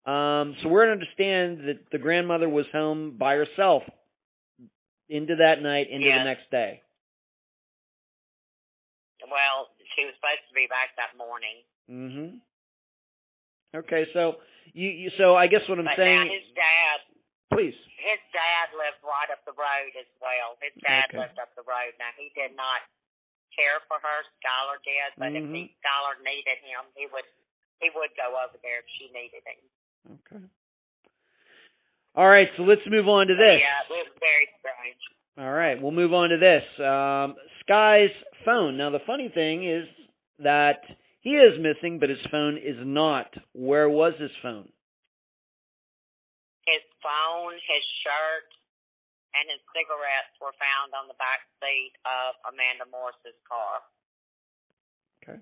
Um, 0.06 0.54
so 0.62 0.68
we're 0.68 0.86
to 0.86 0.92
understand 0.92 1.66
that 1.66 1.80
the 1.90 1.98
grandmother 1.98 2.48
was 2.48 2.66
home 2.72 3.16
by 3.18 3.34
herself 3.34 3.82
into 5.08 5.36
that 5.36 5.62
night, 5.62 5.88
into 5.90 6.06
Yes. 6.06 6.18
the 6.20 6.24
next 6.24 6.50
day. 6.50 6.82
Well, 9.30 9.68
she 9.96 10.04
was 10.08 10.14
supposed 10.16 10.44
to 10.48 10.54
be 10.56 10.66
back 10.68 10.96
that 10.96 11.16
morning. 11.16 11.62
Mhm. 11.88 12.40
Okay, 13.76 14.08
so 14.16 14.40
you, 14.72 14.88
you 14.88 15.08
so 15.20 15.36
I 15.36 15.46
guess 15.46 15.60
what 15.68 15.78
I'm 15.78 15.84
but 15.84 15.96
saying 15.96 16.24
now 16.28 16.32
his 16.32 16.48
dad, 16.56 16.98
please. 17.52 17.76
his 18.00 18.20
dad 18.32 18.72
lived 18.72 19.00
right 19.04 19.28
up 19.32 19.44
the 19.44 19.52
road 19.52 19.92
as 20.00 20.08
well. 20.20 20.56
His 20.64 20.72
dad 20.80 21.12
Okay. 21.12 21.18
lived 21.20 21.38
up 21.38 21.52
the 21.54 21.64
road. 21.68 21.92
Now 22.00 22.12
he 22.16 22.32
did 22.32 22.56
not 22.56 22.80
care 23.52 23.80
for 23.88 24.00
her. 24.00 24.18
Schuyler 24.40 24.80
did, 24.84 25.10
but 25.20 25.32
if 25.36 25.44
he, 25.52 25.68
Mhm. 25.68 25.74
Schuyler 25.80 26.16
needed 26.24 26.58
him, 26.64 26.84
he 26.96 27.06
would 27.12 27.28
he 27.80 27.90
would 27.94 28.10
go 28.16 28.34
over 28.42 28.58
there 28.64 28.80
if 28.80 28.88
she 28.98 29.08
needed 29.12 29.44
him. 29.46 30.18
Okay. 30.18 30.42
All 32.16 32.26
right, 32.28 32.50
so 32.56 32.62
let's 32.64 32.84
move 32.86 33.06
on 33.08 33.28
to 33.28 33.34
But 33.36 33.44
this. 33.44 33.60
Yeah, 33.60 33.82
it 33.82 33.90
was 33.90 34.08
very 34.18 34.48
strange. 34.58 35.02
All 35.38 35.52
right, 35.52 35.80
we'll 35.80 35.92
move 35.92 36.12
on 36.12 36.30
to 36.30 36.36
this. 36.38 36.64
Um, 36.80 37.36
Sky's 37.60 38.10
phone. 38.48 38.80
Now, 38.80 38.88
the 38.88 39.04
funny 39.04 39.28
thing 39.28 39.68
is 39.68 39.84
that 40.40 40.80
he 41.20 41.36
is 41.36 41.60
missing, 41.60 42.00
but 42.00 42.08
his 42.08 42.24
phone 42.32 42.56
is 42.56 42.80
not. 42.80 43.28
Where 43.52 43.92
was 43.92 44.16
his 44.16 44.32
phone? 44.40 44.72
His 46.64 46.80
phone, 47.04 47.52
his 47.52 47.84
shirt, 48.00 48.48
and 49.36 49.44
his 49.52 49.60
cigarettes 49.76 50.32
were 50.40 50.56
found 50.56 50.96
on 50.96 51.04
the 51.12 51.18
back 51.20 51.44
seat 51.60 51.92
of 52.08 52.32
Amanda 52.48 52.88
Morris's 52.88 53.36
car. 53.44 53.84
Okay. 55.20 55.40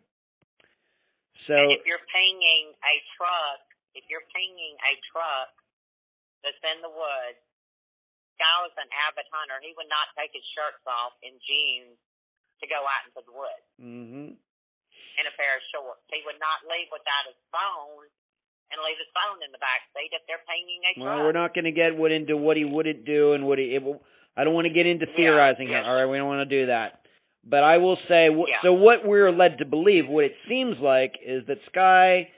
So, 1.46 1.54
And 1.54 1.70
if 1.70 1.86
you're 1.86 2.02
pinging 2.10 2.74
a 2.74 2.94
truck, 3.14 3.62
if 3.94 4.02
you're 4.10 4.26
pinging 4.34 4.74
a 4.82 4.94
truck 5.14 5.54
that's 6.42 6.58
in 6.74 6.82
the 6.82 6.90
woods, 6.90 7.42
Guy 8.36 8.56
was 8.66 8.74
an 8.76 8.90
avid 9.08 9.24
hunter. 9.32 9.62
He 9.64 9.72
would 9.78 9.88
not 9.88 10.12
take 10.12 10.34
his 10.34 10.44
shirts 10.52 10.84
off 10.84 11.16
in 11.24 11.32
June 11.40 11.96
to 12.60 12.66
go 12.66 12.80
out 12.84 13.02
into 13.08 13.20
the 13.26 13.34
woods 13.34 13.66
hmm 13.80 14.34
in 15.16 15.24
a 15.24 15.32
pair 15.40 15.56
of 15.56 15.64
shorts. 15.72 16.04
He 16.12 16.20
would 16.28 16.36
not 16.36 16.60
leave 16.68 16.92
without 16.92 17.24
his 17.24 17.40
phone 17.48 18.04
and 18.68 18.76
leave 18.84 19.00
his 19.00 19.08
phone 19.16 19.40
in 19.40 19.48
the 19.48 19.56
back 19.64 19.80
seat 19.96 20.12
if 20.12 20.20
they're 20.28 20.44
pinging 20.44 20.84
a 20.84 20.92
truck. 20.92 21.08
well, 21.08 21.24
we're 21.24 21.32
not 21.32 21.56
going 21.56 21.64
to 21.64 21.72
get 21.72 21.96
what 21.96 22.12
into 22.12 22.36
what 22.36 22.60
he 22.60 22.68
wouldn't 22.68 23.08
do 23.08 23.32
and 23.32 23.48
what 23.48 23.56
he. 23.56 23.72
It 23.72 23.80
will, 23.80 24.04
I 24.36 24.44
don't 24.44 24.52
want 24.52 24.68
to 24.68 24.74
get 24.76 24.84
into 24.84 25.08
theorizing 25.16 25.72
yeah. 25.72 25.80
here. 25.80 25.88
All 25.88 25.96
right, 25.96 26.04
we 26.04 26.18
don't 26.20 26.28
want 26.28 26.44
to 26.44 26.52
do 26.52 26.66
that. 26.68 27.00
But 27.48 27.64
I 27.64 27.78
will 27.80 27.96
say, 28.12 28.28
wh- 28.28 28.44
Yeah. 28.44 28.60
so 28.60 28.74
what 28.76 29.08
we're 29.08 29.32
led 29.32 29.56
to 29.58 29.64
believe, 29.64 30.04
what 30.04 30.24
it 30.28 30.36
seems 30.52 30.76
like, 30.84 31.16
is 31.24 31.46
that 31.48 31.64
Sky, 31.72 32.28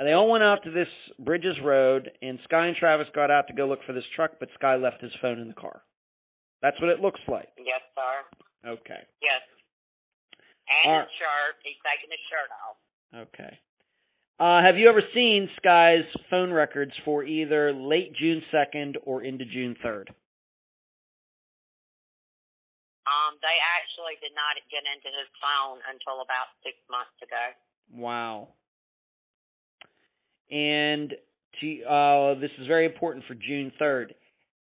they 0.00 0.12
all 0.16 0.30
went 0.32 0.44
out 0.44 0.64
to 0.64 0.70
this 0.70 0.88
Bridges 1.20 1.60
Road, 1.62 2.10
and 2.22 2.38
Sky 2.44 2.68
and 2.68 2.76
Travis 2.80 3.08
got 3.14 3.30
out 3.30 3.48
to 3.48 3.52
go 3.52 3.68
look 3.68 3.84
for 3.84 3.92
this 3.92 4.08
truck, 4.16 4.40
but 4.40 4.48
Sky 4.56 4.76
left 4.76 5.02
his 5.02 5.12
phone 5.20 5.38
in 5.38 5.48
the 5.48 5.54
car. 5.60 5.82
That's 6.62 6.80
what 6.80 6.88
it 6.88 7.00
looks 7.00 7.20
like. 7.28 7.48
Yes, 7.58 7.84
sir. 7.92 8.24
Okay. 8.64 9.02
Yes. 9.22 9.42
And 10.84 10.92
All 10.92 11.00
his 11.00 11.12
shirt. 11.18 11.54
He's 11.62 11.80
taking 11.82 12.10
his 12.10 12.24
shirt 12.30 12.50
off. 12.54 12.76
Okay. 13.28 13.58
Uh, 14.38 14.60
have 14.60 14.76
you 14.76 14.88
ever 14.88 15.02
seen 15.14 15.48
Sky's 15.56 16.04
phone 16.28 16.52
records 16.52 16.92
for 17.04 17.24
either 17.24 17.72
late 17.72 18.12
June 18.14 18.42
2nd 18.52 18.96
or 19.04 19.22
into 19.22 19.44
June 19.46 19.76
3rd? 19.84 20.12
Um, 23.06 23.38
they 23.40 23.56
actually 23.78 24.18
did 24.20 24.34
not 24.34 24.58
get 24.68 24.82
into 24.84 25.08
his 25.08 25.30
phone 25.40 25.78
until 25.88 26.20
about 26.20 26.52
six 26.62 26.76
months 26.90 27.16
ago. 27.22 27.54
Wow. 27.94 28.48
And 30.50 31.14
to, 31.60 31.82
uh, 31.84 32.40
this 32.40 32.50
is 32.58 32.66
very 32.66 32.84
important 32.84 33.24
for 33.26 33.34
June 33.34 33.72
3rd. 33.80 34.12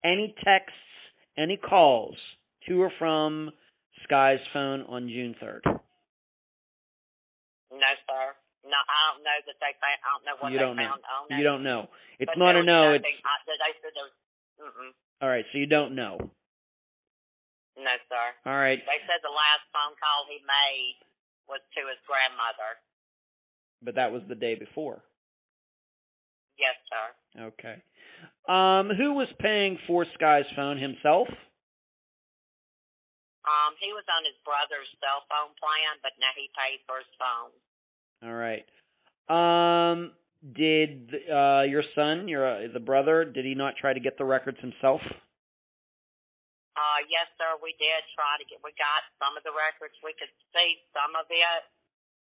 Any 0.06 0.34
texts, 0.46 0.78
any 1.38 1.58
calls 1.58 2.16
to 2.70 2.82
or 2.82 2.92
from 2.98 3.50
Sky's 4.06 4.40
phone 4.54 4.82
on 4.88 5.10
June 5.10 5.34
3rd? 5.42 5.62
No, 5.66 5.82
sir. 8.08 8.26
No, 8.66 8.78
I 8.78 9.00
don't 9.14 9.22
know 9.26 9.38
that 9.46 9.58
they. 9.62 9.74
found- 9.78 10.02
I 10.02 10.10
don't 10.14 10.26
know 10.26 10.36
what 10.42 10.52
You 10.52 10.58
they 10.58 10.64
don't 10.66 10.78
know. 10.78 10.94
on 10.94 11.00
it. 11.30 11.38
You 11.38 11.44
don't 11.44 11.62
know. 11.64 11.90
It's 12.18 12.30
But 12.34 12.38
not 12.40 12.56
a 12.56 12.64
no. 12.64 12.94
It's 12.94 13.04
nothing- 13.04 13.22
I, 13.26 13.38
they 13.46 13.74
said 13.82 13.94
there 13.94 14.04
was. 14.06 14.14
Mm-mm. 14.58 14.92
all 15.22 15.30
right. 15.30 15.46
So 15.52 15.58
you 15.58 15.68
don't 15.68 15.94
know. 15.94 16.18
No, 17.78 17.92
sir. 18.10 18.34
All 18.46 18.56
right. 18.58 18.80
They 18.80 19.00
said 19.06 19.20
the 19.22 19.30
last 19.30 19.68
phone 19.74 19.94
call 20.00 20.26
he 20.32 20.40
made 20.48 20.96
was 21.50 21.60
to 21.76 21.82
his 21.88 22.00
grandmother. 22.08 22.80
But 23.84 23.96
that 23.96 24.12
was 24.14 24.24
the 24.30 24.36
day 24.36 24.56
before. 24.56 25.04
Yes, 26.58 26.76
sir. 26.90 27.42
Okay. 27.52 27.82
Um, 28.48 28.90
who 28.96 29.14
was 29.14 29.28
paying 29.40 29.78
for 29.86 30.06
Sky's 30.16 30.46
phone 30.56 30.78
himself? 30.78 31.28
Um, 33.46 33.78
he 33.78 33.94
was 33.94 34.06
on 34.10 34.26
his 34.26 34.38
brother's 34.42 34.90
cell 34.98 35.22
phone 35.30 35.54
plan, 35.62 36.02
but 36.02 36.18
now 36.18 36.34
he 36.34 36.50
paid 36.58 36.82
for 36.90 36.98
his 36.98 37.12
phone. 37.22 37.54
All 38.26 38.34
right. 38.34 38.66
Um, 39.30 40.14
did 40.42 41.14
uh 41.30 41.66
your 41.66 41.86
son, 41.94 42.28
your 42.30 42.46
uh, 42.46 42.70
the 42.74 42.82
brother, 42.82 43.26
did 43.26 43.46
he 43.46 43.54
not 43.54 43.78
try 43.78 43.94
to 43.94 44.02
get 44.02 44.18
the 44.18 44.26
records 44.26 44.58
himself? 44.62 45.02
Uh, 46.76 47.00
yes, 47.08 47.32
sir. 47.40 47.56
We 47.64 47.72
did 47.80 48.02
try 48.20 48.36
to 48.36 48.46
get. 48.46 48.60
We 48.60 48.76
got 48.76 49.02
some 49.16 49.40
of 49.40 49.48
the 49.48 49.56
records. 49.56 49.96
We 50.04 50.12
could 50.12 50.32
see 50.52 50.70
some 50.92 51.16
of 51.16 51.24
it, 51.32 51.64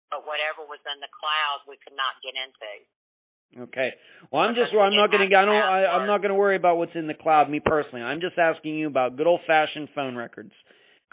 but 0.07 0.23
whatever 0.23 0.63
was 0.63 0.79
in 0.87 1.03
the 1.03 1.11
cloud, 1.11 1.67
we 1.67 1.75
could 1.83 1.97
not 1.99 2.15
get 2.23 2.39
into. 2.39 3.67
Okay. 3.67 3.91
Well, 4.31 4.47
I'm 4.47 4.55
just. 4.55 4.71
I'm 4.71 4.95
not 4.95 5.11
going 5.11 5.27
to. 5.27 5.35
I 5.35 5.43
don't. 5.43 5.59
I, 5.59 5.99
I'm 5.99 6.07
not 6.07 6.23
going 6.23 6.31
to 6.31 6.39
worry 6.39 6.55
about 6.55 6.79
what's 6.79 6.95
in 6.95 7.07
the 7.07 7.13
cloud. 7.13 7.51
Me 7.51 7.59
personally, 7.59 8.01
I'm 8.01 8.23
just 8.23 8.39
asking 8.39 8.79
you 8.79 8.87
about 8.87 9.19
good 9.19 9.27
old 9.27 9.43
fashioned 9.45 9.91
phone 9.93 10.15
records. 10.15 10.55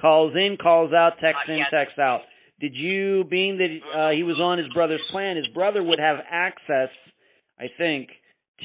Calls 0.03 0.35
in, 0.35 0.59
calls 0.59 0.91
out, 0.93 1.15
text 1.23 1.47
Uh, 1.49 1.53
in, 1.53 1.65
texts 1.71 1.99
out. 1.99 2.27
Did 2.59 2.75
you, 2.75 3.23
being 3.31 3.57
that 3.59 3.71
uh, 3.95 4.11
he 4.11 4.27
was 4.27 4.41
on 4.43 4.59
his 4.59 4.67
brother's 4.75 5.03
plan, 5.15 5.37
his 5.39 5.47
brother 5.55 5.79
would 5.83 6.03
have 6.03 6.19
access, 6.27 6.91
I 7.59 7.69
think, 7.79 8.11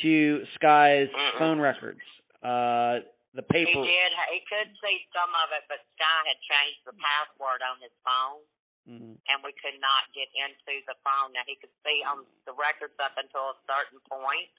to 0.01 0.45
Sky's 0.57 1.09
Mhm. 1.09 1.37
phone 1.37 1.59
records. 1.61 2.01
Uh, 2.41 3.01
the 3.33 3.43
paper. 3.43 3.69
He 3.69 3.85
did. 3.85 4.11
He 4.33 4.39
could 4.49 4.69
see 4.81 5.05
some 5.13 5.29
of 5.45 5.51
it, 5.53 5.63
but 5.69 5.77
Sky 5.93 6.21
had 6.25 6.41
changed 6.41 6.81
the 6.85 6.93
password 6.93 7.61
on 7.61 7.79
his 7.81 7.93
phone, 8.03 8.41
Mhm. 8.89 9.17
and 9.29 9.43
we 9.43 9.53
could 9.53 9.79
not 9.79 10.11
get 10.13 10.29
into 10.33 10.81
the 10.87 10.95
phone. 11.03 11.33
Now 11.33 11.43
he 11.45 11.55
could 11.55 11.73
see 11.85 12.03
on 12.03 12.25
the 12.45 12.53
records 12.53 12.97
up 12.99 13.15
until 13.17 13.49
a 13.51 13.57
certain 13.67 13.99
point, 14.09 14.49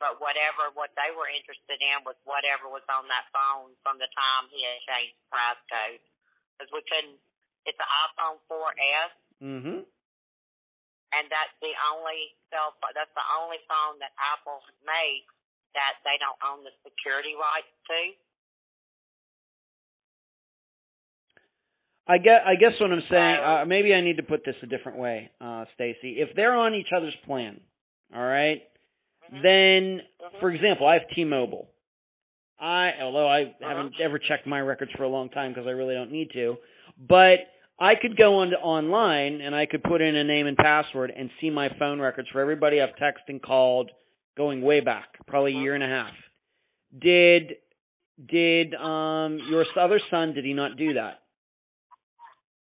but 0.00 0.16
whatever 0.18 0.72
what 0.72 0.90
they 0.96 1.12
were 1.12 1.28
interested 1.28 1.76
in 1.76 2.02
was 2.08 2.16
whatever 2.24 2.72
was 2.72 2.82
on 2.88 3.04
that 3.12 3.28
phone 3.30 3.76
from 3.84 4.00
the 4.00 4.08
time 4.16 4.48
he 4.48 4.64
had 4.64 4.80
changed 4.88 5.14
the 5.20 5.28
passcode, 5.28 6.02
because 6.56 6.72
we 6.72 6.82
couldn't. 6.88 7.20
It's 7.68 7.76
an 7.76 7.92
iPhone 8.08 8.40
4S, 8.48 9.12
Mhm. 9.44 9.84
and 11.12 11.24
that's 11.30 11.54
the 11.60 11.76
only 11.92 12.34
cell 12.48 12.72
phone. 12.80 12.96
That's 12.96 13.12
the 13.12 13.28
only 13.36 13.60
phone 13.68 14.00
that 14.00 14.12
Apple 14.16 14.64
makes 14.82 15.34
that 15.74 16.00
they 16.02 16.16
don't 16.18 16.42
own 16.42 16.64
the 16.64 16.72
security 16.82 17.36
rights 17.36 17.70
to. 17.86 18.16
I 22.06 22.18
guess, 22.18 22.42
I 22.44 22.56
guess 22.56 22.80
what 22.80 22.90
I'm 22.90 23.02
saying, 23.02 23.36
uh, 23.36 23.64
maybe 23.66 23.94
I 23.94 24.00
need 24.00 24.16
to 24.16 24.24
put 24.24 24.42
this 24.44 24.56
a 24.62 24.66
different 24.66 24.98
way, 24.98 25.30
uh, 25.40 25.66
Stacy. 25.74 26.18
If 26.18 26.34
they're 26.34 26.54
on 26.54 26.74
each 26.74 26.90
other's 26.92 27.14
plan, 27.24 27.60
all 28.12 28.24
right, 28.24 28.68
Mhm. 29.32 29.42
then, 29.42 30.02
for 30.40 30.50
example, 30.50 30.86
I 30.86 30.94
have 30.94 31.08
T-Mobile. 31.14 31.68
I, 32.58 32.92
although 33.00 33.28
I 33.28 33.54
Uh-huh. 33.62 33.68
haven't 33.68 33.94
ever 34.00 34.18
checked 34.18 34.46
my 34.46 34.60
records 34.60 34.92
for 34.92 35.04
a 35.04 35.08
long 35.08 35.30
time 35.30 35.52
because 35.52 35.66
I 35.66 35.70
really 35.70 35.94
don't 35.94 36.12
need 36.12 36.30
to, 36.32 36.58
but 36.98 37.38
I 37.78 37.94
could 37.94 38.16
go 38.16 38.40
on 38.40 38.52
online 38.54 39.40
and 39.40 39.54
I 39.54 39.64
could 39.66 39.82
put 39.82 40.02
in 40.02 40.14
a 40.14 40.24
name 40.24 40.46
and 40.46 40.56
password 40.56 41.10
and 41.16 41.30
see 41.40 41.48
my 41.50 41.68
phone 41.78 42.00
records 42.00 42.28
for 42.28 42.40
everybody 42.40 42.80
I've 42.80 42.94
texted 42.96 43.28
and 43.28 43.42
called 43.42 43.90
going 44.36 44.60
way 44.60 44.80
back, 44.80 45.08
probably 45.26 45.56
a 45.56 45.60
year 45.60 45.74
and 45.74 45.82
a 45.84 45.88
half. 45.88 46.12
Did 46.98 47.56
did 48.26 48.74
um 48.74 49.38
your 49.48 49.64
other 49.80 50.00
son 50.10 50.34
did 50.34 50.44
he 50.44 50.52
not 50.52 50.76
do 50.76 50.94
that? 50.94 51.22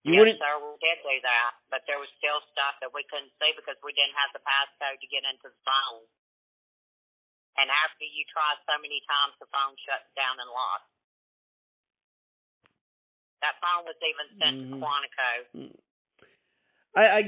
You 0.04 0.14
yes, 0.14 0.20
wouldn't 0.20 0.40
sir, 0.40 0.54
we 0.64 0.78
did 0.80 0.98
do 1.04 1.22
that, 1.22 1.52
but 1.70 1.82
there 1.86 2.00
was 2.00 2.10
still 2.18 2.40
stuff 2.56 2.80
that 2.82 2.94
we 2.94 3.04
couldn't 3.12 3.32
see 3.38 3.52
because 3.56 3.76
we 3.84 3.92
didn't 3.94 4.16
have 4.16 4.32
the 4.34 4.40
passcode 4.40 4.98
to 5.02 5.08
get 5.08 5.24
into 5.28 5.50
the 5.52 5.62
phone. 5.68 6.08
And 7.60 7.68
after 7.84 8.06
you 8.08 8.24
try 8.32 8.56
so 8.64 8.76
many 8.80 9.04
times, 9.06 9.36
the 9.40 9.48
phone 9.52 9.76
shuts 9.84 10.08
down 10.16 10.40
and 10.40 10.50
lost. 10.50 10.88
That 13.42 13.58
phone 13.60 13.84
was 13.86 13.98
even 14.06 14.28
sent 14.38 14.56
Mhm. 14.56 14.70
to 14.70 14.76
Quantico. 14.80 15.30
I, 16.96 17.04
I 17.08 17.22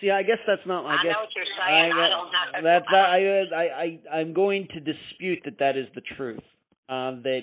see. 0.00 0.10
I 0.10 0.22
guess 0.22 0.38
that's 0.46 0.64
not. 0.66 0.84
I, 0.84 0.94
I 0.94 1.02
guess 1.02 1.12
know 1.12 1.20
what 1.20 1.34
you're 1.36 1.44
saying. 1.44 1.92
I, 1.92 2.08
don't 2.08 2.32
know. 2.32 2.62
That's 2.62 2.88
I, 2.88 3.54
I 3.54 3.64
I 3.64 4.18
I'm 4.20 4.32
going 4.34 4.68
to 4.74 4.80
dispute 4.80 5.40
that 5.44 5.58
that 5.58 5.76
is 5.76 5.86
the 5.94 6.00
truth. 6.16 6.42
Uh, 6.88 7.20
that 7.22 7.42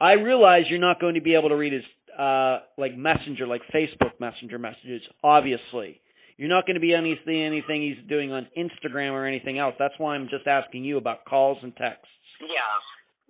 I 0.00 0.12
realize 0.14 0.64
you're 0.68 0.78
not 0.80 1.00
going 1.00 1.14
to 1.14 1.20
be 1.20 1.34
able 1.34 1.50
to 1.50 1.56
read 1.56 1.72
his 1.72 1.84
uh 2.18 2.60
like 2.78 2.96
messenger, 2.96 3.46
like 3.46 3.62
Facebook 3.72 4.18
Messenger 4.18 4.58
messages. 4.58 5.02
Obviously, 5.22 6.00
you're 6.36 6.52
not 6.52 6.66
going 6.66 6.76
to 6.76 6.84
be 6.84 6.92
anything 6.94 7.42
anything 7.42 7.80
he's 7.82 8.00
doing 8.08 8.32
on 8.32 8.46
Instagram 8.56 9.12
or 9.12 9.24
anything 9.26 9.58
else. 9.58 9.74
That's 9.78 9.94
why 9.98 10.14
I'm 10.14 10.28
just 10.28 10.46
asking 10.46 10.84
you 10.84 10.96
about 10.98 11.24
calls 11.24 11.58
and 11.62 11.74
texts. 11.76 12.12
Yeah. 12.40 12.60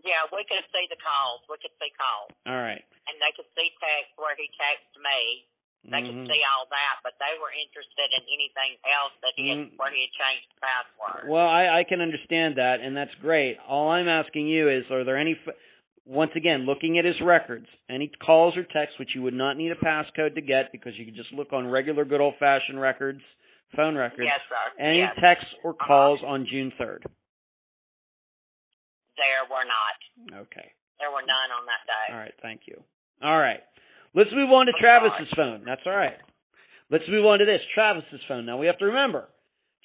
Yeah, 0.06 0.22
we 0.30 0.42
could 0.46 0.62
see 0.70 0.86
the 0.90 0.98
calls. 1.02 1.42
We 1.50 1.58
could 1.58 1.74
see 1.82 1.90
calls. 1.98 2.30
All 2.46 2.58
right. 2.62 2.82
And 3.10 3.16
they 3.18 3.32
could 3.34 3.46
see 3.58 3.70
text 3.82 4.14
where 4.18 4.34
he 4.38 4.46
texted 4.54 4.98
me. 5.02 5.46
They 5.86 6.02
Mhm. 6.02 6.26
could 6.26 6.34
see 6.34 6.42
all 6.50 6.66
that, 6.66 6.94
but 7.06 7.14
they 7.22 7.38
were 7.38 7.50
interested 7.54 8.10
in 8.18 8.22
anything 8.26 8.74
else 8.90 9.14
that 9.22 9.34
he 9.38 9.48
had, 9.50 9.58
Mm. 9.58 9.78
where 9.78 9.90
he 9.90 10.02
had 10.02 10.12
changed 10.18 10.46
the 10.54 10.60
password. 10.62 11.28
Well, 11.30 11.46
I, 11.46 11.78
I 11.78 11.84
can 11.84 12.00
understand 12.00 12.56
that, 12.56 12.80
and 12.80 12.96
that's 12.96 13.14
great. 13.22 13.58
All 13.66 13.90
I'm 13.90 14.08
asking 14.08 14.48
you 14.48 14.68
is, 14.68 14.90
are 14.90 15.04
there 15.04 15.16
any, 15.16 15.38
f- 15.46 15.54
once 16.06 16.30
again, 16.36 16.66
looking 16.66 16.98
at 16.98 17.04
his 17.04 17.16
records, 17.20 17.66
any 17.90 18.10
calls 18.24 18.56
or 18.56 18.62
texts 18.62 18.98
which 18.98 19.10
you 19.14 19.22
would 19.22 19.34
not 19.34 19.56
need 19.56 19.72
a 19.72 19.74
passcode 19.74 20.34
to 20.36 20.40
get 20.40 20.70
because 20.70 20.92
you 20.96 21.04
could 21.04 21.16
just 21.16 21.32
look 21.32 21.52
on 21.52 21.66
regular 21.66 22.04
good 22.04 22.20
old 22.20 22.34
fashioned 22.38 22.80
records, 22.80 23.20
phone 23.74 23.96
records, 23.96 24.22
Yes, 24.24 24.40
sir. 24.48 24.82
any 24.82 24.98
yes. 24.98 25.16
texts 25.20 25.50
or 25.64 25.72
uh-huh. 25.72 25.86
calls 25.86 26.20
on 26.24 26.46
June 26.48 26.72
3rd? 26.80 27.02
There 29.16 29.44
were 29.50 29.66
not. 29.66 30.42
Okay. 30.46 30.70
There 31.00 31.10
were 31.10 31.24
none 31.26 31.50
on 31.58 31.66
that 31.66 31.82
day. 31.86 32.14
All 32.14 32.18
right. 32.20 32.34
Thank 32.40 32.62
you. 32.66 32.82
All 33.22 33.38
right. 33.38 33.60
Let's 34.14 34.30
move 34.32 34.50
on 34.50 34.66
to 34.66 34.72
I'm 34.76 34.80
Travis's 34.80 35.32
phone. 35.34 35.62
That's 35.66 35.82
all 35.86 35.96
right. 35.96 36.16
Let's 36.90 37.04
move 37.08 37.26
on 37.26 37.40
to 37.40 37.44
this. 37.44 37.60
Travis's 37.74 38.20
phone. 38.28 38.46
Now 38.46 38.58
we 38.58 38.66
have 38.66 38.78
to 38.78 38.86
remember, 38.86 39.28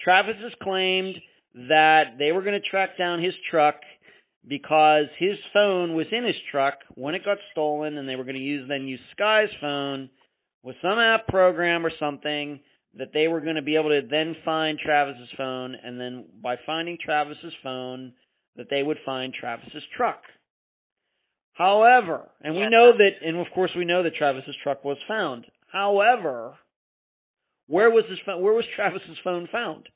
Travis 0.04 0.36
has 0.42 0.52
claimed 0.62 1.16
that 1.68 2.16
they 2.20 2.32
were 2.32 2.42
going 2.42 2.60
to 2.60 2.70
track 2.70 2.98
down 2.98 3.22
his 3.22 3.34
truck 3.50 3.76
because 4.48 5.06
his 5.20 5.38
phone 5.54 5.94
was 5.94 6.08
in 6.12 6.26
his 6.26 6.36
truck 6.52 6.80
when 6.96 7.16
it 7.16 7.26
got 7.26 7.38
stolen, 7.52 7.98
and 7.98 8.08
they 8.08 8.16
were 8.16 8.24
going 8.24 8.36
to 8.36 8.42
use 8.42 8.68
then 8.68 8.88
use 8.88 9.00
Sky's 9.12 9.50
phone 9.60 10.10
with 10.64 10.76
some 10.82 11.00
app 11.00 11.28
program 11.28 11.86
or 11.86 11.92
something 12.00 12.60
that 12.98 13.14
they 13.14 13.28
were 13.28 13.42
going 13.42 13.56
to 13.56 13.62
be 13.62 13.76
able 13.76 13.90
to 13.90 14.02
then 14.10 14.36
find 14.44 14.78
Travis's 14.78 15.30
phone, 15.38 15.76
and 15.82 16.00
then 16.00 16.26
by 16.42 16.56
finding 16.66 16.98
Travis's 17.04 17.54
phone, 17.64 18.14
that 18.58 18.68
they 18.70 18.84
would 18.84 18.98
find 19.06 19.34
Travis's 19.34 19.84
truck. 19.96 20.22
However, 21.54 22.30
and 22.42 22.56
we 22.56 22.62
know 22.70 22.92
that, 22.98 23.26
and 23.26 23.38
of 23.38 23.48
course 23.54 23.72
we 23.78 23.86
know 23.86 24.04
that 24.04 24.16
Travis's 24.16 24.56
truck 24.64 24.84
was 24.84 24.98
found. 25.08 25.46
However, 25.72 26.56
where 27.68 27.90
was 27.90 28.04
his 28.10 28.20
phone? 28.26 28.42
Where 28.42 28.54
was 28.54 28.66
Travis's 28.76 29.18
phone 29.24 29.48
found? 29.52 29.88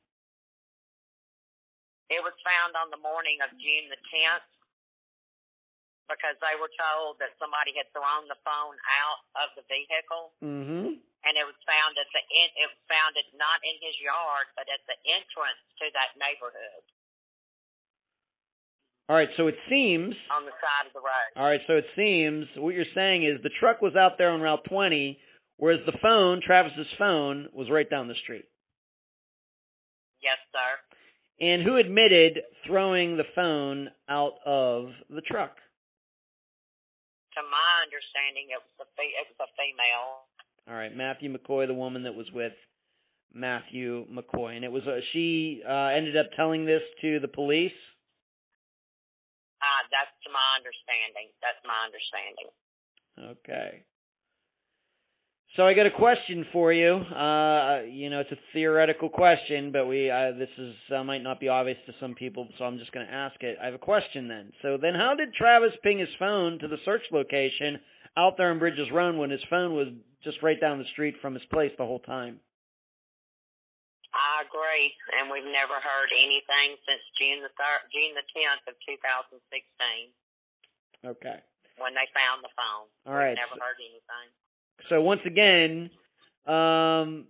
It 2.09 2.21
was 2.21 2.33
found 2.45 2.77
on 2.77 2.93
the 2.93 3.01
morning 3.01 3.41
of 3.41 3.49
June 3.57 3.89
the 3.89 3.97
10th 3.97 4.45
because 6.05 6.37
they 6.37 6.53
were 6.61 6.69
told 6.77 7.17
that 7.17 7.33
somebody 7.41 7.73
had 7.73 7.89
thrown 7.89 8.29
the 8.29 8.37
phone 8.45 8.77
out 9.01 9.21
of 9.41 9.49
the 9.57 9.65
vehicle, 9.65 10.29
Mm-hmm. 10.45 11.01
and 11.01 11.33
it 11.33 11.45
was 11.49 11.57
found 11.65 11.97
at 11.97 12.05
the 12.13 12.21
in, 12.29 12.49
it 12.61 12.69
was 12.69 12.81
found 12.85 13.17
it 13.17 13.25
not 13.33 13.57
in 13.65 13.73
his 13.81 13.97
yard, 13.97 14.45
but 14.53 14.69
at 14.69 14.85
the 14.85 14.93
entrance 15.09 15.61
to 15.81 15.89
that 15.97 16.13
neighborhood 16.21 16.85
All 19.09 19.17
right, 19.17 19.29
so 19.33 19.49
it 19.49 19.57
seems. 19.65 20.13
on 20.29 20.45
the 20.45 20.53
side 20.61 20.85
of 20.85 20.93
the 20.93 21.01
road. 21.01 21.29
All 21.37 21.49
right, 21.49 21.61
so 21.65 21.73
it 21.81 21.89
seems 21.97 22.45
what 22.61 22.77
you're 22.77 22.89
saying 22.93 23.25
is 23.25 23.41
the 23.41 23.53
truck 23.57 23.81
was 23.81 23.97
out 23.97 24.17
there 24.21 24.29
on 24.29 24.41
Route 24.45 24.65
20, 24.69 25.17
whereas 25.57 25.81
the 25.89 25.97
phone, 26.05 26.37
Travis's 26.45 26.85
phone, 27.01 27.49
was 27.53 27.69
right 27.73 27.89
down 27.89 28.07
the 28.07 28.17
street. 28.21 28.45
Yes, 30.21 30.37
sir. 30.53 30.69
And 31.39 31.63
who 31.63 31.75
admitted 31.75 32.39
throwing 32.65 33.17
the 33.17 33.27
phone 33.35 33.89
out 34.07 34.39
of 34.45 34.87
the 35.09 35.21
truck? 35.21 35.55
To 37.35 37.41
my 37.43 37.71
understanding, 37.83 38.47
it 38.55 38.61
was 38.63 38.87
a 38.87 38.89
fe- 38.95 39.15
it 39.19 39.27
was 39.27 39.39
a 39.43 39.49
female. 39.59 40.23
All 40.67 40.75
right, 40.79 40.95
Matthew 40.95 41.27
McCoy, 41.27 41.67
the 41.67 41.75
woman 41.75 42.03
that 42.03 42.15
was 42.15 42.31
with 42.31 42.53
Matthew 43.33 44.07
McCoy, 44.07 44.55
and 44.55 44.63
it 44.63 44.71
was 44.71 44.83
uh, 44.87 45.03
she 45.11 45.61
uh, 45.67 45.91
ended 45.91 46.15
up 46.15 46.31
telling 46.37 46.65
this 46.65 46.81
to 47.01 47.19
the 47.19 47.27
police. 47.27 47.75
Uh, 49.59 49.81
that's 49.91 50.15
to 50.23 50.31
my 50.31 50.55
understanding. 50.55 51.27
That's 51.43 51.59
my 51.67 51.83
understanding. 51.83 52.49
Okay. 53.43 53.83
So 55.55 55.63
I 55.63 55.73
got 55.73 55.85
a 55.87 55.91
question 55.91 56.45
for 56.51 56.73
you. 56.73 56.95
Uh, 56.99 57.87
you 57.87 58.09
know, 58.09 58.19
it's 58.19 58.31
a 58.31 58.39
theoretical 58.51 59.07
question, 59.07 59.71
but 59.71 59.87
we 59.87 60.11
uh, 60.11 60.35
this 60.35 60.51
is 60.57 60.75
uh, 60.91 61.03
might 61.03 61.23
not 61.23 61.39
be 61.39 61.47
obvious 61.47 61.77
to 61.87 61.93
some 61.99 62.13
people, 62.13 62.47
so 62.57 62.65
I'm 62.65 62.77
just 62.77 62.91
going 62.91 63.07
to 63.07 63.13
ask 63.13 63.39
it. 63.39 63.55
I 63.61 63.71
have 63.71 63.73
a 63.73 63.79
question 63.79 64.27
then. 64.27 64.51
So 64.61 64.75
then, 64.75 64.95
how 64.95 65.15
did 65.15 65.31
Travis 65.31 65.71
ping 65.81 65.99
his 65.99 66.11
phone 66.19 66.59
to 66.59 66.67
the 66.67 66.75
search 66.83 67.07
location 67.07 67.79
out 68.19 68.35
there 68.35 68.51
in 68.51 68.59
Bridges 68.59 68.91
Run 68.91 69.15
when 69.17 69.31
his 69.31 69.39
phone 69.49 69.79
was 69.79 69.87
just 70.27 70.43
right 70.43 70.59
down 70.59 70.79
the 70.79 70.91
street 70.91 71.15
from 71.21 71.35
his 71.39 71.45
place 71.47 71.71
the 71.79 71.87
whole 71.87 72.03
time? 72.03 72.43
I 74.11 74.43
agree, 74.43 74.91
and 75.19 75.31
we've 75.31 75.47
never 75.47 75.79
heard 75.79 76.11
anything 76.11 76.75
since 76.83 77.03
June 77.15 77.39
the 77.43 77.51
third, 77.55 77.79
June 77.95 78.11
the 78.11 78.27
tenth 78.35 78.63
of 78.67 78.75
two 78.83 78.99
thousand 78.99 79.39
sixteen, 79.47 80.11
Okay. 81.15 81.39
when 81.79 81.95
they 81.95 82.07
found 82.11 82.43
the 82.43 82.51
phone. 82.59 82.91
All 83.07 83.15
right. 83.15 83.39
Never 83.39 83.55
heard 83.55 83.79
anything. 83.79 84.35
So 84.89 85.01
once 85.01 85.21
again, 85.25 85.89
um, 86.45 87.25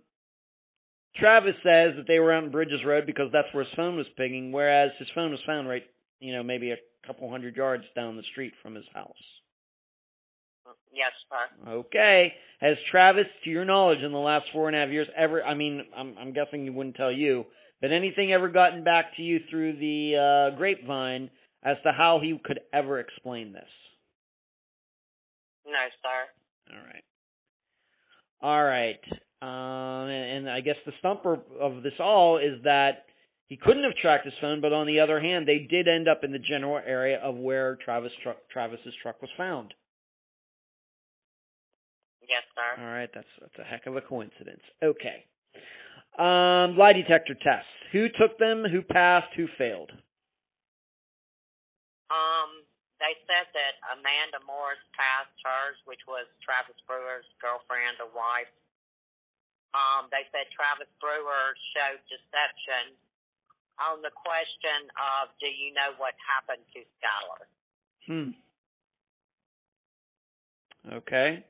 Travis 1.16 1.54
says 1.62 1.94
that 1.96 2.04
they 2.06 2.18
were 2.18 2.32
out 2.32 2.44
in 2.44 2.50
Bridges 2.50 2.84
Road 2.84 3.06
because 3.06 3.30
that's 3.32 3.48
where 3.52 3.64
his 3.64 3.72
phone 3.74 3.96
was 3.96 4.06
pinging, 4.16 4.52
whereas 4.52 4.90
his 4.98 5.08
phone 5.14 5.30
was 5.30 5.40
found 5.46 5.68
right, 5.68 5.84
you 6.20 6.32
know, 6.32 6.42
maybe 6.42 6.72
a 6.72 6.76
couple 7.06 7.30
hundred 7.30 7.56
yards 7.56 7.84
down 7.94 8.16
the 8.16 8.22
street 8.32 8.52
from 8.62 8.74
his 8.74 8.84
house. 8.92 9.14
Yes, 10.92 11.12
sir. 11.28 11.70
Okay. 11.70 12.32
Has 12.60 12.76
Travis, 12.90 13.26
to 13.44 13.50
your 13.50 13.64
knowledge, 13.64 14.00
in 14.00 14.12
the 14.12 14.18
last 14.18 14.46
four 14.52 14.68
and 14.68 14.76
a 14.76 14.80
half 14.80 14.88
years, 14.88 15.06
ever? 15.16 15.44
I 15.44 15.54
mean, 15.54 15.84
I'm, 15.96 16.16
I'm 16.18 16.32
guessing 16.32 16.64
he 16.64 16.70
wouldn't 16.70 16.96
tell 16.96 17.12
you, 17.12 17.44
but 17.80 17.92
anything 17.92 18.32
ever 18.32 18.48
gotten 18.48 18.82
back 18.82 19.16
to 19.16 19.22
you 19.22 19.40
through 19.50 19.74
the 19.78 20.52
uh, 20.52 20.56
grapevine 20.56 21.30
as 21.62 21.76
to 21.84 21.92
how 21.92 22.20
he 22.22 22.38
could 22.42 22.60
ever 22.72 22.98
explain 22.98 23.52
this? 23.52 23.68
No, 25.66 25.72
sir. 26.02 26.76
All 26.76 26.86
right. 26.86 27.04
All 28.42 28.64
right. 28.64 29.00
Um, 29.42 30.08
and, 30.08 30.46
and 30.46 30.50
I 30.50 30.60
guess 30.60 30.76
the 30.84 30.92
stumper 30.98 31.38
of 31.60 31.82
this 31.82 31.92
all 32.00 32.38
is 32.38 32.62
that 32.64 33.04
he 33.48 33.56
couldn't 33.56 33.84
have 33.84 33.94
tracked 34.00 34.24
his 34.24 34.34
phone, 34.40 34.60
but 34.60 34.72
on 34.72 34.86
the 34.86 35.00
other 35.00 35.20
hand, 35.20 35.46
they 35.46 35.66
did 35.70 35.86
end 35.86 36.08
up 36.08 36.24
in 36.24 36.32
the 36.32 36.38
general 36.38 36.80
area 36.84 37.18
of 37.18 37.36
where 37.36 37.76
Travis 37.84 38.12
truck, 38.22 38.38
Travis's 38.50 38.94
truck 39.02 39.20
was 39.20 39.30
found. 39.36 39.72
Yes, 42.28 42.42
sir. 42.56 42.82
All 42.82 42.92
right, 42.92 43.08
that's 43.14 43.26
that's 43.40 43.58
a 43.60 43.62
heck 43.62 43.86
of 43.86 43.96
a 43.96 44.00
coincidence. 44.00 44.62
Okay. 44.82 45.24
Um, 46.18 46.76
lie 46.76 46.92
detector 46.92 47.34
tests. 47.34 47.68
Who 47.92 48.08
took 48.18 48.36
them? 48.38 48.64
Who 48.70 48.82
passed? 48.82 49.28
Who 49.36 49.46
failed? 49.56 49.92
They 52.96 53.12
said 53.28 53.46
that 53.52 53.74
Amanda 53.92 54.40
Moore's 54.48 54.80
passed 54.96 55.36
hers, 55.44 55.76
which 55.84 56.00
was 56.08 56.24
Travis 56.40 56.80
Brewer's 56.88 57.28
girlfriend 57.44 58.00
or 58.00 58.08
wife. 58.16 58.48
Um, 59.76 60.08
they 60.08 60.24
said 60.32 60.48
Travis 60.56 60.88
Brewer 60.96 61.52
showed 61.76 62.00
deception 62.08 62.96
on 63.76 64.00
the 64.00 64.08
question 64.16 64.88
of, 64.96 65.28
do 65.36 65.46
you 65.46 65.76
know 65.76 65.92
what 66.00 66.16
happened 66.24 66.64
to 66.72 66.80
Schuyler? 66.96 67.44
Hmm. 68.08 68.32
Okay. 71.04 71.44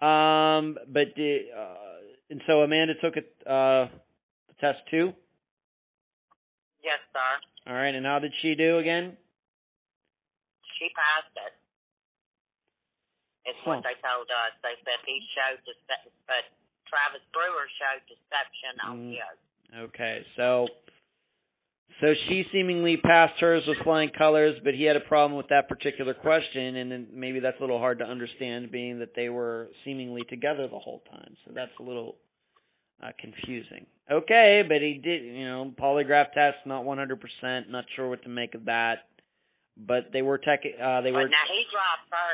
Um, 0.00 0.80
but 0.88 1.12
the, 1.16 1.52
uh, 1.52 2.00
and 2.30 2.40
so 2.48 2.64
Amanda 2.64 2.94
took 3.04 3.16
it, 3.20 3.28
uh, 3.44 3.92
the 4.48 4.56
test 4.60 4.80
too. 4.88 5.12
Yes, 6.80 7.00
sir. 7.12 7.70
All 7.70 7.76
right, 7.76 7.94
and 7.94 8.06
how 8.06 8.18
did 8.20 8.32
she 8.40 8.54
do 8.54 8.78
again? 8.78 9.16
She 10.78 10.88
passed 10.92 11.34
it. 11.36 11.54
It's 13.46 13.62
what 13.62 13.82
they 13.86 13.94
told 14.02 14.26
us. 14.26 14.52
They 14.62 14.74
said 14.82 14.98
he 15.06 15.22
showed 15.32 15.62
deception, 15.62 16.10
but 16.26 16.42
Travis 16.90 17.22
Brewer 17.30 17.66
showed 17.78 18.02
deception 18.10 18.74
on 18.82 18.94
Mm. 18.98 19.10
his. 19.14 19.36
Okay, 19.90 20.26
so 20.34 20.68
so 22.00 22.12
she 22.28 22.44
seemingly 22.52 22.96
passed 22.98 23.40
hers 23.40 23.66
with 23.66 23.78
flying 23.78 24.10
colors, 24.10 24.58
but 24.62 24.74
he 24.74 24.82
had 24.84 24.96
a 24.96 25.00
problem 25.00 25.36
with 25.36 25.48
that 25.48 25.68
particular 25.68 26.12
question, 26.12 26.76
and 26.76 26.90
then 26.92 27.06
maybe 27.12 27.40
that's 27.40 27.56
a 27.58 27.60
little 27.60 27.78
hard 27.78 27.98
to 28.00 28.04
understand, 28.04 28.70
being 28.70 28.98
that 28.98 29.14
they 29.14 29.28
were 29.30 29.70
seemingly 29.84 30.22
together 30.24 30.68
the 30.68 30.78
whole 30.78 31.02
time. 31.10 31.36
So 31.46 31.52
that's 31.54 31.72
a 31.78 31.82
little 31.82 32.16
uh, 33.02 33.12
confusing. 33.18 33.86
Okay, 34.10 34.62
but 34.66 34.82
he 34.82 34.94
did, 35.02 35.22
you 35.22 35.46
know, 35.46 35.72
polygraph 35.80 36.32
test, 36.32 36.58
not 36.66 36.84
100%. 36.84 37.68
Not 37.70 37.84
sure 37.94 38.08
what 38.08 38.22
to 38.24 38.28
make 38.28 38.54
of 38.54 38.66
that, 38.66 39.08
but 39.76 40.10
they 40.12 40.22
were 40.22 40.38
tech. 40.38 40.64
Uh, 40.64 41.00
they 41.04 41.12
were. 41.12 41.28
Now 41.28 41.46
he 41.52 41.64
dropped 41.70 42.08
her. 42.10 42.32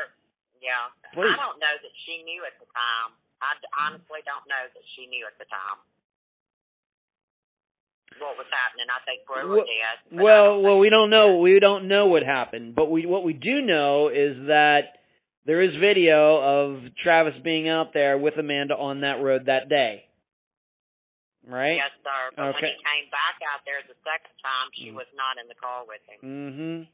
Yeah. 0.63 0.87
Please. 1.13 1.27
I 1.31 1.35
don't 1.37 1.59
know 1.59 1.75
that 1.75 1.93
she 2.07 2.23
knew 2.23 2.43
at 2.47 2.55
the 2.59 2.65
time. 2.71 3.11
I 3.43 3.53
d- 3.59 3.67
honestly 3.75 4.23
don't 4.23 4.47
know 4.47 4.63
that 4.71 4.85
she 4.95 5.05
knew 5.11 5.27
at 5.27 5.35
the 5.37 5.43
time 5.51 5.77
what 8.21 8.37
was 8.37 8.47
happening. 8.53 8.87
I 8.87 9.01
think 9.03 9.25
Brewer 9.27 9.57
Well- 9.59 9.65
did. 9.67 10.21
Well, 10.21 10.61
well, 10.61 10.77
we 10.79 10.89
don't 10.89 11.09
know. 11.09 11.37
We 11.43 11.59
don't 11.59 11.87
know 11.87 12.07
what 12.07 12.23
happened, 12.23 12.75
but 12.75 12.87
we 12.89 13.05
what 13.05 13.23
we 13.23 13.33
do 13.33 13.61
know 13.61 14.07
is 14.07 14.47
that 14.47 15.03
there 15.45 15.61
is 15.61 15.75
video 15.75 16.39
of 16.39 16.95
Travis 17.03 17.35
being 17.43 17.67
out 17.67 17.91
there 17.93 18.17
with 18.17 18.37
Amanda 18.37 18.77
on 18.77 19.01
that 19.01 19.19
road 19.19 19.45
that 19.47 19.67
day. 19.67 20.07
Right? 21.45 21.75
Yes, 21.75 21.91
sir. 21.99 22.31
But 22.37 22.43
when 22.45 22.55
Okay. 22.55 22.71
he 22.71 22.79
came 22.79 23.09
back 23.11 23.35
out 23.51 23.65
there 23.67 23.81
the 23.83 23.95
second 24.07 24.31
time, 24.39 24.71
she 24.79 24.91
Mm. 24.91 24.95
was 24.95 25.07
not 25.13 25.37
in 25.37 25.47
the 25.49 25.55
car 25.55 25.83
with 25.83 25.99
him. 26.07 26.19
Mhm. 26.23 26.87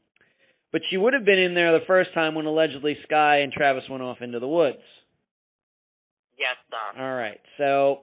But 0.72 0.82
she 0.90 0.96
would 0.96 1.14
have 1.14 1.24
been 1.24 1.38
in 1.38 1.54
there 1.54 1.72
the 1.72 1.84
first 1.86 2.14
time 2.14 2.34
when 2.34 2.46
allegedly 2.46 2.96
Sky 3.04 3.38
and 3.38 3.52
Travis 3.52 3.84
went 3.90 4.02
off 4.02 4.18
into 4.20 4.38
the 4.38 4.48
woods. 4.48 4.78
Yes, 6.38 6.56
sir. 6.70 7.02
All 7.02 7.14
right. 7.14 7.40
So 7.58 8.00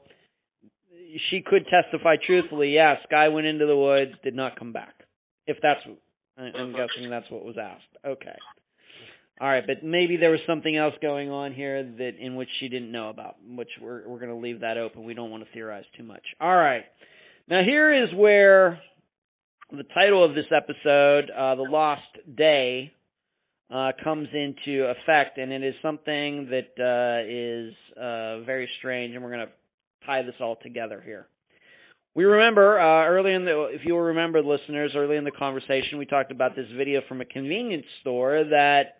she 1.30 1.42
could 1.42 1.66
testify 1.68 2.16
truthfully. 2.26 2.74
Yeah, 2.76 2.96
Sky 3.06 3.30
went 3.30 3.48
into 3.48 3.66
the 3.66 3.76
woods, 3.76 4.12
did 4.24 4.36
not 4.36 4.60
come 4.60 4.74
back. 4.74 4.94
If 5.46 5.58
that's, 5.62 5.80
I'm 6.38 6.72
guessing 6.72 7.10
that's 7.10 7.30
what 7.32 7.46
was 7.46 7.56
asked. 7.62 7.84
Okay. 8.06 8.36
All 9.40 9.48
right, 9.48 9.64
but 9.66 9.84
maybe 9.84 10.18
there 10.18 10.32
was 10.32 10.40
something 10.48 10.76
else 10.76 10.96
going 11.00 11.30
on 11.30 11.54
here 11.54 11.84
that 11.84 12.14
in 12.20 12.36
which 12.36 12.50
she 12.60 12.70
didn't 12.70 12.92
know 12.92 13.10
about, 13.10 13.36
which 13.48 13.70
we're 13.80 14.08
we're 14.08 14.18
going 14.18 14.32
to 14.32 14.36
leave 14.36 14.62
that 14.62 14.78
open. 14.78 15.04
We 15.04 15.14
don't 15.14 15.30
want 15.30 15.44
to 15.44 15.50
theorize 15.54 15.84
too 15.96 16.04
much. 16.04 16.24
All 16.42 16.56
right. 16.56 16.84
Now 17.48 17.62
here 17.64 18.04
is 18.04 18.10
where 18.16 18.82
the 19.72 19.84
title 19.94 20.24
of 20.24 20.34
this 20.34 20.46
episode, 20.56 21.30
uh, 21.30 21.56
"The 21.56 21.64
Lost 21.64 22.02
Day," 22.36 22.94
uh, 23.70 23.92
comes 24.04 24.30
into 24.34 24.86
effect, 24.86 25.38
and 25.38 25.52
it 25.52 25.64
is 25.64 25.76
something 25.82 26.50
that 26.50 26.72
uh, 26.80 27.28
is 27.28 27.74
uh, 27.98 28.46
very 28.46 28.70
strange, 28.80 29.14
and 29.14 29.24
we're 29.24 29.32
going 29.32 29.48
to 29.48 29.54
tie 30.06 30.22
this 30.22 30.36
all 30.40 30.58
together 30.62 31.02
here. 31.04 31.28
We 32.16 32.24
remember 32.24 32.80
uh, 32.80 33.06
early 33.06 33.34
in 33.34 33.46
the, 33.46 33.70
if 33.72 33.82
you 33.84 33.96
remember, 33.98 34.42
listeners, 34.42 34.94
early 34.96 35.18
in 35.18 35.24
the 35.24 35.32
conversation, 35.32 36.00
we 36.00 36.06
talked 36.06 36.32
about 36.32 36.56
this 36.56 36.66
video 36.76 37.02
from 37.08 37.22
a 37.22 37.26
convenience 37.26 37.86
store 38.02 38.44
that 38.46 38.98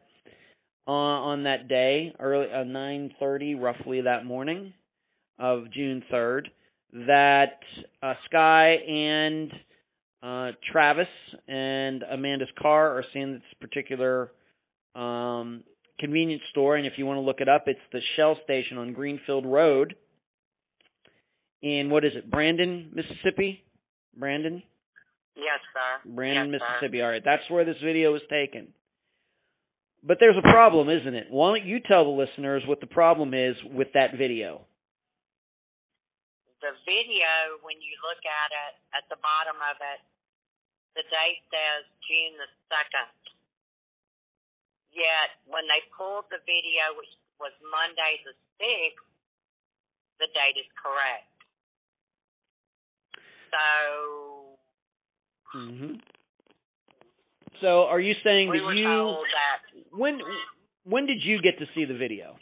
uh, 0.88 0.92
on 0.92 1.44
that 1.44 1.68
day, 1.68 2.14
early 2.20 2.48
uh, 2.52 2.64
9:30, 2.64 3.60
roughly 3.60 4.02
that 4.02 4.26
morning 4.26 4.74
of 5.40 5.72
June 5.72 6.04
3rd, 6.12 6.48
that 6.94 7.60
Sky 8.26 8.76
and 8.88 9.52
uh, 10.24 10.52
Travis 10.72 11.08
and 11.48 12.04
Amanda's 12.04 12.50
car 12.60 12.98
are 12.98 13.04
seeing 13.14 13.34
this 13.34 13.42
particular 13.62 14.32
um, 14.96 15.64
convenience 16.00 16.42
store, 16.52 16.76
and 16.76 16.86
if 16.86 16.94
you 16.98 17.06
want 17.06 17.18
to 17.18 17.22
look 17.22 17.42
it 17.42 17.50
up, 17.50 17.64
it's 17.68 17.80
the 17.92 18.00
Shell 18.16 18.38
station 18.44 18.78
on 18.78 18.94
Greenfield 18.94 19.46
Road 19.46 19.96
in 21.62 21.90
what 21.90 22.06
is 22.06 22.12
it, 22.16 22.30
Brandon, 22.30 22.92
Mississippi? 22.94 23.64
Brandon, 24.16 24.64
Yes, 25.38 25.62
sir. 25.72 26.10
Brandon, 26.16 26.52
yes, 26.52 26.62
sir. 26.62 26.66
Mississippi. 26.82 27.02
All 27.02 27.10
right, 27.10 27.22
that's 27.24 27.48
where 27.50 27.64
this 27.64 27.78
video 27.84 28.12
was 28.12 28.24
taken. 28.30 28.74
But 30.04 30.18
there's 30.20 30.38
a 30.38 30.42
problem, 30.42 30.90
isn't 30.90 31.14
it? 31.14 31.28
Why 31.30 31.58
don't 31.58 31.68
you 31.68 31.80
tell 31.80 32.06
the 32.06 32.10
listeners 32.22 32.64
what 32.66 32.80
the 32.82 32.88
problem 32.88 33.34
is 33.34 33.56
with 33.72 33.90
that 33.94 34.18
video? 34.18 34.62
The 36.62 36.74
video, 36.90 37.62
when 37.62 37.78
you 37.78 37.94
look 38.02 38.22
at 38.26 38.50
it, 38.50 38.74
at 38.98 39.06
the 39.14 39.20
bottom 39.22 39.62
of 39.62 39.78
it, 39.78 40.02
the 40.98 41.06
date 41.06 41.42
says 41.54 41.86
June 42.10 42.34
the 42.42 42.50
2nd. 42.74 43.14
Yet, 44.90 45.38
when 45.46 45.70
they 45.70 45.86
pulled 45.94 46.26
the 46.34 46.42
video, 46.42 46.98
which 46.98 47.14
was 47.38 47.54
Monday 47.62 48.18
the 48.26 48.34
6th, 48.58 49.06
the 50.18 50.30
date 50.34 50.58
is 50.58 50.70
correct. 50.74 51.30
So, 53.54 54.58
hmm 55.54 56.02
So, 57.62 57.86
are 57.86 58.02
you 58.02 58.18
saying 58.26 58.50
we 58.50 58.58
that 58.58 58.74
you 58.74 58.98
that 59.38 59.60
when 59.94 60.20
when 60.84 61.06
did 61.06 61.22
you 61.22 61.40
get 61.40 61.60
to 61.60 61.70
see 61.76 61.86
the 61.86 61.94
video? 61.94 62.36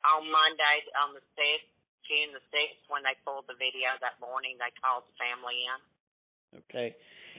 on 0.00 0.24
Monday, 0.26 0.76
on 1.04 1.12
the 1.12 1.24
6th, 1.36 1.69
June 2.10 2.34
the 2.34 2.42
6th, 2.50 2.82
when 2.90 3.06
they 3.06 3.14
pulled 3.22 3.46
the 3.46 3.54
video 3.54 3.94
that 4.02 4.18
morning, 4.18 4.58
they 4.58 4.74
called 4.82 5.06
the 5.06 5.14
family 5.14 5.54
in. 5.62 5.78
Okay, 6.66 6.88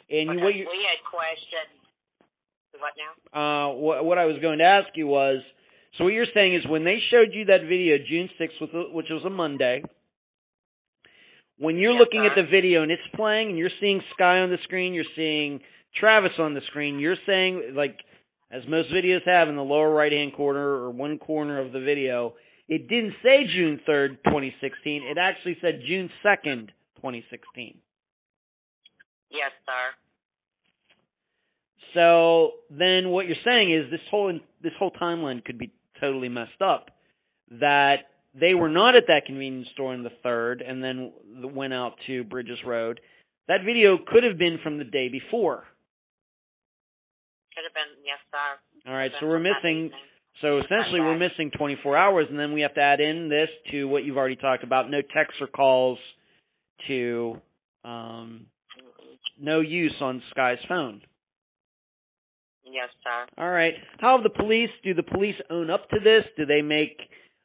and 0.07 0.31
you, 0.31 0.39
Because 0.39 0.43
what 0.47 0.55
you 0.55 0.63
we 0.71 0.79
had 0.87 1.03
questions. 1.03 1.75
What 2.79 2.95
now? 2.95 3.11
uh 3.35 3.67
what 3.75 4.05
what 4.07 4.17
I 4.17 4.23
was 4.31 4.39
going 4.39 4.59
to 4.63 4.63
ask 4.63 4.95
you 4.95 5.05
was 5.07 5.43
so 5.97 6.05
what 6.05 6.13
you're 6.15 6.31
saying 6.33 6.55
is 6.55 6.63
when 6.71 6.85
they 6.87 6.99
showed 7.11 7.35
you 7.35 7.43
that 7.51 7.67
video 7.67 7.97
June 7.99 8.29
6th 8.39 8.93
which 8.95 9.07
was- 9.11 9.25
a 9.25 9.29
Monday 9.29 9.83
when 11.57 11.75
you're 11.77 11.91
Yes, 11.91 11.99
looking 11.99 12.25
at 12.25 12.35
the 12.35 12.47
video 12.49 12.81
and 12.81 12.91
it's 12.91 13.01
playing 13.13 13.49
and 13.49 13.57
you're 13.57 13.75
seeing 13.81 14.01
Sky 14.13 14.39
on 14.39 14.49
the 14.49 14.57
screen 14.63 14.93
you're 14.93 15.03
seeing 15.17 15.59
Travis 15.99 16.31
on 16.39 16.53
the 16.53 16.61
screen 16.69 16.97
you're 16.99 17.17
saying 17.25 17.73
like 17.75 17.97
as 18.51 18.63
most 18.69 18.89
videos 18.91 19.23
have 19.25 19.49
in 19.49 19.57
the 19.57 19.63
lower 19.63 19.91
right 19.93 20.11
hand 20.11 20.33
corner 20.33 20.65
or 20.65 20.91
one 20.91 21.17
corner 21.19 21.59
of 21.59 21.73
the 21.73 21.79
video 21.81 22.33
it 22.71 22.87
didn't 22.87 23.13
say 23.21 23.45
June 23.53 23.79
3rd 23.87 24.17
2016 24.25 25.03
it 25.03 25.17
actually 25.19 25.57
said 25.61 25.81
June 25.85 26.09
2nd 26.25 26.69
2016 26.97 27.77
Yes, 29.31 29.51
sir. 29.65 29.95
So 31.93 32.51
then 32.69 33.09
what 33.09 33.27
you're 33.27 33.35
saying 33.43 33.73
is 33.73 33.89
this 33.89 34.01
whole 34.09 34.37
this 34.61 34.73
whole 34.77 34.91
timeline 34.91 35.43
could 35.43 35.57
be 35.57 35.71
totally 35.99 36.29
messed 36.29 36.61
up. 36.61 36.91
That 37.59 37.95
they 38.39 38.53
were 38.53 38.69
not 38.69 38.95
at 38.95 39.07
that 39.07 39.25
convenience 39.25 39.67
store 39.73 39.93
on 39.93 40.03
the 40.03 40.11
third, 40.23 40.61
and 40.61 40.83
then 40.83 41.11
went 41.53 41.73
out 41.73 41.93
to 42.07 42.23
Bridges 42.23 42.59
Road. 42.65 42.99
That 43.47 43.61
video 43.65 43.97
could 43.97 44.23
have 44.23 44.37
been 44.37 44.59
from 44.63 44.77
the 44.77 44.85
day 44.85 45.09
before. 45.09 45.65
Could 47.53 47.67
have 47.67 47.75
been, 47.75 48.05
yes, 48.05 48.19
sir. 48.31 48.89
All 48.89 48.95
right, 48.95 49.11
so 49.19 49.27
we're 49.27 49.39
missing. 49.39 49.91
So 50.41 50.57
essentially, 50.57 50.99
we're 50.99 51.17
missing 51.17 51.51
24 51.55 51.97
hours, 51.97 52.27
and 52.29 52.39
then 52.39 52.53
we 52.53 52.61
have 52.61 52.73
to 52.73 52.81
add 52.81 52.99
in 52.99 53.29
this 53.29 53.49
to 53.71 53.85
what 53.85 54.03
you've 54.03 54.17
already 54.17 54.35
talked 54.35 54.63
about: 54.63 54.89
no 54.89 55.01
texts 55.01 55.39
or 55.39 55.47
calls 55.47 55.99
to 56.87 57.35
um, 57.85 58.47
no 59.39 59.59
use 59.61 59.95
on 60.01 60.21
Sky's 60.31 60.57
phone. 60.67 61.01
Yes, 62.65 62.89
sir. 63.03 63.27
All 63.37 63.49
right. 63.49 63.73
How 63.99 64.15
have 64.15 64.23
the 64.23 64.29
police? 64.31 64.69
Do 64.83 64.93
the 64.93 65.03
police 65.03 65.35
own 65.49 65.69
up 65.69 65.89
to 65.89 65.99
this? 65.99 66.23
Do 66.37 66.45
they 66.45 66.61
make? 66.61 66.97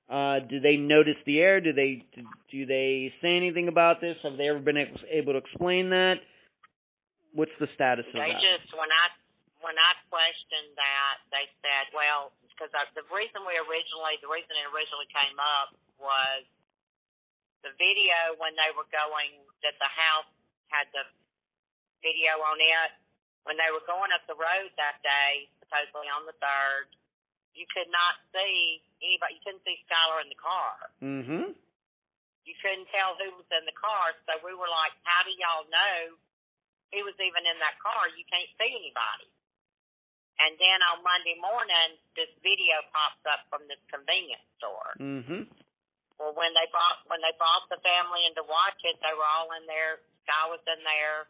Uh, 0.09 0.39
do 0.39 0.61
they 0.61 0.77
notice 0.77 1.19
the 1.27 1.41
error? 1.41 1.61
Do 1.61 1.73
they 1.73 2.07
do 2.51 2.65
they 2.65 3.13
say 3.21 3.37
anything 3.37 3.69
about 3.69 4.01
this? 4.01 4.17
Have 4.23 4.39
they 4.39 4.49
ever 4.49 4.61
been 4.61 4.79
able 4.79 5.33
to 5.33 5.39
explain 5.39 5.91
that? 5.91 6.23
What's 7.35 7.53
the 7.61 7.67
status 7.75 8.07
of 8.09 8.15
They 8.15 8.33
that? 8.33 8.39
They 8.39 8.63
just 8.63 8.71
when 8.73 8.89
I 8.89 9.05
when 9.67 9.75
I 9.75 9.93
questioned 10.07 10.79
that, 10.79 11.17
they 11.35 11.51
said, 11.59 11.91
well, 11.91 12.31
because 12.57 12.73
the 12.97 13.05
reason 13.13 13.45
we 13.45 13.55
originally 13.69 14.17
the 14.25 14.33
reason 14.33 14.51
it 14.57 14.67
originally 14.73 15.09
came 15.13 15.37
up 15.37 15.77
was 16.01 16.49
the 17.61 17.71
video 17.77 18.35
when 18.41 18.57
they 18.57 18.73
were 18.73 18.89
going 18.89 19.45
that 19.61 19.77
the 19.77 19.91
house 19.93 20.29
had 20.73 20.89
the 20.97 21.05
video 22.01 22.41
on 22.41 22.57
it 22.57 22.97
when 23.47 23.55
they 23.55 23.71
were 23.71 23.83
going 23.87 24.11
up 24.11 24.27
the 24.27 24.35
road 24.35 24.75
that 24.75 24.99
day, 25.07 25.47
supposedly 25.63 26.11
on 26.11 26.27
the 26.27 26.35
third. 26.43 26.91
You 27.55 27.65
could 27.71 27.89
not 27.89 28.19
see 28.35 28.83
anybody. 28.99 29.39
You 29.39 29.43
couldn't 29.47 29.63
see 29.63 29.79
Schuyler 29.87 30.19
in 30.21 30.29
the 30.29 30.41
car. 30.43 30.75
mm-hmm. 31.01 31.55
You 32.47 32.55
couldn't 32.63 32.87
tell 32.95 33.19
who 33.19 33.43
was 33.43 33.49
in 33.51 33.67
the 33.67 33.75
car. 33.75 34.15
So 34.23 34.39
we 34.47 34.55
were 34.55 34.71
like, 34.71 34.95
how 35.03 35.27
do 35.27 35.35
y'all 35.35 35.67
know 35.67 36.15
he 36.95 37.03
was 37.03 37.19
even 37.19 37.43
in 37.43 37.59
that 37.59 37.75
car? 37.83 38.07
You 38.15 38.23
can't 38.31 38.47
see 38.55 38.71
anybody. 38.71 39.27
And 40.37 40.53
then 40.61 40.79
on 40.93 41.01
Monday 41.01 41.37
morning, 41.41 41.97
this 42.13 42.29
video 42.45 42.85
pops 42.93 43.25
up 43.25 43.49
from 43.49 43.65
this 43.73 43.81
convenience 43.89 44.45
store. 44.61 44.93
Mm-hmm. 45.01 45.43
Well, 46.21 46.33
when 46.37 46.53
they 46.57 46.69
brought 46.73 47.05
when 47.09 47.21
they 47.25 47.33
brought 47.41 47.65
the 47.73 47.81
family 47.81 48.25
in 48.29 48.37
to 48.37 48.45
watch 48.45 48.81
it, 48.85 48.97
they 49.01 49.13
were 49.17 49.25
all 49.25 49.49
in 49.57 49.65
there. 49.69 50.01
Sky 50.25 50.45
was 50.53 50.61
in 50.69 50.81
there. 50.85 51.29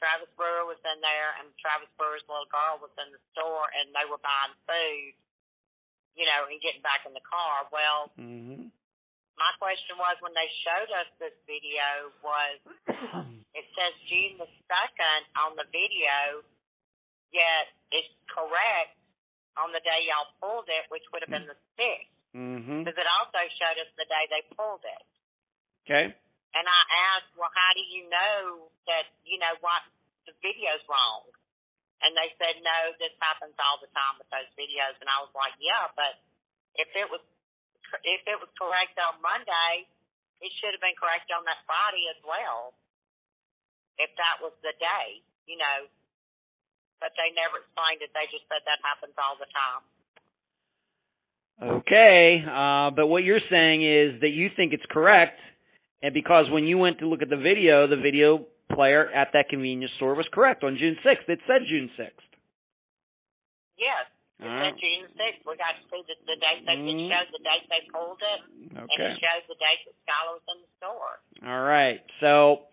Travis 0.00 0.30
Brewer 0.38 0.62
was 0.68 0.78
in 0.86 1.00
there, 1.02 1.34
and 1.42 1.50
Travis 1.58 1.90
Brewer's 1.98 2.22
little 2.30 2.46
girl 2.52 2.78
was 2.78 2.94
in 3.02 3.10
the 3.10 3.18
store, 3.34 3.66
and 3.74 3.90
they 3.90 4.06
were 4.06 4.20
buying 4.22 4.54
food. 4.68 5.12
You 6.14 6.26
know, 6.26 6.46
and 6.50 6.58
getting 6.62 6.82
back 6.86 7.02
in 7.04 7.12
the 7.14 7.24
car. 7.26 7.66
Well, 7.70 8.10
Mm-hmm. 8.18 8.70
my 9.38 9.52
question 9.62 9.94
was 10.00 10.16
when 10.24 10.34
they 10.34 10.48
showed 10.66 10.90
us 10.96 11.08
this 11.22 11.36
video 11.46 12.10
was 12.24 12.56
it 13.58 13.66
says 13.74 13.92
June 14.10 14.36
the 14.40 14.50
second 14.68 15.22
on 15.38 15.54
the 15.58 15.66
video, 15.70 16.42
yet 17.32 17.72
it's 17.92 18.10
correct 18.30 18.96
on 19.58 19.74
the 19.74 19.82
day 19.82 20.06
y'all 20.06 20.30
pulled 20.38 20.70
it, 20.70 20.86
which 20.88 21.02
would 21.10 21.26
have 21.26 21.32
been 21.32 21.48
the 21.50 21.58
sixth, 21.74 22.14
Mm-hmm. 22.36 22.84
because 22.84 22.94
it 22.94 23.08
also 23.18 23.40
showed 23.56 23.80
us 23.80 23.88
the 23.96 24.04
day 24.04 24.24
they 24.28 24.44
pulled 24.52 24.84
it. 24.84 25.04
Okay. 25.88 26.12
And 26.52 26.64
I 26.68 26.82
asked, 27.16 27.32
well, 27.40 27.48
how 27.48 27.72
do 27.72 27.80
you 27.80 28.04
know 28.04 28.68
that 28.84 29.08
you 29.24 29.40
know 29.40 29.56
what 29.64 29.80
the 30.28 30.36
video's 30.44 30.84
wrong? 30.86 31.24
And 32.04 32.12
they 32.14 32.30
said, 32.36 32.60
no, 32.60 32.78
this 33.00 33.10
happens 33.18 33.56
all 33.58 33.80
the 33.80 33.88
time 33.90 34.20
with 34.20 34.28
those 34.28 34.46
videos. 34.54 35.00
And 35.00 35.08
I 35.08 35.24
was 35.24 35.32
like, 35.32 35.56
yeah, 35.56 35.88
but 35.96 36.20
if 36.76 36.92
it 36.94 37.08
was 37.08 37.24
if 38.04 38.22
it 38.28 38.36
was 38.38 38.52
correct 38.60 38.94
on 39.00 39.18
Monday, 39.24 39.88
it 40.44 40.52
should 40.60 40.76
have 40.76 40.84
been 40.84 40.94
correct 41.00 41.32
on 41.32 41.42
that 41.48 41.64
Friday 41.64 42.06
as 42.12 42.20
well. 42.22 42.76
If 43.96 44.12
that 44.20 44.44
was 44.44 44.52
the 44.60 44.76
day, 44.78 45.24
you 45.48 45.56
know. 45.56 45.88
But 47.00 47.14
they 47.14 47.30
never 47.38 47.62
explained 47.62 48.02
it. 48.02 48.10
They 48.14 48.26
just 48.34 48.44
said 48.50 48.62
that 48.66 48.82
happens 48.82 49.14
all 49.18 49.38
the 49.38 49.46
time. 49.54 49.82
Okay. 51.82 52.42
Uh, 52.46 52.90
but 52.94 53.06
what 53.06 53.24
you're 53.24 53.42
saying 53.50 53.82
is 53.82 54.20
that 54.20 54.30
you 54.30 54.48
think 54.54 54.72
it's 54.72 54.86
correct, 54.90 55.38
and 56.02 56.14
because 56.14 56.46
when 56.50 56.64
you 56.66 56.78
went 56.78 56.98
to 57.00 57.06
look 57.08 57.22
at 57.22 57.30
the 57.30 57.36
video, 57.40 57.86
the 57.86 57.96
video 57.98 58.46
player 58.74 59.10
at 59.10 59.30
that 59.32 59.48
convenience 59.48 59.90
store 59.96 60.14
was 60.14 60.26
correct 60.32 60.62
on 60.62 60.76
June 60.78 60.96
6th. 61.04 61.26
It 61.26 61.40
said 61.46 61.62
June 61.68 61.90
6th. 61.98 62.28
Yes. 63.78 64.06
It 64.38 64.46
said. 64.46 64.74
June 64.78 65.06
sixth. 65.18 65.42
We 65.46 65.58
got 65.58 65.74
to 65.74 65.82
see 65.90 66.02
the, 66.06 66.14
the 66.30 66.38
date 66.38 66.62
they 66.62 66.78
Mhm. 66.78 67.10
it 67.10 67.10
showed 67.10 67.30
the 67.34 67.42
date 67.42 67.66
they 67.70 67.82
pulled 67.90 68.22
it. 68.22 68.40
and 68.70 68.86
Okay. 68.86 69.10
it 69.10 69.18
shows 69.18 69.42
the 69.50 69.58
date 69.58 69.82
that 69.86 69.94
Schuyler 70.06 70.38
was 70.38 70.46
in 70.54 70.58
the 70.62 70.70
store. 70.78 71.14
All 71.42 71.62
right. 71.66 71.98
So 72.20 72.66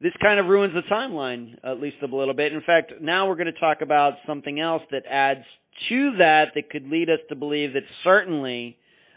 this 0.00 0.12
kind 0.20 0.38
of 0.38 0.46
ruins 0.46 0.74
the 0.74 0.82
timeline 0.92 1.54
at 1.64 1.80
least 1.80 1.96
a 2.02 2.06
little 2.06 2.34
bit. 2.34 2.52
In 2.52 2.60
fact, 2.60 2.92
now 3.00 3.28
we're 3.28 3.36
going 3.36 3.52
to 3.52 3.60
talk 3.60 3.78
about 3.80 4.14
something 4.26 4.60
else 4.60 4.82
that 4.90 5.04
adds 5.10 5.44
to 5.88 6.16
that 6.18 6.48
that 6.54 6.70
could 6.70 6.88
lead 6.88 7.08
us 7.08 7.20
to 7.28 7.36
believe 7.36 7.72
that 7.72 7.82
certainly 8.04 8.76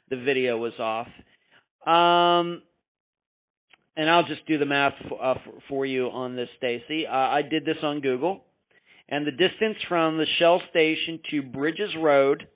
the 0.10 0.18
video 0.18 0.57
was 0.57 0.73
off. 0.80 1.07
Um, 1.85 2.61
and 3.95 4.10
I'll 4.10 4.23
just 4.23 4.45
do 4.47 4.57
the 4.57 4.65
math 4.65 4.93
uh, 5.22 5.35
for, 5.68 5.85
you 5.85 6.07
on 6.07 6.35
this, 6.35 6.47
Stacy. 6.57 7.06
Uh, 7.06 7.14
I 7.14 7.41
did 7.41 7.65
this 7.65 7.77
on 7.84 7.99
Google, 7.99 8.41
and 9.10 9.27
the 9.27 9.31
distance 9.31 9.77
from 9.88 10.18
the 10.18 10.26
Shell 10.39 10.61
station 10.69 11.19
to 11.31 11.41
Bridges 11.41 11.91
Road, 11.99 12.47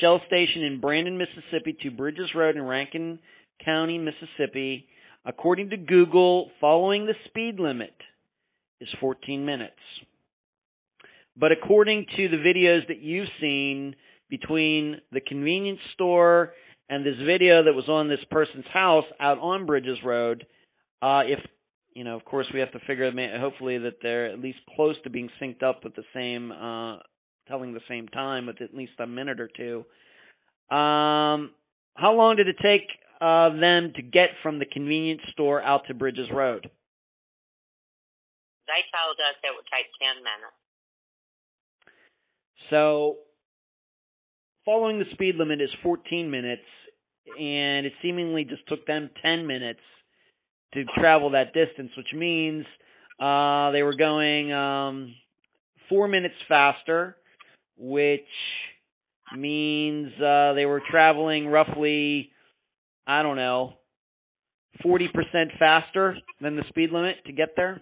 Shell 0.00 0.20
station 0.26 0.62
in 0.62 0.80
Brandon, 0.80 1.18
Mississippi, 1.18 1.76
to 1.82 1.90
Bridges 1.90 2.30
Road 2.34 2.56
in 2.56 2.62
Rankin 2.62 3.18
County, 3.64 3.98
Mississippi, 3.98 4.86
according 5.24 5.70
to 5.70 5.76
Google, 5.76 6.50
following 6.60 7.06
the 7.06 7.14
speed 7.26 7.58
limit 7.58 7.94
is 8.80 8.88
14 9.00 9.44
minutes. 9.44 9.72
But 11.36 11.52
according 11.52 12.06
to 12.16 12.28
the 12.28 12.36
videos 12.36 12.86
that 12.88 13.00
you've 13.00 13.28
seen 13.40 13.96
between 14.28 15.00
the 15.12 15.20
convenience 15.20 15.80
store 15.94 16.52
and 16.88 17.06
this 17.06 17.16
video 17.24 17.64
that 17.64 17.74
was 17.74 17.88
on 17.88 18.08
this 18.08 18.20
person's 18.30 18.66
house 18.72 19.04
out 19.20 19.38
on 19.38 19.66
Bridges 19.66 19.98
Road, 20.04 20.46
uh, 21.00 21.22
if 21.26 21.38
you 21.94 22.04
know, 22.04 22.16
of 22.16 22.24
course, 22.24 22.46
we 22.52 22.60
have 22.60 22.72
to 22.72 22.78
figure 22.86 23.10
hopefully 23.38 23.78
that 23.78 23.96
they're 24.02 24.26
at 24.26 24.38
least 24.38 24.58
close 24.74 24.96
to 25.04 25.10
being 25.10 25.28
synced 25.40 25.62
up 25.62 25.84
with 25.84 25.94
the 25.94 26.04
same, 26.14 26.50
uh, 26.50 26.98
telling 27.48 27.74
the 27.74 27.80
same 27.88 28.08
time 28.08 28.46
with 28.46 28.60
at 28.62 28.74
least 28.74 28.92
a 28.98 29.06
minute 29.06 29.40
or 29.40 29.50
two. 29.54 29.84
Um, 30.74 31.50
how 31.94 32.14
long 32.14 32.36
did 32.36 32.48
it 32.48 32.56
take 32.62 32.88
uh, 33.22 33.50
them 33.60 33.92
to 33.94 34.02
get 34.02 34.30
from 34.42 34.58
the 34.58 34.66
convenience 34.66 35.22
store 35.32 35.62
out 35.62 35.82
to 35.86 35.94
Bridges 35.94 36.26
Road? 36.32 36.68
They 38.66 38.82
told 38.90 39.16
us 39.22 39.38
it 39.42 39.54
would 39.54 39.66
take 39.70 39.86
ten 40.00 40.22
minutes. 40.24 40.58
So, 42.70 43.18
following 44.64 44.98
the 44.98 45.04
speed 45.12 45.36
limit 45.36 45.60
is 45.60 45.70
14 45.82 46.30
minutes, 46.30 46.62
and 47.38 47.86
it 47.86 47.92
seemingly 48.02 48.44
just 48.44 48.66
took 48.68 48.86
them 48.86 49.10
10 49.22 49.46
minutes 49.46 49.80
to 50.74 50.84
travel 50.98 51.30
that 51.30 51.52
distance, 51.52 51.90
which 51.96 52.14
means 52.14 52.64
uh, 53.20 53.70
they 53.72 53.82
were 53.82 53.96
going 53.96 54.52
um, 54.52 55.14
four 55.88 56.08
minutes 56.08 56.34
faster, 56.48 57.16
which 57.76 58.20
means 59.36 60.12
uh, 60.14 60.54
they 60.54 60.64
were 60.64 60.82
traveling 60.90 61.46
roughly, 61.46 62.30
I 63.06 63.22
don't 63.22 63.36
know, 63.36 63.74
40% 64.84 65.08
faster 65.58 66.16
than 66.40 66.56
the 66.56 66.64
speed 66.68 66.90
limit 66.90 67.16
to 67.26 67.32
get 67.32 67.50
there. 67.56 67.80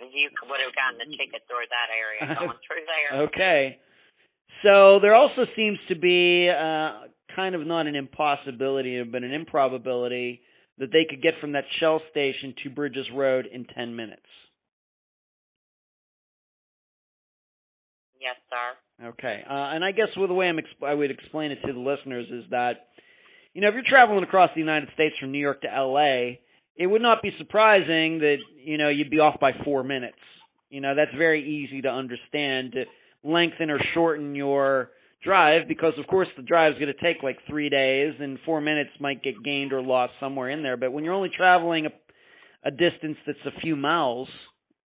You 0.00 0.30
would 0.48 0.60
have 0.64 0.74
gotten 0.74 1.00
a 1.00 1.16
ticket 1.16 1.42
through 1.48 1.66
that 1.70 1.90
area 1.90 2.36
going 2.38 2.58
through 2.66 2.84
there. 2.86 3.22
Okay. 3.24 3.78
So 4.62 4.98
there 5.00 5.14
also 5.14 5.44
seems 5.56 5.78
to 5.88 5.96
be 5.96 6.48
uh, 6.48 7.08
kind 7.34 7.54
of 7.54 7.66
not 7.66 7.86
an 7.86 7.94
impossibility, 7.94 9.02
but 9.02 9.22
an 9.22 9.32
improbability 9.32 10.40
that 10.78 10.90
they 10.92 11.04
could 11.08 11.22
get 11.22 11.34
from 11.40 11.52
that 11.52 11.64
Shell 11.80 12.00
station 12.10 12.54
to 12.62 12.70
Bridges 12.70 13.06
Road 13.14 13.46
in 13.52 13.64
10 13.64 13.94
minutes. 13.94 14.22
Yes, 18.20 18.36
sir. 18.50 19.06
Okay. 19.08 19.42
Uh, 19.48 19.74
and 19.74 19.84
I 19.84 19.92
guess 19.92 20.08
with 20.16 20.28
the 20.28 20.34
way 20.34 20.48
I'm 20.48 20.56
exp- 20.56 20.86
I 20.86 20.94
would 20.94 21.10
explain 21.10 21.52
it 21.52 21.58
to 21.66 21.72
the 21.72 21.78
listeners 21.78 22.26
is 22.30 22.44
that, 22.50 22.88
you 23.54 23.62
know, 23.62 23.68
if 23.68 23.74
you're 23.74 23.82
traveling 23.88 24.22
across 24.22 24.50
the 24.54 24.60
United 24.60 24.88
States 24.94 25.14
from 25.20 25.32
New 25.32 25.38
York 25.38 25.62
to 25.62 25.74
L.A., 25.74 26.40
it 26.76 26.86
would 26.86 27.02
not 27.02 27.22
be 27.22 27.32
surprising 27.38 28.20
that, 28.20 28.36
you 28.64 28.78
know, 28.78 28.88
you'd 28.88 29.10
be 29.10 29.18
off 29.18 29.40
by 29.40 29.52
four 29.64 29.82
minutes. 29.82 30.18
You 30.70 30.80
know, 30.80 30.94
that's 30.94 31.16
very 31.16 31.64
easy 31.64 31.82
to 31.82 31.88
understand 31.88 32.72
to 32.72 32.84
lengthen 33.24 33.70
or 33.70 33.80
shorten 33.94 34.34
your 34.34 34.90
drive 35.24 35.66
because, 35.66 35.94
of 35.98 36.06
course, 36.06 36.28
the 36.36 36.42
drive's 36.42 36.78
going 36.78 36.92
to 36.92 37.02
take 37.02 37.22
like 37.22 37.38
three 37.48 37.68
days 37.68 38.14
and 38.20 38.38
four 38.44 38.60
minutes 38.60 38.90
might 39.00 39.22
get 39.22 39.42
gained 39.42 39.72
or 39.72 39.82
lost 39.82 40.12
somewhere 40.20 40.50
in 40.50 40.62
there. 40.62 40.76
But 40.76 40.92
when 40.92 41.04
you're 41.04 41.14
only 41.14 41.30
traveling 41.36 41.86
a, 41.86 42.68
a 42.68 42.70
distance 42.70 43.16
that's 43.26 43.38
a 43.46 43.60
few 43.60 43.74
miles, 43.74 44.28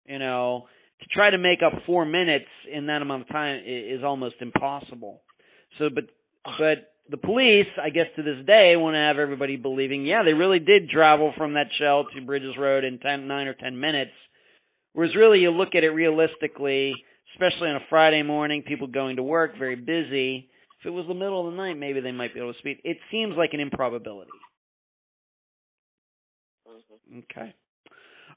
you 0.07 0.19
know, 0.19 0.67
to 1.01 1.07
try 1.13 1.31
to 1.31 1.39
make 1.39 1.61
up 1.65 1.73
four 1.85 2.05
minutes 2.05 2.47
in 2.73 2.87
that 2.87 3.03
amount 3.03 3.23
of 3.23 3.29
time 3.29 3.63
is 3.67 4.03
almost 4.03 4.37
impossible. 4.41 5.23
So, 5.79 5.91
but 5.95 6.05
but 6.59 6.96
the 7.11 7.17
police, 7.17 7.67
I 7.83 7.91
guess 7.91 8.07
to 8.17 8.23
this 8.23 8.45
day, 8.47 8.75
want 8.77 8.95
to 8.95 8.99
have 8.99 9.19
everybody 9.19 9.57
believing, 9.57 10.05
yeah, 10.05 10.23
they 10.25 10.33
really 10.33 10.59
did 10.59 10.89
travel 10.91 11.33
from 11.37 11.55
that 11.55 11.69
shell 11.79 12.07
to 12.15 12.21
Bridges 12.27 12.55
Road 12.59 12.85
in 12.85 12.99
ten, 12.99 13.29
nine 13.29 13.47
or 13.47 13.55
ten 13.55 13.79
minutes. 13.79 14.13
Whereas 14.93 15.15
really, 15.15 15.39
you 15.41 15.51
look 15.51 15.75
at 15.75 15.85
it 15.85 15.91
realistically, 15.91 16.95
especially 17.35 17.69
on 17.69 17.77
a 17.77 17.87
Friday 17.91 18.23
morning, 18.23 18.63
people 18.67 18.87
going 18.87 19.17
to 19.17 19.23
work, 19.23 19.59
very 19.59 19.77
busy. 19.77 20.49
If 20.81 20.87
it 20.87 20.91
was 20.91 21.07
the 21.07 21.15
middle 21.15 21.47
of 21.47 21.53
the 21.53 21.57
night, 21.57 21.75
maybe 21.75 22.01
they 22.01 22.13
might 22.13 22.35
be 22.35 22.41
able 22.41 22.53
to 22.53 22.59
speak. 22.59 22.81
It 22.85 22.99
seems 23.11 23.35
like 23.37 23.51
an 23.53 23.61
improbability. 23.61 24.31
hmm 26.67 27.19
Okay. 27.19 27.55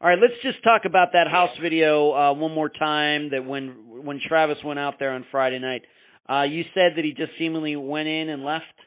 All 0.01 0.09
right, 0.09 0.19
let's 0.21 0.33
just 0.43 0.63
talk 0.63 0.83
about 0.85 1.09
that 1.13 1.27
house 1.27 1.49
video 1.61 2.13
uh, 2.13 2.33
one 2.33 2.53
more 2.53 2.69
time. 2.69 3.31
That 3.31 3.45
when 3.45 4.05
when 4.05 4.21
Travis 4.25 4.57
went 4.63 4.79
out 4.79 4.95
there 4.99 5.11
on 5.11 5.25
Friday 5.31 5.59
night, 5.59 5.81
uh, 6.29 6.45
you 6.45 6.61
said 6.77 6.93
that 6.95 7.03
he 7.03 7.17
just 7.17 7.33
seemingly 7.41 7.73
went 7.75 8.05
in 8.07 8.29
and 8.29 8.45
left. 8.45 8.77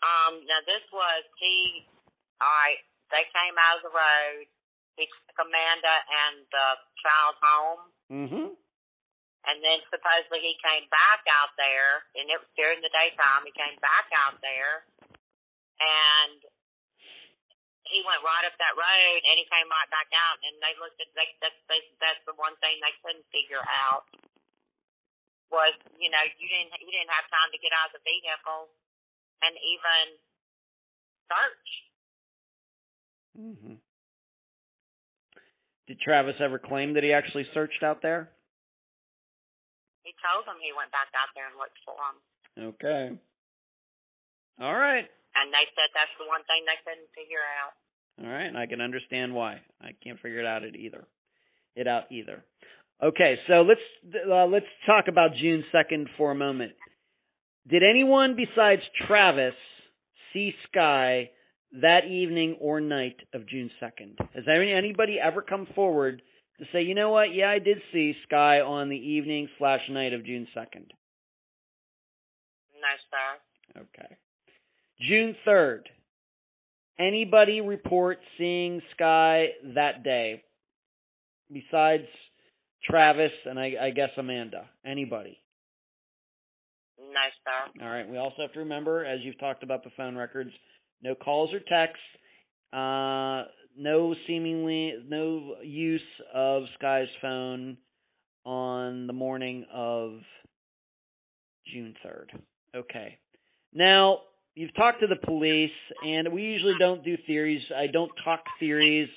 Um, 0.00 0.40
now 0.48 0.60
this 0.64 0.84
was 0.92 1.22
he. 1.36 1.84
All 2.40 2.48
right, 2.48 2.80
they 3.12 3.24
came 3.30 3.56
out 3.56 3.80
of 3.80 3.84
the 3.84 3.94
road. 3.94 4.48
He 4.96 5.04
took 5.06 5.38
Amanda 5.44 5.94
and 6.08 6.34
the 6.48 6.68
child 7.02 7.34
home, 7.42 7.82
Mm-hmm. 8.14 8.48
and 9.48 9.56
then 9.58 9.78
supposedly 9.90 10.38
he 10.44 10.54
came 10.60 10.86
back 10.92 11.24
out 11.40 11.50
there, 11.58 12.04
and 12.14 12.28
it 12.30 12.38
was 12.38 12.52
during 12.54 12.78
the 12.84 12.92
daytime. 12.94 13.42
He 13.48 13.54
came 13.56 13.74
back 13.82 14.06
out 14.12 14.38
there, 14.44 14.84
and 15.80 16.38
he 17.90 18.00
went 18.06 18.22
right 18.22 18.44
up 18.46 18.54
that 18.60 18.76
road, 18.78 19.20
and 19.24 19.34
he 19.40 19.46
came 19.50 19.66
right 19.66 19.90
back 19.90 20.08
out, 20.14 20.36
and 20.46 20.54
they 20.62 20.74
looked 20.78 21.00
at 21.00 21.10
they, 21.16 21.28
that's 21.42 21.58
they, 21.66 21.80
that's 21.98 22.22
the 22.28 22.36
one 22.38 22.54
thing 22.62 22.78
they 22.78 22.94
couldn't 23.02 23.26
figure 23.34 23.64
out 23.66 24.06
was 25.52 25.74
you 26.00 26.08
know 26.10 26.22
you 26.40 26.46
didn't 26.48 26.72
you 26.80 26.90
didn't 26.92 27.12
have 27.12 27.26
time 27.30 27.50
to 27.52 27.58
get 27.60 27.72
out 27.76 27.92
of 27.92 28.00
the 28.00 28.04
vehicle 28.04 28.70
and 29.42 29.52
even 29.60 30.04
search. 31.28 31.68
Mm-hmm. 33.34 33.76
Did 35.86 36.00
Travis 36.00 36.36
ever 36.40 36.58
claim 36.58 36.94
that 36.94 37.04
he 37.04 37.12
actually 37.12 37.44
searched 37.52 37.82
out 37.84 38.00
there? 38.00 38.30
He 40.02 40.12
told 40.20 40.46
them 40.48 40.56
he 40.60 40.72
went 40.76 40.92
back 40.92 41.08
out 41.16 41.28
there 41.36 41.48
and 41.48 41.56
looked 41.56 41.80
for 41.84 41.96
him, 41.96 42.16
Okay. 42.76 43.04
All 44.60 44.76
right. 44.76 45.04
and 45.34 45.48
they 45.50 45.66
said 45.74 45.90
that's 45.92 46.14
the 46.20 46.28
one 46.28 46.44
thing 46.46 46.62
they 46.64 46.78
couldn't 46.84 47.10
figure 47.16 47.42
out. 47.60 47.72
All 48.22 48.30
right, 48.30 48.46
and 48.46 48.56
I 48.56 48.66
can 48.66 48.80
understand 48.80 49.34
why. 49.34 49.60
I 49.82 49.90
can't 50.04 50.20
figure 50.20 50.38
it 50.40 50.46
out 50.46 50.62
it 50.62 50.76
either. 50.76 51.04
It 51.74 51.88
out 51.88 52.04
either. 52.12 52.44
Okay, 53.02 53.36
so 53.48 53.62
let's 53.62 53.80
uh, 54.30 54.46
let's 54.46 54.66
talk 54.86 55.06
about 55.08 55.30
June 55.40 55.64
second 55.72 56.08
for 56.16 56.30
a 56.30 56.34
moment. 56.34 56.72
Did 57.68 57.82
anyone 57.82 58.36
besides 58.36 58.82
Travis 59.06 59.54
see 60.32 60.52
Sky 60.70 61.30
that 61.80 62.04
evening 62.08 62.56
or 62.60 62.80
night 62.80 63.16
of 63.32 63.48
June 63.48 63.70
second? 63.80 64.18
Has 64.34 64.44
any, 64.48 64.72
anybody 64.72 65.16
ever 65.22 65.42
come 65.42 65.66
forward 65.74 66.22
to 66.58 66.66
say, 66.72 66.82
you 66.82 66.94
know 66.94 67.10
what? 67.10 67.34
Yeah, 67.34 67.50
I 67.50 67.58
did 67.58 67.78
see 67.92 68.14
Sky 68.26 68.60
on 68.60 68.90
the 68.90 68.96
evening 68.96 69.48
slash 69.58 69.80
night 69.90 70.12
of 70.12 70.24
June 70.24 70.46
second. 70.54 70.92
No, 72.74 72.88
sir. 73.10 73.80
Okay. 73.80 74.16
June 75.00 75.34
3rd. 75.46 75.80
Anybody 76.98 77.60
report 77.60 78.18
seeing 78.38 78.80
Sky 78.94 79.46
that 79.74 80.04
day 80.04 80.44
besides 81.52 82.04
Travis 82.84 83.32
and 83.46 83.58
I, 83.58 83.72
I 83.80 83.90
guess 83.90 84.10
Amanda? 84.16 84.68
Anybody? 84.84 85.38
Nice, 86.98 87.32
sir. 87.44 87.84
All 87.84 87.90
right. 87.90 88.08
We 88.08 88.16
also 88.16 88.42
have 88.42 88.52
to 88.52 88.60
remember, 88.60 89.04
as 89.04 89.20
you've 89.22 89.38
talked 89.38 89.62
about 89.62 89.84
the 89.84 89.90
phone 89.96 90.16
records, 90.16 90.50
no 91.02 91.14
calls 91.14 91.52
or 91.52 91.60
texts, 91.60 92.02
uh, 92.72 93.48
no 93.76 94.14
seemingly 94.26 94.94
no 95.08 95.56
use 95.62 96.00
of 96.34 96.64
Sky's 96.78 97.08
phone 97.20 97.76
on 98.44 99.06
the 99.06 99.12
morning 99.12 99.64
of 99.72 100.20
June 101.72 101.94
3rd. 102.04 102.40
Okay. 102.76 103.18
Now, 103.72 104.18
you've 104.54 104.74
talked 104.74 105.00
to 105.00 105.06
the 105.06 105.26
police, 105.26 105.70
and 106.02 106.32
we 106.32 106.42
usually 106.42 106.74
don't 106.78 107.04
do 107.04 107.16
theories. 107.26 107.62
I 107.76 107.86
don't 107.86 108.12
talk 108.24 108.44
theories, 108.60 109.08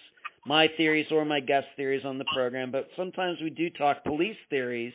my 0.47 0.67
theories 0.77 1.07
or 1.11 1.25
my 1.25 1.41
guest 1.41 1.67
theories 1.75 2.05
on 2.05 2.17
the 2.17 2.25
program, 2.33 2.71
but 2.71 2.87
sometimes 2.95 3.37
we 3.43 3.49
do 3.49 3.69
talk 3.69 4.03
police 4.05 4.37
theories. 4.49 4.93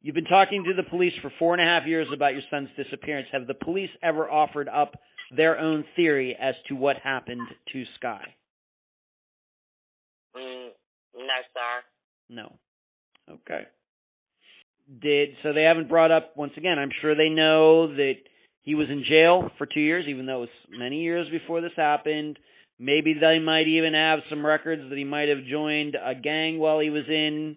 You've 0.00 0.14
been 0.14 0.24
talking 0.24 0.64
to 0.64 0.74
the 0.74 0.88
police 0.88 1.12
for 1.20 1.30
four 1.38 1.52
and 1.52 1.60
a 1.62 1.64
half 1.64 1.86
years 1.86 2.08
about 2.14 2.32
your 2.32 2.42
son's 2.50 2.70
disappearance. 2.76 3.28
Have 3.32 3.46
the 3.46 3.54
police 3.54 3.90
ever 4.02 4.30
offered 4.30 4.68
up 4.68 4.94
their 5.36 5.58
own 5.58 5.84
theory 5.94 6.36
as 6.40 6.54
to 6.68 6.74
what 6.74 6.96
happened 6.96 7.46
to 7.72 7.84
Sky? 7.98 8.24
Mm, 10.34 10.68
no, 11.14 11.38
sir. 11.52 11.82
No. 12.30 12.52
Okay. 13.30 13.66
Did 15.02 15.30
so 15.42 15.52
they 15.52 15.62
haven't 15.62 15.88
brought 15.88 16.10
up 16.10 16.36
once 16.36 16.52
again, 16.56 16.78
I'm 16.78 16.90
sure 17.00 17.14
they 17.14 17.28
know 17.28 17.94
that 17.94 18.14
he 18.62 18.74
was 18.74 18.88
in 18.88 19.04
jail 19.08 19.50
for 19.58 19.66
2 19.66 19.78
years 19.78 20.06
even 20.08 20.26
though 20.26 20.38
it 20.38 20.40
was 20.40 20.78
many 20.78 21.02
years 21.02 21.28
before 21.30 21.60
this 21.60 21.72
happened. 21.76 22.38
Maybe 22.80 23.12
they 23.12 23.38
might 23.38 23.68
even 23.68 23.92
have 23.92 24.20
some 24.30 24.44
records 24.44 24.80
that 24.88 24.96
he 24.96 25.04
might 25.04 25.28
have 25.28 25.44
joined 25.44 25.96
a 26.00 26.14
gang 26.14 26.58
while 26.58 26.80
he 26.80 26.88
was 26.88 27.04
in 27.06 27.56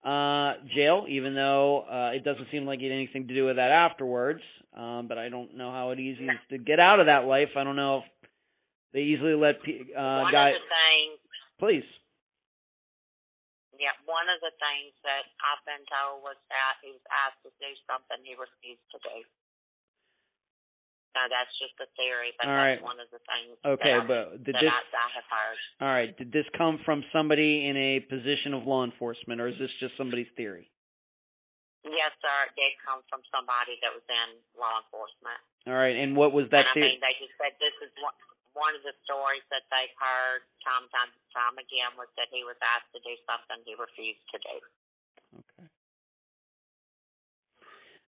uh 0.00 0.54
jail 0.74 1.04
even 1.10 1.34
though 1.34 1.84
uh 1.84 2.16
it 2.16 2.24
doesn't 2.24 2.48
seem 2.50 2.64
like 2.64 2.78
he 2.80 2.86
had 2.86 2.94
anything 2.94 3.28
to 3.28 3.34
do 3.34 3.44
with 3.44 3.56
that 3.56 3.70
afterwards. 3.74 4.40
Um 4.72 5.08
but 5.08 5.18
I 5.18 5.28
don't 5.28 5.58
know 5.58 5.70
how 5.72 5.90
it 5.90 5.98
easy 5.98 6.24
is 6.24 6.40
to 6.50 6.56
get 6.56 6.78
out 6.78 7.00
of 7.00 7.06
that 7.06 7.26
life. 7.26 7.50
I 7.58 7.64
don't 7.64 7.76
know 7.76 7.98
if 7.98 8.04
they 8.94 9.00
easily 9.00 9.34
let 9.34 9.60
pe- 9.60 9.92
uh 9.92 10.24
one 10.24 10.32
guys 10.32 10.54
of 10.54 10.62
the 10.62 10.70
things, 10.70 11.18
please. 11.58 11.88
yeah, 13.76 13.96
one 14.04 14.28
of 14.28 14.38
the 14.40 14.52
things 14.60 14.92
that 15.02 15.24
I've 15.40 15.64
been 15.66 15.84
told 15.88 16.20
was 16.22 16.36
that 16.52 16.78
he 16.84 16.92
was 16.92 17.04
asked 17.26 17.40
to 17.44 17.50
do 17.60 17.70
something 17.90 18.20
he 18.22 18.36
refused 18.38 18.84
to 18.92 18.98
do. 19.02 19.24
Now 21.10 21.26
that's 21.26 21.50
just 21.58 21.74
a 21.82 21.90
theory, 21.98 22.30
but 22.38 22.46
All 22.46 22.54
that's 22.54 22.78
right. 22.78 22.82
one 22.86 23.02
of 23.02 23.10
the 23.10 23.18
things 23.26 23.58
Okay, 23.66 23.90
that, 23.98 24.06
I, 24.06 24.10
but 24.10 24.24
did 24.46 24.54
that 24.54 24.62
this 24.62 24.70
I, 24.70 24.82
I 24.94 25.08
have 25.18 25.26
heard. 25.26 25.58
All 25.82 25.90
right. 25.90 26.12
Did 26.14 26.30
this 26.30 26.46
come 26.54 26.78
from 26.86 27.02
somebody 27.10 27.66
in 27.66 27.74
a 27.74 27.98
position 28.06 28.54
of 28.54 28.62
law 28.62 28.86
enforcement, 28.86 29.42
or 29.42 29.50
is 29.50 29.58
this 29.58 29.72
just 29.82 29.98
somebody's 29.98 30.30
theory? 30.38 30.70
Yes, 31.82 32.12
sir. 32.20 32.36
It 32.52 32.54
did 32.60 32.72
come 32.84 33.00
from 33.08 33.24
somebody 33.32 33.80
that 33.80 33.90
was 33.96 34.04
in 34.04 34.28
law 34.54 34.78
enforcement. 34.84 35.40
All 35.64 35.74
right. 35.80 35.96
And 35.96 36.12
what 36.14 36.30
was 36.36 36.46
that 36.52 36.68
and 36.68 36.72
I 36.72 36.74
theory? 36.76 36.92
mean, 36.94 37.00
they 37.00 37.16
just 37.18 37.32
said 37.40 37.56
this 37.56 37.72
is 37.80 37.88
one, 38.04 38.12
one 38.52 38.72
of 38.76 38.84
the 38.84 38.92
stories 39.08 39.42
that 39.48 39.64
they've 39.72 39.96
heard 39.96 40.44
time, 40.60 40.84
time, 40.92 41.08
time 41.32 41.56
again 41.56 41.96
was 41.96 42.12
that 42.20 42.28
he 42.28 42.44
was 42.44 42.60
asked 42.60 42.92
to 42.92 43.00
do 43.00 43.16
something 43.24 43.64
he 43.64 43.72
refused 43.80 44.22
to 44.30 44.38
do. 44.44 44.56
Okay. 45.40 45.69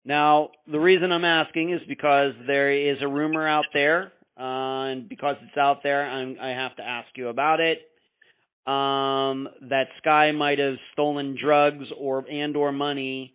Now, 0.03 0.49
the 0.69 0.79
reason 0.79 1.11
I'm 1.11 1.25
asking 1.25 1.73
is 1.73 1.81
because 1.87 2.33
there 2.47 2.71
is 2.71 2.97
a 3.01 3.07
rumor 3.07 3.47
out 3.47 3.65
there, 3.73 4.11
uh, 4.39 4.91
and 4.91 5.07
because 5.07 5.35
it's 5.43 5.57
out 5.57 5.83
there, 5.83 6.09
I'm, 6.09 6.37
I 6.41 6.49
have 6.49 6.75
to 6.77 6.83
ask 6.83 7.07
you 7.15 7.29
about 7.29 7.59
it. 7.59 7.79
Um, 8.65 9.49
that 9.69 9.87
Sky 9.97 10.31
might 10.31 10.59
have 10.59 10.75
stolen 10.93 11.35
drugs 11.41 11.85
or 11.97 12.23
and 12.29 12.55
or 12.55 12.71
money 12.71 13.33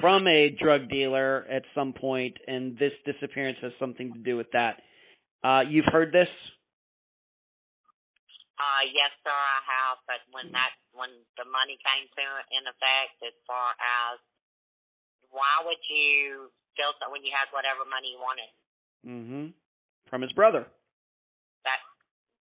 from 0.00 0.26
a 0.26 0.50
drug 0.50 0.90
dealer 0.90 1.46
at 1.50 1.62
some 1.74 1.92
point, 1.92 2.34
and 2.46 2.76
this 2.78 2.92
disappearance 3.06 3.58
has 3.62 3.72
something 3.78 4.12
to 4.12 4.18
do 4.18 4.36
with 4.36 4.50
that. 4.52 4.82
Uh, 5.44 5.62
you've 5.68 5.86
heard 5.86 6.10
this? 6.10 6.28
Uh, 8.58 8.82
yes, 8.90 9.10
sir, 9.22 9.30
I 9.30 9.60
have. 9.62 9.98
But 10.06 10.20
when 10.34 10.50
that, 10.54 10.74
when 10.94 11.10
the 11.38 11.46
money 11.46 11.78
came 11.78 12.06
to 12.06 12.26
in 12.54 12.64
effect, 12.66 13.18
as 13.22 13.36
far 13.46 13.74
as 13.78 14.18
why 15.34 15.66
would 15.66 15.82
you 15.90 16.48
steal 16.72 16.94
some 17.02 17.10
when 17.10 17.26
you 17.26 17.34
had 17.34 17.50
whatever 17.50 17.82
money 17.84 18.14
you 18.14 18.20
wanted? 18.22 18.50
Mm-hmm. 19.02 19.46
From 20.06 20.22
his 20.22 20.32
brother. 20.32 20.64
That 21.66 21.80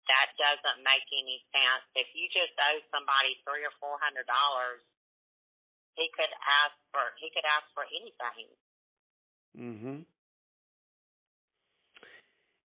that 0.04 0.28
doesn't 0.36 0.84
make 0.84 1.08
any 1.16 1.40
sense. 1.48 1.84
If 1.96 2.12
you 2.12 2.28
just 2.28 2.52
owe 2.60 2.80
somebody 2.92 3.40
three 3.48 3.64
or 3.64 3.72
four 3.80 3.96
hundred 3.96 4.28
dollars, 4.28 4.84
he 5.96 6.12
could 6.12 6.30
ask 6.44 6.76
for 6.92 7.16
he 7.16 7.32
could 7.32 7.46
ask 7.48 7.66
for 7.72 7.88
anything. 7.88 8.48
Mm-hmm. 9.56 9.98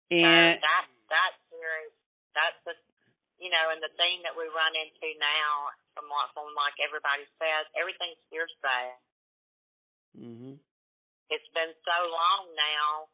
So 0.09 0.17
And 0.17 0.57
that 0.59 0.85
that 1.13 1.31
theory, 1.53 1.93
that's 2.33 2.59
the 2.65 2.73
you 3.39 3.47
know, 3.47 3.71
and 3.71 3.79
the 3.79 3.93
thing 3.95 4.19
that 4.27 4.35
we 4.35 4.51
run 4.51 4.73
into 4.75 5.15
now, 5.15 5.71
from 5.95 6.11
what 6.11 6.33
from 6.35 6.51
like 6.57 6.75
everybody 6.83 7.23
says, 7.39 7.69
everything's 7.77 8.19
hearsay. 8.27 8.99
Mm-hmm. 10.17 10.55
It's 11.29 11.49
been 11.53 11.73
so 11.85 11.97
long 12.09 12.49
now, 12.57 13.05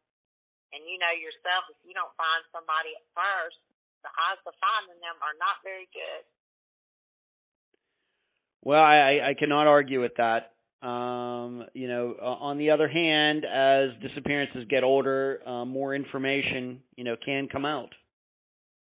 and 0.71 0.87
you 0.87 0.95
know 0.95 1.11
yourself, 1.11 1.67
if 1.67 1.79
you 1.83 1.91
don't 1.91 2.15
find 2.15 2.47
somebody 2.55 2.95
at 2.95 3.03
first, 3.11 3.59
the 4.07 4.11
odds 4.15 4.39
of 4.47 4.55
finding 4.63 4.99
them 5.03 5.19
are 5.19 5.35
not 5.35 5.59
very 5.67 5.87
good. 5.91 6.23
Well, 8.63 8.81
I, 8.81 9.31
I 9.31 9.33
cannot 9.37 9.67
argue 9.67 10.01
with 10.01 10.13
that. 10.17 10.55
Um, 10.85 11.65
you 11.73 11.87
know, 11.87 12.15
on 12.21 12.57
the 12.57 12.71
other 12.71 12.87
hand, 12.87 13.43
as 13.43 13.89
disappearances 14.01 14.65
get 14.69 14.83
older, 14.83 15.41
uh, 15.45 15.65
more 15.65 15.93
information, 15.93 16.81
you 16.95 17.03
know, 17.03 17.15
can 17.23 17.47
come 17.51 17.65
out. 17.65 17.89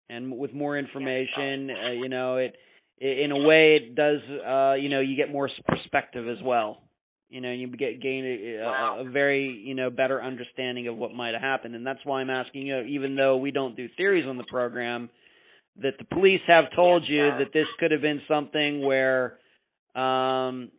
And 0.09 0.39
with 0.39 0.55
more 0.55 0.79
information, 0.79 1.70
uh, 1.70 1.91
you 1.93 2.09
know, 2.09 2.37
it 2.37 2.57
in 3.01 3.31
a 3.31 3.39
way 3.39 3.77
it 3.77 3.95
does 3.95 4.20
uh 4.29 4.75
you 4.75 4.89
know 4.89 5.01
you 5.01 5.16
get 5.16 5.31
more 5.31 5.49
perspective 5.66 6.27
as 6.29 6.39
well 6.43 6.83
you 7.28 7.40
know 7.40 7.52
you 7.52 7.68
get 7.68 8.00
gain 8.00 8.24
a, 8.24 8.56
a, 8.64 9.06
a 9.06 9.10
very 9.10 9.48
you 9.64 9.74
know 9.74 9.90
better 9.90 10.22
understanding 10.22 10.88
of 10.88 10.96
what 10.96 11.12
might 11.12 11.34
have 11.34 11.42
happened 11.42 11.74
and 11.74 11.86
that's 11.86 12.00
why 12.05 12.20
i'm 12.20 12.30
asking 12.30 12.66
you 12.66 12.80
even 12.82 13.16
though 13.16 13.36
we 13.36 13.50
don't 13.50 13.76
do 13.76 13.88
theories 13.96 14.26
on 14.26 14.36
the 14.38 14.44
program 14.44 15.10
that 15.82 15.94
the 15.98 16.05
police 16.05 16.40
have 16.46 16.64
told 16.74 17.02
Yes, 17.02 17.10
you 17.10 17.18
sir. 17.30 17.38
that 17.40 17.52
this 17.52 17.66
could 17.78 17.90
have 17.90 18.00
been 18.00 18.22
something 18.28 18.82
where 18.84 19.38
um 19.94 20.70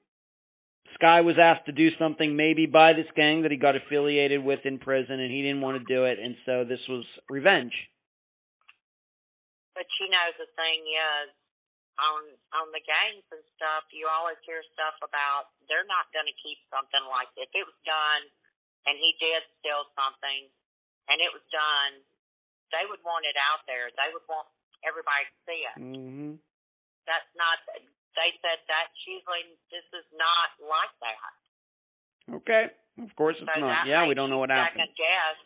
Sky 0.96 1.22
was 1.22 1.36
asked 1.40 1.66
to 1.68 1.72
do 1.72 1.90
something 1.98 2.36
maybe 2.36 2.66
by 2.66 2.92
this 2.94 3.06
gang 3.16 3.44
that 3.44 3.52
he 3.52 3.58
got 3.58 3.76
affiliated 3.76 4.44
with 4.44 4.60
in 4.66 4.80
prison 4.80 5.20
and 5.20 5.32
he 5.32 5.42
didn't 5.44 5.62
want 5.62 5.78
to 5.80 5.86
do 5.94 6.06
it 6.06 6.18
and 6.20 6.36
so 6.46 6.66
this 6.68 6.82
was 6.90 7.06
revenge. 7.30 7.72
But 9.76 9.86
you 10.02 10.10
know 10.12 10.28
the 10.36 10.50
thing 10.60 10.82
is, 10.92 11.32
on 12.00 12.24
on 12.56 12.68
the 12.72 12.80
gangs 12.82 13.28
and 13.30 13.44
stuff, 13.60 13.86
you 13.92 14.08
always 14.08 14.40
hear 14.48 14.64
stuff 14.74 14.96
about 15.04 15.52
they're 15.68 15.88
not 15.88 16.08
going 16.16 16.26
to 16.26 16.38
keep 16.40 16.58
something 16.72 17.04
like 17.12 17.28
this. 17.36 17.48
If 17.52 17.64
it 17.64 17.66
was 17.68 17.80
done, 17.84 18.24
and 18.88 18.96
he 18.98 19.14
did 19.20 19.44
steal 19.60 19.84
something, 19.94 20.48
and 21.12 21.18
it 21.20 21.32
was 21.36 21.44
done, 21.52 22.02
they 22.72 22.86
would 22.88 23.04
want 23.04 23.28
it 23.28 23.36
out 23.38 23.66
there. 23.68 23.92
They 23.94 24.10
would 24.16 24.26
want 24.32 24.48
everybody 24.88 25.28
to 25.28 25.36
see 25.46 25.62
it. 25.68 25.78
Mhm. 25.78 26.40
That's 27.06 27.30
not. 27.36 27.60
They 28.16 28.32
said 28.42 28.60
that's 28.68 28.98
usually 29.06 29.58
this 29.70 29.86
is 29.94 30.08
not 30.14 30.50
like 30.60 30.94
that. 31.04 31.34
Okay. 32.42 32.64
Of 33.00 33.16
course 33.16 33.38
it's 33.40 33.48
So 33.48 33.60
not. 33.60 33.88
Yeah, 33.88 34.06
we 34.08 34.14
don't 34.14 34.30
know 34.30 34.40
what 34.40 34.50
happened. 34.50 34.82
Second 34.82 34.96
guess. 34.96 35.38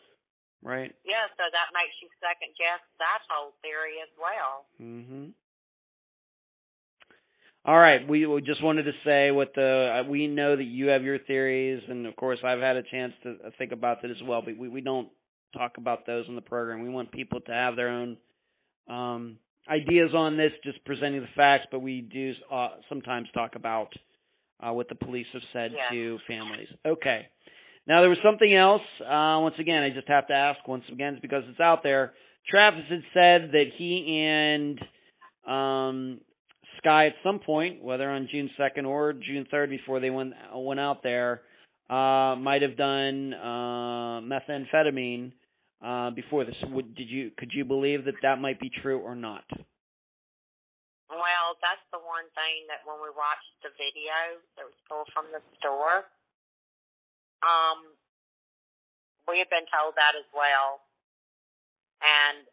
Right. 0.64 0.96
Yeah, 1.04 1.28
so 1.36 1.44
that 1.44 1.68
makes 1.76 1.92
you 2.00 2.08
second 2.24 2.56
guess 2.56 2.80
that 2.98 3.20
whole 3.28 3.52
theory 3.60 4.00
as 4.00 4.08
well. 4.16 4.66
Mhm. 4.80 5.34
All 7.66 7.78
right, 7.78 8.06
we, 8.06 8.26
we 8.26 8.42
just 8.42 8.62
wanted 8.62 8.82
to 8.82 8.92
say 9.06 9.30
what 9.30 9.52
the 9.54 10.02
uh, 10.04 10.08
we 10.08 10.26
know 10.26 10.54
that 10.54 10.64
you 10.64 10.88
have 10.88 11.02
your 11.02 11.18
theories, 11.18 11.82
and 11.88 12.06
of 12.06 12.14
course 12.14 12.38
I've 12.44 12.60
had 12.60 12.76
a 12.76 12.82
chance 12.82 13.14
to 13.22 13.30
uh, 13.46 13.50
think 13.56 13.72
about 13.72 14.02
that 14.02 14.10
as 14.10 14.18
well. 14.26 14.42
But 14.44 14.58
we 14.58 14.68
we 14.68 14.82
don't 14.82 15.08
talk 15.56 15.78
about 15.78 16.06
those 16.06 16.26
in 16.28 16.34
the 16.34 16.42
program. 16.42 16.82
We 16.82 16.90
want 16.90 17.10
people 17.10 17.40
to 17.40 17.52
have 17.52 17.74
their 17.74 17.88
own 17.88 18.18
um, 18.88 19.38
ideas 19.66 20.10
on 20.14 20.36
this, 20.36 20.52
just 20.62 20.84
presenting 20.84 21.22
the 21.22 21.26
facts. 21.34 21.64
But 21.70 21.78
we 21.80 22.02
do 22.02 22.34
uh, 22.52 22.68
sometimes 22.90 23.28
talk 23.32 23.54
about 23.56 23.88
uh, 24.60 24.72
what 24.74 24.90
the 24.90 24.94
police 24.94 25.26
have 25.32 25.42
said 25.54 25.72
Yeah. 25.72 25.88
to 25.90 26.18
families. 26.28 26.68
Okay. 26.84 27.28
Now 27.86 28.00
there 28.02 28.10
was 28.10 28.18
something 28.22 28.54
else. 28.54 28.82
Uh, 29.00 29.40
once 29.40 29.56
again, 29.58 29.82
I 29.82 29.88
just 29.90 30.08
have 30.08 30.26
to 30.26 30.34
ask 30.34 30.66
once 30.68 30.84
again 30.92 31.18
because 31.22 31.44
it's 31.48 31.60
out 31.60 31.82
there. 31.82 32.12
Travis 32.50 32.84
had 32.90 33.02
said 33.14 33.52
that 33.52 33.64
he 33.78 34.20
and 34.20 34.78
um, 35.46 36.20
Sky 36.84 37.06
at 37.06 37.14
some 37.24 37.40
point, 37.40 37.82
whether 37.82 38.10
on 38.10 38.28
June 38.30 38.50
second 38.60 38.84
or 38.84 39.14
June 39.14 39.46
third, 39.50 39.70
before 39.70 40.00
they 40.00 40.10
went 40.10 40.34
went 40.52 40.80
out 40.80 41.02
there, 41.02 41.40
uh, 41.88 42.36
might 42.36 42.60
have 42.60 42.76
done 42.76 43.32
uh, 43.32 44.20
methamphetamine 44.20 45.32
uh, 45.80 46.10
before 46.12 46.44
this. 46.44 46.54
Would, 46.68 46.94
did 46.94 47.08
you 47.08 47.30
could 47.38 47.50
you 47.52 47.64
believe 47.64 48.04
that 48.04 48.20
that 48.20 48.36
might 48.36 48.60
be 48.60 48.70
true 48.82 49.00
or 49.00 49.16
not? 49.16 49.44
Well, 51.08 51.56
that's 51.64 51.84
the 51.88 52.00
one 52.04 52.28
thing 52.36 52.68
that 52.68 52.84
when 52.84 53.00
we 53.00 53.08
watched 53.16 53.54
the 53.64 53.72
video 53.80 54.40
that 54.60 54.64
was 54.68 54.76
pulled 54.84 55.08
from 55.16 55.32
the 55.32 55.40
store, 55.56 56.04
um, 57.40 57.96
we 59.24 59.40
had 59.40 59.48
been 59.48 59.64
told 59.72 59.96
that 59.96 60.16
as 60.16 60.28
well. 60.36 60.84
And 62.04 62.44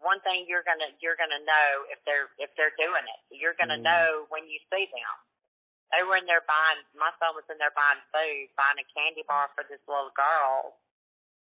one 0.00 0.20
thing 0.22 0.46
you're 0.46 0.64
gonna 0.66 0.90
you're 1.02 1.18
gonna 1.18 1.42
know 1.42 1.68
if 1.90 1.98
they're 2.06 2.30
if 2.38 2.50
they're 2.56 2.74
doing 2.78 3.04
it. 3.06 3.20
You're 3.34 3.56
gonna 3.58 3.78
Mm. 3.78 3.86
know 3.86 4.26
when 4.30 4.46
you 4.48 4.58
see 4.70 4.86
them. 4.86 5.16
They 5.92 6.02
were 6.04 6.16
in 6.20 6.26
there 6.28 6.44
buying. 6.44 6.84
My 6.94 7.12
son 7.18 7.34
was 7.34 7.48
in 7.48 7.56
there 7.58 7.72
buying 7.72 8.00
food, 8.12 8.52
buying 8.56 8.78
a 8.78 8.86
candy 8.92 9.24
bar 9.24 9.48
for 9.56 9.64
this 9.64 9.80
little 9.88 10.12
girl, 10.12 10.76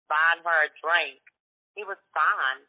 buying 0.08 0.44
her 0.44 0.68
a 0.68 0.70
drink. 0.84 1.20
He 1.74 1.82
was 1.84 1.98
fine. 2.12 2.60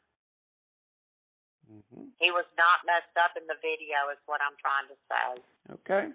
Mm-hmm. 1.67 2.07
He 2.21 2.31
was 2.31 2.47
not 2.55 2.85
messed 2.85 3.15
up 3.19 3.35
in 3.35 3.43
the 3.47 3.59
video, 3.59 4.07
is 4.13 4.21
what 4.25 4.39
I'm 4.39 4.55
trying 4.61 4.87
to 4.87 4.97
say. 5.09 5.27
Okay. 5.81 6.05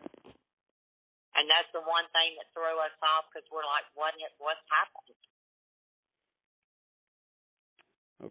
And 1.36 1.44
that's 1.50 1.70
the 1.72 1.82
one 1.84 2.08
thing 2.10 2.36
that 2.40 2.48
threw 2.54 2.74
us 2.80 2.96
off 3.02 3.28
because 3.30 3.46
we're 3.52 3.66
like, 3.66 3.84
what? 3.94 4.14
What's 4.38 4.64
happened? 4.72 5.18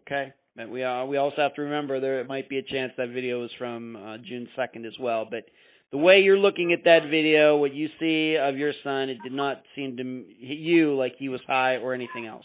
Okay. 0.02 0.32
But 0.56 0.68
we 0.68 0.82
uh, 0.82 1.04
we 1.04 1.16
also 1.16 1.36
have 1.38 1.54
to 1.54 1.62
remember 1.62 2.00
there 2.00 2.20
it 2.20 2.28
might 2.28 2.48
be 2.48 2.58
a 2.58 2.62
chance 2.62 2.92
that 2.96 3.10
video 3.10 3.44
is 3.44 3.50
from 3.58 3.96
uh, 3.96 4.16
June 4.18 4.48
second 4.56 4.84
as 4.84 4.94
well. 4.98 5.26
But 5.30 5.44
the 5.92 5.98
way 5.98 6.20
you're 6.20 6.38
looking 6.38 6.72
at 6.72 6.84
that 6.84 7.08
video, 7.10 7.56
what 7.56 7.74
you 7.74 7.88
see 7.98 8.36
of 8.40 8.56
your 8.56 8.72
son, 8.84 9.08
it 9.08 9.18
did 9.22 9.32
not 9.32 9.62
seem 9.74 9.96
to 9.96 10.24
hit 10.40 10.58
you 10.58 10.96
like 10.96 11.14
he 11.18 11.28
was 11.28 11.40
high 11.46 11.76
or 11.76 11.94
anything 11.94 12.26
else. 12.26 12.44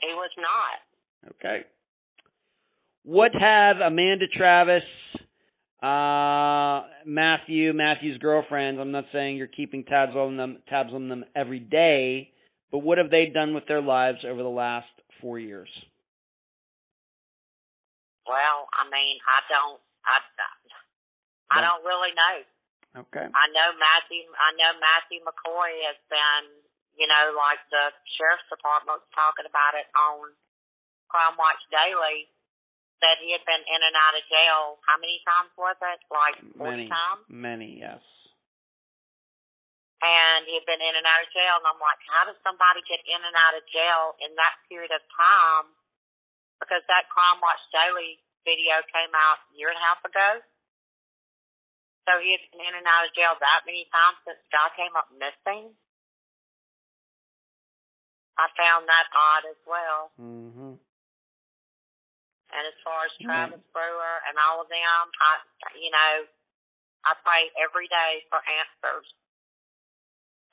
He 0.00 0.08
was 0.08 0.30
not. 0.36 1.34
Okay. 1.36 1.64
What 3.04 3.32
have 3.38 3.76
Amanda 3.76 4.26
Travis, 4.26 4.82
uh, 5.80 6.88
Matthew, 7.06 7.72
Matthew's 7.72 8.18
girlfriends? 8.18 8.80
I'm 8.80 8.90
not 8.90 9.04
saying 9.12 9.36
you're 9.36 9.46
keeping 9.46 9.84
tabs 9.84 10.16
on 10.16 10.36
them, 10.36 10.58
tabs 10.68 10.90
on 10.92 11.08
them 11.08 11.24
every 11.34 11.60
day, 11.60 12.30
but 12.72 12.78
what 12.78 12.98
have 12.98 13.10
they 13.10 13.30
done 13.32 13.54
with 13.54 13.66
their 13.68 13.80
lives 13.80 14.18
over 14.28 14.42
the 14.42 14.48
last 14.48 14.88
four 15.20 15.38
years? 15.38 15.68
Well, 18.26 18.66
I 18.74 18.82
mean, 18.90 19.16
I 19.26 19.38
don't. 19.48 19.78
I, 20.06 20.18
I 21.50 21.58
don't 21.62 21.82
really 21.86 22.10
know. 22.14 22.36
Okay. 23.06 23.26
I 23.26 23.44
know 23.54 23.68
Matthew. 23.78 24.26
I 24.34 24.50
know 24.58 24.70
Matthew 24.82 25.22
McCoy 25.22 25.70
has 25.90 25.98
been. 26.10 26.44
You 26.96 27.04
know, 27.04 27.36
like 27.36 27.60
the 27.68 27.92
sheriff's 28.16 28.48
department 28.48 29.04
was 29.04 29.08
talking 29.12 29.44
about 29.44 29.76
it 29.76 29.84
on 29.92 30.32
Crime 31.12 31.36
Watch 31.36 31.60
Daily. 31.68 32.32
Said 33.04 33.20
he 33.20 33.36
had 33.36 33.44
been 33.44 33.60
in 33.68 33.80
and 33.84 33.92
out 33.92 34.16
of 34.16 34.24
jail. 34.24 34.80
How 34.88 34.96
many 34.96 35.20
times 35.28 35.52
was 35.60 35.76
it? 35.84 36.00
Like 36.08 36.40
Many, 36.56 36.88
times. 36.88 37.28
many, 37.28 37.84
yes. 37.84 38.00
and 40.00 40.48
he 40.48 40.56
had 40.56 40.64
been 40.64 40.80
in 40.80 40.96
and 40.96 41.04
out 41.04 41.20
of 41.20 41.28
jail. 41.36 41.60
And 41.60 41.68
I'm 41.68 41.80
like, 41.84 42.00
how 42.08 42.24
does 42.24 42.40
somebody 42.40 42.80
get 42.88 43.04
in 43.04 43.20
and 43.20 43.36
out 43.36 43.60
of 43.60 43.64
jail 43.68 44.16
in 44.24 44.32
that 44.40 44.56
period 44.72 44.92
of 44.96 45.04
time? 45.12 45.68
Because 46.60 46.82
that 46.88 47.12
Crime 47.12 47.38
Watch 47.44 47.60
Daily 47.72 48.20
video 48.46 48.80
came 48.88 49.12
out 49.12 49.44
a 49.50 49.54
year 49.58 49.68
and 49.68 49.76
a 49.76 49.84
half 49.84 50.00
ago. 50.06 50.40
So 52.06 52.22
he 52.22 52.30
had 52.38 52.42
been 52.54 52.62
in 52.62 52.74
and 52.78 52.86
out 52.86 53.04
of 53.04 53.12
jail 53.18 53.34
that 53.34 53.66
many 53.66 53.90
times 53.90 54.22
since 54.22 54.38
Scott 54.46 54.78
came 54.78 54.94
up 54.94 55.10
missing. 55.10 55.74
I 58.38 58.46
found 58.54 58.86
that 58.86 59.10
odd 59.10 59.44
as 59.50 59.60
well. 59.66 60.14
Mm-hmm. 60.14 60.78
And 62.46 62.62
as 62.62 62.78
far 62.86 63.10
as 63.10 63.12
Yeah. 63.18 63.50
Travis 63.50 63.64
Brewer 63.74 64.16
and 64.30 64.38
all 64.38 64.62
of 64.62 64.70
them, 64.70 65.02
I, 65.18 65.32
you 65.74 65.90
know, 65.90 66.30
I 67.02 67.18
pray 67.26 67.50
every 67.58 67.90
day 67.90 68.22
for 68.30 68.38
answers. 68.38 69.10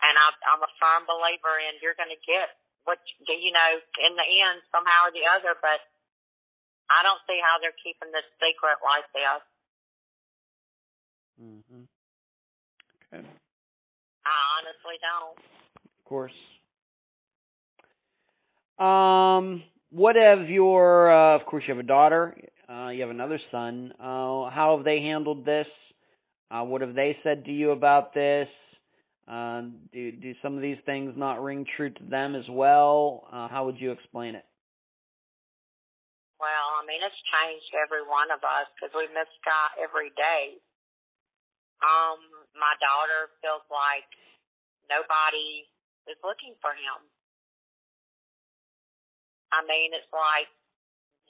And 0.02 0.18
I, 0.18 0.28
I'm 0.52 0.64
a 0.66 0.72
firm 0.82 1.06
believer 1.06 1.62
in 1.70 1.78
you're 1.86 1.96
going 1.96 2.12
to 2.12 2.24
get 2.26 2.50
what, 2.84 3.00
you 3.30 3.54
know, 3.54 3.72
in 4.04 4.14
the 4.18 4.28
end, 4.28 4.60
somehow 4.74 5.08
or 5.08 5.14
the 5.16 5.24
other, 5.24 5.56
but 5.62 5.80
I 6.94 7.02
don't 7.02 7.22
see 7.26 7.40
how 7.42 7.58
they're 7.58 7.74
keeping 7.82 8.14
this 8.14 8.28
secret 8.38 8.78
like 8.86 9.08
this. 9.18 9.42
Mm-hmm. 11.42 11.84
Okay. 13.10 13.26
I 14.26 14.38
honestly 14.62 14.98
don't. 15.02 15.38
Of 15.76 16.04
course. 16.06 16.38
Um, 18.78 19.64
what 19.90 20.16
have 20.16 20.50
your? 20.50 21.12
Uh, 21.12 21.36
of 21.36 21.46
course, 21.46 21.64
you 21.68 21.74
have 21.74 21.84
a 21.84 21.88
daughter. 21.88 22.36
Uh, 22.70 22.90
you 22.90 23.02
have 23.02 23.10
another 23.10 23.40
son. 23.52 23.94
Uh, 24.00 24.50
how 24.50 24.76
have 24.76 24.86
they 24.86 25.00
handled 25.00 25.46
this? 25.46 25.68
Uh, 26.50 26.64
what 26.64 26.82
have 26.82 26.94
they 26.94 27.18
said 27.24 27.46
to 27.46 27.52
you 27.52 27.72
about 27.72 28.14
this? 28.14 28.48
Uh, 29.28 29.64
do 29.92 30.12
do 30.12 30.34
some 30.42 30.56
of 30.56 30.62
these 30.62 30.78
things 30.86 31.14
not 31.16 31.42
ring 31.42 31.66
true 31.78 31.90
to 31.90 32.04
them 32.04 32.36
as 32.36 32.46
well? 32.50 33.28
Uh, 33.32 33.48
how 33.48 33.66
would 33.66 33.80
you 33.80 33.92
explain 33.92 34.36
it? 34.36 34.46
Well, 36.44 36.76
I 36.76 36.84
mean, 36.84 37.00
it's 37.00 37.16
changed 37.32 37.72
every 37.72 38.04
one 38.04 38.28
of 38.28 38.44
us 38.44 38.68
because 38.76 38.92
we 38.92 39.08
miss 39.16 39.32
Scott 39.40 39.80
every 39.80 40.12
day. 40.12 40.60
Um, 41.80 42.20
my 42.60 42.76
daughter 42.84 43.32
feels 43.40 43.64
like 43.72 44.12
nobody 44.92 45.64
is 46.12 46.20
looking 46.20 46.52
for 46.60 46.76
him. 46.76 47.00
I 49.56 49.64
mean, 49.64 49.96
it's 49.96 50.12
like 50.12 50.52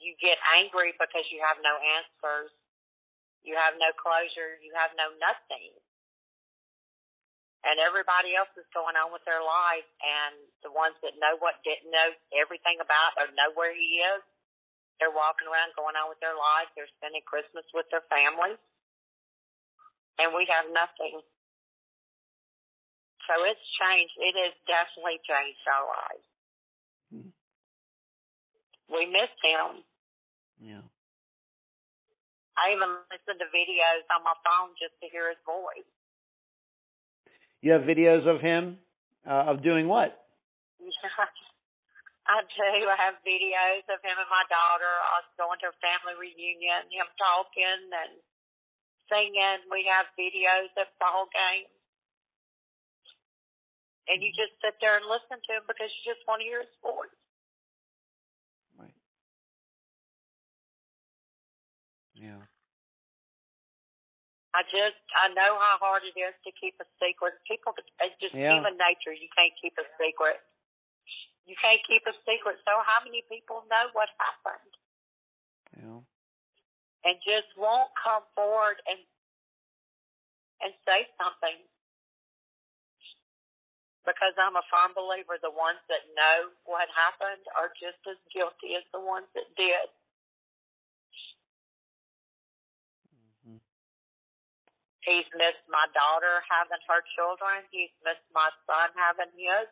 you 0.02 0.18
get 0.18 0.34
angry 0.58 0.98
because 0.98 1.30
you 1.30 1.38
have 1.46 1.62
no 1.62 1.78
answers. 1.78 2.50
You 3.46 3.54
have 3.54 3.78
no 3.78 3.94
closure. 3.94 4.58
You 4.66 4.74
have 4.74 4.98
no 4.98 5.14
nothing. 5.22 5.78
And 7.62 7.78
everybody 7.78 8.34
else 8.34 8.50
is 8.58 8.66
going 8.74 8.98
on 8.98 9.14
with 9.14 9.22
their 9.22 9.46
life, 9.46 9.86
and 10.02 10.42
the 10.66 10.74
ones 10.74 10.98
that 11.06 11.14
know 11.22 11.38
what 11.38 11.62
didn't 11.62 11.94
know 11.94 12.10
everything 12.34 12.82
about 12.82 13.14
or 13.14 13.30
know 13.30 13.54
where 13.54 13.70
he 13.70 14.02
is, 14.02 14.20
they're 15.02 15.14
walking 15.14 15.48
around 15.50 15.74
going 15.74 15.98
on 15.98 16.08
with 16.08 16.20
their 16.22 16.36
lives. 16.36 16.70
They're 16.78 16.90
spending 16.98 17.22
Christmas 17.26 17.66
with 17.74 17.86
their 17.90 18.04
families. 18.08 18.58
and 20.18 20.30
we 20.34 20.46
have 20.46 20.70
nothing. 20.70 21.18
So 23.26 23.34
it's 23.48 23.66
changed. 23.80 24.14
It 24.20 24.34
has 24.36 24.54
definitely 24.68 25.18
changed 25.24 25.64
our 25.66 25.84
lives. 25.88 26.26
Hmm. 27.10 27.30
We 28.92 29.06
miss 29.10 29.32
him. 29.42 29.82
Yeah. 30.60 30.84
I 32.54 32.70
even 32.76 32.94
listen 33.10 33.34
to 33.42 33.48
videos 33.50 34.06
on 34.14 34.22
my 34.22 34.36
phone 34.46 34.76
just 34.78 34.94
to 35.02 35.10
hear 35.10 35.28
his 35.28 35.40
voice. 35.42 35.88
You 37.62 37.72
have 37.72 37.82
videos 37.82 38.28
of 38.28 38.40
him 38.40 38.78
uh, 39.26 39.50
of 39.50 39.62
doing 39.64 39.88
what? 39.88 40.14
I 42.24 42.40
do. 42.40 42.88
I 42.88 42.96
have 42.96 43.20
videos 43.20 43.84
of 43.92 44.00
him 44.00 44.16
and 44.16 44.30
my 44.32 44.44
daughter 44.48 44.88
us 45.20 45.28
going 45.36 45.60
to 45.60 45.68
a 45.68 45.76
family 45.84 46.16
reunion, 46.16 46.88
him 46.88 47.08
talking 47.20 47.84
and 47.92 48.16
singing. 49.12 49.60
We 49.68 49.84
have 49.92 50.08
videos 50.16 50.72
of 50.80 50.88
ball 50.96 51.28
games. 51.28 51.68
And 54.08 54.20
you 54.24 54.32
just 54.36 54.56
sit 54.60 54.76
there 54.80 54.96
and 55.00 55.04
listen 55.08 55.40
to 55.40 55.50
him 55.60 55.64
because 55.68 55.88
you 55.88 56.02
just 56.12 56.24
want 56.28 56.40
to 56.40 56.48
hear 56.48 56.60
his 56.64 56.76
voice. 56.80 57.12
Right. 58.76 58.96
Yeah. 62.16 62.40
I 64.54 64.62
just 64.70 65.00
I 65.18 65.32
know 65.34 65.56
how 65.60 65.76
hard 65.80 66.04
it 66.04 66.16
is 66.16 66.36
to 66.44 66.52
keep 66.56 66.76
a 66.80 66.86
secret. 67.00 67.36
People, 67.48 67.74
it's 67.76 68.16
just 68.20 68.32
Yeah. 68.36 68.60
human 68.60 68.76
nature. 68.76 69.12
You 69.12 69.28
can't 69.36 69.52
keep 69.60 69.76
a 69.76 69.84
secret. 70.00 70.40
You 71.44 71.56
can't 71.60 71.80
keep 71.84 72.04
a 72.08 72.14
secret. 72.24 72.56
So 72.64 72.72
how 72.84 73.04
many 73.04 73.20
people 73.28 73.64
know 73.68 73.92
what 73.92 74.08
happened 74.16 74.72
Yeah. 75.76 76.00
and 77.04 77.20
just 77.20 77.52
won't 77.56 77.92
come 78.00 78.24
forward 78.34 78.80
and 78.86 79.00
and 80.60 80.72
say 80.88 81.04
something? 81.20 81.68
Because 84.04 84.36
I'm 84.36 84.56
a 84.56 84.64
firm 84.68 84.92
believer, 84.94 85.38
the 85.40 85.50
ones 85.50 85.80
that 85.88 86.04
know 86.14 86.52
what 86.64 86.88
happened 86.92 87.44
are 87.56 87.72
just 87.80 88.00
as 88.06 88.16
guilty 88.32 88.76
as 88.76 88.84
the 88.92 89.00
ones 89.00 89.28
that 89.34 89.48
did. 89.56 89.88
Mhm. 93.44 93.60
He's 95.00 95.28
missed 95.34 95.68
my 95.68 95.86
daughter 95.92 96.40
having 96.48 96.80
her 96.88 97.02
children. 97.16 97.66
He's 97.70 97.92
missed 98.02 98.28
my 98.32 98.50
son 98.66 98.92
having 98.94 99.32
his. 99.36 99.68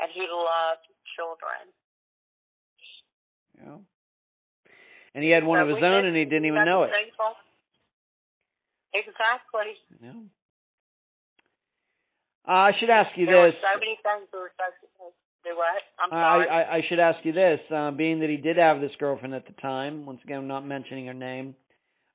And 0.00 0.08
he 0.12 0.24
loved 0.24 0.86
children. 1.16 1.68
Yeah. 3.60 3.84
And 5.14 5.24
he 5.24 5.30
had 5.30 5.44
one 5.44 5.58
So 5.58 5.68
of 5.68 5.76
his 5.76 5.84
own, 5.84 6.06
and 6.06 6.16
he 6.16 6.24
didn't 6.24 6.46
even 6.46 6.64
know 6.64 6.84
it. 6.84 6.90
people. 6.90 7.34
Exactly. 8.94 9.76
Yeah. 10.02 10.24
Uh, 12.48 12.52
I 12.52 12.72
should 12.80 12.90
ask 12.90 13.10
you 13.16 13.26
there 13.26 13.50
this. 13.50 13.60
so 13.60 13.78
many 13.78 13.98
things 14.02 14.26
we 14.32 14.38
were 14.38 14.48
to 14.48 15.12
do. 15.44 15.56
What? 15.56 15.82
I'm 15.98 16.12
I, 16.12 16.22
sorry. 16.22 16.48
I, 16.48 16.76
I 16.76 16.80
should 16.88 16.98
ask 16.98 17.18
you 17.24 17.32
this, 17.32 17.60
uh, 17.74 17.90
being 17.92 18.20
that 18.20 18.30
he 18.30 18.36
did 18.36 18.56
have 18.56 18.80
this 18.80 18.90
girlfriend 18.98 19.34
at 19.34 19.46
the 19.46 19.52
time, 19.60 20.06
once 20.06 20.20
again, 20.24 20.38
I'm 20.38 20.48
not 20.48 20.66
mentioning 20.66 21.06
her 21.06 21.14
name, 21.14 21.54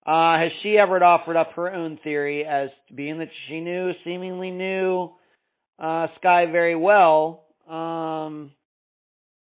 uh, 0.06 0.38
has 0.38 0.52
she 0.62 0.78
ever 0.78 1.04
offered 1.04 1.36
up 1.36 1.54
her 1.56 1.72
own 1.74 2.00
theory 2.04 2.46
as 2.46 2.70
being 2.94 3.20
that 3.20 3.30
she 3.48 3.62
knew, 3.62 3.92
seemingly 4.04 4.52
knew, 4.52 5.12
uh, 5.80 6.08
Sky 6.18 6.46
very 6.52 6.76
well, 6.76 7.45
um, 7.70 8.52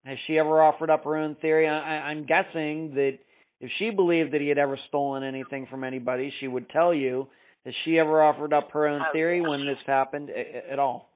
has 0.05 0.19
she 0.27 0.39
ever 0.39 0.61
offered 0.63 0.91
up 0.91 1.05
her 1.05 1.17
own 1.17 1.37
theory? 1.37 1.69
I, 1.69 2.11
I'm 2.11 2.27
guessing 2.27 2.95
that 2.95 3.19
if 3.61 3.71
she 3.79 3.91
believed 3.91 4.33
that 4.33 4.41
he 4.41 4.49
had 4.49 4.59
ever 4.59 4.79
stolen 4.89 5.23
anything 5.23 5.67
from 5.71 5.85
anybody, 5.85 6.33
she 6.41 6.49
would 6.49 6.69
tell 6.71 6.93
you. 6.93 7.29
Has 7.65 7.75
she 7.87 7.95
ever 8.03 8.19
offered 8.19 8.51
up 8.51 8.75
her 8.75 8.91
own 8.91 9.07
theory 9.15 9.39
when 9.39 9.63
this 9.63 9.79
happened 9.87 10.31
at 10.35 10.83
all? 10.83 11.15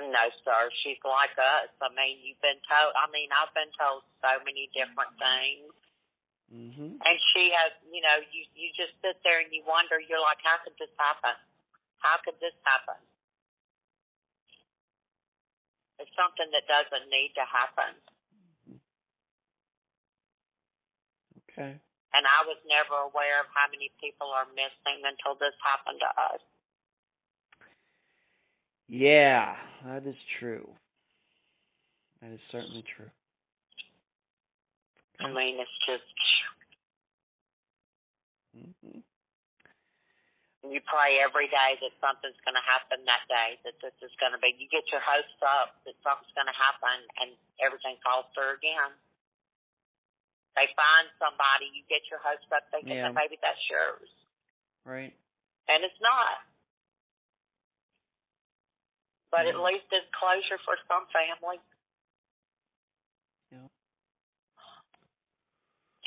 No, 0.00 0.24
sir. 0.40 0.60
She's 0.80 0.96
like 1.04 1.36
us. 1.36 1.68
I 1.84 1.92
mean, 1.92 2.16
you've 2.24 2.40
been 2.40 2.56
told. 2.64 2.96
I 2.96 3.04
mean, 3.12 3.28
I've 3.28 3.52
been 3.52 3.68
told 3.76 4.00
so 4.24 4.40
many 4.40 4.72
different 4.72 5.12
things. 5.20 5.68
Mm-hmm. 6.48 6.96
And 6.96 7.16
she 7.36 7.52
has, 7.52 7.76
you 7.92 8.00
know, 8.00 8.24
you 8.32 8.48
you 8.56 8.72
just 8.72 8.96
sit 9.04 9.20
there 9.20 9.44
and 9.44 9.52
you 9.52 9.60
wonder. 9.68 10.00
You're 10.00 10.24
like, 10.24 10.40
how 10.40 10.56
could 10.64 10.74
this 10.80 10.90
happen? 10.96 11.36
How 12.00 12.16
could 12.24 12.40
this 12.40 12.56
happen? 12.64 12.96
It's 16.00 16.10
something 16.16 16.48
that 16.56 16.64
doesn't 16.64 17.12
need 17.12 17.36
to 17.36 17.44
happen. 17.44 17.92
Okay. 21.44 21.76
And 22.10 22.24
I 22.26 22.40
was 22.48 22.58
never 22.64 23.06
aware 23.06 23.44
of 23.44 23.52
how 23.52 23.68
many 23.68 23.92
people 24.00 24.32
are 24.32 24.48
missing 24.56 25.04
until 25.04 25.36
this 25.36 25.54
happened 25.60 26.00
to 26.00 26.10
us. 26.32 26.42
Yeah, 28.88 29.54
that 29.86 30.08
is 30.08 30.18
true. 30.40 30.66
That 32.20 32.32
is 32.32 32.40
certainly 32.50 32.82
true. 32.96 33.12
I 35.20 35.28
mean, 35.28 35.60
it's 35.60 35.78
just 35.86 36.16
mm-hmm. 38.56 38.98
Hmm 40.62 40.72
you 40.72 40.80
pray 40.84 41.18
every 41.24 41.48
day 41.48 41.76
that 41.80 41.92
something's 42.00 42.38
going 42.44 42.56
to 42.56 42.66
happen 42.68 43.04
that 43.08 43.24
day. 43.28 43.56
That 43.64 43.76
this 43.80 43.96
is 44.04 44.12
going 44.20 44.32
to 44.36 44.40
be. 44.40 44.52
You 44.60 44.68
get 44.68 44.84
your 44.92 45.00
hopes 45.00 45.38
up 45.40 45.80
that 45.88 45.96
something's 46.04 46.32
going 46.36 46.48
to 46.50 46.56
happen, 46.56 46.96
and 47.24 47.32
everything 47.64 47.96
falls 48.04 48.28
through 48.36 48.60
again. 48.60 48.92
They 50.56 50.68
find 50.76 51.08
somebody, 51.22 51.70
you 51.72 51.86
get 51.88 52.02
your 52.10 52.20
hopes 52.20 52.46
up, 52.52 52.66
thinking 52.74 53.00
Yeah. 53.00 53.08
that 53.08 53.14
maybe 53.14 53.38
that's 53.40 53.62
yours, 53.70 54.10
Right. 54.84 55.14
and 55.68 55.84
it's 55.84 56.00
not. 56.00 56.42
But 59.30 59.46
at 59.46 59.54
Mhm. 59.54 59.64
least 59.64 59.86
it's 59.92 60.10
closure 60.14 60.58
for 60.66 60.76
some 60.88 61.06
families. 61.14 61.62
Yeah. 63.52 63.68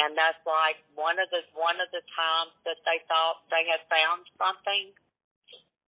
And 0.01 0.17
that's 0.17 0.41
like 0.41 0.81
one 0.97 1.21
of 1.21 1.29
the 1.29 1.45
one 1.53 1.77
of 1.77 1.85
the 1.93 2.01
times 2.17 2.53
that 2.65 2.81
they 2.81 2.97
thought 3.05 3.45
they 3.53 3.61
had 3.69 3.85
found 3.85 4.25
something. 4.41 4.89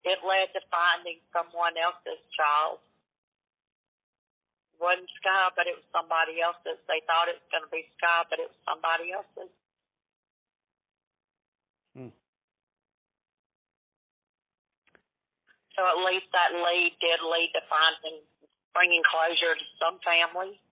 It 0.06 0.22
led 0.22 0.54
to 0.54 0.62
finding 0.70 1.18
someone 1.34 1.74
else's 1.74 2.22
child. 2.38 2.78
wasn't 4.78 5.10
Sky, 5.18 5.50
but 5.58 5.66
it 5.66 5.74
was 5.74 5.88
somebody 5.90 6.38
else's. 6.38 6.78
They 6.86 7.02
thought 7.10 7.26
it 7.26 7.42
was 7.42 7.48
going 7.50 7.66
to 7.66 7.72
be 7.74 7.82
Sky, 7.98 8.22
but 8.30 8.38
it 8.38 8.46
was 8.46 8.60
somebody 8.62 9.10
else's. 9.10 9.50
Hmm. 11.98 12.14
So 15.74 15.82
at 15.82 15.98
least 16.06 16.30
that 16.30 16.54
lead 16.54 16.94
did 17.02 17.20
lead 17.26 17.50
to 17.58 17.62
finding, 17.66 18.22
bringing 18.70 19.02
closure 19.10 19.58
to 19.58 19.66
some 19.82 19.98
families. 20.06 20.62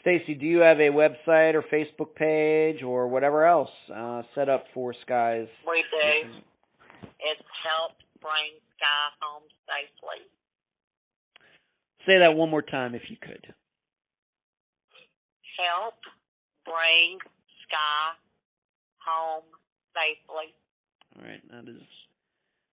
Stacy, 0.00 0.34
do 0.34 0.46
you 0.46 0.60
have 0.60 0.78
a 0.78 0.90
website 0.90 1.54
or 1.54 1.64
Facebook 1.72 2.14
page 2.14 2.82
or 2.82 3.08
whatever 3.08 3.44
else 3.44 3.70
uh, 3.94 4.22
set 4.34 4.48
up 4.48 4.64
for 4.72 4.94
Sky's? 5.02 5.48
We 5.66 5.82
do. 5.90 6.30
It's 7.02 7.48
helped 7.64 8.02
bring 8.20 8.58
Sky 8.76 9.10
home 9.20 9.42
safely. 9.66 10.22
Say 12.06 12.18
that 12.20 12.36
one 12.36 12.50
more 12.50 12.62
time 12.62 12.94
if 12.94 13.02
you 13.08 13.16
could. 13.20 13.44
Help 15.58 15.94
bring 16.64 17.18
Sky 17.66 18.14
home 19.04 19.44
safely. 19.92 20.54
All 21.16 21.28
right, 21.28 21.42
that 21.50 21.70
is 21.70 21.82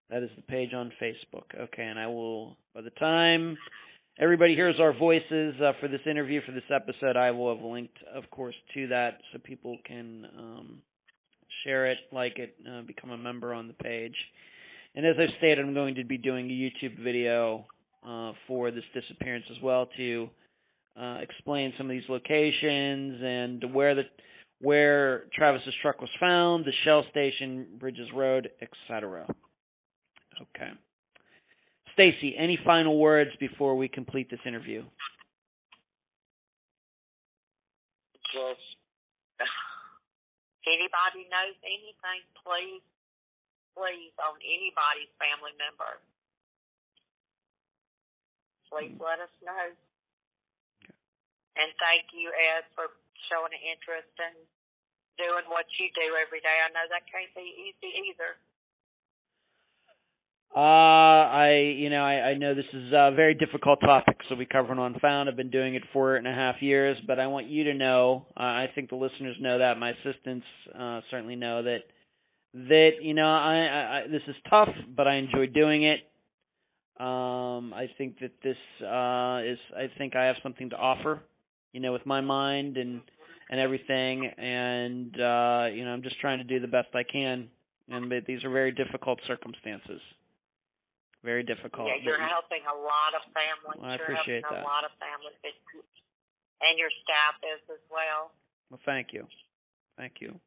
that 0.09 0.21
is 0.21 0.29
the 0.35 0.43
page 0.43 0.73
on 0.73 0.91
Facebook. 1.01 1.59
Okay, 1.59 1.83
and 1.83 1.97
I 1.97 2.07
will 2.07 2.57
by 2.73 2.81
the 2.81 2.91
time 2.91 3.57
everybody 4.19 4.55
hears 4.55 4.75
our 4.79 4.97
voices 4.97 5.55
uh, 5.61 5.73
for 5.79 5.87
this 5.87 6.01
interview 6.09 6.41
for 6.45 6.51
this 6.51 6.63
episode, 6.73 7.17
I 7.17 7.31
will 7.31 7.55
have 7.55 7.63
linked, 7.63 7.97
of 8.13 8.29
course, 8.29 8.55
to 8.73 8.87
that 8.87 9.19
so 9.31 9.39
people 9.39 9.77
can 9.85 10.27
um, 10.37 10.81
share 11.63 11.91
it, 11.91 11.97
like 12.11 12.37
it, 12.37 12.55
uh, 12.69 12.81
become 12.83 13.11
a 13.11 13.17
member 13.17 13.53
on 13.53 13.67
the 13.67 13.73
page. 13.73 14.15
And 14.95 15.05
as 15.05 15.15
I've 15.19 15.35
stated, 15.37 15.59
I'm 15.59 15.73
going 15.73 15.95
to 15.95 16.05
be 16.05 16.17
doing 16.17 16.49
a 16.49 16.53
YouTube 16.53 17.03
video 17.03 17.65
uh, 18.07 18.31
for 18.47 18.71
this 18.71 18.83
disappearance 18.93 19.45
as 19.51 19.61
well 19.61 19.89
to 19.97 20.29
uh, 20.99 21.17
explain 21.21 21.73
some 21.77 21.87
of 21.87 21.91
these 21.91 22.07
locations 22.07 23.19
and 23.21 23.73
where 23.73 23.95
the 23.95 24.03
where 24.61 25.25
Travis's 25.33 25.73
truck 25.81 25.99
was 25.99 26.09
found, 26.17 26.63
the 26.63 26.71
Shell 26.85 27.03
station, 27.11 27.67
Bridges 27.77 28.07
Road, 28.15 28.49
etc. 28.61 29.27
Okay. 30.41 30.71
Stacy, 31.95 32.35
any 32.35 32.59
final 32.59 32.99
words 32.99 33.31
before 33.39 33.79
we 33.79 33.87
complete 33.87 34.27
this 34.27 34.43
interview? 34.43 34.83
Just 38.35 38.67
anybody 40.67 41.23
knows 41.31 41.55
anything, 41.63 42.19
please, 42.43 42.83
please, 43.71 44.11
on 44.19 44.35
anybody's 44.43 45.07
family 45.23 45.55
member, 45.55 46.03
please 48.67 48.91
mm-hmm. 48.91 49.07
let 49.07 49.23
us 49.23 49.31
know. 49.39 49.71
And 51.55 51.71
thank 51.79 52.11
you, 52.11 52.27
Ed, 52.27 52.67
for 52.75 52.91
showing 53.31 53.55
an 53.55 53.63
interest 53.63 54.11
in 54.19 54.35
doing 55.15 55.47
what 55.47 55.63
you 55.79 55.87
do 55.95 56.19
every 56.19 56.43
day. 56.43 56.59
I 56.59 56.67
know 56.75 56.83
that 56.91 57.07
can't 57.07 57.31
be 57.31 57.71
easy 57.71 58.11
either. 58.11 58.35
Uh, 60.53 60.59
I, 60.59 61.73
you 61.75 61.89
know, 61.89 62.01
I, 62.01 62.29
I 62.29 62.33
know 62.35 62.55
this 62.55 62.65
is 62.71 62.91
a 62.93 63.11
very 63.13 63.33
difficult 63.33 63.81
topic, 63.81 64.17
so 64.29 64.35
we 64.35 64.45
cover 64.45 64.71
it 64.71 64.79
on 64.79 64.97
Found. 65.01 65.27
I've 65.27 65.35
been 65.35 65.49
doing 65.49 65.75
it 65.75 65.83
for 65.91 66.15
and 66.15 66.25
a 66.25 66.33
half 66.33 66.61
years, 66.61 66.97
but 67.05 67.19
I 67.19 67.27
want 67.27 67.47
you 67.47 67.65
to 67.65 67.73
know, 67.73 68.25
uh, 68.37 68.43
I 68.43 68.67
think 68.73 68.89
the 68.89 68.95
listeners 68.95 69.35
know 69.41 69.59
that, 69.59 69.77
my 69.77 69.91
assistants 69.91 70.45
uh, 70.73 71.01
certainly 71.11 71.35
know 71.35 71.63
that, 71.63 71.79
that, 72.53 72.91
you 73.01 73.13
know, 73.13 73.27
I, 73.27 73.55
I, 73.55 73.97
I 74.05 74.07
this 74.09 74.21
is 74.27 74.35
tough, 74.49 74.69
but 74.95 75.09
I 75.09 75.15
enjoy 75.15 75.47
doing 75.47 75.83
it. 75.83 75.99
Um, 77.01 77.73
I 77.73 77.87
think 77.97 78.19
that 78.19 78.31
this 78.41 78.55
uh, 78.81 79.41
is, 79.45 79.59
I 79.75 79.91
think 79.97 80.15
I 80.15 80.23
have 80.23 80.37
something 80.41 80.69
to 80.69 80.77
offer, 80.77 81.19
you 81.73 81.81
know, 81.81 81.91
with 81.91 82.05
my 82.05 82.21
mind 82.21 82.77
and, 82.77 83.01
and 83.49 83.59
everything, 83.59 84.25
and, 84.25 85.13
uh, 85.15 85.65
you 85.73 85.83
know, 85.83 85.91
I'm 85.91 86.01
just 86.01 86.21
trying 86.21 86.37
to 86.37 86.45
do 86.45 86.61
the 86.61 86.67
best 86.67 86.87
I 86.93 87.03
can, 87.03 87.49
and 87.89 88.09
these 88.25 88.41
are 88.45 88.49
very 88.49 88.71
difficult 88.71 89.19
circumstances 89.27 89.99
very 91.25 91.43
difficult. 91.43 91.89
Yeah, 91.89 91.97
you're 92.05 92.21
helping 92.21 92.61
a 92.69 92.77
lot 92.77 93.17
of 93.17 93.25
families. 93.33 93.81
Well, 93.81 93.89
I 93.89 93.97
you're 93.97 94.05
appreciate 94.05 94.45
helping 94.45 94.61
that. 94.61 94.69
a 94.69 94.69
lot 94.69 94.85
of 94.85 94.93
families, 95.01 95.35
and 96.61 96.77
your 96.77 96.93
staff 97.01 97.41
is 97.41 97.61
as 97.73 97.83
well. 97.89 98.31
Well, 98.69 98.79
thank 98.85 99.09
you, 99.11 99.25
thank 99.97 100.21
you. 100.21 100.37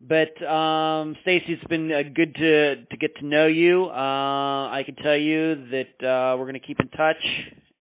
But 0.00 0.32
um, 0.42 1.14
Stacy, 1.22 1.52
it's 1.52 1.64
been 1.64 1.92
uh, 1.92 2.08
good 2.14 2.34
to 2.34 2.86
to 2.86 2.96
get 2.96 3.16
to 3.16 3.26
know 3.26 3.46
you. 3.46 3.84
Uh, 3.84 4.72
I 4.72 4.82
can 4.86 4.96
tell 4.96 5.16
you 5.16 5.54
that 5.70 6.06
uh, 6.06 6.36
we're 6.38 6.48
going 6.48 6.54
to 6.54 6.66
keep 6.66 6.80
in 6.80 6.88
touch, 6.88 7.20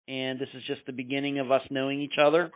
and 0.08 0.40
this 0.40 0.48
is 0.54 0.62
just 0.66 0.80
the 0.86 0.92
beginning 0.92 1.38
of 1.38 1.52
us 1.52 1.62
knowing 1.70 2.00
each 2.02 2.18
other. 2.20 2.50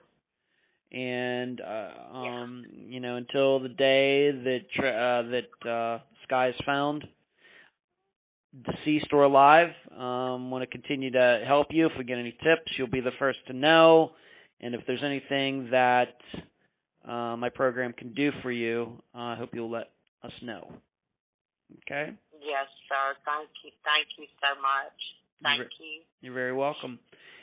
And 0.91 1.61
uh, 1.61 2.17
um, 2.17 2.65
you 2.89 2.99
know, 2.99 3.17
until 3.17 3.61
the 3.61 3.69
day 3.69 4.33
that 4.33 4.67
uh, 4.79 5.23
that 5.31 5.71
uh, 5.71 5.99
Sky 6.25 6.49
is 6.49 6.55
found, 6.67 7.05
deceased 8.53 9.09
or 9.13 9.25
alive, 9.25 9.69
um, 9.97 10.51
want 10.51 10.63
to 10.63 10.67
continue 10.67 11.11
to 11.11 11.43
help 11.47 11.69
you. 11.71 11.87
If 11.87 11.93
we 11.97 12.05
get 12.05 12.19
any 12.19 12.33
tips, 12.33 12.73
you'll 12.77 12.91
be 12.91 13.01
the 13.01 13.17
first 13.19 13.39
to 13.47 13.53
know. 13.53 14.13
And 14.61 14.75
if 14.75 14.83
there's 14.87 15.03
anything 15.05 15.71
that 15.71 16.15
uh, 17.09 17.37
my 17.37 17.49
program 17.49 17.93
can 17.93 18.15
do 18.15 18.31
for 18.43 18.53
you, 18.53 19.03
uh, 19.15 19.19
I 19.19 19.37
hope 19.37 19.51
you'll 19.55 19.71
let 19.71 19.91
us 20.23 20.33
know. 20.43 20.71
Okay? 21.83 22.13
Yes, 22.41 22.69
sir. 22.89 23.17
Thank 23.25 23.49
you. 23.65 23.71
Thank 23.83 24.07
you 24.19 24.27
so 24.39 24.61
much. 24.61 24.99
Thank 25.43 25.59
You're, 25.59 25.89
you. 25.89 26.01
you're 26.21 26.35
very 26.35 26.53
welcome. 26.53 26.99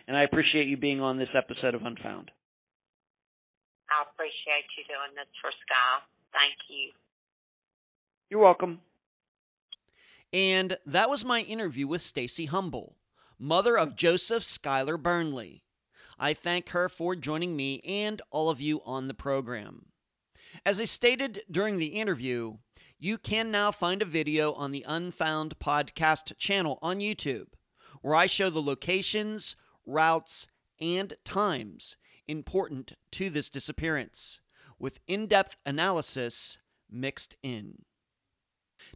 And 0.08 0.16
I 0.16 0.24
appreciate 0.24 0.68
you 0.68 0.78
being 0.78 1.02
on 1.02 1.18
this 1.18 1.30
episode 1.36 1.76
of 1.76 1.84
Unfound. 1.84 2.32
I 3.90 4.06
appreciate 4.06 4.70
you 4.78 4.86
doing 4.86 5.18
this 5.18 5.28
for 5.42 5.52
Sky. 5.52 6.06
Thank 6.32 6.56
you. 6.70 6.94
You're 8.30 8.42
welcome. 8.42 8.80
And 10.32 10.78
that 10.86 11.10
was 11.10 11.26
my 11.26 11.42
interview 11.42 11.88
with 11.88 12.02
Stacy 12.02 12.46
Humble, 12.46 12.98
mother 13.40 13.78
of 13.78 13.96
Joseph 13.96 14.44
Schuyler 14.44 14.98
Burnley. 14.98 15.64
I 16.20 16.34
thank 16.34 16.70
her 16.70 16.90
for 16.90 17.16
joining 17.16 17.56
me 17.56 17.82
and 17.86 18.22
all 18.30 18.50
of 18.50 18.62
you 18.62 18.82
on 18.86 19.08
the 19.08 19.14
program. 19.14 19.88
As 20.66 20.80
I 20.80 20.86
stated 20.86 21.42
during 21.50 21.78
the 21.78 21.88
interview, 21.88 22.58
you 23.00 23.18
can 23.18 23.50
now 23.50 23.72
find 23.72 24.02
a 24.02 24.06
video 24.06 24.54
on 24.54 24.72
the 24.72 24.86
Unfound 24.88 25.58
Podcast 25.58 26.38
channel 26.38 26.78
on 26.82 27.00
YouTube 27.00 27.48
where 28.02 28.16
I 28.16 28.26
show 28.26 28.50
the 28.50 28.62
locations, 28.62 29.56
routes, 29.86 30.48
and 30.80 31.14
times 31.24 31.98
important 32.28 32.94
to 33.12 33.30
this 33.30 33.50
disappearance, 33.50 34.40
with 34.78 35.00
in 35.08 35.28
depth 35.28 35.58
analysis 35.66 36.60
mixed 36.90 37.36
in. 37.42 37.86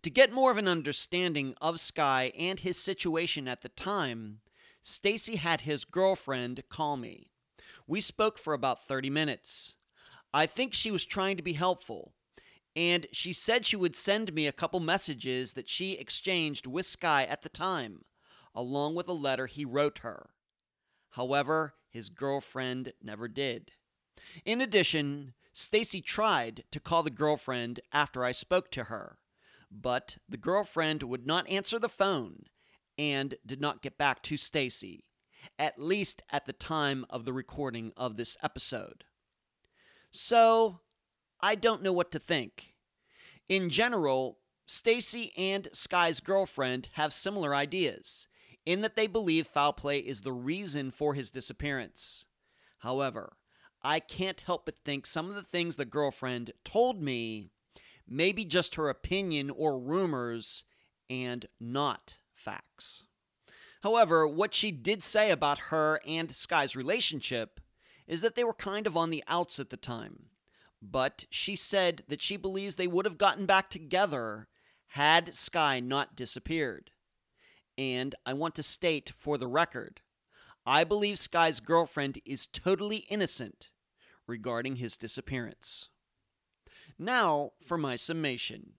To 0.04 0.10
get 0.10 0.34
more 0.34 0.52
of 0.52 0.58
an 0.58 0.68
understanding 0.68 1.56
of 1.62 1.80
Sky 1.80 2.34
and 2.38 2.60
his 2.60 2.78
situation 2.78 3.48
at 3.48 3.62
the 3.62 3.70
time, 3.70 4.42
Stacy 4.82 5.38
had 5.38 5.62
his 5.62 5.86
girlfriend 5.86 6.62
call 6.68 6.98
me. 6.98 7.32
We 7.88 8.02
spoke 8.02 8.38
for 8.38 8.54
about 8.54 8.86
30 8.86 9.10
minutes. 9.10 9.78
I 10.34 10.46
think 10.46 10.74
she 10.74 10.92
was 10.92 11.06
trying 11.06 11.38
to 11.38 11.44
be 11.44 11.54
helpful, 11.54 12.12
and 12.76 13.08
she 13.14 13.32
said 13.32 13.66
she 13.66 13.78
would 13.78 13.96
send 13.96 14.34
me 14.34 14.46
a 14.46 14.52
couple 14.52 14.82
messages 14.82 15.54
that 15.54 15.70
she 15.70 15.94
exchanged 15.94 16.68
with 16.68 16.86
Sky 16.86 17.24
at 17.24 17.42
the 17.42 17.48
time, 17.48 18.04
along 18.54 18.96
with 18.96 19.08
a 19.08 19.14
letter 19.14 19.48
he 19.48 19.64
wrote 19.64 20.00
her. 20.00 20.32
However, 21.12 21.76
his 21.90 22.10
girlfriend 22.10 22.92
never 23.02 23.30
did. 23.30 23.72
In 24.44 24.60
addition, 24.60 25.34
Stacy 25.54 26.02
tried 26.02 26.66
to 26.72 26.82
call 26.82 27.04
the 27.04 27.10
girlfriend 27.10 27.80
after 27.94 28.26
I 28.26 28.34
spoke 28.34 28.70
to 28.72 28.86
her, 28.86 29.20
but 29.82 30.18
the 30.30 30.38
girlfriend 30.38 31.04
would 31.04 31.26
not 31.26 31.50
answer 31.50 31.80
the 31.80 31.90
phone 31.90 32.44
and 32.98 33.36
did 33.45 33.60
not 33.60 33.82
get 33.82 33.98
back 33.98 34.22
to 34.24 34.38
Stacy, 34.38 35.06
at 35.58 35.80
least 35.80 36.22
at 36.32 36.45
the 36.45 36.54
time 36.54 37.06
of 37.10 37.26
the 37.26 37.34
recording 37.34 37.91
of 37.98 38.16
this 38.16 38.38
episode. 38.44 39.04
So, 40.12 40.82
I 41.41 41.56
don't 41.56 41.82
know 41.82 41.94
what 41.94 42.12
to 42.12 42.20
think. 42.20 42.76
In 43.50 43.70
general, 43.70 44.40
Stacy 44.66 45.34
and 45.36 45.68
Sky's 45.74 46.20
girlfriend 46.20 46.90
have 46.94 47.12
similar 47.12 47.54
ideas 47.54 48.28
in 48.66 48.82
that 48.82 48.95
they 48.95 49.08
believe 49.08 49.48
foul 49.48 49.74
play 49.74 50.00
is 50.00 50.22
the 50.22 50.32
reason 50.32 50.91
for 50.91 51.14
his 51.14 51.32
disappearance. 51.32 52.28
However, 52.80 53.38
I 53.82 54.00
can't 54.00 54.40
help 54.40 54.66
but 54.66 54.78
think 54.86 55.06
some 55.06 55.30
of 55.30 55.36
the 55.36 55.44
things 55.44 55.76
the 55.76 55.86
girlfriend 55.86 56.52
told 56.64 57.02
me 57.02 57.52
may 58.08 58.32
be 58.32 58.46
just 58.46 58.76
her 58.76 58.90
opinion 58.90 59.50
or 59.50 59.80
rumors 59.80 60.64
and 61.10 61.46
not 61.60 62.18
facts. 62.34 63.04
However, 63.82 64.28
what 64.28 64.54
she 64.54 64.72
did 64.72 65.04
say 65.04 65.30
about 65.32 65.60
her 65.70 66.00
and 66.08 66.32
Sky's 66.32 66.76
relationship 66.76 67.60
is 68.08 68.22
that 68.22 68.36
they 68.36 68.44
were 68.44 68.54
kind 68.54 68.88
of 68.88 68.96
on 68.96 69.10
the 69.10 69.24
outs 69.28 69.60
at 69.60 69.70
the 69.70 69.78
time. 69.78 70.28
But 70.82 71.26
she 71.30 71.56
said 71.56 72.04
that 72.08 72.22
she 72.22 72.38
believes 72.38 72.76
they 72.76 72.88
would 72.88 73.06
have 73.06 73.18
gotten 73.18 73.46
back 73.46 73.70
together 73.70 74.48
had 74.88 75.34
Sky 75.34 75.80
not 75.80 76.16
disappeared. 76.16 76.92
And 77.78 78.16
I 78.26 78.34
want 78.34 78.56
to 78.56 78.64
state 78.64 79.12
for 79.16 79.38
the 79.38 79.48
record 79.48 80.02
I 80.66 80.86
believe 80.86 81.20
Sky's 81.20 81.60
girlfriend 81.60 82.20
is 82.26 82.48
totally 82.48 83.06
innocent 83.10 83.72
regarding 84.28 84.78
his 84.78 84.96
disappearance. 84.96 85.90
Now 87.04 87.52
for 87.62 87.78
my 87.78 87.98
summation. 87.98 88.76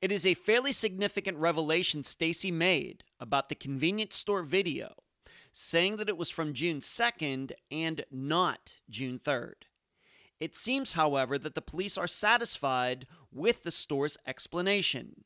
It 0.00 0.10
is 0.10 0.24
a 0.24 0.32
fairly 0.32 0.72
significant 0.72 1.36
revelation 1.36 2.02
Stacy 2.02 2.50
made 2.50 3.04
about 3.20 3.50
the 3.50 3.54
convenience 3.54 4.16
store 4.16 4.42
video, 4.42 4.94
saying 5.52 5.96
that 5.96 6.08
it 6.08 6.16
was 6.16 6.30
from 6.30 6.54
June 6.54 6.80
2nd 6.80 7.52
and 7.70 8.06
not 8.10 8.78
June 8.88 9.18
3rd. 9.18 9.66
It 10.40 10.56
seems, 10.56 10.92
however, 10.92 11.36
that 11.36 11.54
the 11.54 11.60
police 11.60 11.98
are 11.98 12.06
satisfied 12.06 13.06
with 13.30 13.64
the 13.64 13.70
store's 13.70 14.16
explanation. 14.26 15.24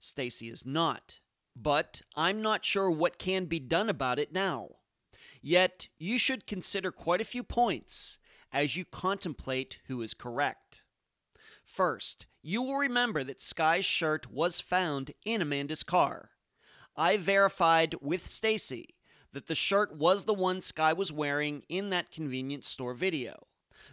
Stacy 0.00 0.50
is 0.50 0.66
not, 0.66 1.20
but 1.54 2.02
I'm 2.16 2.42
not 2.42 2.64
sure 2.64 2.90
what 2.90 3.16
can 3.16 3.44
be 3.44 3.60
done 3.60 3.88
about 3.88 4.18
it 4.18 4.32
now. 4.32 4.70
Yet, 5.40 5.88
you 6.00 6.18
should 6.18 6.48
consider 6.48 6.90
quite 6.90 7.20
a 7.20 7.24
few 7.24 7.44
points 7.44 8.18
as 8.52 8.74
you 8.74 8.84
contemplate 8.84 9.78
who 9.86 10.02
is 10.02 10.14
correct. 10.14 10.82
First, 11.70 12.26
you 12.42 12.62
will 12.62 12.78
remember 12.78 13.22
that 13.22 13.40
Sky's 13.40 13.84
shirt 13.84 14.28
was 14.28 14.60
found 14.60 15.12
in 15.24 15.40
Amanda's 15.40 15.84
car. 15.84 16.30
I 16.96 17.16
verified 17.16 17.94
with 18.00 18.26
Stacy 18.26 18.96
that 19.32 19.46
the 19.46 19.54
shirt 19.54 19.94
was 19.94 20.24
the 20.24 20.34
one 20.34 20.60
Sky 20.62 20.92
was 20.92 21.12
wearing 21.12 21.62
in 21.68 21.90
that 21.90 22.10
convenience 22.10 22.66
store 22.66 22.92
video. 22.92 23.46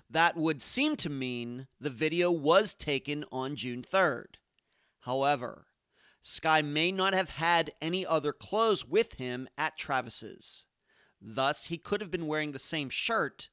That 0.10 0.36
would 0.36 0.64
seem 0.64 0.96
to 0.98 1.10
mean 1.10 1.68
the 1.80 1.92
video 1.92 2.32
was 2.32 2.74
taken 2.74 3.24
on 3.32 3.56
June 3.56 3.84
3rd. 3.84 4.38
However, 5.02 5.68
Sky 6.20 6.64
may 6.64 6.92
not 6.92 7.14
have 7.14 7.30
had 7.30 7.74
any 7.80 8.04
other 8.04 8.34
clothes 8.34 8.88
with 8.88 9.14
him 9.14 9.48
at 9.56 9.78
Travis's. 9.78 10.66
Thus, 11.22 11.66
he 11.66 11.78
could 11.78 12.02
have 12.02 12.12
been 12.12 12.26
wearing 12.26 12.54
the 12.54 12.60
same 12.60 12.90
shirt 12.90 13.50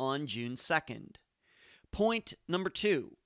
on 0.00 0.26
June 0.26 0.54
2nd. 0.54 1.16
Point 1.92 2.32
number 2.48 2.70
two. 2.70 3.18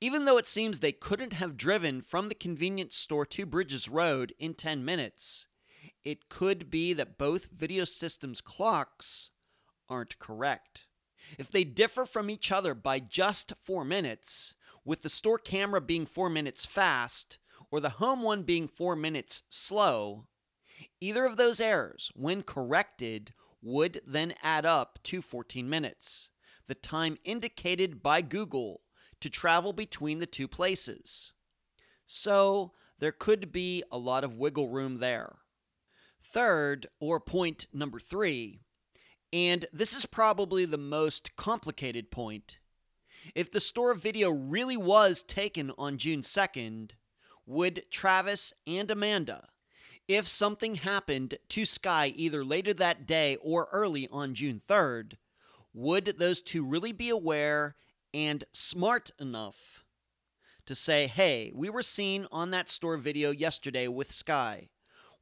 Even 0.00 0.24
though 0.24 0.38
it 0.38 0.46
seems 0.46 0.80
they 0.80 0.92
couldn't 0.92 1.32
have 1.34 1.56
driven 1.56 2.00
from 2.00 2.28
the 2.28 2.34
convenience 2.34 2.96
store 2.96 3.26
to 3.26 3.46
Bridges 3.46 3.88
Road 3.88 4.34
in 4.38 4.54
10 4.54 4.84
minutes, 4.84 5.46
it 6.04 6.28
could 6.28 6.70
be 6.70 6.92
that 6.92 7.18
both 7.18 7.46
video 7.52 7.84
systems' 7.84 8.40
clocks 8.40 9.30
aren't 9.88 10.18
correct. 10.18 10.86
If 11.38 11.50
they 11.50 11.64
differ 11.64 12.06
from 12.06 12.30
each 12.30 12.50
other 12.50 12.74
by 12.74 13.00
just 13.00 13.52
4 13.62 13.84
minutes, 13.84 14.54
with 14.84 15.02
the 15.02 15.08
store 15.08 15.38
camera 15.38 15.80
being 15.80 16.06
4 16.06 16.30
minutes 16.30 16.64
fast 16.64 17.38
or 17.70 17.80
the 17.80 17.90
home 17.90 18.22
one 18.22 18.42
being 18.42 18.68
4 18.68 18.96
minutes 18.96 19.42
slow, 19.48 20.26
either 21.00 21.24
of 21.24 21.36
those 21.36 21.60
errors, 21.60 22.10
when 22.14 22.42
corrected, 22.42 23.32
would 23.60 24.00
then 24.06 24.34
add 24.42 24.64
up 24.64 24.98
to 25.02 25.20
14 25.20 25.68
minutes, 25.68 26.30
the 26.68 26.74
time 26.74 27.18
indicated 27.24 28.02
by 28.02 28.22
Google 28.22 28.80
to 29.20 29.30
travel 29.30 29.72
between 29.72 30.18
the 30.18 30.26
two 30.26 30.48
places. 30.48 31.32
So 32.06 32.72
there 32.98 33.12
could 33.12 33.52
be 33.52 33.82
a 33.90 33.98
lot 33.98 34.24
of 34.24 34.36
wiggle 34.36 34.68
room 34.68 34.98
there. 34.98 35.36
Third, 36.22 36.86
or 37.00 37.20
point 37.20 37.66
number 37.72 37.98
three, 37.98 38.60
and 39.32 39.66
this 39.72 39.94
is 39.94 40.06
probably 40.06 40.64
the 40.64 40.78
most 40.78 41.36
complicated 41.36 42.10
point. 42.10 42.58
If 43.34 43.50
the 43.50 43.60
store 43.60 43.94
video 43.94 44.30
really 44.30 44.76
was 44.76 45.22
taken 45.22 45.72
on 45.76 45.98
June 45.98 46.20
2nd, 46.20 46.92
would 47.46 47.84
Travis 47.90 48.52
and 48.66 48.90
Amanda, 48.90 49.48
if 50.06 50.26
something 50.26 50.76
happened 50.76 51.34
to 51.50 51.64
Sky 51.64 52.12
either 52.14 52.44
later 52.44 52.72
that 52.74 53.06
day 53.06 53.36
or 53.42 53.68
early 53.72 54.08
on 54.10 54.34
June 54.34 54.60
3rd, 54.66 55.14
would 55.74 56.14
those 56.18 56.40
two 56.40 56.64
really 56.64 56.92
be 56.92 57.10
aware 57.10 57.76
and 58.12 58.44
smart 58.52 59.10
enough 59.18 59.84
to 60.66 60.74
say, 60.74 61.06
hey, 61.06 61.50
we 61.54 61.70
were 61.70 61.82
seen 61.82 62.26
on 62.30 62.50
that 62.50 62.68
store 62.68 62.96
video 62.96 63.30
yesterday 63.30 63.88
with 63.88 64.12
Sky. 64.12 64.68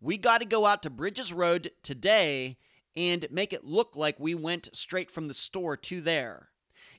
We 0.00 0.18
got 0.18 0.38
to 0.38 0.44
go 0.44 0.66
out 0.66 0.82
to 0.82 0.90
Bridges 0.90 1.32
Road 1.32 1.70
today 1.82 2.58
and 2.96 3.26
make 3.30 3.52
it 3.52 3.64
look 3.64 3.96
like 3.96 4.18
we 4.18 4.34
went 4.34 4.74
straight 4.74 5.10
from 5.10 5.28
the 5.28 5.34
store 5.34 5.76
to 5.76 6.00
there. 6.00 6.48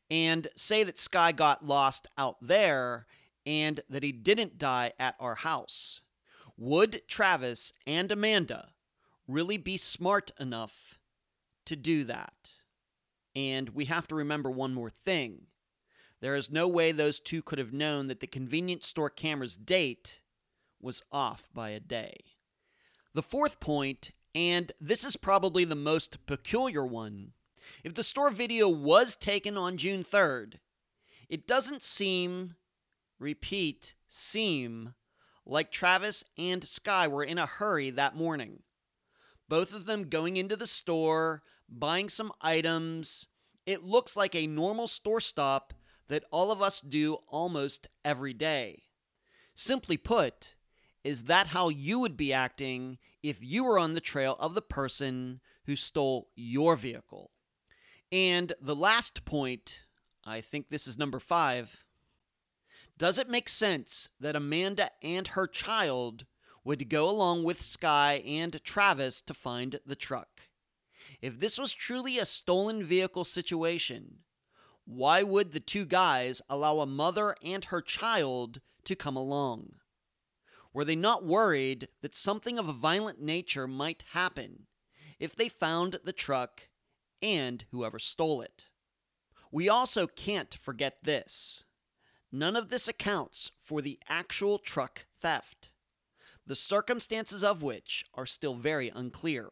And 0.09 0.47
say 0.55 0.83
that 0.83 0.97
Sky 0.97 1.31
got 1.33 1.65
lost 1.65 2.07
out 2.17 2.37
there 2.41 3.05
and 3.45 3.81
that 3.89 4.03
he 4.03 4.11
didn't 4.11 4.57
die 4.57 4.93
at 4.97 5.15
our 5.19 5.35
house. 5.35 6.01
Would 6.57 7.01
Travis 7.07 7.73
and 7.85 8.11
Amanda 8.11 8.69
really 9.27 9.57
be 9.57 9.77
smart 9.77 10.31
enough 10.39 10.97
to 11.65 11.75
do 11.75 12.03
that? 12.05 12.51
And 13.35 13.69
we 13.69 13.85
have 13.85 14.07
to 14.07 14.15
remember 14.15 14.49
one 14.49 14.73
more 14.73 14.89
thing. 14.89 15.47
There 16.19 16.35
is 16.35 16.51
no 16.51 16.67
way 16.67 16.91
those 16.91 17.19
two 17.19 17.41
could 17.41 17.59
have 17.59 17.73
known 17.73 18.07
that 18.07 18.19
the 18.19 18.27
convenience 18.27 18.87
store 18.87 19.09
camera's 19.09 19.55
date 19.55 20.21
was 20.81 21.03
off 21.11 21.49
by 21.53 21.69
a 21.69 21.79
day. 21.79 22.17
The 23.13 23.21
fourth 23.23 23.59
point, 23.59 24.11
and 24.33 24.71
this 24.81 25.03
is 25.03 25.15
probably 25.15 25.63
the 25.63 25.75
most 25.75 26.25
peculiar 26.25 26.85
one, 26.85 27.33
if 27.83 27.93
the 27.93 28.03
store 28.03 28.29
video 28.29 28.67
was 28.67 29.15
taken 29.15 29.57
on 29.57 29.77
June 29.77 30.03
3rd, 30.03 30.55
it 31.29 31.47
doesn't 31.47 31.83
seem, 31.83 32.55
repeat, 33.19 33.93
seem 34.07 34.93
like 35.45 35.71
Travis 35.71 36.23
and 36.37 36.63
Sky 36.63 37.07
were 37.07 37.23
in 37.23 37.37
a 37.37 37.45
hurry 37.45 37.89
that 37.91 38.15
morning. 38.15 38.63
Both 39.49 39.73
of 39.73 39.85
them 39.85 40.09
going 40.09 40.37
into 40.37 40.55
the 40.55 40.67
store, 40.67 41.43
buying 41.69 42.09
some 42.09 42.31
items. 42.41 43.27
It 43.65 43.83
looks 43.83 44.17
like 44.17 44.35
a 44.35 44.47
normal 44.47 44.87
store 44.87 45.21
stop 45.21 45.73
that 46.07 46.23
all 46.31 46.51
of 46.51 46.61
us 46.61 46.81
do 46.81 47.17
almost 47.27 47.89
every 48.03 48.33
day. 48.33 48.83
Simply 49.53 49.97
put, 49.97 50.55
is 51.03 51.23
that 51.23 51.47
how 51.47 51.69
you 51.69 51.99
would 51.99 52.17
be 52.17 52.33
acting 52.33 52.97
if 53.23 53.37
you 53.41 53.63
were 53.63 53.79
on 53.79 53.93
the 53.93 54.01
trail 54.01 54.35
of 54.39 54.53
the 54.53 54.61
person 54.61 55.41
who 55.65 55.75
stole 55.75 56.29
your 56.35 56.75
vehicle? 56.75 57.31
And 58.11 58.53
the 58.61 58.75
last 58.75 59.25
point, 59.25 59.81
I 60.25 60.41
think 60.41 60.69
this 60.69 60.87
is 60.87 60.97
number 60.97 61.19
five. 61.19 61.83
Does 62.97 63.17
it 63.17 63.29
make 63.29 63.49
sense 63.49 64.09
that 64.19 64.35
Amanda 64.35 64.91
and 65.03 65.29
her 65.29 65.47
child 65.47 66.25
would 66.63 66.89
go 66.89 67.09
along 67.09 67.43
with 67.43 67.61
Sky 67.61 68.23
and 68.25 68.61
Travis 68.63 69.21
to 69.21 69.33
find 69.33 69.79
the 69.85 69.95
truck? 69.95 70.49
If 71.21 71.39
this 71.39 71.57
was 71.57 71.73
truly 71.73 72.19
a 72.19 72.25
stolen 72.25 72.83
vehicle 72.83 73.25
situation, 73.25 74.19
why 74.87 75.21
would 75.21 75.51
the 75.51 75.59
two 75.59 75.85
guys 75.85 76.41
allow 76.49 76.79
a 76.79 76.85
mother 76.85 77.35
and 77.43 77.65
her 77.65 77.81
child 77.81 78.61
to 78.85 78.95
come 78.95 79.17
along? 79.17 79.73
Were 80.73 80.85
they 80.85 80.95
not 80.95 81.25
worried 81.25 81.89
that 82.01 82.15
something 82.15 82.57
of 82.57 82.69
a 82.69 82.73
violent 82.73 83.21
nature 83.21 83.67
might 83.67 84.05
happen 84.13 84.67
if 85.19 85.35
they 85.35 85.49
found 85.49 85.99
the 86.05 86.13
truck 86.13 86.69
and 87.21 87.65
whoever 87.71 87.99
stole 87.99 88.41
it? 88.41 88.67
We 89.51 89.67
also 89.67 90.07
can't 90.07 90.57
forget 90.61 91.03
this 91.03 91.65
None 92.31 92.55
of 92.55 92.69
this 92.69 92.87
accounts 92.87 93.51
for 93.57 93.81
the 93.81 93.99
actual 94.07 94.57
truck 94.57 95.05
theft, 95.21 95.71
the 96.45 96.55
circumstances 96.55 97.43
of 97.43 97.61
which 97.61 98.05
are 98.13 98.25
still 98.25 98.55
very 98.55 98.87
unclear. 98.89 99.49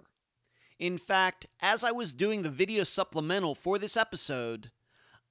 In 0.80 0.98
fact, 0.98 1.45
as 1.62 1.84
I 1.84 1.91
was 1.91 2.14
doing 2.14 2.41
the 2.41 2.49
video 2.49 2.86
supplemental 2.86 3.53
for 3.53 3.78
this 3.78 3.98
episode, 3.98 4.72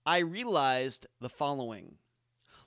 I 0.07 0.19
realized 0.19 1.07
the 1.21 1.31
following. 1.31 1.97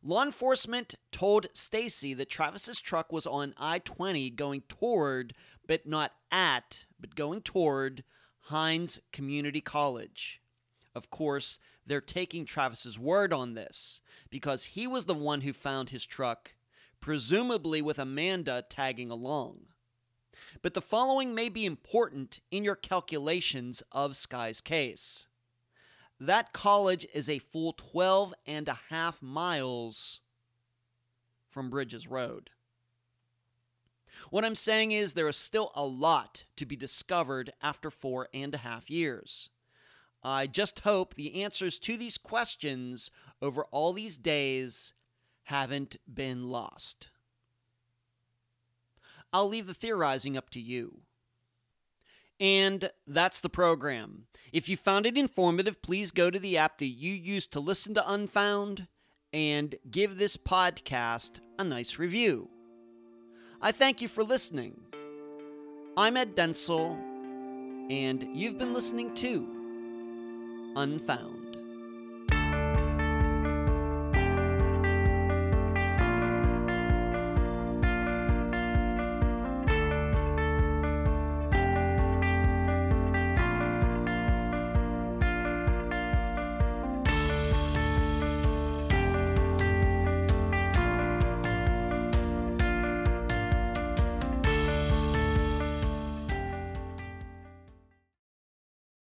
Law 0.02 0.24
enforcement 0.24 0.96
told 1.12 1.48
Stacy 1.54 2.16
that 2.16 2.30
Travis's 2.30 2.80
truck 2.80 3.12
was 3.12 3.28
on 3.28 3.54
I-20 3.58 4.36
going 4.36 4.62
toward 4.62 5.36
but 5.68 5.86
not 5.86 6.14
at, 6.32 6.86
but 7.00 7.14
going 7.14 7.42
toward 7.42 8.04
Hinds 8.42 9.02
Community 9.12 9.62
College. 9.62 10.42
Of 10.96 11.12
course, 11.12 11.60
they're 11.86 12.02
taking 12.02 12.46
Travis's 12.46 12.98
word 12.98 13.32
on 13.32 13.54
this 13.54 14.02
because 14.32 14.66
he 14.66 14.88
was 14.88 15.06
the 15.06 15.14
one 15.14 15.42
who 15.42 15.54
found 15.54 15.92
his 15.92 16.06
truck, 16.06 16.56
presumably 17.00 17.84
with 17.84 18.00
Amanda 18.00 18.64
tagging 18.68 19.12
along. 19.12 19.68
But 20.64 20.74
the 20.74 20.82
following 20.82 21.36
may 21.36 21.50
be 21.50 21.66
important 21.66 22.40
in 22.50 22.64
your 22.64 22.76
calculations 22.76 23.84
of 23.92 24.16
Sky's 24.16 24.62
case. 24.62 25.28
That 26.20 26.52
college 26.54 27.06
is 27.14 27.30
a 27.30 27.40
full 27.40 27.74
12 27.74 28.34
and 28.46 28.68
a 28.68 28.80
half 28.90 29.22
miles 29.22 30.22
from 31.48 31.70
Bridges 31.70 32.08
Road. 32.08 32.50
What 34.32 34.44
I'm 34.44 34.56
saying 34.56 34.92
is 34.92 35.14
there 35.14 35.28
is 35.28 35.38
still 35.38 35.72
a 35.76 35.86
lot 35.86 36.46
to 36.56 36.66
be 36.66 36.76
discovered 36.76 37.54
after 37.62 37.92
four 37.92 38.30
and 38.34 38.54
a 38.56 38.60
half 38.60 38.90
years. 38.90 39.50
I 40.24 40.48
just 40.48 40.80
hope 40.80 41.14
the 41.14 41.44
answers 41.44 41.78
to 41.80 41.98
these 41.98 42.18
questions 42.18 43.12
over 43.42 43.66
all 43.66 43.94
these 43.94 44.18
days 44.18 44.94
haven't 45.44 45.98
been 46.12 46.46
lost. 46.46 47.10
I'll 49.32 49.48
leave 49.48 49.68
the 49.68 49.74
theorizing 49.74 50.36
up 50.36 50.50
to 50.52 50.60
you. 50.60 51.02
And 52.40 52.90
that's 53.08 53.42
the 53.42 53.50
program. 53.50 54.28
If 54.54 54.70
you 54.70 54.78
found 54.78 55.06
it 55.06 55.18
informative, 55.18 55.82
please 55.82 56.12
go 56.12 56.30
to 56.30 56.40
the 56.40 56.58
app 56.58 56.78
that 56.78 56.86
you 56.86 57.12
use 57.14 57.48
to 57.48 57.60
listen 57.60 57.96
to 57.96 58.12
Unfound 58.12 58.88
and 59.34 59.76
give 59.90 60.18
this 60.18 60.38
podcast 60.38 61.40
a 61.60 61.64
nice 61.64 62.00
review. 62.00 62.50
I 63.62 63.72
thank 63.72 64.02
you 64.02 64.08
for 64.08 64.24
listening. 64.24 64.80
I'm 65.98 66.16
Ed 66.16 66.36
Dentzel, 66.36 66.96
and 67.90 68.38
you've 68.38 68.58
been 68.58 68.74
listening 68.74 69.16
to 69.16 70.74
Unfound. 70.76 71.47